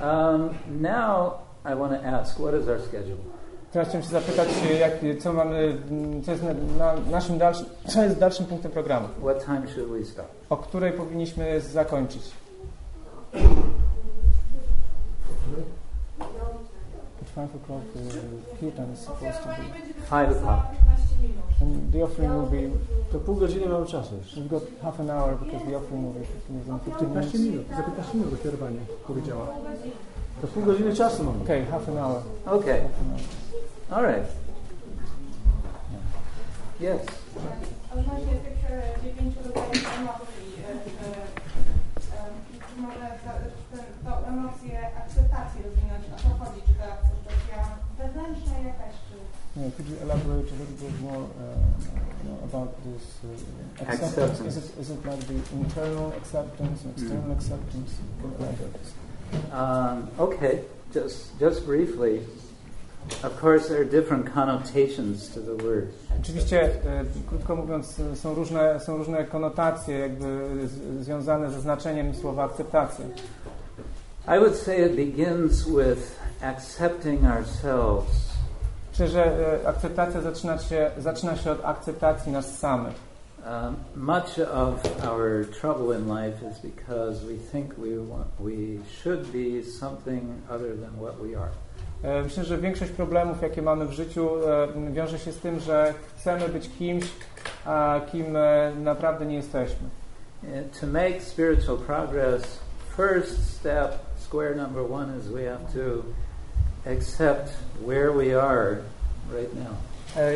Um, 0.01 0.51
now 0.83 1.33
I 1.65 1.75
want 1.75 1.93
to 2.03 2.09
ask, 2.09 2.39
what 2.39 2.55
is 2.55 2.69
our 2.69 2.81
schedule? 2.81 3.17
Teraz 3.73 3.89
chciałem 3.89 4.05
się 4.05 4.11
zapytać, 4.11 4.49
e, 4.71 4.75
jak, 4.75 4.93
co 5.21 5.33
mamy, 5.33 5.79
co 6.25 6.31
jest 6.31 6.43
na, 6.43 6.55
na 6.79 7.01
naszym 7.11 7.39
dalszym, 7.39 7.67
co 7.87 8.03
jest 8.03 8.19
dalszym 8.19 8.47
punktem 8.47 8.73
programu? 8.73 9.09
What 9.23 9.45
time 9.45 9.69
should 9.69 9.91
we 9.91 10.05
stop? 10.05 10.43
o 10.53 10.57
której 10.57 10.93
powinniśmy 10.93 11.61
zakończyć. 11.61 12.23
At 17.23 17.29
five 17.35 17.55
o'clock 17.55 17.85
uh, 17.95 18.61
kirtan 18.61 18.93
is 18.93 18.99
supposed 18.99 19.43
to 19.43 19.49
be. 19.49 19.57
Five 20.11 20.31
o'clock. 20.37 20.63
And 21.63 21.93
the 21.93 22.05
offering 22.05 22.33
will 22.33 22.51
be. 22.51 22.77
To 23.13 23.19
pół 23.19 23.37
godziny 23.37 23.67
mamy 23.67 23.87
czasu 23.87 24.17
jeszcze. 24.17 24.41
We've 24.41 24.49
got 24.49 24.63
half 24.83 25.01
an 25.01 25.11
hour 25.11 25.39
because 25.39 25.67
the 25.71 25.77
offering 25.77 26.05
will 26.05 26.21
be 26.21 26.27
15 26.27 26.51
minutes. 26.51 26.99
15 26.99 27.39
minut, 27.39 27.67
za 27.77 27.83
15 27.83 28.15
minut 28.19 28.43
kierowanie 28.43 28.81
powiedziała. 29.07 29.47
To 30.43 30.49
pół 30.49 30.63
godziny 30.63 30.97
czasu 30.97 31.25
mamy. 31.25 31.43
Okay, 31.43 31.67
half 31.67 31.89
an 31.89 31.99
hour. 31.99 32.23
Okay. 32.47 32.81
Half 32.83 33.01
an 33.01 33.11
hour. 33.13 33.23
All 33.91 34.03
right. 34.03 34.29
Yes. 36.81 37.03
Odnośnie 37.93 38.35
tych 38.45 38.59
dziewięciu 39.03 39.39
rodzajów 39.47 39.99
emocji, 39.99 40.47
czy 42.69 42.81
może 42.83 43.07
ta, 43.25 43.33
ten, 43.71 43.85
tą 44.05 44.13
emocję 44.27 44.75
akceptacji 45.03 45.63
rozwinąć? 45.67 46.03
O 46.15 46.17
co 46.23 46.29
chodzi? 46.45 46.61
Czy 46.67 46.75
ta 46.75 46.87
akceptacja 46.97 47.59
wewnętrzna 47.99 48.59
jakaś, 48.59 48.95
czy... 49.09 49.17
Yeah, 49.61 49.77
could 49.77 49.89
you 49.91 49.97
elaborate 50.03 50.49
a 50.55 50.57
little 50.61 50.79
bit 50.83 51.01
more 51.03 51.25
uh, 51.25 51.59
you 52.19 52.25
know, 52.29 52.39
about 52.49 52.71
this 52.87 53.05
uh, 53.25 53.89
acceptance? 53.89 54.19
Acceptance. 54.19 54.47
Is 54.49 54.57
it, 54.57 54.79
is 54.81 54.91
it 54.91 55.05
like 55.05 55.23
the 55.31 55.39
internal 55.61 56.09
acceptance, 56.21 56.79
and 56.85 56.93
external 56.99 57.33
acceptance? 57.39 57.91
Like 58.41 58.59
that? 58.59 59.02
Um, 59.53 60.09
okay. 60.19 60.59
Just 60.95 61.41
just 61.41 61.67
briefly. 61.67 62.21
Of 63.25 63.41
course, 63.41 63.69
there 63.69 63.81
are 63.81 63.85
different 63.85 64.27
connotations 64.35 65.29
to 65.35 65.41
the 65.41 65.55
word. 65.65 65.89
Oczywiście, 66.21 66.63
e, 66.63 67.05
krótko 67.29 67.57
mówiąc, 67.57 68.01
e, 68.01 68.17
są 68.17 68.35
różne, 68.35 68.81
są 68.81 68.97
różne 68.97 69.25
konotacje 69.25 69.99
jakby 69.99 70.49
z, 70.65 71.05
związane 71.05 71.51
ze 71.51 71.61
znaczeniem 71.61 72.15
słowa 72.15 72.45
akceptacja. 72.45 73.05
I 74.37 74.39
would 74.39 74.57
say 74.57 74.87
it 74.87 74.97
begins 74.97 75.65
with 75.65 76.21
accepting 76.43 77.25
ourselves 77.25 78.33
Czy 78.93 79.09
że 79.09 79.25
e, 79.63 79.69
akceptacja 79.69 80.21
zaczyna 80.21 80.59
się, 80.59 80.91
zaczyna 80.99 81.37
się 81.37 81.51
od 81.51 81.65
akceptacji 81.65 82.33
nas 82.33 82.59
samych. 82.59 83.12
Um, 83.45 83.77
much 83.97 84.39
of 84.39 85.03
our 85.03 85.45
trouble 85.61 85.91
in 85.91 86.07
life 86.07 86.45
is 86.45 86.59
because 86.59 87.25
we 87.25 87.35
think 87.37 87.77
we 87.77 87.99
want, 87.99 88.29
we 88.39 88.79
should 89.03 89.33
be 89.33 89.63
something 89.65 90.41
other 90.49 90.77
than 90.77 90.97
what 91.01 91.19
we 91.21 91.35
are. 91.35 91.51
E, 92.05 92.23
Myślę, 92.23 92.45
że 92.45 92.59
większość 92.59 92.93
problemów, 92.93 93.43
jakie 93.43 93.63
mamy 93.63 93.87
w 93.87 93.93
życiu, 93.93 94.31
e, 94.49 94.93
wiąże 94.93 95.19
się 95.19 95.33
z 95.33 95.39
tym, 95.39 95.61
że 95.61 95.95
chcemy 96.17 96.49
być 96.49 96.71
kimś, 96.79 97.05
a 97.65 98.01
kim 98.13 98.37
e, 98.37 98.73
naprawdę 98.77 99.27
nie 99.27 99.37
jesteśmy. 99.37 99.89
And 100.43 100.81
to 100.81 100.87
make 100.87 101.23
spiritual 101.23 101.79
progress, 101.79 102.43
first 102.97 103.57
step, 103.57 103.99
square 104.17 104.57
number 104.57 104.93
one, 104.93 105.19
is 105.19 105.27
we 105.27 105.45
have 105.45 105.73
to 105.75 106.03
accept 106.91 107.53
where 107.87 108.13
we 108.13 108.43
are 108.43 108.77
right 109.35 109.55
now. 109.55 109.77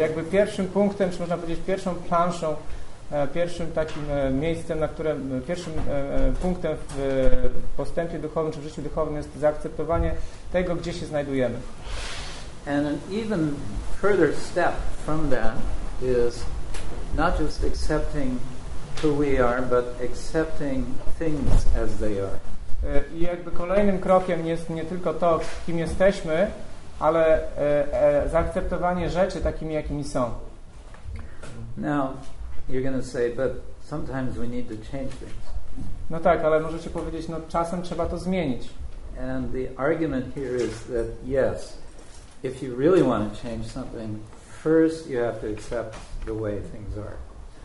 Jakby 0.01 0.23
pierwszym 0.23 0.67
punktem, 0.67 1.11
czy 1.11 1.21
można 1.21 1.37
powiedzieć 1.37 1.65
pierwszą 1.67 1.95
planszą, 1.95 2.57
pierwszym 3.35 3.73
takim 3.73 4.03
e, 4.11 4.31
miejscem, 4.31 4.81
na 4.81 4.89
którym, 4.89 5.39
e, 5.39 5.41
pierwszym 5.41 5.73
e, 5.73 5.93
e, 5.93 6.33
punktem 6.33 6.77
w 6.89 7.01
e, 7.01 7.77
postępie 7.77 8.19
duchowym 8.19 8.53
czy 8.53 8.61
w 8.61 8.63
życiu 8.63 8.83
duchowym 8.83 9.17
jest 9.17 9.37
zaakceptowanie 9.37 10.15
tego, 10.53 10.77
gdzie 10.77 10.93
się 10.93 11.07
znajdujemy. 11.07 11.59
And 12.67 12.87
an 12.87 12.99
even 13.13 13.55
further 14.01 14.35
step 14.35 14.73
from 15.05 15.31
that 15.31 15.55
is 16.03 16.45
not 17.17 17.41
just 17.41 17.65
accepting 17.65 18.41
who 19.03 19.13
we 19.13 19.49
are, 19.49 19.63
but 19.63 19.85
accepting 20.05 20.85
things 21.19 21.67
as 21.85 21.99
they 22.01 22.21
are. 22.23 22.39
E, 22.85 23.15
I 23.15 23.21
jakby 23.21 23.51
kolejnym 23.51 23.99
krokiem 23.99 24.47
jest 24.47 24.71
nie 24.71 24.85
tylko 24.85 25.15
to, 25.15 25.41
kim 25.67 25.79
jesteśmy, 25.79 26.51
ale 26.99 27.39
e, 27.59 28.25
e, 28.25 28.29
zaakceptowanie 28.29 29.11
rzeczy 29.11 29.41
takimi, 29.41 29.75
jakimi 29.75 30.05
są. 30.05 30.31
Now, 31.77 32.11
you're 32.69 32.83
going 32.83 33.01
to 33.01 33.07
say, 33.07 33.31
but 33.31 33.51
sometimes 33.83 34.39
we 34.39 34.49
need 34.49 34.69
to 34.69 34.77
change 34.91 35.11
things. 35.11 35.35
No 36.11 36.21
tak, 36.21 36.45
ale 36.45 36.61
możecie 36.61 36.91
powiedzieć, 36.91 37.29
no 37.29 37.37
czasem 37.49 37.83
trzeba 37.83 38.07
to 38.07 38.19
zmienić. 38.19 38.69
And 39.21 39.53
the 39.53 39.69
argument 39.77 40.35
here 40.35 40.57
is 40.57 40.83
that 40.85 41.07
yes, 41.25 41.79
if 42.43 42.63
you 42.63 42.77
really 42.77 43.03
want 43.03 43.33
to 43.33 43.49
change 43.49 43.67
something, 43.67 44.19
first 44.63 45.11
you 45.11 45.19
have 45.21 45.41
to 45.41 45.47
accept 45.49 45.97
the 46.27 46.35
way 46.35 46.61
things 46.61 46.99
are. 46.99 47.17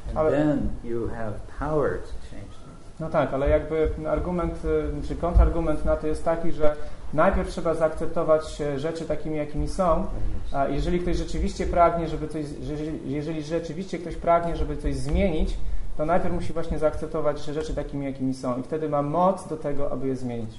And 0.09 0.17
Ale- 0.17 0.31
then 0.31 0.69
you 0.83 1.07
have 1.07 1.33
power 1.59 1.97
to 1.97 2.13
change 2.31 2.51
things. 2.51 2.99
No 2.99 3.09
tak, 3.09 3.33
ale 3.33 3.49
jakby 3.49 3.89
argument, 4.07 4.53
y, 5.03 5.07
czy 5.07 5.15
kontrargument 5.15 5.85
na 5.85 5.95
to 5.95 6.07
jest 6.07 6.25
taki, 6.25 6.51
że 6.51 6.75
najpierw 7.13 7.49
trzeba 7.49 7.73
zaakceptować 7.73 8.61
e, 8.61 8.79
rzeczy 8.79 9.05
takimi, 9.05 9.37
jakimi 9.37 9.67
są, 9.67 10.05
a 10.51 10.67
jeżeli 10.67 10.99
ktoś 10.99 11.17
rzeczywiście 11.17 11.67
pragnie, 11.67 12.07
żeby 12.07 12.27
coś, 12.27 12.45
jeżeli, 13.05 13.43
rzeczywiście 13.43 13.99
ktoś 13.99 14.15
pragnie, 14.15 14.55
żeby 14.55 14.77
coś 14.77 14.95
zmienić, 14.95 15.57
to 15.97 16.05
najpierw 16.05 16.33
musi 16.33 16.53
właśnie 16.53 16.79
zaakceptować 16.79 17.45
rzeczy 17.45 17.75
takimi, 17.75 18.05
jakimi 18.05 18.33
są 18.33 18.59
i 18.59 18.63
wtedy 18.63 18.89
ma 18.89 19.01
moc 19.01 19.47
do 19.47 19.57
tego, 19.57 19.91
aby 19.91 20.07
je 20.07 20.15
zmienić. 20.15 20.51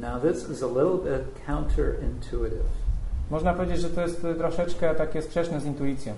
Now, 0.00 0.20
this 0.22 0.50
is 0.50 0.62
a 0.62 0.66
little 0.66 0.98
bit 0.98 1.46
counterintuitive. 1.46 2.84
Można 3.30 3.54
powiedzieć, 3.54 3.80
że 3.80 3.90
to 3.90 4.00
jest 4.00 4.24
y, 4.24 4.34
troszeczkę 4.34 4.94
takie 4.94 5.22
sprzeczne 5.22 5.60
z 5.60 5.64
intuicją. 5.64 6.14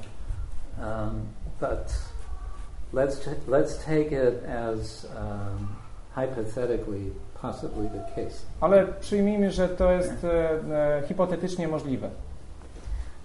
Um, 0.79 1.27
but 1.61 1.93
let's, 2.95 3.29
let's 3.49 3.77
take 3.85 4.13
it 4.13 4.45
as 4.49 5.07
um, 5.17 5.69
hypothetically 6.15 7.13
possibly 7.43 7.89
the 7.91 8.23
case. 8.23 8.37
Ale 8.61 8.87
przyjmijmy, 8.87 9.51
że 9.51 9.69
to 9.69 9.93
jest 9.93 10.25
e, 10.25 10.51
e, 10.99 11.03
hipotetycznie 11.09 11.69
możliwe. 11.69 12.11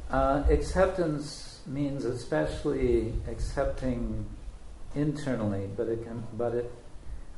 Uh, 0.09 0.17
acceptance 0.59 1.59
means 1.67 2.05
especially 2.05 3.13
accepting 3.31 4.25
internally, 4.95 5.67
but 5.77 5.87
it 5.89 6.05
can, 6.05 6.23
but 6.33 6.53
it 6.53 6.65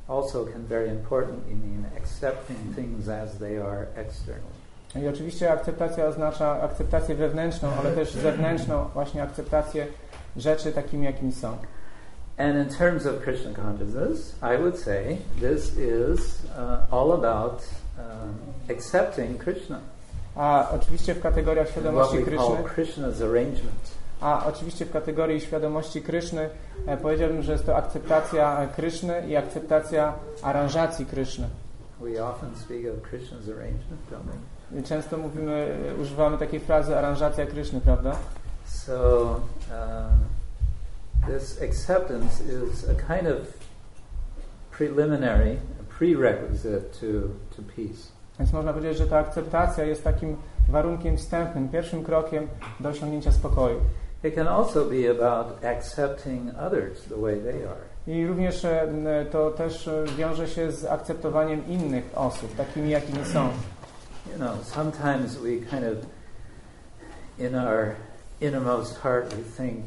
also 0.08 0.44
can 0.44 0.66
very 0.66 0.88
importantly 0.88 1.54
mean 1.54 1.86
accepting 1.96 2.74
things 2.74 3.08
as 3.08 3.38
they 3.38 3.58
are 3.58 3.86
externally. 3.96 4.54
I 4.96 5.08
oczywiście 5.08 5.52
akceptacja 5.52 6.06
oznacza 6.06 6.62
akceptację 6.62 7.14
wewnętrzną, 7.14 7.68
ale 7.78 7.92
też 7.92 8.12
zewnętrzną, 8.12 8.88
właśnie 8.94 9.22
akceptację 9.22 9.86
rzeczy 10.36 10.72
takimi, 10.72 11.04
jakimi 11.04 11.32
są. 11.32 11.56
And 12.36 12.58
in 12.58 12.68
terms 12.68 13.06
of 13.06 13.22
Krishna 13.22 13.52
consciousness, 13.52 14.34
I 14.42 14.56
would 14.56 14.76
say 14.76 15.18
this 15.40 15.76
is 15.76 16.44
uh, 16.56 16.86
all 16.90 17.12
about 17.12 17.64
um, 17.98 18.34
accepting 18.68 19.38
Krishna, 19.38 19.80
A 20.36 20.70
oczywiście 20.70 21.14
w 21.14 21.20
kategoriach 21.20 21.68
świadomości 21.68 22.18
Kryszny, 22.24 22.56
a 24.20 24.46
oczywiście 24.46 24.86
w 24.86 24.92
kategorii 24.92 25.40
świadomości 25.40 26.02
Kryszny 26.02 26.48
e, 26.86 26.96
powiedziałbym, 26.96 27.42
że 27.42 27.52
jest 27.52 27.66
to 27.66 27.76
akceptacja 27.76 28.68
Kryszny 28.76 29.28
i 29.28 29.36
akceptacja 29.36 30.12
aranżacji 30.42 31.06
Kryszny. 31.06 31.48
We 32.00 32.24
often 32.24 32.50
speak 32.56 32.80
of 32.80 33.12
Krishna's 33.12 33.52
arrangement, 33.52 34.00
don't 34.10 34.76
we? 34.76 34.82
Często 34.82 35.18
mówimy, 35.18 35.76
e, 35.90 35.94
używamy 35.94 36.38
takiej 36.38 36.60
frazy 36.60 36.98
aranżacja 36.98 37.46
Kryszny, 37.46 37.80
prawda? 37.80 38.16
So 38.66 39.22
um, 39.22 39.38
this 41.26 41.60
acceptance 41.60 42.40
is 42.40 42.88
a 42.88 42.94
kind 42.94 43.26
of 43.26 43.56
preliminary, 44.70 45.58
a 45.80 45.82
prerequisite 45.84 46.92
to, 47.00 47.30
to 47.56 47.62
peace. 47.76 48.12
Więc 48.38 48.52
można 48.52 48.72
powiedzieć, 48.72 48.98
że 48.98 49.06
ta 49.06 49.18
akceptacja 49.18 49.84
jest 49.84 50.04
takim 50.04 50.36
warunkiem 50.68 51.16
wstępnym, 51.16 51.68
pierwszym 51.68 52.04
krokiem 52.04 52.48
do 52.80 52.88
osiągnięcia 52.88 53.32
spokoju. 53.32 53.80
It 54.24 54.34
can 54.34 54.48
also 54.48 54.84
be 54.84 55.10
about 55.10 55.64
accepting 55.64 56.50
others 56.58 57.04
the 57.08 57.16
way 57.16 57.40
they 57.40 57.68
are. 57.68 57.84
I 58.06 58.26
również 58.26 58.64
e, 58.64 58.88
to 59.30 59.50
też 59.50 59.88
e, 59.88 60.04
wiąże 60.18 60.48
się 60.48 60.72
z 60.72 60.84
akceptowaniem 60.84 61.66
innych 61.66 62.04
osób, 62.14 62.56
takimi 62.56 62.90
jakimi 62.90 63.24
są. 63.24 63.48
You 64.32 64.36
know, 64.36 64.64
sometimes 64.64 65.36
we 65.36 65.48
kind 65.50 65.84
of, 65.84 66.06
in 67.38 67.54
our 67.54 67.94
innermost 68.40 68.98
heart, 68.98 69.34
we 69.34 69.64
think 69.64 69.86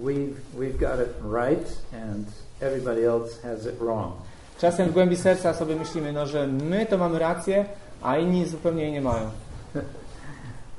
we've, 0.00 0.36
we've 0.58 0.78
got 0.78 1.00
it 1.00 1.14
right 1.22 1.66
and 1.92 2.26
everybody 2.60 3.04
else 3.04 3.42
has 3.42 3.66
it 3.66 3.74
wrong. 3.80 4.12
Czasem 4.58 4.88
w 4.88 4.92
głębi 4.92 5.16
serca 5.16 5.54
sobie 5.54 5.76
myślimy, 5.76 6.12
no, 6.12 6.26
że 6.26 6.46
my 6.46 6.86
to 6.86 6.98
mamy 6.98 7.18
rację, 7.18 7.64
a 8.02 8.18
inni 8.18 8.46
zupełnie 8.46 8.82
jej 8.82 8.92
nie 8.92 9.00
mają. 9.00 9.30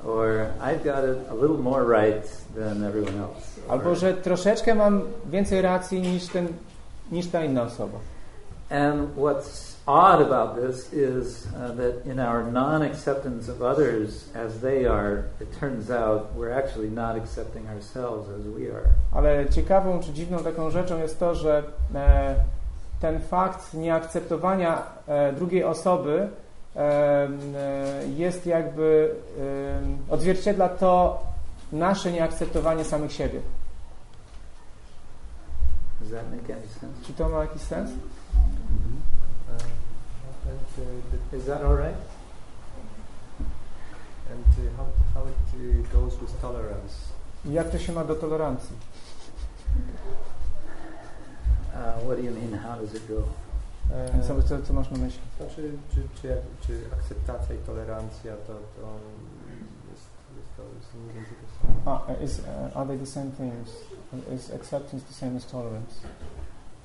Or 0.06 0.48
I've 0.62 0.84
got 0.84 1.04
it 1.04 1.18
a 1.32 1.34
little 1.34 1.58
more 1.58 1.84
right 1.84 2.28
than 2.56 2.84
everyone 2.84 3.18
else. 3.18 3.62
Albo 3.70 3.96
że 3.96 4.14
troszeczkę 4.14 4.76
mam 4.76 5.02
więcej 5.26 5.62
racji 5.62 6.02
niż, 6.02 6.28
ten, 6.28 6.48
niż 7.12 7.28
ta 7.28 7.44
inna 7.44 7.64
osoba. 7.64 7.98
And 8.70 9.16
what's 9.16 9.75
odd 9.88 10.22
about 10.22 10.56
this 10.56 10.92
is 10.92 11.48
uh, 11.56 11.72
that 11.74 12.06
in 12.06 12.20
our 12.20 12.44
non 12.44 12.82
acceptance 12.82 13.48
of 13.48 13.62
others 13.62 14.30
as 14.34 14.60
they 14.60 14.86
are, 14.86 15.26
it 15.40 15.52
turns 15.60 15.92
out 15.92 16.34
we're 16.34 16.52
actually 16.52 16.90
not 16.90 17.16
accepting 17.16 17.68
ourselves 17.68 18.30
as 18.30 18.46
we 18.48 18.68
are. 18.68 18.88
Ale 19.12 19.50
ciekawą 19.50 20.00
czy 20.00 20.14
dziwną 20.14 20.40
taką 20.40 20.70
rzeczą 20.70 20.98
jest 20.98 21.20
to, 21.20 21.36
że 21.36 21.64
e, 21.96 22.36
ten 23.02 23.20
fakt 23.20 23.74
nieakceptowania 23.74 24.84
e, 25.08 25.34
drugiej 25.34 25.64
osoby 25.64 26.30
e, 26.76 26.80
e, 26.80 27.30
jest 28.16 28.46
jakby 28.46 29.16
e, 30.10 30.14
odzwierciedla 30.14 30.70
to 30.70 31.24
nasze 31.72 32.12
nieakceptowanie 32.12 32.84
samych 32.84 33.14
siebie. 33.14 33.40
Does 36.02 36.12
that 36.12 36.32
make 36.32 36.58
any 36.58 36.68
sense? 36.68 37.06
Czy 37.08 37.14
to 37.14 37.30
ma 37.30 37.42
jakiś 37.42 37.62
sens? 37.62 37.92
And 40.50 40.60
uh, 40.60 41.18
the, 41.32 41.38
Is 41.38 41.46
that 41.46 41.62
all 41.64 41.76
right? 41.76 41.96
and 44.32 44.46
uh, 44.46 44.78
how, 44.78 44.88
how 45.14 45.28
it 45.28 45.36
uh, 45.54 45.94
goes 45.94 46.20
with 46.22 46.42
tolerance. 46.42 47.14
Jak 47.46 47.70
to 47.70 47.80
się 47.80 47.94
ma 47.94 48.04
do 48.04 48.16
tolerancji? 48.16 48.76
Uh, 51.74 52.06
what 52.06 52.18
do 52.18 52.24
you 52.24 52.32
mean? 52.32 52.54
How 52.54 52.76
does 52.76 52.94
it 52.96 53.08
go? 53.08 53.24
Co, 54.28 54.42
co, 54.44 54.62
co 54.62 54.74
masz 54.74 54.92
na 54.92 54.98
myśli? 54.98 55.22
Znaczy, 55.38 55.72
czy, 55.94 56.02
czy, 56.22 56.28
jak, 56.28 56.40
czy 56.68 56.80
akceptacja 56.94 57.56
i 57.56 57.58
tolerancja 57.58 58.34
to, 58.48 58.54
to 58.54 59.00
jest, 59.92 60.08
jest 60.38 60.50
to 60.58 60.64
jest 60.76 60.94
mniej 60.96 61.26
to 61.26 61.68
samo? 61.86 62.04
Ah, 62.08 62.24
is, 62.24 62.40
uh, 62.40 62.78
are 62.78 62.88
they 62.88 62.98
the 62.98 63.06
same 63.06 63.32
things? 63.32 63.70
Is 64.36 64.52
acceptance 64.54 65.06
the 65.06 65.14
same 65.14 65.38
as 65.38 65.46
tolerance? 65.46 65.96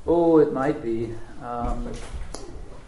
Oh, 0.06 0.42
it 0.42 0.52
might 0.52 0.82
be. 0.82 1.14
Um, 1.42 1.88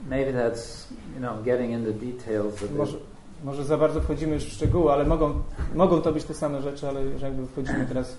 maybe 0.08 0.32
that's, 0.32 0.86
you 1.14 1.20
know, 1.20 1.44
getting 1.44 1.70
into 1.72 1.92
details 1.92 2.62
of 2.62 2.70
Może, 2.72 2.96
może 3.44 3.64
za 3.64 3.76
bardzo 3.76 4.00
wchodzimy 4.00 4.34
już 4.34 4.44
w 4.44 4.52
szczegóły, 4.52 4.92
ale 4.92 5.04
mogą, 5.04 5.42
mogą 5.74 6.02
to 6.02 6.12
być 6.12 6.24
te 6.24 6.34
same 6.34 6.62
rzeczy, 6.62 6.88
ale 6.88 7.00
jakby 7.04 7.46
wchodzimy 7.46 7.86
teraz. 7.86 8.16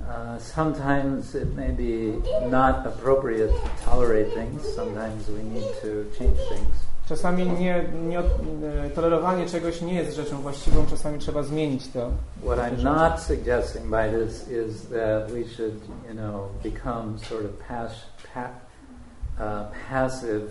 Uh, 0.00 0.06
sometimes 0.42 1.34
it 1.34 1.56
may 1.56 1.72
be 1.72 2.20
not 2.50 2.86
appropriate 2.86 3.48
to 3.48 3.90
tolerate 3.90 4.30
things. 4.30 4.74
Sometimes 4.74 5.30
we 5.30 5.42
need 5.42 5.64
to 5.82 5.88
change 6.18 6.36
things. 6.48 6.76
Czasami 7.08 7.46
nie, 7.46 7.84
nie, 8.08 8.18
e, 8.18 8.90
tolerowanie 8.94 9.46
czegoś 9.46 9.82
nie 9.82 9.94
jest 9.94 10.16
rzeczą 10.16 10.36
właściwą, 10.40 10.86
czasami 10.90 11.18
trzeba 11.18 11.42
zmienić 11.42 11.88
to. 11.88 12.10
What 12.44 12.58
I'm 12.58 12.82
not 12.82 13.20
suggesting 13.20 13.86
by 13.86 14.26
this 14.26 14.48
is 14.48 14.82
that 14.88 15.32
we 15.32 15.44
should, 15.56 15.74
you 16.08 16.14
know, 16.14 16.48
become 16.62 17.18
sort 17.18 17.44
of 17.44 17.50
pas- 17.68 18.06
pa- 18.34 18.50
uh, 19.44 19.66
passive 19.90 20.42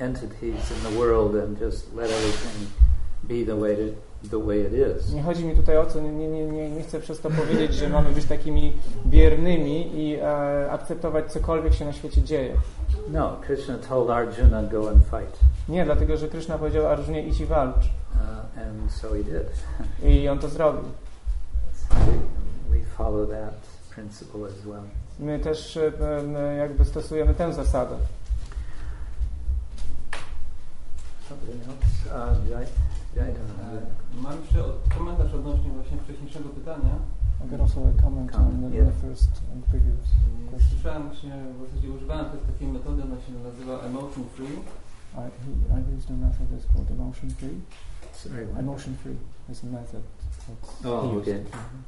entities 0.00 0.70
in 0.70 0.92
the 0.92 0.98
world 0.98 1.34
and 1.36 1.60
just 1.60 1.94
let 1.94 2.10
everything 2.10 2.66
be 3.22 3.44
the 3.44 3.56
way 3.56 3.76
to, 3.76 4.28
the 4.30 4.38
way 4.46 4.60
it 4.60 4.72
is. 4.72 5.12
Nie 5.12 5.22
chodzi 5.22 5.44
mi 5.44 5.56
tutaj 5.56 5.76
o 5.76 5.86
to, 5.86 6.00
nie, 6.00 6.10
nie, 6.28 6.46
nie, 6.46 6.70
nie 6.70 6.82
chcę 6.82 7.00
przez 7.00 7.20
to 7.20 7.30
powiedzieć, 7.30 7.74
że 7.74 7.88
mamy 7.88 8.10
być 8.10 8.24
takimi 8.24 8.72
biernymi 9.06 10.00
i 10.00 10.14
e, 10.16 10.70
akceptować 10.70 11.32
cokolwiek 11.32 11.74
się 11.74 11.84
na 11.84 11.92
świecie 11.92 12.22
dzieje. 12.22 12.54
No, 13.12 13.36
Krishna 13.46 13.78
told 13.88 14.10
Arjuna 14.10 14.62
go 14.62 14.90
and 14.90 15.02
fight, 15.04 15.38
Nie, 15.68 15.84
dlatego 15.84 16.16
że 16.16 16.28
Krishna 16.28 16.58
powiedział 16.58 16.86
Arjunie 16.86 17.22
idź 17.26 17.40
i 17.40 17.46
walcz. 17.46 17.76
uh, 18.14 18.62
and 18.62 18.92
so 18.92 19.08
he 19.08 19.22
did. 19.24 19.50
I 20.12 20.28
on 20.28 20.38
to 20.38 20.48
zrobił. 20.48 20.82
we, 21.90 22.78
we 22.78 22.84
follow 22.96 23.30
that 23.30 23.54
principle 23.94 24.46
as 24.46 24.66
well. 24.66 24.82
My 25.18 25.38
też 25.38 25.76
e, 25.76 25.92
e, 26.36 26.56
jakby 26.56 26.84
stosujemy 26.84 27.34
tę 27.34 27.52
zasadę. 27.52 27.96
Something 31.30 31.62
else? 31.70 32.10
Uh, 32.10 32.70
E, 33.16 33.26
Mam 34.22 34.40
jeszcze 34.40 34.64
od- 34.64 34.94
komentarz 34.98 35.34
odnośnie 35.34 35.70
właśnie 35.70 35.96
wcześniejszego 35.98 36.48
pytania. 36.48 36.94
I 37.44 37.48
got 37.50 37.60
also 37.60 37.80
a 37.88 38.02
comment 38.02 38.34
on 38.36 38.70
the, 38.70 38.76
Yeah. 38.76 38.86
the 38.88 38.92
first 39.08 39.30
and 39.52 39.64
previous 39.64 40.04
question. 40.50 40.70
Słyszałem 40.70 41.02
właśnie, 41.08 41.32
w 41.56 41.66
zasadzie 41.68 41.90
używałem 41.90 42.24
też 42.30 42.40
takiej 42.52 42.68
metody, 42.68 43.02
ona 43.02 43.16
się 43.24 43.32
nazywa 43.48 43.74
emotion 43.88 44.24
free. 44.34 44.56
I, 45.14 45.16
he, 45.16 45.50
I 45.80 45.96
used 45.98 46.10
a 46.10 46.14
method 46.26 46.46
that's 46.52 46.66
called 46.72 46.90
emotion 46.90 47.30
free. 47.30 47.56
Sorry? 48.12 48.46
Emotion 48.58 48.94
free 49.02 49.16
is 49.52 49.64
a 49.64 49.66
method 49.66 50.02
that's 50.46 50.86
Oh, 50.86 51.04
used. 51.04 51.22
okay. 51.22 51.38
Mhm. 51.40 51.82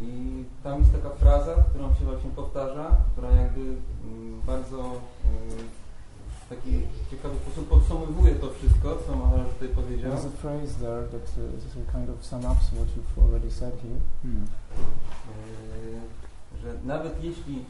I 0.00 0.44
tam 0.64 0.80
jest 0.80 0.92
taka 0.92 1.10
fraza, 1.10 1.54
którą 1.70 1.94
się 1.94 2.04
właśnie 2.04 2.30
powtarza, 2.30 2.96
która 3.12 3.30
jakby 3.30 3.60
mm, 3.60 4.40
bardzo 4.46 4.78
mm, 4.78 5.64
w 6.46 6.48
taki 6.48 6.72
ciekawy 7.10 7.36
sposób 7.36 7.68
podsumowuje 7.68 8.34
to 8.34 8.50
wszystko, 8.50 8.98
co 9.06 9.16
Maharaj 9.16 9.46
tutaj 9.46 9.68
powiedział. 9.68 10.12
There's 10.12 10.26
a 10.26 10.36
phrase 10.42 10.74
there 10.80 11.02
that 11.14 11.26
uh, 11.38 11.92
kind 11.92 12.10
of 12.10 12.24
sum 12.24 12.44
ups 12.52 12.66
what 12.78 12.88
you've 12.96 13.24
already 13.24 13.50
said 13.50 13.74
here. 13.82 14.00
Hmm. 14.22 14.46
Yy, 15.92 16.26
że 16.62 16.74
nawet 16.84 17.24
jeśli, 17.24 17.64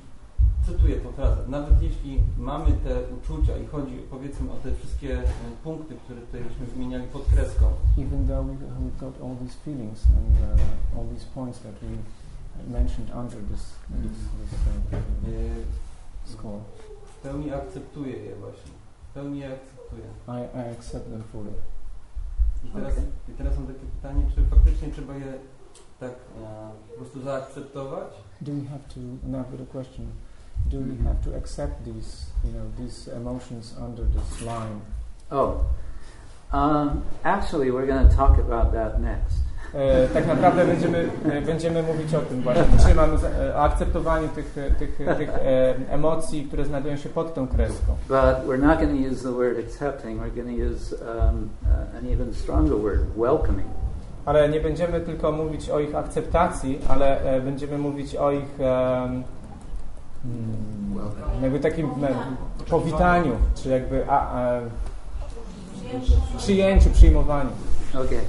cytuję 0.67 0.97
tą 0.97 1.13
frazę, 1.13 1.43
nawet 1.49 1.83
jeśli 1.83 2.21
mamy 2.39 2.73
te 2.73 3.03
uczucia 3.17 3.59
i 3.59 3.67
chodzi 3.67 3.97
powiedzmy 4.11 4.53
o 4.53 4.57
te 4.57 4.75
wszystkie 4.75 5.19
e, 5.19 5.25
punkty, 5.65 5.95
które 6.05 6.21
tutaj 6.21 6.43
żeśmy 6.49 6.67
wymieniali 6.67 7.07
pod 7.07 7.25
kreską, 7.25 7.67
Even 7.99 8.29
though 8.29 8.47
we've, 8.49 8.67
we've 8.83 9.01
got 9.01 9.15
all 9.23 9.37
these 9.43 9.57
feelings 9.65 10.05
and 10.19 10.33
uh, 10.37 10.99
all 10.99 11.07
these 11.15 11.27
points 11.35 11.59
that 11.59 11.75
we 11.83 11.89
mentioned 12.79 13.11
under 13.11 13.39
this, 13.51 13.65
this, 14.03 14.19
this 14.41 14.53
uh, 14.53 15.29
yy, 15.29 15.65
score, 16.25 16.61
pełni 17.27 17.53
akceptuję 17.53 18.17
je 18.17 18.37
właśnie. 18.37 18.73
W 19.11 19.15
pełni 19.15 19.39
je 19.39 19.53
akceptuję. 19.55 20.05
I, 20.29 20.59
I 20.59 20.73
accept 20.79 21.11
them 21.11 21.23
fully. 21.33 21.53
I 22.65 22.69
teraz, 22.69 22.95
I 23.29 23.33
teraz 23.33 23.59
mam 23.59 23.67
takie 23.67 23.87
pytanie, 23.97 24.23
czy 24.35 24.57
faktycznie 24.57 24.89
trzeba 24.91 25.15
je 25.15 25.33
tak 26.01 26.13
e, 26.13 26.71
po 26.91 26.97
prostu 26.97 27.23
zaakceptować? 27.23 28.09
Do 28.41 28.53
we 28.53 28.69
have 28.69 28.81
to, 28.95 29.01
another 29.27 29.67
question, 29.73 30.07
do 30.67 30.79
we 30.81 31.05
have 31.05 31.17
to 31.25 31.37
accept 31.37 31.85
these, 31.85 32.27
you 32.45 32.51
know, 32.51 32.67
these 32.79 33.17
emotions 33.17 33.75
under 33.79 34.07
this 34.07 34.43
line? 34.43 34.81
Oh, 35.31 35.65
um, 36.53 37.03
actually, 37.25 37.71
we're 37.71 37.87
going 37.87 38.09
to 38.09 38.17
talk 38.17 38.39
about 38.39 38.73
that 38.73 39.01
next. 39.01 39.46
E, 39.77 40.09
tak 40.09 40.27
naprawdę 40.27 40.67
będziemy, 40.67 41.09
e, 41.33 41.43
będziemy 41.43 41.83
mówić 41.83 42.15
o 42.15 42.19
tym 42.21 42.43
właśnie. 42.43 42.65
Dzisiaj 42.79 42.95
mamy 42.95 43.19
za- 43.19 43.29
e, 43.29 43.57
o 43.57 43.63
akceptowaniu 43.63 44.29
tych, 44.29 44.57
tych, 44.79 44.97
tych 45.19 45.31
emocji, 45.91 46.45
które 46.45 46.65
znajdują 46.65 46.97
się 46.97 47.09
pod 47.09 47.35
tą 47.35 47.49
kreską. 47.49 47.97
But 48.09 48.49
we're 48.49 48.59
not 48.59 48.79
going 48.79 48.91
to 48.91 49.11
use 49.13 49.23
the 49.23 49.33
word 49.33 49.59
accepting. 49.59 50.21
We're 50.21 50.35
going 50.35 50.59
to 50.59 50.65
use 50.65 50.95
um, 50.95 51.49
uh, 51.63 51.99
an 51.99 52.13
even 52.13 52.35
stronger 52.35 52.79
word, 52.79 53.01
welcoming. 53.17 53.67
Ale 54.25 54.49
nie 54.49 54.61
będziemy 54.61 55.01
tylko 55.01 55.33
mówić 55.33 55.71
o 55.71 55.81
ich 55.81 55.95
akceptacji, 55.95 56.79
ale 56.89 57.21
będziemy 57.45 57.79
mówić 57.79 58.17
o 58.17 58.31
ich 58.31 58.61
mm, 58.61 59.23
jakby 61.43 61.61
takim 61.61 61.91
powitaniu, 62.71 63.33
czy 63.55 63.69
jakby 63.69 64.05
a, 64.09 64.21
a, 64.21 64.61
przyjęciu, 66.39 66.91
przyjmowaniu. 66.91 67.51
Okay. 67.95 68.21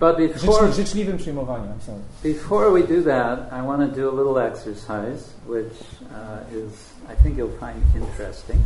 But 0.00 0.16
before, 0.16 0.66
Życzli, 0.66 0.84
życzliwym 0.84 1.18
sorry. 1.18 1.98
before 2.22 2.70
we 2.70 2.82
do 2.82 3.02
that, 3.02 3.52
I 3.52 3.66
want 3.66 3.80
to 3.80 4.00
do 4.00 4.10
a 4.10 4.14
little 4.14 4.38
exercise, 4.38 5.34
which 5.48 5.72
uh, 6.12 6.56
is, 6.56 6.94
I 7.08 7.22
think 7.22 7.36
you'll 7.36 7.58
find 7.60 7.82
interesting. 7.94 8.60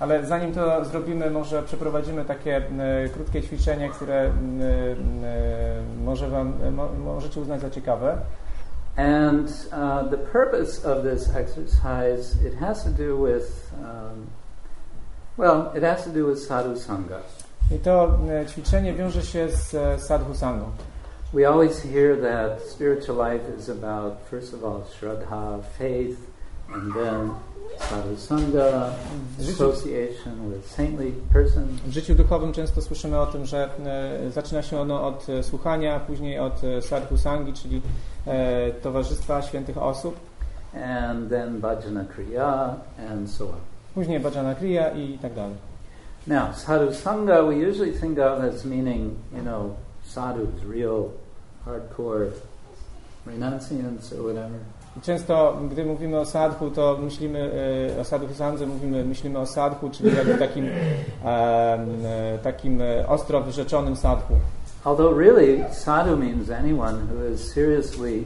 Ale 0.00 0.26
zanim 0.26 0.52
to 0.52 0.84
zrobimy, 0.84 1.30
może 1.30 1.62
przeprowadzimy 1.62 2.24
takie 2.24 2.56
m, 2.56 2.80
krótkie 3.14 3.42
ćwiczenie, 3.42 3.88
które 3.88 4.20
m, 4.20 4.60
m, 4.62 6.04
może 6.04 6.28
wam, 6.28 6.72
mo, 6.72 6.88
możecie 7.04 7.40
uznać 7.40 7.60
za 7.60 7.70
ciekawe. 7.70 8.16
And 8.96 9.48
uh, 9.72 10.10
the 10.10 10.18
purpose 10.18 10.92
of 10.92 11.02
this 11.02 11.36
exercise, 11.36 12.46
it 12.46 12.54
has 12.60 12.84
to 12.84 12.90
do 12.90 13.16
with, 13.16 13.72
um, 13.80 14.26
well, 15.36 15.72
it 15.76 15.82
has 15.82 16.04
to 16.04 16.10
do 16.10 16.26
with 16.26 16.38
sadhu 16.38 16.76
sangha. 16.76 17.18
I 17.70 17.78
to 17.78 18.04
m, 18.04 18.46
ćwiczenie 18.48 18.94
wiąże 18.94 19.22
się 19.22 19.48
z 19.48 19.74
e, 19.74 19.98
sadhu 19.98 20.34
sangą. 20.34 20.64
We 21.34 21.48
always 21.48 21.82
hear 21.82 22.16
that 22.22 22.62
spiritual 22.62 23.32
life 23.32 23.44
is 23.58 23.68
about, 23.70 24.14
first 24.30 24.54
of 24.54 24.64
all, 24.64 24.80
shraddha, 25.00 25.58
faith, 25.78 26.18
and 26.74 26.94
then 26.94 27.30
sadhu 27.78 28.16
sangha, 28.16 28.90
W 29.38 29.42
życiu, 29.42 29.52
association 29.64 30.52
with 30.52 30.66
saintly 30.70 31.12
persons. 31.32 31.80
w 31.86 31.90
życiu 31.92 32.14
duchowym 32.14 32.52
często 32.52 32.82
słyszymy 32.82 33.18
o 33.20 33.26
tym, 33.26 33.46
że 33.46 33.68
e, 34.26 34.30
zaczyna 34.30 34.62
się 34.62 34.80
ono 34.80 35.06
od 35.06 35.28
e, 35.28 35.42
słuchania, 35.42 36.00
później 36.00 36.38
od 36.38 36.64
e, 36.64 36.82
sadhu 36.82 37.18
sangi, 37.18 37.52
czyli 37.52 37.82
e, 38.26 38.70
towarzystwa 38.72 39.42
świętych 39.42 39.78
osób, 39.78 40.16
and 40.84 41.30
then 41.30 41.60
bhajana 41.60 42.04
kriya, 42.04 42.74
and 43.10 43.30
so 43.30 43.44
on. 43.44 43.50
później 43.94 44.20
bhajana 44.20 44.54
kriya 44.54 44.90
i 44.90 45.18
tak 45.18 45.34
dalej. 45.34 45.54
Now, 46.26 46.52
sadhu 46.52 46.88
sangha 46.92 47.46
we 47.46 47.56
usually 47.56 47.92
think 47.92 48.18
of 48.18 48.42
as 48.42 48.64
meaning, 48.64 49.22
you 49.36 49.42
know, 49.42 49.76
sadhus, 50.04 50.62
real 50.64 51.12
hardcore 51.66 52.32
renunciants 53.26 54.12
or 54.12 54.22
whatever. 54.22 54.58
Często, 55.02 55.58
gdy 55.70 55.84
mówimy 55.84 56.18
o 56.18 56.24
sadhu, 56.24 56.70
to 56.70 56.98
myślimy 57.02 57.50
e, 57.96 58.00
o 58.00 58.04
sadhu 58.04 58.34
sandze, 58.34 58.66
mówimy, 58.66 59.04
myślimy 59.04 59.38
o 59.38 59.46
sadhu, 59.46 59.90
czyli 59.90 60.16
jakby 60.16 60.34
takim, 60.34 60.68
e, 61.24 62.38
takim 62.42 62.80
e, 62.82 63.08
ostro 63.08 63.40
wyrzeczonym 63.40 63.96
sadhu. 63.96 64.34
Although 64.84 65.18
really, 65.18 65.64
sadhu 65.72 66.16
means 66.16 66.50
anyone 66.50 66.98
who 66.98 67.34
is 67.34 67.52
seriously 67.52 68.24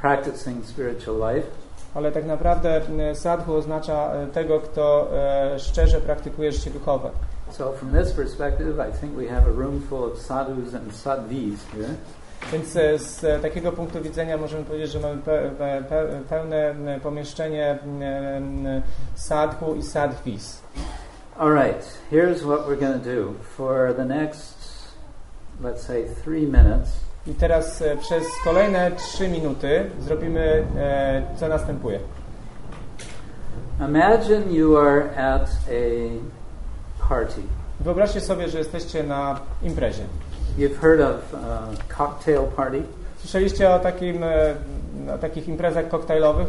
practicing 0.00 0.66
spiritual 0.66 1.34
life 1.34 1.46
Ale 1.94 2.12
tak 2.12 2.26
naprawdę 2.26 2.80
sadhu 3.14 3.54
oznacza 3.54 4.10
tego, 4.32 4.60
kto 4.60 5.10
szczerze 5.58 6.00
praktykuje 6.00 6.52
życie 6.52 6.70
duchowe. 6.70 7.10
So 7.56 7.72
from 7.72 7.90
this 7.90 8.12
perspective, 8.12 8.78
I 8.78 8.90
think 8.90 9.16
we 9.16 9.28
have 9.28 9.46
a 9.46 9.50
room 9.50 9.80
full 9.88 10.04
of 10.04 10.18
sadhus 10.18 10.74
and 10.74 10.92
sadhvis 10.92 11.64
here. 11.72 11.96
Więc 12.52 12.76
e, 12.76 12.98
z 12.98 13.24
e, 13.24 13.38
takiego 13.40 13.72
punktu 13.72 14.02
widzenia 14.02 14.36
możemy 14.36 14.64
powiedzieć, 14.64 14.90
że 14.90 15.00
mamy 15.00 15.22
pe, 15.22 15.50
pe, 15.58 15.82
pe, 15.88 16.20
pełne 16.28 16.74
pomieszczenie 17.02 17.78
sadhu 19.14 19.74
i 19.74 19.82
sadhvis. 19.82 20.62
All 21.38 21.52
right, 21.52 21.98
here's 22.10 22.42
what 22.42 22.68
we're 22.68 22.80
going 22.80 23.02
to 23.02 23.14
do. 23.14 23.34
For 23.56 23.94
the 23.94 24.04
next, 24.04 24.56
let's 25.62 25.82
say, 25.82 26.04
three 26.24 26.46
minutes, 26.46 26.90
I 27.26 27.34
teraz 27.34 27.82
e, 27.82 27.96
przez 27.96 28.24
kolejne 28.44 28.90
trzy 28.90 29.28
minuty 29.28 29.90
zrobimy 30.00 30.66
co 31.36 31.48
następuje. 31.48 31.98
imagine 33.80 34.52
you 34.52 34.76
are 34.76 35.10
at 35.16 35.48
a 35.70 36.10
party. 37.08 37.42
Wyobraźcie 37.80 38.20
sobie, 38.20 38.48
że 38.48 38.58
jesteście 38.58 39.02
na 39.02 39.40
imprezie. 39.62 40.04
You've 40.58 40.76
heard 40.76 41.00
of 41.00 41.34
uh, 41.34 41.96
cocktail 41.96 42.42
party, 42.56 42.82
Słyszeliście 43.26 43.70
o, 43.70 43.78
takim, 43.78 44.22
e, 44.22 44.54
o 45.14 45.18
takich 45.18 45.48
imprezach 45.48 45.88
koktajlowych, 45.88 46.48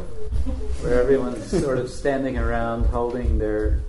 where 0.83 1.03
everyone's 1.03 1.61
sort 1.65 1.79
of 1.79 1.89
standing 1.89 2.37
around 2.37 2.85
holding 2.85 3.39
their 3.39 3.79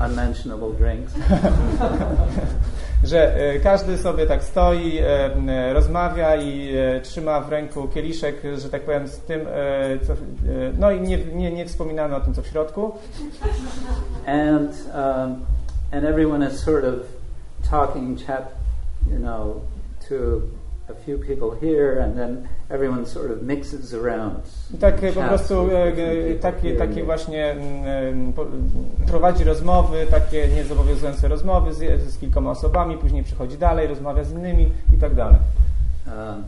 unmentionable 0.00 0.72
drinks. 0.72 1.12
że 3.04 3.36
e, 3.36 3.60
każdy 3.60 3.98
sobie 3.98 4.26
tak 4.26 4.44
stoi, 4.44 4.98
e, 4.98 5.32
m, 5.34 5.50
rozmawia 5.72 6.36
i 6.36 6.76
e, 6.76 7.00
trzyma 7.00 7.40
w 7.40 7.48
ręku 7.48 7.88
kieliszek, 7.88 8.42
że 8.58 8.70
tak 8.70 8.82
powiem, 8.82 9.08
z 9.08 9.18
tym, 9.18 9.40
e, 9.40 9.98
co, 10.06 10.12
e, 10.12 10.16
no 10.78 10.90
i 10.90 11.00
nie, 11.00 11.18
nie, 11.24 11.50
nie 11.50 11.66
wspominamy 11.66 12.16
o 12.16 12.20
tym, 12.20 12.34
co 12.34 12.42
w 12.42 12.46
środku. 12.46 12.92
and 14.26 14.70
um, 14.94 15.46
and 15.92 16.04
everyone 16.04 16.48
is 16.48 16.60
sort 16.60 16.84
of 16.84 16.94
talking, 17.70 18.18
chat, 18.26 18.52
you 19.10 19.18
know, 19.18 19.60
to 20.08 20.14
a 20.90 20.94
few 20.94 21.18
people 21.18 21.50
here, 21.60 22.02
and 22.02 22.16
then 22.16 22.48
everyone 22.70 23.06
sort 23.06 23.30
of 23.30 23.42
mixes 23.42 23.94
around. 23.94 24.34
I 24.74 24.78
tak 24.78 24.94
po 25.14 25.22
prostu 25.22 25.70
e, 25.70 25.92
e, 26.30 26.34
takie, 26.34 26.76
takie 26.76 27.04
właśnie 27.04 27.50
mm, 27.50 28.32
e, 29.04 29.06
prowadzi 29.06 29.44
rozmowy, 29.44 30.06
takie 30.10 30.48
niezobowiązujące 30.48 31.28
rozmowy 31.28 31.74
z, 31.74 32.02
z 32.02 32.18
kilkoma 32.18 32.50
osobami, 32.50 32.96
później 32.98 33.22
przychodzi 33.22 33.58
dalej, 33.58 33.86
rozmawia 33.86 34.24
z 34.24 34.32
innymi 34.32 34.72
i 34.94 34.98
tak 35.00 35.14
dalej. 35.14 35.38
Um, 36.06 36.44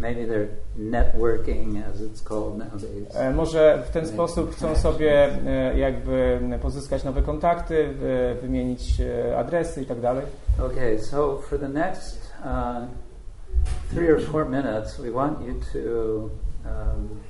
maybe 0.00 0.20
they're 0.20 0.46
networking, 0.76 1.76
as 1.92 2.00
it's 2.00 2.22
called 2.28 2.58
nowadays. 2.58 3.34
Może 3.34 3.82
w 3.86 3.90
ten 3.90 4.06
sposób 4.06 4.52
chcą 4.56 4.76
sobie 4.76 5.28
jakby 5.76 6.40
pozyskać 6.62 7.04
nowe 7.04 7.22
kontakty, 7.22 7.88
wy- 7.88 8.36
wymienić 8.42 9.02
adresy 9.36 9.82
i 9.82 9.86
tak 9.86 10.00
dalej. 10.00 10.24
Okay, 10.72 10.98
so 10.98 11.38
for 11.38 11.58
the 11.58 11.68
next 11.68 12.32
uh, 12.44 12.48
three 13.94 14.08
or 14.08 14.20
four 14.20 14.44
minutes, 14.44 14.98
we 14.98 15.10
want 15.10 15.46
you 15.46 15.60
to 15.72 16.30
um, 16.64 17.20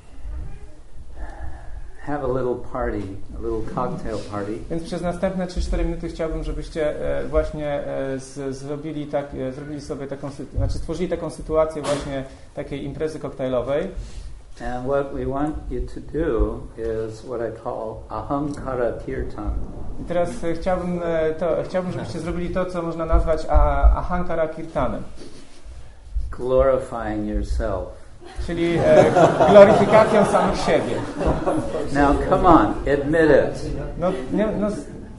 have 2.05 2.23
a 2.23 2.27
little 2.27 2.55
party, 2.55 3.03
a 3.37 3.41
little 3.41 3.61
cocktail 3.75 4.19
party. 4.31 4.59
Więc 4.69 4.83
przez 4.83 5.01
następne 5.01 5.47
3-4 5.47 5.85
minuty 5.85 6.09
chciałbym, 6.09 6.43
żebyście 6.43 6.99
e, 7.19 7.27
właśnie 7.27 7.67
e, 7.67 8.19
z, 8.19 8.55
zrobili, 8.55 9.07
tak, 9.07 9.25
e, 9.35 9.51
zrobili 9.51 9.81
sobie 9.81 10.07
taką, 10.07 10.29
znaczy 10.55 10.77
stworzyli 10.77 11.09
taką 11.09 11.29
sytuację 11.29 11.81
właśnie 11.81 12.23
takiej 12.53 12.85
imprezy 12.85 13.19
koktajlowej. 13.19 13.87
And 14.61 14.85
what 14.85 15.13
we 15.13 15.25
want 15.25 15.55
you 15.71 15.81
to 15.81 15.99
do 15.99 16.59
is 16.77 17.21
what 17.21 17.41
I 17.41 17.63
call 17.63 17.95
ahankara 18.09 18.91
kirtan. 19.05 19.51
I 20.01 20.05
teraz 20.05 20.29
chciałbym, 20.55 20.99
to, 21.39 21.55
chciałbym, 21.63 21.91
żebyście 21.91 22.19
zrobili 22.19 22.53
to, 22.53 22.65
co 22.65 22.81
można 22.81 23.05
nazwać 23.05 23.45
ahankara 23.95 24.47
kirtanem, 24.47 25.03
glorifying 26.37 27.27
yourself. 27.27 28.03
czyli 28.47 28.77
e, 28.85 29.05
gloryfikacją 29.49 30.25
samych 30.25 30.59
siebie. 30.59 30.95
Now, 31.93 32.15
come 32.29 32.47
on, 32.47 32.65
admit 32.93 33.29
it. 33.31 33.71
No, 33.99 34.11
nie, 34.33 34.47
no, 34.59 34.67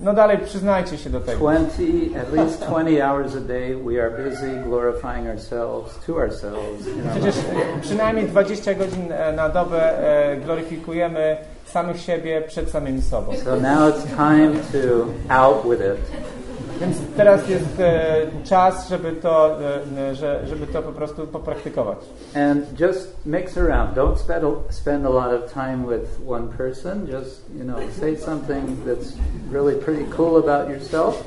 no 0.01 0.13
dalej 0.13 0.39
przyznajcie 0.39 0.99
się 0.99 1.11
do 1.11 1.21
tego. 1.21 1.39
20, 1.39 1.83
at 2.21 2.33
least 2.33 2.67
20 2.67 3.11
hours 3.11 3.37
a 3.37 3.41
day, 3.41 3.77
we 3.77 4.03
are 4.03 4.11
busy 4.11 4.63
glorifying 4.67 5.29
ourselves 5.29 5.99
to 6.07 6.17
ourselves. 6.17 6.89
Przecież 7.11 7.37
e, 7.37 7.81
przynajmniej 7.81 8.27
20 8.27 8.75
godzin 8.75 9.13
e, 9.13 9.33
na 9.33 9.49
dobę 9.49 9.99
e, 9.99 10.37
gloryfikujemy 10.37 11.37
samych 11.67 12.01
siebie 12.01 12.43
przed 12.43 12.71
samymi 12.71 13.03
sobą. 13.03 13.37
So 13.45 13.57
now 13.57 13.95
it's 13.95 14.07
time 14.17 14.53
to 14.73 15.07
out 15.35 15.65
with 15.71 15.81
it. 15.81 16.34
Więc 16.81 16.97
teraz 17.17 17.49
jest 17.49 17.81
e, 17.81 18.17
czas, 18.45 18.89
żeby 18.89 19.13
to, 19.13 19.61
e, 19.99 20.15
że, 20.15 20.47
żeby 20.47 20.67
to 20.67 20.83
po 20.83 20.93
prostu 20.93 21.27
popraktykować. 21.27 21.99
And 22.35 22.81
just 22.81 23.27
mix 23.27 23.59
around. 23.59 23.95
Don't 23.95 24.17
spend 24.17 24.45
a, 24.45 24.73
spend 24.73 25.07
a 25.07 25.11
lot 25.11 25.33
of 25.33 25.53
time 25.53 25.87
with 25.89 26.21
one 26.29 26.49
person. 26.49 27.07
Just, 27.07 27.43
you 27.59 27.65
know, 27.65 27.79
say 28.01 28.17
something 28.17 28.85
that's 28.87 29.13
really 29.53 29.75
pretty 29.75 30.05
cool 30.17 30.37
about 30.37 30.69
yourself 30.69 31.25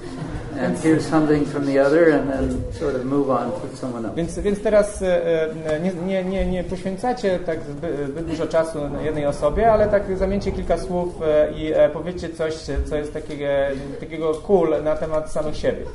and 0.60 0.78
hear 0.78 1.00
something 1.00 1.46
from 1.46 1.66
the 1.66 1.80
other 1.80 2.10
and 2.10 2.30
then 2.30 2.74
sort 2.74 2.96
of 2.96 3.06
move 3.06 3.30
on 3.30 3.52
to 3.62 3.76
someone 3.76 4.06
else. 4.06 4.16
Więc, 4.16 4.40
więc 4.40 4.62
teraz 4.62 5.02
e, 5.02 5.24
e, 5.66 5.80
nie, 5.80 5.94
nie, 5.94 6.24
nie, 6.24 6.46
nie 6.46 6.64
poświęcacie 6.64 7.40
tak 7.40 7.60
zbyt, 7.64 8.26
dużo 8.28 8.48
czasu 8.48 8.80
jednej 9.04 9.26
osobie, 9.26 9.72
ale 9.72 9.88
tak 9.88 10.18
zamieńcie 10.18 10.52
kilka 10.52 10.78
słów 10.78 11.22
e, 11.22 11.52
i 11.52 11.74
e, 11.74 11.90
powiedzcie 11.90 12.30
coś, 12.30 12.54
co 12.86 12.96
jest 12.96 13.14
takiego, 13.14 13.46
takiego 14.00 14.34
cool 14.34 14.84
na 14.84 14.96
temat 14.96 15.32
samych 15.38 15.58
siebie. 15.58 15.82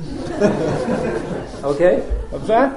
Okay? 1.63 2.01
Dobrze? 2.33 2.71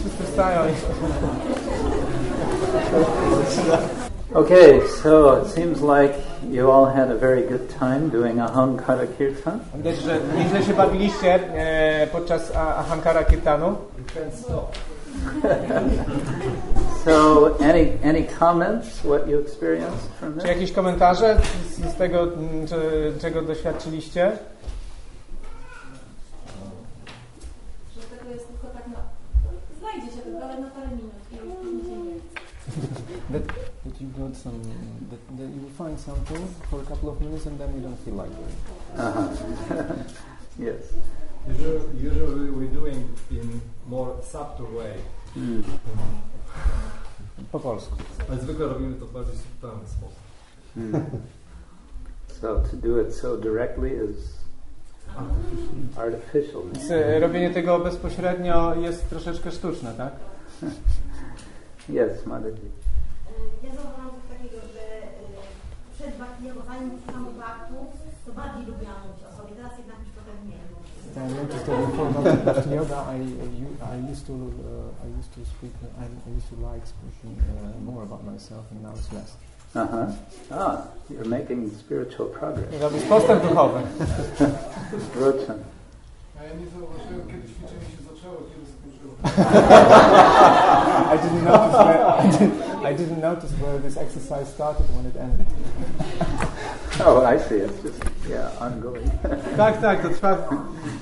Wszyscy 0.00 0.24
wstają 0.24 0.60
i... 0.68 0.72
Okay, 4.34 4.80
so 5.02 5.38
it 5.42 5.48
seems 5.48 5.80
like 5.80 6.14
you 6.50 6.70
all 6.72 6.86
had 6.86 7.10
a 7.10 7.14
very 7.14 7.42
good 7.42 7.68
time 7.78 8.08
doing 8.12 8.38
Aham 8.40 8.76
Kara 8.76 9.06
Kirtan. 9.18 9.58
Widać, 9.74 9.96
że 9.96 10.18
nieźle 10.38 10.62
się 10.62 10.74
bawiliście 10.74 11.34
e, 11.54 12.06
podczas 12.06 12.52
a- 12.56 12.76
Ahankara 12.76 13.24
Kirtanu. 13.24 13.76
So, 17.06 17.54
any 17.60 17.92
any 18.02 18.24
comments? 18.24 19.04
What 19.04 19.28
you 19.28 19.38
experienced 19.38 20.10
from 20.18 20.34
Czy 20.34 20.40
this? 20.40 20.48
jakieś 20.48 20.72
komentarze 20.72 21.40
z, 21.70 21.92
z 21.92 21.94
tego, 21.94 22.26
czy, 22.68 23.12
czego 23.20 23.42
doświadczyliście? 23.42 24.38
Że 27.96 28.02
tego 28.02 28.30
jest 28.30 28.48
tylko 28.48 28.66
tak 28.66 28.86
na... 28.88 28.98
Znajdzie 29.78 30.16
się 30.16 30.22
tylko, 30.22 30.44
ale 30.44 30.60
na 30.60 30.70
parę 30.70 30.86
minut 30.88 31.12
i 31.32 31.36
już 31.36 31.54
później 31.54 31.82
się 31.84 31.98
nie 31.98 32.20
chce. 32.20 32.40
That, 33.32 33.46
that 33.84 34.00
you 34.00 34.08
got 34.18 34.36
some, 34.36 34.58
that, 35.10 35.38
that 35.38 35.48
you 35.56 35.70
find 35.78 36.00
something 36.00 36.48
for 36.70 36.80
a 36.80 36.84
couple 36.84 37.10
of 37.10 37.20
minutes 37.20 37.46
and 37.46 37.58
then 37.58 37.74
you 37.74 37.80
don't 37.80 38.00
feel 38.04 38.14
like 38.14 38.30
doing 38.36 38.50
it. 38.50 39.00
Uh-huh. 39.00 39.28
yes. 40.68 40.82
Usually, 41.48 41.80
usually 42.08 42.50
we're 42.50 42.74
doing 42.80 43.16
in 43.30 43.60
more 43.88 44.16
subtle 44.22 44.66
way. 44.76 44.94
Mm. 45.36 45.75
Po 47.66 47.70
polsku. 47.70 47.94
Ale 48.28 48.38
zwykle 48.38 48.66
robimy 48.66 48.94
to 48.94 49.06
w 49.06 49.12
bardziej 49.12 49.36
subtelny 49.36 49.86
sposób. 49.86 50.18
Mm. 50.76 51.06
So 52.40 52.60
to 52.70 52.76
do 52.76 53.00
it 53.00 53.14
so 53.14 53.36
directly 53.36 53.90
is 53.90 54.16
artificial. 55.96 56.62
Więc 56.72 56.90
e, 56.90 57.20
robienie 57.20 57.50
tego 57.50 57.78
bezpośrednio 57.78 58.74
jest 58.74 59.08
troszeczkę 59.08 59.50
sztuczne, 59.50 59.94
tak? 59.94 60.12
Yes, 61.88 62.26
Mataji. 62.26 62.70
Ja 63.62 63.74
zauważyłam 63.74 64.10
coś 64.10 64.38
takiego, 64.38 64.60
że 64.74 65.02
y, 65.02 65.94
przed 65.94 66.16
bhakti, 66.18 66.48
albo 66.48 66.62
zanim 66.66 66.90
słucham 67.04 67.24
baktu, 67.38 67.74
to 68.26 68.32
bardziej 68.32 68.66
lubiłam 68.66 69.00
I 71.16 71.28
noticed 71.28 71.64
that 71.66 71.86
before 71.86 72.10
Bhakti 72.10 72.44
Bhakti 72.44 72.70
Yoga, 72.70 72.96
I, 73.08 73.16
I, 73.16 73.94
I 73.94 73.96
used 74.10 74.26
to 74.26 74.32
uh, 74.34 75.04
I 75.04 75.06
used 75.16 75.32
to 75.34 75.40
speak 75.46 75.72
I, 75.98 76.04
I 76.04 76.30
used 76.34 76.48
to 76.50 76.56
like 76.56 76.84
speaking 76.86 77.40
uh, 77.40 77.80
more 77.80 78.02
about 78.02 78.24
myself, 78.24 78.64
and 78.70 78.82
now 78.82 78.92
it's 78.92 79.12
less. 79.12 79.36
Uh-huh. 79.74 80.06
Ah, 80.50 80.86
you're 81.10 81.24
making 81.24 81.70
spiritual 81.78 82.26
progress. 82.26 82.80
Robisz 82.80 83.02
postęp 83.02 83.42
duchowy. 83.42 83.80
Rochan. 85.20 85.58
A 86.38 86.44
ja 86.44 86.54
nie 86.54 86.66
zauważyłem, 86.66 87.26
kiedy 87.26 87.48
ćwiczenie 87.48 87.86
się 87.96 88.02
zaczęło, 88.14 88.36
kiedy 88.36 88.66
skończyło. 88.66 88.75
I 89.24 91.16
didn't 91.22 91.44
notice 91.44 91.74
where 91.74 92.06
I 92.06 92.30
didn't, 92.30 92.54
I 92.84 92.92
didn't 92.94 93.20
notice 93.20 93.52
where 93.60 93.78
this 93.78 93.96
exercise 93.96 94.48
started 94.48 94.86
when 94.96 95.06
it 95.06 95.16
ended. 95.16 95.46
Oh, 97.04 97.24
I 97.24 97.38
see. 97.38 97.56
It's 97.56 97.82
just, 97.82 97.98
yeah, 98.28 98.50
ongoing. 98.60 99.10
Tak, 99.56 99.80
tak, 99.80 100.02
to 100.02 100.08
trwa 100.10 100.36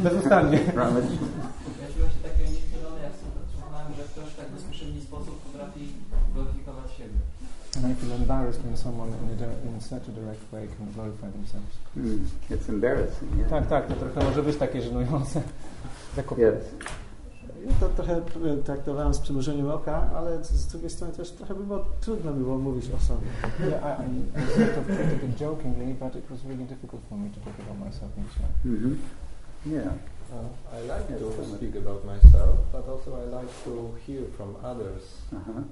bezustannie. 0.01 0.59
Ja 0.59 0.73
czułem 0.73 2.11
się 2.11 2.21
takiego 2.23 2.51
niechylony, 2.51 3.01
jak 3.03 3.13
słuchałem, 3.55 3.93
że 3.97 4.03
ktoś 4.03 4.25
w 4.25 4.37
tak 4.37 4.49
bezpośredni 4.49 5.01
sposób 5.01 5.41
potrafi 5.41 5.89
gloryfikować 6.35 6.93
siebie. 6.99 7.19
And 7.77 7.85
I 7.87 7.95
feel 8.01 8.13
embarrassed 8.13 8.63
when 8.63 8.77
someone 8.77 9.09
in, 9.09 9.15
a, 9.33 9.37
di- 9.37 9.69
in 9.69 9.81
such 9.81 10.09
a 10.09 10.13
direct 10.13 10.45
way 10.53 10.69
can 10.79 10.87
glorify 10.95 11.29
themselves. 11.33 11.75
Mm. 11.97 12.27
It's 12.51 12.69
embarrassing, 12.69 13.31
yeah. 13.39 13.51
Tak, 13.51 13.67
tak, 13.69 13.87
to 13.87 13.95
trochę 13.95 14.25
może 14.29 14.43
być 14.43 14.57
takie 14.57 14.83
żenujące. 14.83 15.43
Zakup. 16.17 16.39
Yes. 16.39 16.55
Ja 17.67 17.73
to 17.81 17.89
trochę 17.89 18.23
traktowałem 18.65 19.15
z 19.15 19.19
przymrużeniem 19.19 19.71
oka, 19.71 20.11
ale 20.17 20.45
z- 20.45 20.67
drugiej 20.67 20.91
strony 20.91 21.13
też 21.13 21.31
trochę 21.31 21.55
było 21.55 21.85
trudno 22.01 22.33
mi 22.33 22.45
było 22.45 22.59
mówić 22.59 22.91
o 22.91 22.99
sobie. 23.01 23.27
Yeah, 23.71 24.01
I, 24.01 24.13
I, 24.41 24.47
sort 24.67 24.79
of 24.79 24.87
treated 24.87 25.25
it 25.31 25.41
jokingly, 25.41 25.95
but 25.95 26.17
it 26.17 26.25
was 26.31 26.45
really 26.45 26.65
difficult 26.65 27.03
for 27.09 27.19
me 27.19 27.31
to 27.31 27.41
talk 27.41 27.55
about 27.61 27.79
myself 27.87 28.11
in 28.19 28.25
this 28.25 28.37
way. 28.39 28.73
Mm-hmm. 28.73 28.97
Yeah. 29.67 29.93
Uh, 30.33 30.79
I 30.79 30.83
like 30.83 31.11
Yes, 31.11 31.21
to 31.37 31.57
speak 31.57 31.77
about 31.77 32.05
myself, 32.05 32.59
but 32.73 32.89
also 32.89 33.11
I 33.23 33.25
like 33.39 33.53
to 33.65 33.73
hear 34.07 34.23
from 34.37 34.57
others 34.65 35.03
uh, 35.33 35.63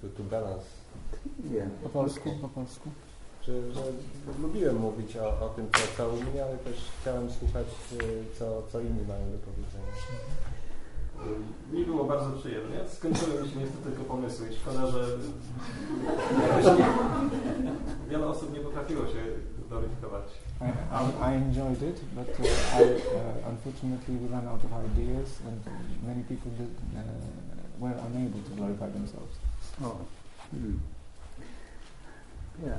to, 0.00 0.08
to 0.16 0.22
balance. 0.22 0.66
Yeah. 1.52 1.68
Po 1.82 1.88
polsku, 1.88 2.30
po 2.42 2.48
polsku. 2.48 2.88
Że, 3.46 3.72
że 3.72 3.82
lubiłem 4.42 4.76
mówić 4.76 5.16
o, 5.16 5.26
o 5.46 5.48
tym, 5.56 5.66
co, 5.72 5.80
co 5.96 6.08
u 6.08 6.16
mnie, 6.16 6.44
ale 6.44 6.56
też 6.58 6.76
chciałem 7.00 7.30
słuchać, 7.30 7.66
y, 7.92 8.38
co, 8.38 8.62
co 8.72 8.80
inni 8.80 9.04
mają 9.08 9.24
do 9.32 9.38
powiedzenia. 9.38 9.92
Mi 11.72 11.84
było 11.84 12.04
bardzo 12.04 12.30
przyjemnie. 12.30 12.88
Skończyły 12.88 13.42
mi 13.42 13.48
się 13.48 13.58
niestety 13.58 13.90
tylko 13.90 14.04
pomysły 14.04 14.48
i 14.48 14.56
szkoda, 14.56 14.86
że 14.86 15.06
wiele 18.10 18.26
osób 18.26 18.52
nie 18.52 18.60
potrafiło 18.60 19.06
się 19.06 19.22
gloryfikować. 19.68 20.24
I, 20.60 20.64
I, 20.64 21.30
I 21.30 21.34
enjoyed 21.34 21.82
it, 21.82 22.00
but 22.14 22.40
uh, 22.40 22.46
I, 22.46 22.82
uh, 22.82 23.50
unfortunately 23.50 24.16
we 24.16 24.28
ran 24.28 24.48
out 24.48 24.64
of 24.64 24.70
ideas 24.92 25.40
and 25.48 25.60
many 26.06 26.24
people 26.24 26.50
did, 26.58 26.70
uh, 26.94 27.00
were 27.80 27.94
unable 28.06 28.40
to 28.48 28.54
glorify 28.56 28.90
themselves. 28.92 29.38
Oh. 29.84 29.96
Mm. 30.54 30.80
Yeah. 32.62 32.78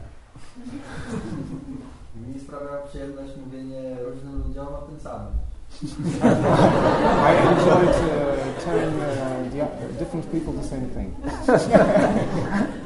Mi 2.27 2.39
sprawia 2.39 2.77
przyjemność 2.77 3.33
mówienie 3.45 3.95
różnym 4.03 4.43
ludziom 4.47 4.67
o 4.67 4.81
tym 4.81 4.99
samym. 4.99 5.33
I 5.81 7.31
enjoyed 7.51 7.95
uh, 7.95 8.61
telling 8.63 8.93
uh, 9.01 9.49
the, 9.51 9.61
uh, 9.63 9.67
different 9.99 10.31
people 10.31 10.53
the 10.53 10.63
same 10.63 10.89
thing. 10.89 11.15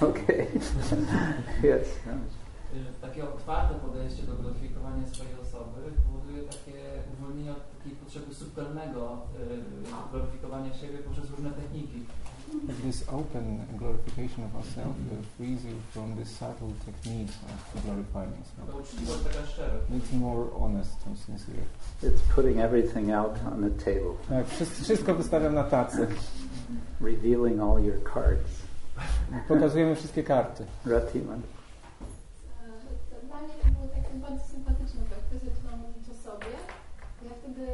Okay. 0.00 0.46
yes. 1.62 1.86
Y, 2.74 3.00
Takie 3.00 3.24
otwarte 3.24 3.74
podejście 3.74 4.22
do 4.22 4.32
gloryfikowania 4.34 5.06
swojej 5.06 5.34
osoby 5.42 5.80
powoduje 6.06 6.42
takie 6.42 6.74
uwolnienie 7.12 7.52
od 7.52 7.78
takiej 7.78 7.92
potrzeby 7.92 8.34
subtelnego 8.34 9.18
y, 9.40 10.10
gloryfikowania 10.12 10.74
siebie 10.74 10.98
poprzez 10.98 11.30
różne 11.30 11.50
techniki. 11.50 12.04
This 12.66 13.04
open 13.08 13.66
glorification 13.78 14.44
of 14.44 14.56
ourselves 14.56 14.98
uh, 15.12 15.16
frees 15.36 15.64
you 15.64 15.74
from 15.92 16.16
the 16.16 16.24
subtle 16.26 16.72
techniques 16.86 17.34
of 17.74 17.82
glorifying 17.84 18.32
szczerość. 18.44 19.90
It's 19.96 20.12
more 20.12 20.46
honest 20.60 21.06
and 21.06 21.18
sincere. 21.18 21.64
It's 22.02 22.20
putting 22.34 22.58
everything 22.60 23.12
out 23.12 23.36
on 23.52 23.60
the 23.62 23.84
table, 23.84 24.14
Tak, 24.28 24.46
wszystko, 24.82 25.14
wystawiam 25.14 25.54
na 25.54 25.64
tacy. 25.64 26.06
revealing 27.00 27.60
all 27.60 27.78
your 27.84 28.00
cards. 28.14 28.50
Pokazujemy 29.48 29.94
wszystkie 29.96 30.22
karty. 30.22 30.66
Ratiman. 30.86 31.42
Dla 33.28 33.40
mnie 33.40 33.54
to 33.62 33.68
było 33.70 33.88
takie 33.88 34.14
bardzo 34.18 34.44
sympatyczne, 34.46 35.00
ktoś 35.28 35.40
zaczynał 35.40 35.76
mówić 35.78 36.04
o 36.10 36.14
sobie. 36.30 36.52
Ja 37.24 37.30
wtedy 37.42 37.66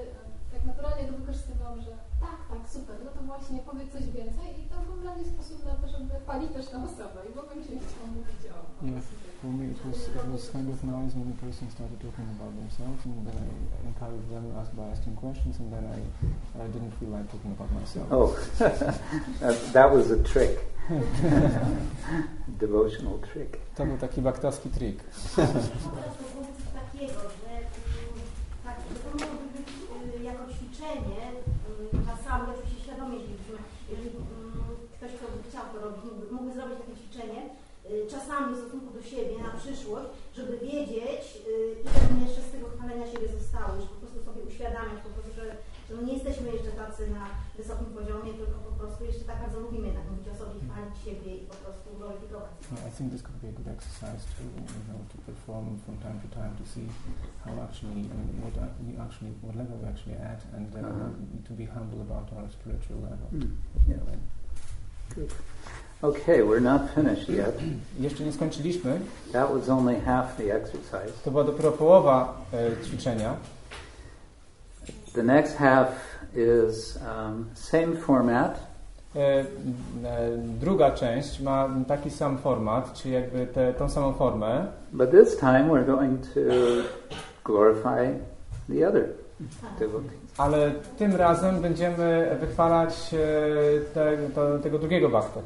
tak 0.53 0.65
naturalnie 0.65 1.05
to 1.09 1.13
wykorzystywałam, 1.19 1.81
że 1.81 1.91
tak, 2.21 2.39
tak, 2.51 2.69
super, 2.69 2.97
no 3.05 3.11
to 3.11 3.21
właśnie 3.27 3.59
powiedz 3.59 3.93
coś 3.93 4.05
więcej 4.07 4.49
palić 6.27 6.51
też 6.53 6.67
na 6.73 6.79
osobę 6.89 7.19
i 7.29 7.37
mogłem 7.37 7.59
się 7.67 7.75
chciał 7.85 8.07
mówić 8.17 8.41
o, 8.55 8.59
Yeah, 8.87 9.03
for 9.41 9.51
me 9.51 9.65
it 9.75 9.79
was 9.87 9.99
it 10.09 10.29
was 10.33 10.51
kind 10.51 10.69
of 10.75 10.79
nice 10.85 11.13
when 11.19 11.27
the 11.33 11.39
person 11.47 11.71
started 11.71 11.99
talking 12.07 12.29
about 12.37 12.53
themselves, 12.61 13.01
and 13.07 13.27
then 13.27 13.37
I 13.45 13.89
encouraged 13.91 14.29
them 14.35 14.45
as 14.61 14.69
by 14.79 14.85
asking 14.95 15.15
questions, 15.25 15.55
and 15.61 15.69
then 15.73 15.85
I, 15.97 16.01
I 16.65 16.67
didn't 16.75 16.93
feel 17.01 17.11
like 17.17 17.27
talking 17.35 17.53
about 17.57 17.71
myself. 17.81 18.07
Oh, 18.19 18.31
that, 19.41 19.57
that 19.73 19.89
was 19.97 20.11
a 20.11 20.19
trick. 20.33 20.55
Devotional 22.65 23.19
trick. 23.33 23.59
To 23.77 23.87
był 23.87 23.99
taki 23.99 24.23
baktowski 24.23 24.69
trik. 24.71 25.05
Takiego, 26.75 27.21
że 27.41 27.53
mm, 27.57 28.21
tak, 28.65 28.77
to 29.03 29.11
mogłoby 29.11 29.47
być 29.57 29.69
y, 30.21 30.23
jako 30.23 30.43
ćwiczenie, 30.53 31.21
mógłby 36.35 36.53
zrobić 36.55 36.77
takie 36.83 36.97
ćwiczenie, 37.01 37.41
y, 37.91 38.07
czasami 38.15 38.47
w 38.55 38.59
stosunku 38.61 38.89
do 38.99 39.03
siebie 39.11 39.35
na 39.47 39.51
przyszłość, 39.61 40.09
żeby 40.39 40.53
wiedzieć, 40.69 41.23
y, 41.51 41.77
ile 42.11 42.21
jeszcze 42.27 42.43
z 42.47 42.51
tego 42.55 42.67
chwalenia 42.75 43.07
siebie 43.13 43.29
zostało, 43.39 43.71
już 43.79 43.87
po 43.93 43.99
prostu 44.01 44.19
sobie 44.29 44.41
uświadamiać, 44.51 44.99
po 45.07 45.11
prostu, 45.15 45.33
że, 45.41 45.45
że 45.87 45.93
no 45.97 46.03
nie 46.07 46.15
jesteśmy 46.19 46.47
jeszcze 46.57 46.73
tacy 46.83 47.03
na 47.19 47.25
wysokim 47.59 47.91
poziomie, 47.99 48.31
tylko 48.41 48.57
po 48.71 48.75
prostu 48.81 49.01
jeszcze 49.09 49.25
tak 49.31 49.39
bardzo 49.43 49.59
lubimy 49.65 49.87
jednak 49.91 50.07
mówić 50.11 50.27
o 50.33 50.35
sobie, 50.41 50.57
chwalić 50.67 50.97
siebie 51.07 51.31
i 51.43 51.45
po 51.53 51.57
prostu 51.63 51.87
gloryfikować. 51.99 52.51
I 52.89 52.91
think 52.97 53.07
this 53.13 53.23
could 53.27 53.39
be 53.45 53.49
a 53.53 53.57
good 53.59 53.69
exercise 53.77 54.23
to, 54.35 54.41
you 54.77 54.83
know, 54.89 55.01
to 55.13 55.17
perform 55.31 55.67
from 55.85 55.97
time 56.07 56.19
to 56.25 56.29
time 56.41 56.53
to 56.61 56.65
see 56.73 56.87
how 57.45 57.53
actually, 57.67 58.03
I 58.13 58.15
mean, 58.21 58.37
what 58.45 58.55
we 58.87 58.91
actually, 59.05 59.33
what 59.45 59.55
level 59.63 59.77
we 59.83 59.87
actually 59.93 60.17
at, 60.33 60.41
and 60.57 60.67
uh, 60.75 60.81
Uh-huh. 60.85 61.11
to 61.49 61.53
be 61.61 61.65
humble 61.77 62.01
about 62.09 62.27
our 62.37 62.47
spiritual 62.59 62.99
level. 63.09 63.29
Mm, 63.33 63.53
yeah. 63.89 64.17
Good. 65.15 65.33
Okay, 66.05 66.43
we're 66.43 66.61
not 66.61 66.95
finished 66.95 67.29
yet. 67.29 67.55
Jeszcze 68.01 68.25
nie 68.25 68.33
skończyliśmy. 68.33 69.01
That 69.33 69.53
was 69.53 69.69
only 69.69 70.01
half 70.01 70.37
the 70.37 70.55
exercise. 70.55 71.13
To 71.25 71.31
była 71.31 71.45
dopiero 71.45 71.73
połowa 71.73 72.41
e, 72.53 72.87
ćwiczenia. 72.87 73.37
The 75.15 75.23
next 75.23 75.57
half 75.57 75.89
is 76.35 76.99
um, 77.17 77.45
same 77.55 77.97
format, 77.97 78.75
E, 79.17 79.21
e, 79.21 79.45
druga 80.61 80.91
część 80.91 81.41
ma 81.41 81.69
taki 81.89 82.11
sam 82.11 82.39
format, 82.39 82.93
czyli 82.93 83.15
jakby 83.15 83.47
tę 83.47 83.75
tą 83.75 83.89
samą 83.89 84.13
formę, 84.13 84.67
but 84.93 85.11
this 85.11 85.37
time 85.37 85.69
we're 85.69 85.87
going 85.87 86.21
to 86.35 86.41
glorify 87.45 88.19
the 88.69 88.89
other 88.89 89.09
ale 90.39 90.71
tym 90.99 91.17
razem 91.17 91.61
będziemy 91.61 92.37
wychwalać 92.41 93.15
e, 93.15 93.95
te, 93.95 94.17
to, 94.35 94.59
tego 94.59 94.79
drugiego 94.79 95.09
bhaktę, 95.09 95.41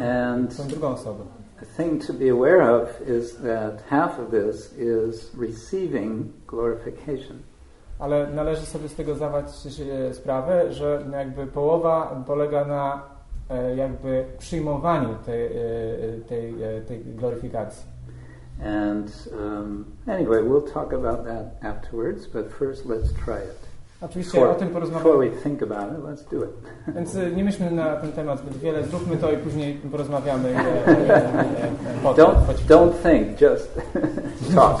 And 0.00 0.50
the 0.50 1.66
thing 1.76 1.98
to 2.00 2.12
be 2.12 2.28
aware 2.28 2.62
of 2.62 2.88
is 3.06 3.36
that 3.38 3.82
half 3.88 4.18
of 4.18 4.30
this 4.30 4.72
is 4.72 5.30
receiving 5.34 6.32
glorification. 6.46 7.42
Ale 7.98 8.26
należy 8.26 8.66
sobie 8.66 8.88
z 8.88 8.94
tego 8.94 9.14
zdawać 9.14 9.44
sprawę, 10.12 10.72
że 10.72 11.04
jakby 11.12 11.46
połowa 11.46 12.22
polega 12.26 12.64
na 12.64 13.02
e, 13.50 13.76
jakby 13.76 14.24
przyjmowaniu 14.38 15.14
tej, 15.26 15.46
e, 15.46 15.50
tej, 16.28 16.62
e, 16.62 16.80
tej 16.80 17.04
gloryfikacji. 17.04 17.90
And 18.62 19.28
um, 19.32 19.84
anyway, 20.06 20.42
we'll 20.42 20.72
talk 20.72 20.92
about 20.92 21.24
that 21.24 21.56
afterwards, 21.62 22.26
but 22.26 22.52
first 22.52 22.86
let's 22.86 23.12
try 23.24 23.38
it. 23.38 23.69
Oczywiście 24.02 24.32
Before, 24.38 24.50
o 24.52 24.54
tym 24.58 24.68
porozmawiamy. 24.68 25.30
we 25.30 25.36
think 25.36 25.62
about 25.62 25.92
it, 25.92 26.04
let's 26.04 26.30
do 26.38 26.44
it. 26.44 26.50
Więc 26.94 27.16
nie 27.36 27.44
myślmy 27.44 27.70
na 27.70 27.96
ten 27.96 28.12
temat 28.12 28.38
zbyt 28.38 28.56
wiele, 28.56 28.84
zróbmy 28.84 29.16
to 29.16 29.32
i 29.32 29.36
później 29.36 29.74
porozmawiamy. 29.90 30.54
Po 32.02 32.14
Don't, 32.14 32.34
po 32.46 32.52
don't 32.74 32.92
think, 33.02 33.40
just 33.40 33.80
talk. 34.54 34.80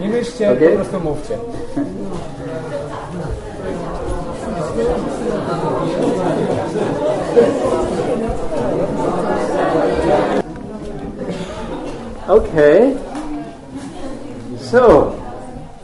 Nie 0.00 0.08
myślcie, 0.08 0.50
Okay. 0.52 0.68
po 0.68 0.74
prostu 0.76 1.00
mówcie. 1.00 1.38
Okay. 12.28 12.96
So, 14.58 15.14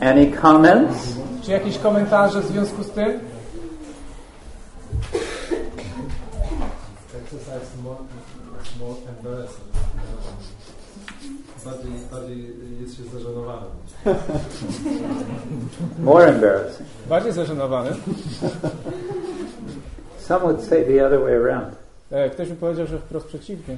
any 0.01 0.27
comments? 0.33 1.20
Czy 1.51 1.55
jakieś 1.55 1.79
komentarze 1.79 2.41
w 2.41 2.47
związku 2.47 2.83
z 2.83 2.91
tym? 2.91 3.21
Bardziej, 11.65 11.93
bardziej 12.13 12.57
jest 12.81 12.97
się 12.97 13.03
zażenowanym. 13.05 13.71
More 15.99 16.27
embarrassing. 16.27 16.89
Bardziej 17.09 17.33
zażenowany. 17.33 17.91
Some 20.19 20.41
would 20.41 20.65
say 20.65 20.85
the 20.85 21.07
other 21.07 21.21
way 21.21 21.35
around. 21.35 21.75
E, 22.11 22.31
Ktoś 22.31 22.49
mi 22.49 22.57
powiedział, 22.57 22.87
że 22.87 22.99
wprost 22.99 23.27
przeciwnie. 23.27 23.77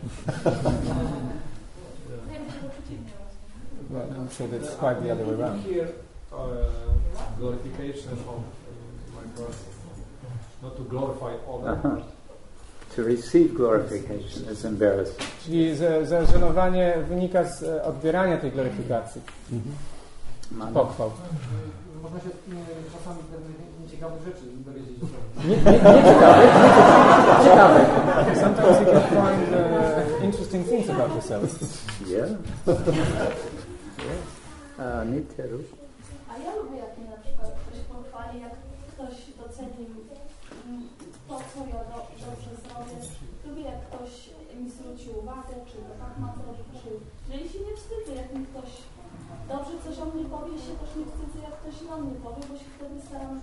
Well, 3.91 4.07
I'm 4.09 4.31
sure 4.31 4.49
that's 4.49 4.77
quite 4.77 5.03
the 5.03 5.13
other 5.13 5.27
way 5.27 5.35
around. 5.35 5.63
Glorification 7.39 8.13
of 8.13 8.29
uh, 8.29 8.33
my 9.17 9.23
brother. 9.37 9.55
Not 10.63 10.77
to 10.77 10.83
glorify 10.85 11.33
all 11.49 11.61
Uh-huh. 11.67 12.03
To 12.97 13.03
receive 13.03 13.55
glorification 13.55 14.45
is 14.53 14.65
embarrassing. 14.65 15.19
Czyli 15.45 15.77
za- 15.77 16.05
zażenowanie 16.05 16.95
wynika 17.09 17.45
z 17.45 17.63
e, 17.63 17.85
odbierania 17.85 18.37
tej 18.39 18.53
gloryfikacji. 18.53 19.21
Mano? 20.53 20.73
Pochwał. 20.73 21.11
Można 22.03 22.21
się 22.21 22.27
e, 22.29 22.31
czasami 22.99 23.19
pewnych 23.33 23.57
nieciekawych 23.85 24.23
rzeczy 24.23 24.41
dowiedzieć 24.67 24.97
o 25.03 25.07
sobie. 25.07 25.49
Nie, 25.49 25.57
nie, 25.57 25.73
nie 25.97 26.05
ciekawe, 26.13 26.43
nie 27.39 27.45
ciekawe. 27.45 27.81
Sometimes 28.41 28.81
you 28.81 28.87
can 28.87 29.03
find 29.03 29.49
uh, 29.53 30.25
interesting 30.25 30.69
things 30.69 30.91
about 30.91 31.15
yourself. 31.15 31.59
Yeah. 32.09 32.29
Uh, 34.79 35.05
Nitya, 35.15 35.45
A 36.33 36.39
ja 36.45 36.51
lubię, 36.59 36.79
jak 36.85 36.93
mnie 36.99 37.09
na 37.17 37.21
przykład 37.25 37.51
ktoś 37.63 37.79
pochwali, 37.95 38.37
jak 38.47 38.55
ktoś 38.93 39.15
docenił 39.41 39.93
mm, 40.67 40.83
to, 41.29 41.35
co 41.51 41.59
ja 41.75 41.81
do, 41.91 41.99
dobrze 42.27 42.53
zrobię. 42.63 42.99
Lubię, 43.47 43.65
jak 43.73 43.81
ktoś 43.89 44.13
mi 44.59 44.71
zwróci 44.77 45.09
uwagę, 45.21 45.55
czy 45.69 45.77
to 45.87 45.93
tak 46.03 46.15
ma 46.23 46.29
zrobić, 46.39 46.69
czy... 46.81 46.91
Jeżeli 47.29 47.49
się 47.53 47.61
nie 47.67 47.75
wstydzę, 47.77 48.13
jak 48.21 48.29
mi 48.35 48.43
ktoś 48.51 48.71
dobrze 49.53 49.75
coś 49.85 49.97
o 50.05 50.07
mnie 50.13 50.25
powie, 50.35 50.53
się 50.65 50.75
też 50.81 50.91
nie 50.99 51.07
wstydzę, 51.11 51.39
jak 51.49 51.55
ktoś 51.61 51.77
na 51.89 51.97
mnie 52.03 52.17
powie, 52.25 52.43
bo 52.49 52.55
się 52.61 52.69
wtedy 52.77 52.97
staram 53.09 53.35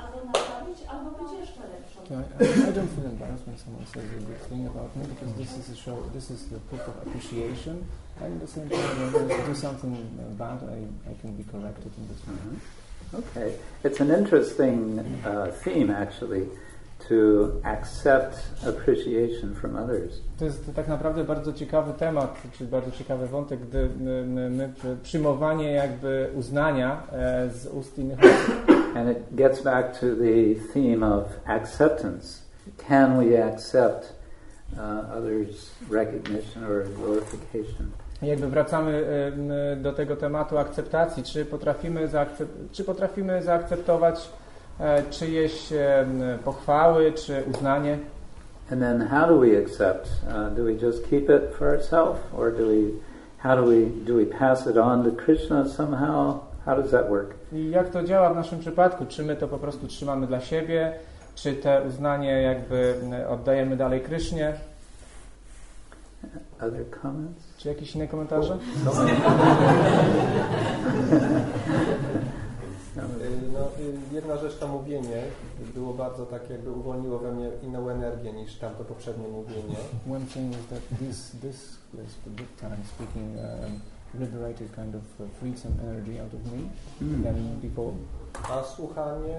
albo 0.00 0.16
naprawić, 0.30 0.78
albo 0.92 1.08
być 1.18 1.30
jeszcze 1.42 1.62
lepszą. 1.74 1.98
I, 2.44 2.48
I 2.68 2.72
don't 2.76 2.92
feel 2.94 3.08
embarrassed 3.14 3.44
when 3.48 3.58
someone 3.64 3.86
says 3.92 4.08
a 4.18 4.22
good 4.30 4.42
thing 4.48 4.62
about 4.72 4.90
me 4.96 5.02
because 5.12 5.32
this 5.40 5.52
is 5.60 5.64
a 5.74 5.76
show, 5.84 5.96
this 6.16 6.26
is 6.34 6.40
the 6.52 6.60
proof 6.68 6.84
of 6.90 6.94
appreciation. 7.04 7.76
And 8.20 8.32
at 8.34 8.40
the 8.40 8.46
same 8.46 8.68
time, 8.70 9.12
when 9.12 9.30
I 9.30 9.46
do 9.46 9.54
something 9.54 9.94
bad, 10.38 10.58
I, 10.62 11.10
I 11.10 11.14
can 11.20 11.36
be 11.36 11.44
corrected 11.44 11.92
in 11.98 12.08
this 12.08 12.26
way. 12.26 12.34
Okay. 13.14 13.54
It's 13.84 14.00
an 14.00 14.10
interesting 14.10 14.98
uh, 15.24 15.52
theme, 15.64 15.90
actually, 15.90 16.48
to 17.08 17.60
accept 17.64 18.38
appreciation 18.66 19.54
from 19.54 19.76
others. 19.76 20.20
To 20.38 20.44
jest 20.44 20.74
tak 20.76 20.88
naprawdę 20.88 21.24
bardzo 21.24 21.52
ciekawy 21.52 21.92
temat, 21.92 22.42
czy 22.58 22.64
bardzo 22.64 22.90
ciekawy 22.90 23.26
wątek, 23.26 23.60
gdy 23.60 23.88
my, 24.00 24.26
my, 24.26 24.50
my 24.50 24.68
przy- 24.68 24.96
przyjmowanie 25.02 25.72
jakby 25.72 26.30
uznania 26.34 27.02
e, 27.12 27.50
z 27.50 27.66
ust 27.66 27.98
innych 27.98 28.18
osób. 28.18 28.76
And 28.96 29.10
it 29.10 29.18
gets 29.32 29.62
back 29.62 30.00
to 30.00 30.06
the 30.06 30.54
theme 30.72 31.02
of 31.02 31.24
acceptance. 31.46 32.42
Can 32.88 33.18
we 33.18 33.44
accept 33.44 34.12
uh, 34.72 34.80
others' 35.18 35.70
recognition 35.90 36.64
or 36.64 36.84
glorification? 36.88 37.92
Jakby 38.22 38.46
wracamy 38.48 39.04
do 39.76 39.92
tego 39.92 40.16
tematu 40.16 40.58
akceptacji, 40.58 41.22
czy 41.22 41.44
potrafimy, 41.44 42.08
zaakcep- 42.08 42.70
czy 42.72 42.84
potrafimy 42.84 43.42
zaakceptować 43.42 44.28
e, 44.80 45.02
czyjeś 45.10 45.72
pochwały, 46.44 47.12
czy 47.12 47.42
uznanie. 47.54 47.98
And 48.70 48.80
then 48.80 49.00
how 49.00 49.28
do 49.28 49.38
we 49.38 49.58
accept? 49.58 50.08
Uh, 50.28 50.50
do 50.56 50.64
we 50.64 50.72
just 50.72 51.08
keep 51.10 51.30
it 51.30 51.54
for 51.58 51.68
ourselves, 51.68 52.18
or 52.36 52.52
do 52.52 52.66
we? 52.66 52.90
How 53.38 53.56
do 53.56 53.62
we? 53.64 53.86
Do 54.06 54.14
we 54.14 54.26
pass 54.26 54.66
it 54.66 54.76
on 54.76 55.04
to 55.04 55.10
Krishna 55.24 55.68
somehow? 55.68 56.40
How 56.64 56.82
does 56.82 56.90
that 56.90 57.08
work? 57.08 57.34
I 57.52 57.70
jak 57.70 57.88
to 57.88 58.02
działa 58.02 58.32
w 58.32 58.36
naszym 58.36 58.58
przypadku? 58.58 59.06
Czy 59.08 59.22
my 59.22 59.36
to 59.36 59.48
po 59.48 59.58
prostu 59.58 59.86
trzymamy 59.86 60.26
dla 60.26 60.40
siebie, 60.40 60.92
czy 61.34 61.54
te 61.54 61.82
uznanie 61.88 62.42
jakby 62.42 62.94
oddajemy 63.28 63.76
dalej 63.76 64.00
Krysznie? 64.00 64.52
Other 66.60 66.90
comments? 67.02 67.45
Czy 67.66 67.70
jakieś 67.70 67.94
inne 67.94 68.08
komentarze? 68.08 68.58
No, 73.52 73.62
y, 73.62 74.14
jedna 74.14 74.36
rzecz 74.36 74.58
to 74.58 74.68
mówienie 74.68 75.22
było 75.74 75.94
bardzo 75.94 76.26
tak 76.26 76.50
jakby 76.50 76.70
uwolniło 76.70 77.18
we 77.18 77.32
mnie 77.32 77.50
inną 77.62 77.88
energię 77.90 78.32
niż 78.32 78.58
tamto 78.58 78.84
poprzednie 78.84 79.28
mówienie. 79.28 79.76
One 80.10 80.26
thing 80.26 80.52
is 80.52 80.66
that 80.66 80.98
this 80.98 81.30
this 81.40 81.56
is 82.06 82.14
the 82.24 82.30
good 82.30 82.56
time 82.60 82.76
speaking 82.94 83.36
um, 83.36 83.80
liberated 84.20 84.74
kind 84.74 84.94
of 84.94 85.02
uh, 85.20 85.26
freed 85.40 85.58
some 85.58 85.74
energy 85.82 86.20
out 86.20 86.34
of 86.34 86.52
me 86.52 86.58
Hmm. 86.98 87.22
than 87.24 87.34
before. 87.62 87.92
A 88.50 88.62
słuchanie 88.64 89.36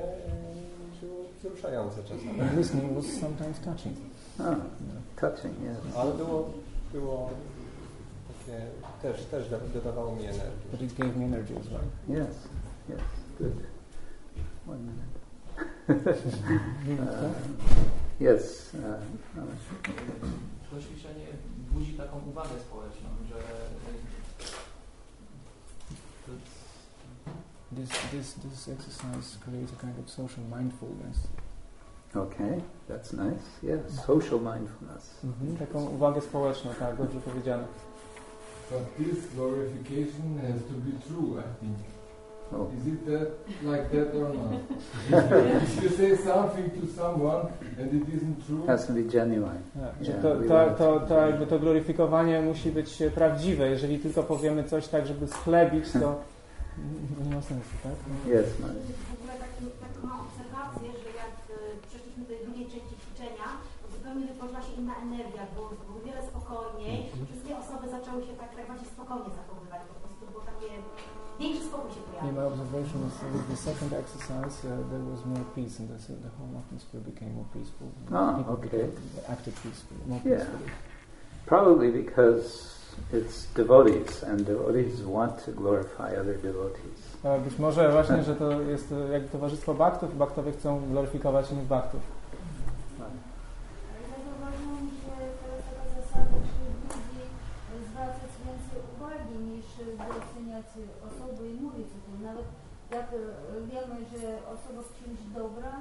y, 1.02 1.06
było 1.06 1.18
wzruszające 1.40 2.04
czasami. 2.04 2.42
And 2.42 2.58
listening 2.58 2.96
was 2.96 3.06
sometimes 3.06 3.60
touching. 3.60 3.96
Oh, 4.40 4.56
touching, 5.22 5.54
yes. 5.64 5.96
Ale 5.98 6.14
było, 6.14 6.50
było 6.94 7.30
też, 9.02 9.26
też 9.26 9.50
da- 9.50 9.60
dodawało 9.74 10.16
mi 10.16 10.26
energii. 10.26 10.72
But 10.72 10.82
it 10.82 10.94
gave 10.94 11.16
me 11.18 11.26
energy 11.26 11.58
as 11.60 11.68
well. 11.70 11.82
Yes, 12.10 12.36
yes, 12.90 13.00
good. 13.40 13.54
One 14.68 14.80
minute. 14.80 15.18
Uh, 16.88 17.32
yes, 18.22 18.74
uh. 18.76 19.44
To 20.70 20.82
ćwiczenie 20.82 21.26
budzi 21.72 21.94
taką 21.94 22.20
uwagę 22.30 22.50
społeczną, 22.70 23.10
że 23.30 23.36
This, 27.76 27.90
this, 28.12 28.34
this 28.34 28.68
exercise 28.70 29.38
creates 29.46 29.72
a 29.74 29.76
kind 29.82 30.00
of 30.00 30.10
social 30.10 30.44
mindfulness. 30.46 31.28
Okay, 32.16 32.62
that's 32.88 33.14
nice. 33.14 33.44
Yeah, 33.62 33.80
social 34.06 34.40
mindfulness. 34.40 35.20
Mhm, 35.24 35.58
taką 35.58 35.90
uwagę 35.90 36.22
społeczną, 36.22 36.72
tak, 36.80 36.98
dobrze 36.98 37.20
powiedziane. 37.20 37.64
But 38.70 38.98
this 38.98 39.26
glorification 39.36 40.40
has 40.46 40.62
to 40.70 40.74
be 40.86 40.92
true, 41.08 41.40
I 41.40 41.48
think. 41.60 41.78
Oh. 42.54 42.72
Is 42.78 42.88
it 42.88 43.06
that 43.06 43.32
like 43.64 43.92
that 43.92 44.16
or 44.16 44.32
not? 44.34 44.54
if 45.64 45.84
you 45.84 45.90
say 45.90 46.16
something 46.16 46.72
to 46.80 46.88
someone 46.88 47.52
and 47.78 47.88
it 47.92 48.08
isn't 48.16 48.46
true, 48.46 48.66
Has 48.68 48.88
to 48.88 48.94
be 48.94 49.04
genuine. 49.04 49.64
Tak, 49.74 50.06
że 50.06 50.12
Yeah, 50.12 50.22
to, 50.22 50.36
to, 50.48 50.76
to, 50.78 51.00
to, 51.08 51.28
jakby 51.28 51.48
to 51.48 51.60
gloryfikowanie 51.60 52.42
musi 52.42 52.72
być 52.72 53.04
prawdziwe. 53.16 53.70
Jeżeli 53.70 54.00
tylko 54.00 54.24
powiemy 54.24 54.64
coś 54.64 54.88
tak, 54.88 55.08
żeby 55.08 55.28
schlebić, 55.28 55.92
to 55.92 56.22
nie 57.30 57.36
ma 57.36 57.42
sensu, 57.42 57.76
tak? 57.84 57.94
Yes, 58.26 58.60
Mary. 58.60 58.80
W 59.10 59.14
ogóle 59.18 59.34
taką, 59.46 59.62
taką 59.86 60.08
mam 60.08 60.20
obserwację, 60.28 60.90
że 61.04 61.10
jak 61.24 61.34
e, 61.52 61.88
przeszliśmy 61.88 62.24
do 62.24 62.30
tej 62.30 62.40
drugiej 62.46 62.66
części 62.66 62.96
ćwiczenia, 63.02 63.48
to 63.82 63.86
zupełnie 63.96 64.28
wytworzyła 64.28 64.62
się 64.62 64.74
inna 64.82 64.96
energia, 65.08 65.44
observation, 72.78 73.04
is 73.08 73.34
with 73.34 73.50
the 73.50 73.56
second 73.56 73.94
exercise, 73.94 74.66
uh, 74.66 74.70
there 74.92 75.00
was 75.00 75.26
more 75.26 75.44
peace, 75.56 75.80
and 75.80 75.90
the, 75.90 75.98
the 76.14 76.30
whole 76.38 76.50
atmosphere 76.66 77.02
became 77.02 77.34
more 77.36 77.46
peaceful. 77.54 77.88
Ah, 78.14 78.38
People 78.38 78.54
okay. 78.54 78.68
became- 78.70 78.94
acted 79.30 79.54
peacefully, 79.64 80.02
more 80.08 80.22
Yeah. 80.24 80.38
peacefully. 80.38 80.72
Probably 81.46 81.92
because 81.92 82.74
it's 83.14 83.46
devotees, 83.54 84.24
and 84.24 84.46
devotees 84.46 85.02
want 85.04 85.40
to 85.46 85.52
glorify 85.52 86.10
other 86.16 86.38
devotees. 86.42 87.00
A 87.24 87.38
Być 87.38 87.60
może 87.60 87.92
właśnie, 87.92 88.24
że 88.24 88.36
to 88.36 88.62
jest 88.62 88.94
jakby 89.12 89.30
towarzystwo 89.30 89.74
baktów 89.74 90.18
baktowie 90.18 90.52
chcą 90.52 90.90
gloryfikować 90.92 91.52
innych 91.52 91.66
baktów. 91.68 92.02
Ja 93.00 93.06
zauważyłam, 94.26 94.88
że 95.04 95.12
teraz 95.42 95.62
taka 95.70 95.86
zasada, 96.02 96.38
czy 96.48 96.64
ludzi 96.70 97.26
zwracać 97.92 98.32
więcej 98.46 98.80
uwagi 98.96 99.36
niż 99.50 99.66
doceniać 99.98 100.66
wiemy, 103.78 104.00
że 104.12 104.28
osoba 104.56 104.82
w 104.86 104.94
czymś 105.00 105.20
dobra, 105.40 105.74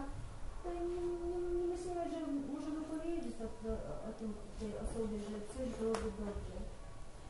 to 0.63 0.69
nie, 0.75 0.85
nie, 1.31 1.39
nie 1.57 1.67
myślimy, 1.73 2.03
że 2.13 2.19
możemy 2.55 2.81
powiedzieć 2.93 3.35
o, 3.45 3.49
o, 3.71 3.75
o 4.09 4.11
tym, 4.19 4.31
tej 4.61 4.73
osobie, 4.85 5.17
że 5.29 5.39
coś 5.53 5.69
byłoby 5.79 6.09
dobrze. 6.25 6.59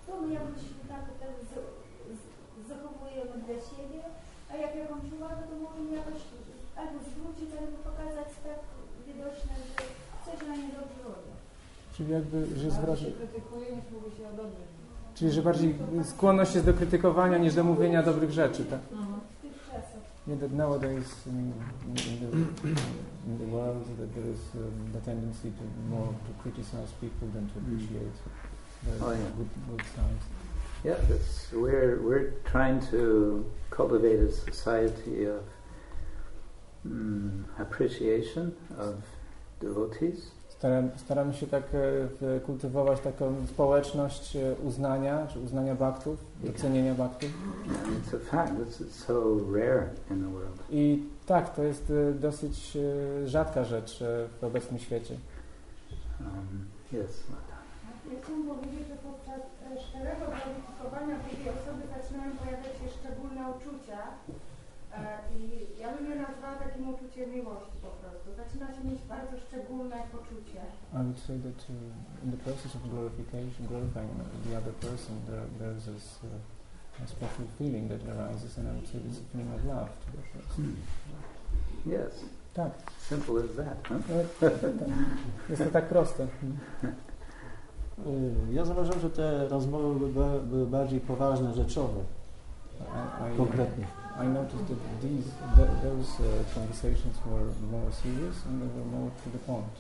To 0.05 0.11
my 0.21 0.29
jakoś 0.39 0.63
tak, 0.93 1.05
tak 1.21 1.33
z, 1.51 1.53
z, 2.19 2.21
zachowujemy 2.71 3.37
dla 3.47 3.59
siebie, 3.71 4.03
a 4.51 4.53
jak 4.63 4.73
jakąś 4.83 5.05
uwagę, 5.17 5.43
to 5.51 5.55
możemy 5.67 5.91
jakoś 6.01 6.21
albo 6.81 6.99
zwrócić, 7.11 7.51
albo 7.61 7.77
pokazać 7.89 8.31
tak 8.47 8.61
widoczne, 9.09 9.55
że 9.67 9.83
coś 10.25 10.39
na 10.49 10.55
nie 10.63 10.71
dobrze 10.79 11.01
robią. 11.11 11.33
Czyli 11.95 12.11
jakby, 12.19 12.39
że 12.61 12.71
zwraca... 12.71 13.07
krytykuje, 13.21 13.67
niż 13.77 13.87
mówi 13.95 14.11
się 14.17 14.25
o 14.31 14.35
dobrym. 14.43 14.67
Czyli, 15.15 15.31
że 15.33 15.43
bardziej 15.43 15.75
skłonność 16.05 16.55
jest 16.55 16.67
do 16.67 16.75
krytykowania 16.75 17.39
niż 17.39 17.55
do 17.55 17.65
mówienia 17.65 18.03
dobrych 18.03 18.33
rzeczy, 18.33 18.65
tak? 18.65 18.81
Czasach. 18.91 19.36
Yeah, 20.27 20.35
that 20.37 20.51
nowadays 20.53 21.15
in, 21.27 21.55
in, 21.87 21.95
the, 22.21 22.73
in 23.27 23.39
the 23.39 23.45
world 23.45 23.87
that 23.99 24.13
there 24.15 24.25
is 24.33 24.41
um, 24.57 24.91
the 24.93 24.99
tendency 25.01 25.51
to 25.51 25.65
more 25.89 26.09
to 26.27 26.43
criticize 26.43 26.91
people 27.01 27.29
than 27.29 27.49
to 27.51 27.59
appreciate 27.59 28.13
the 28.85 29.05
Oh, 29.05 29.11
yeah. 29.13 29.19
good, 29.37 29.49
good 29.71 29.87
sides. 29.95 30.25
Yeah, 30.85 30.97
that's, 31.09 31.53
we're 31.53 32.01
we're 32.03 32.31
trying 32.45 32.81
to 32.91 33.45
cultivate 33.71 34.19
a 34.19 34.31
society 34.33 35.25
of 35.25 35.43
mm, 36.87 37.45
appreciation 37.59 38.55
of 38.79 39.03
devotees, 39.61 40.31
Staram, 40.67 40.91
staramy 40.97 41.35
się 41.35 41.47
tak 41.47 41.63
e, 42.37 42.41
kultywować 42.41 43.01
taką 43.01 43.47
społeczność 43.47 44.37
e, 44.37 44.55
uznania, 44.65 45.27
czy 45.27 45.41
uznania 45.41 45.75
baktów, 45.75 46.25
docenienia 46.45 46.95
baktów. 46.95 47.31
the 50.23 50.31
world. 50.31 50.63
I 50.71 51.03
tak, 51.27 51.55
to 51.55 51.63
jest 51.63 51.91
e, 51.91 52.13
dosyć 52.13 52.79
rzadka 53.25 53.65
rzecz 53.65 54.05
w 54.41 54.45
obecnym 54.45 54.79
świecie. 54.79 55.15
Um, 56.21 56.67
yes. 56.93 57.23
Ja 58.13 58.19
chciałam 58.23 58.43
powiedzieć, 58.43 58.89
że 58.89 58.97
podczas 59.09 59.41
szczerego 59.89 60.25
kwalifikowania 60.37 61.17
drugiej 61.25 61.49
osoby 61.49 61.83
zaczynają 61.97 62.37
pojawiać 62.37 62.73
się 62.79 62.89
szczególne 62.99 63.43
uczucia 63.57 63.99
i 65.37 65.41
ja 65.81 65.89
bym 65.93 66.11
je 66.11 66.17
nazwała 66.17 66.55
takim 66.55 66.89
uczuciem 66.89 67.31
miłości 67.31 67.76
mieć 68.85 69.03
bardzo 69.09 69.39
szczególne 69.47 69.97
poczucie. 70.13 70.61
I 70.93 70.97
would 70.97 71.19
say 71.19 71.39
that 71.39 71.61
uh, 71.71 72.25
in 72.25 72.31
the 72.31 72.37
process 72.37 72.75
of 72.75 72.83
glorification, 72.91 73.67
glorifying 73.69 74.11
the 74.51 74.59
other 74.59 74.75
person, 74.75 75.15
there, 75.27 75.47
there's 75.59 75.85
this 75.85 76.21
uh, 76.25 77.05
a 77.05 77.07
special 77.07 77.47
feeling 77.59 77.89
that 77.89 78.01
arises, 78.15 78.59
and 78.59 78.69
I 78.69 78.73
would 78.73 78.89
say 78.89 78.99
it's 79.09 79.19
a 79.19 79.25
feeling 79.33 79.51
of 79.55 79.65
love 79.65 79.89
to 80.03 80.07
the 80.17 80.23
person. 80.39 80.77
Yes. 81.87 82.13
Tak. 82.55 82.73
Simple 83.09 83.39
as 83.45 83.57
that, 83.57 83.77
huh? 83.89 84.01
Jest 85.51 85.65
to 85.65 85.71
tak 85.71 85.89
proste. 85.89 86.27
Y, 88.07 88.53
Ja 88.53 88.65
zauważyłem, 88.65 89.01
że 89.01 89.11
te 89.11 89.49
rozmowy 89.49 90.09
były, 90.09 90.41
były 90.41 90.67
bardziej 90.67 91.01
poważne, 91.01 91.55
rzeczowe. 91.55 92.01
Konkretnie. 93.37 93.87
I 94.23 94.27
noticed 94.27 94.67
that 94.69 95.01
these, 95.03 95.27
th 95.57 95.69
those 95.83 96.11
uh, 96.21 96.27
conversations 96.55 97.17
were 97.27 97.49
more 97.71 97.91
serious 98.03 98.37
and 98.47 98.55
they 98.63 98.71
were 98.79 98.89
more 98.99 99.11
to 99.25 99.31
the 99.31 99.39
point. 99.39 99.75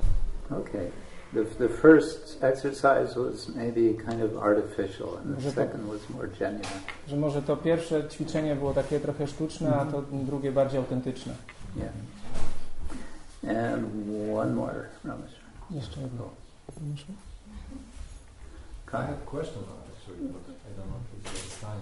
Okay. 0.53 0.91
The, 1.33 1.45
the 1.59 1.69
first 1.69 2.39
exercise 2.43 3.17
was 3.17 3.49
maybe 3.49 3.95
kind 4.09 4.23
of 4.23 4.37
artificial, 4.37 5.17
and 5.19 5.25
the 5.31 5.35
Może 5.35 5.53
to- 5.53 5.61
second 5.63 5.83
was 5.93 6.01
more 6.11 6.29
genuine. 6.29 6.81
Że 7.09 7.17
może 7.17 7.43
to 7.43 7.57
pierwsze 7.57 8.09
ćwiczenie 8.09 8.57
było 8.57 8.75
takie 8.75 9.01
trochę 9.01 9.27
sztuczne, 9.27 9.77
a 9.77 9.85
to 9.87 10.03
drugie 10.13 10.53
bardziej 10.53 10.79
autentyczne. 10.81 11.35
Yeah. 11.77 11.93
And 13.43 13.85
one 14.37 14.55
more, 14.55 14.85
Ramesh. 15.05 15.35
Jeszcze 15.71 16.01
jedno. 16.01 16.25
I 18.89 18.91
have 18.93 19.09
a 19.13 19.31
question 19.31 19.63
actually, 19.93 20.29
but 20.29 20.43
I 20.49 20.71
don't 20.77 20.89
know 20.89 21.01
if 21.25 21.33
it's 21.35 21.61
time. 21.61 21.81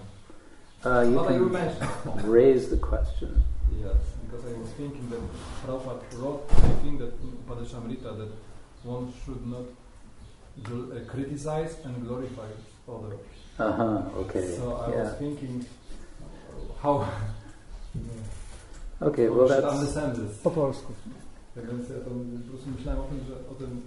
Uh, 0.83 1.01
you 1.01 1.15
But 1.15 1.31
I 1.31 1.37
will 1.39 1.49
can 1.49 2.29
raise 2.39 2.69
the 2.69 2.77
question. 2.77 3.41
Yes, 3.81 3.95
because 4.25 4.45
I 4.45 4.53
was 4.59 4.69
thinking 4.77 5.09
that 5.09 5.21
Prabhupada 5.65 6.01
wrote, 6.21 6.43
I 6.51 6.69
think 6.83 6.99
that 6.99 7.13
in 7.23 7.31
Upadeshamrita 7.41 8.17
that 8.17 8.31
one 8.83 9.11
should 9.25 9.45
not 9.47 9.65
uh, 10.65 10.99
criticize 11.07 11.75
and 11.85 12.07
glorify 12.07 12.47
others. 12.87 13.19
Uh 13.57 13.71
huh. 13.71 14.01
Okay. 14.19 14.55
So 14.57 14.75
I 14.75 14.89
yeah. 14.91 15.03
was 15.03 15.13
thinking 15.17 15.65
how 16.81 17.07
Okay. 19.01 19.27
one 19.27 19.37
Well, 19.37 19.47
should 19.47 19.63
that's 19.63 19.75
understand 19.75 20.15
this. 20.15 20.37
Po 20.37 20.51
polsku. 20.51 20.93
Tak 21.55 21.65
więc 21.67 21.89
ja 21.89 21.95
to 21.95 22.09
po 22.45 22.49
prostu 22.49 22.69
myślałem 22.77 23.01
o 23.01 23.03
tym, 23.07 23.19
że 23.27 23.35
o 23.51 23.55
tym 23.55 23.81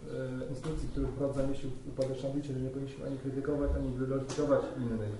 e, 0.44 0.50
instrukcji, 0.50 0.88
który 0.88 1.06
wprowadza 1.06 1.42
zamieścił 1.42 1.70
w 1.70 1.88
Upadeshamricie, 1.88 2.52
że 2.54 2.60
nie 2.60 2.70
powinniśmy 2.70 3.06
ani 3.06 3.18
krytykować, 3.18 3.70
ani 3.76 3.92
glorifikować 3.92 4.60
innych. 4.78 5.12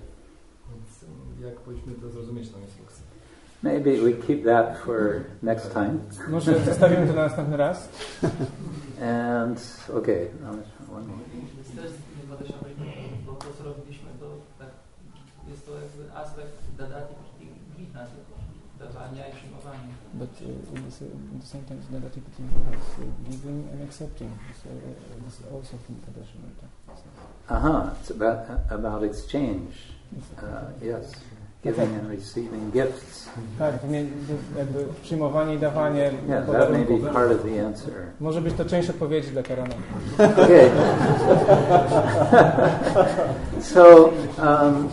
Maybe 3.63 3.99
we 3.99 4.13
keep 4.13 4.43
that 4.45 4.77
for 4.77 5.25
next 5.43 5.73
time. 5.73 5.99
Może 6.29 6.59
zostawimy 6.59 7.07
to 7.07 7.13
na 7.13 7.23
następny 7.23 7.57
raz. 7.57 7.89
And 9.01 9.59
okay, 9.97 10.27
Ramesh, 10.43 10.67
one 10.91 11.07
more. 11.07 11.19
Więc 11.33 11.75
też 11.75 11.91
nie 12.17 12.27
Badesza 12.29 12.53
bo 13.25 13.33
to 13.33 13.45
co 13.57 13.63
robiliśmy 13.63 14.09
to 14.19 14.25
tak, 14.59 14.69
jest 15.49 15.65
to 15.65 15.71
jakby 15.75 16.13
aspekt 16.15 16.53
dadati 16.77 17.15
glina, 17.75 18.05
tylko 18.05 18.33
dawania 18.79 19.27
i 19.27 19.33
przyjmowania. 19.35 19.93
But 20.13 20.29
uh, 20.41 20.47
in, 20.77 20.83
the, 20.85 20.91
sa- 20.91 21.05
in 21.05 21.39
the 21.39 21.45
same 21.47 21.63
time, 21.63 21.79
Nadatipati 21.91 22.43
is 22.43 22.99
uh, 22.99 23.29
giving 23.29 23.67
and 23.73 23.81
accepting. 23.83 24.31
So 24.63 24.69
uh, 24.69 25.23
this 25.25 25.39
is 25.39 25.45
also 25.53 25.77
from 25.77 25.95
Padashamrita. 25.95 26.67
Uh 27.49 27.59
huh. 27.61 27.89
It's 28.01 28.11
about 28.11 28.39
about 28.69 29.03
exchange. 29.03 29.73
Uh, 30.37 30.43
yes, 30.81 31.11
giving 31.63 31.95
and 31.95 32.09
receiving 32.09 32.71
gifts. 32.71 33.29
Tak, 33.59 33.73
jakby 34.57 34.85
przyjmowanie 35.01 35.55
i 35.55 35.59
dawanie 35.59 36.11
Yeah, 36.29 36.45
that 36.51 36.71
may 36.71 36.85
be 36.85 37.13
part 37.13 37.31
of 37.31 37.43
the 37.43 37.65
answer. 37.65 37.93
Może 38.19 38.41
być 38.41 38.53
to 38.53 38.65
część 38.65 38.89
odpowiedzi 38.89 39.31
dla 39.31 39.43
Karana. 39.43 39.75
Okay. 40.15 40.69
so 43.73 44.11
um, 44.37 44.89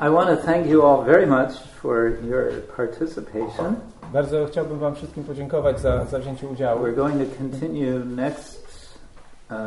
I 0.00 0.10
want 0.10 0.28
to 0.28 0.46
thank 0.46 0.66
you 0.66 0.82
all 0.82 1.04
very 1.04 1.26
much 1.26 1.52
for 1.82 2.12
your 2.24 2.62
participation. 2.76 3.76
Bardzo 4.12 4.46
chciałbym 4.46 4.78
Wam 4.78 4.94
wszystkim 4.94 5.24
podziękować 5.24 5.80
za, 5.80 6.04
za 6.04 6.18
wzięcie 6.18 6.48
udziału. 6.48 6.82
We're 6.82 6.94
going 6.94 7.14
to 7.18 7.36
continue 7.38 8.04
next 8.04 8.55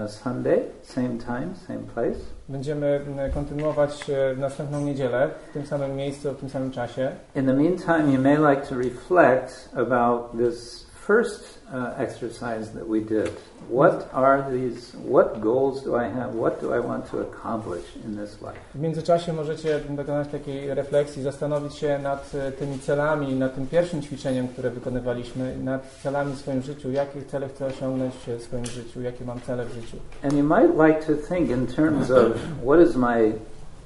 Sunday, 0.07 0.59
same 0.83 1.17
time, 1.17 1.55
same 1.67 1.83
place. 1.93 2.19
Będziemy 2.49 3.01
mm, 3.07 3.31
kontynuować 3.31 4.09
e, 4.09 4.35
w 4.35 4.39
następną 4.39 4.81
niedzielę 4.81 5.29
w 5.49 5.53
tym 5.53 5.65
samym 5.65 5.95
miejscu, 5.95 6.31
w 6.31 6.39
tym 6.39 6.49
samym 6.49 6.71
czasie. 6.71 7.11
In 7.35 7.45
the 7.45 7.53
meantime, 7.53 8.13
you 8.13 8.21
may 8.21 8.37
like 8.37 8.67
to 8.67 8.75
reflect 8.75 9.69
about 9.75 10.31
this 10.31 10.88
first 11.09 11.41
uh, 11.73 12.05
exercise 12.05 12.65
that 12.77 12.87
we 12.87 12.99
did. 12.99 13.31
What 13.67 13.97
are 14.13 14.39
these, 14.51 14.93
what 15.15 15.41
goals 15.41 15.81
do 15.81 15.95
I 15.95 16.07
have? 16.17 16.29
What 16.35 16.61
do 16.61 16.67
I 16.77 16.79
want 16.79 17.09
to 17.11 17.15
accomplish 17.27 17.85
in 18.05 18.15
this 18.15 18.41
life? 18.41 18.59
W 18.75 18.79
międzyczasie 18.79 19.33
możecie 19.33 19.79
dokonać 19.89 20.27
takiej 20.27 20.73
refleksji, 20.73 21.23
zastanowić 21.23 21.75
się 21.75 21.99
nad 21.99 22.31
tymi 22.59 22.79
celami, 22.79 23.35
nad 23.35 23.55
tym 23.55 23.67
pierwszym 23.67 24.01
ćwiczeniem, 24.01 24.47
które 24.47 24.69
wykonywaliśmy, 24.69 25.57
nad 25.63 25.81
celami 26.03 26.33
w 26.33 26.37
swoim 26.37 26.61
życiu, 26.61 26.91
jakie 26.91 27.25
cele 27.25 27.49
chcę 27.49 27.65
osiągnąć 27.65 28.13
w 28.39 28.41
swoim 28.43 28.65
życiu, 28.65 29.01
jakie 29.01 29.25
mam 29.25 29.41
cele 29.41 29.65
w 29.65 29.73
życiu. 29.73 29.97
And 30.23 30.33
you 30.33 30.43
might 30.43 30.87
like 30.87 31.05
to 31.05 31.27
think 31.27 31.49
in 31.49 31.67
terms 31.67 32.11
of 32.11 32.25
what 32.65 32.79
is 32.79 32.95
my, 32.95 33.33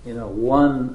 you 0.05 0.13
know, 0.13 0.51
one 0.51 0.89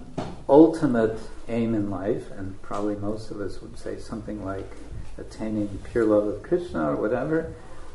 ultimate 0.49 1.17
aim 1.49 1.75
in 1.75 1.91
life, 1.91 2.39
and 2.39 2.63
probably 2.63 2.97
most 2.97 3.31
of 3.31 3.41
us 3.41 3.63
would 3.63 3.79
say 3.79 4.01
something 4.01 4.45
like 4.45 4.88
attaining 5.19 5.69
pure 5.93 6.05
love 6.05 6.27
of 6.27 6.43
Krishna 6.43 6.91
or 6.91 6.97
whatever. 6.97 7.53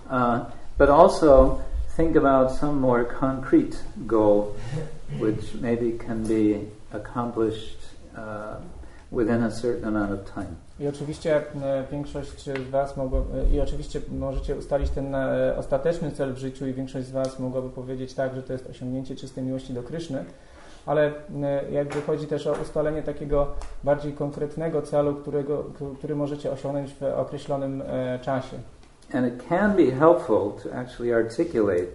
Uh, 0.10 0.46
but 0.78 0.90
also 0.90 1.62
think 1.96 2.16
about 2.16 2.52
some 2.52 2.82
more 2.82 3.04
concrete 3.04 3.80
goal, 4.08 4.56
which 5.20 5.54
maybe 5.56 5.92
can 5.92 6.26
be 6.26 6.68
accomplished 6.92 7.78
uh, 8.16 8.56
within 9.12 9.44
a 9.44 9.52
certain 9.52 9.88
amount 9.88 10.12
of 10.12 10.26
time. 10.34 10.58
I 10.80 10.88
oczywiście 10.88 11.36
e, 11.36 11.84
większość 11.92 12.46
z 12.46 12.70
Was 12.70 12.98
mogło, 12.98 13.20
e, 13.20 13.56
i 13.56 13.62
oczywiście 13.62 14.02
możecie 14.12 14.56
ustalić 14.56 14.90
ten 14.90 15.16
e, 15.16 15.56
ostateczny 15.58 16.12
cel 16.12 16.34
w 16.34 16.38
życiu 16.38 16.68
i 16.68 16.74
większość 16.74 17.08
z 17.08 17.12
Was 17.12 17.40
mogłaby 17.40 17.70
powiedzieć 17.70 18.14
tak, 18.14 18.36
że 18.36 18.44
to 18.44 18.54
jest 18.54 18.70
osiągnięcie 18.70 19.16
czystej 19.16 19.44
miłości 19.44 19.74
do 19.74 19.84
Kryszny, 19.84 20.26
ale 20.86 21.12
e, 21.44 21.72
jakby 21.72 22.02
chodzi 22.02 22.28
też 22.28 22.48
o 22.48 22.54
ustalenie 22.62 23.04
takiego 23.04 23.48
bardziej 23.84 24.14
konkretnego 24.14 24.82
celu, 24.82 25.16
którego, 25.16 25.64
który 25.98 26.16
możecie 26.16 26.52
osiągnąć 26.52 26.94
w 26.94 27.04
określonym 27.04 27.84
e, 27.86 28.20
czasie. 28.20 28.58
And 29.14 29.28
it 29.28 29.48
can 29.50 29.76
be 29.76 29.92
helpful 29.92 30.52
to 30.64 30.76
actually 30.76 31.16
articulate, 31.16 31.88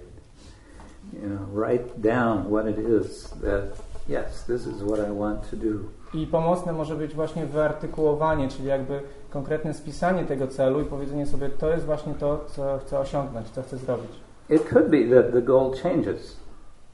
you 1.13 1.29
know, 1.29 1.41
write 1.55 1.85
down 1.97 2.45
what 2.51 2.67
it 2.67 2.79
is 2.79 3.31
that, 3.31 3.65
yes, 4.09 4.45
this 4.45 4.67
is 4.67 4.83
what 4.83 4.99
I 4.99 5.19
want 5.19 5.51
to 5.51 5.57
do. 5.57 5.79
I 6.15 6.27
pomocne 6.27 6.73
może 6.73 6.97
być 6.97 7.15
właśnie 7.15 7.47
wyartykułowanie, 7.47 8.49
czyli 8.49 8.69
jakby 8.69 9.01
konkretne 9.31 9.75
spisanie 9.75 10.25
tego 10.25 10.47
celu 10.47 10.81
i 10.81 10.85
powiedzenie 10.85 11.27
sobie, 11.27 11.49
to 11.49 11.71
jest 11.71 11.85
właśnie 11.85 12.15
to, 12.15 12.45
co 12.47 12.79
chcę 12.79 12.99
osiągnąć, 12.99 13.49
co 13.51 13.63
chcę 13.63 13.77
zrobić. 13.77 14.11
It 14.51 14.69
could 14.69 14.89
be 14.89 15.23
that 15.23 15.33
the 15.33 15.43
goal 15.43 15.73
changes. 15.83 16.37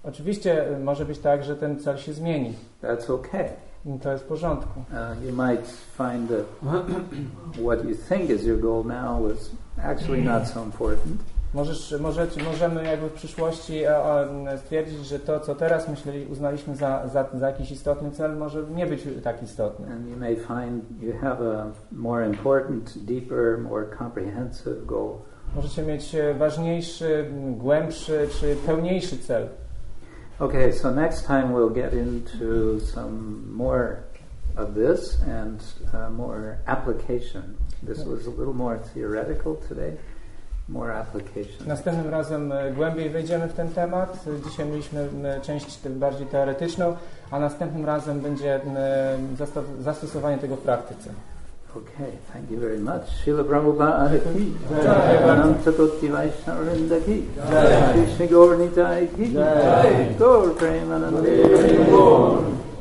Oczywiście 0.04 0.70
y, 0.76 0.78
może 0.78 1.04
być 1.04 1.18
tak, 1.18 1.44
że 1.44 1.56
ten 1.56 1.80
cel 1.80 1.96
się 1.96 2.12
zmieni. 2.12 2.54
That's 2.82 3.12
okay. 3.12 3.48
I 3.86 3.98
to 3.98 4.12
jest 4.12 4.24
w 4.24 4.26
porządku. 4.26 4.80
Uh, 4.80 5.24
you 5.24 5.32
might 5.32 5.66
find 5.96 6.28
that 6.28 6.72
what 7.66 7.84
you 7.84 7.94
think 8.08 8.30
is 8.30 8.44
your 8.44 8.60
goal 8.60 8.84
now 8.84 9.32
is 9.32 9.50
actually 9.78 10.22
not 10.22 10.48
so 10.48 10.64
important. 10.64 11.16
Możesz, 11.54 11.94
możecie, 12.00 12.42
możemy 12.42 12.84
jakby 12.84 13.08
w 13.08 13.12
przyszłości 13.12 13.82
stwierdzić, 14.56 15.06
że 15.06 15.18
to, 15.18 15.40
co 15.40 15.54
teraz 15.54 15.88
myśleli, 15.88 16.26
uznaliśmy 16.26 16.76
za, 16.76 17.08
za, 17.08 17.28
za 17.34 17.46
jakiś 17.46 17.70
istotny 17.70 18.10
cel, 18.10 18.36
może 18.36 18.62
nie 18.62 18.86
być 18.86 19.02
tak 19.24 19.42
istotny. 19.42 19.86
And 19.92 20.08
you 20.10 20.16
may 20.16 20.36
find 20.36 21.02
you 21.02 21.12
have 21.20 21.60
a 21.60 21.66
more 21.92 22.26
important, 22.26 22.98
deeper, 22.98 23.58
more 23.58 23.86
comprehensive 23.98 24.86
goal. 24.86 25.10
Możecie 25.56 25.82
mieć 25.82 26.14
e, 26.14 26.34
ważniejszy, 26.34 27.30
głębszy 27.56 28.28
czy 28.40 28.56
pełniejszy 28.66 29.18
cel. 29.18 29.48
Okay, 30.40 30.72
so 30.72 30.90
next 30.90 31.26
time 31.26 31.52
we'll 31.52 31.70
get 31.70 31.94
into 31.94 32.80
some 32.80 33.54
more 33.54 34.02
of 34.56 34.74
this 34.74 35.22
and 35.22 35.62
uh, 35.92 36.10
more 36.10 36.58
application. 36.66 37.56
This 37.84 37.98
was 37.98 38.26
a 38.26 38.30
little 38.30 38.52
more 38.52 38.78
theoretical 38.78 39.54
today, 39.68 39.96
more 40.68 40.90
application. 40.90 41.66
Następnym 41.66 42.08
razem 42.08 42.52
e, 42.52 42.72
głębiej 42.72 43.10
wejdziemy 43.10 43.48
w 43.48 43.52
ten 43.52 43.68
temat. 43.68 44.24
Dzisiaj 44.44 44.66
mieliśmy 44.66 45.08
część 45.42 45.88
bardziej 45.88 46.26
teoretyczną, 46.26 46.96
a 47.30 47.38
następnym 47.38 47.84
razem 47.84 48.20
będzie 48.20 48.60
zastosowanie 49.80 50.38
tego 50.38 50.56
w 50.56 50.60
praktyce. 50.60 51.10
Okay, 51.76 52.12
thank 52.32 52.50
you 52.52 52.58
very 52.60 52.78
much. 52.78 53.02
Srila 53.18 53.42
Prabhupada 53.42 54.22
ki 54.32 54.54
Jai. 54.70 55.16
Ananta 55.26 55.72
Koti 55.72 56.06
Vaishnavrinda 56.06 57.04
ki 57.04 57.26
Krishna 57.34 58.26
Gaur 58.28 58.54
Nitai 58.54 59.10
ki 59.16 59.34
Gaur 60.16 60.54
Premanande. 60.54 61.34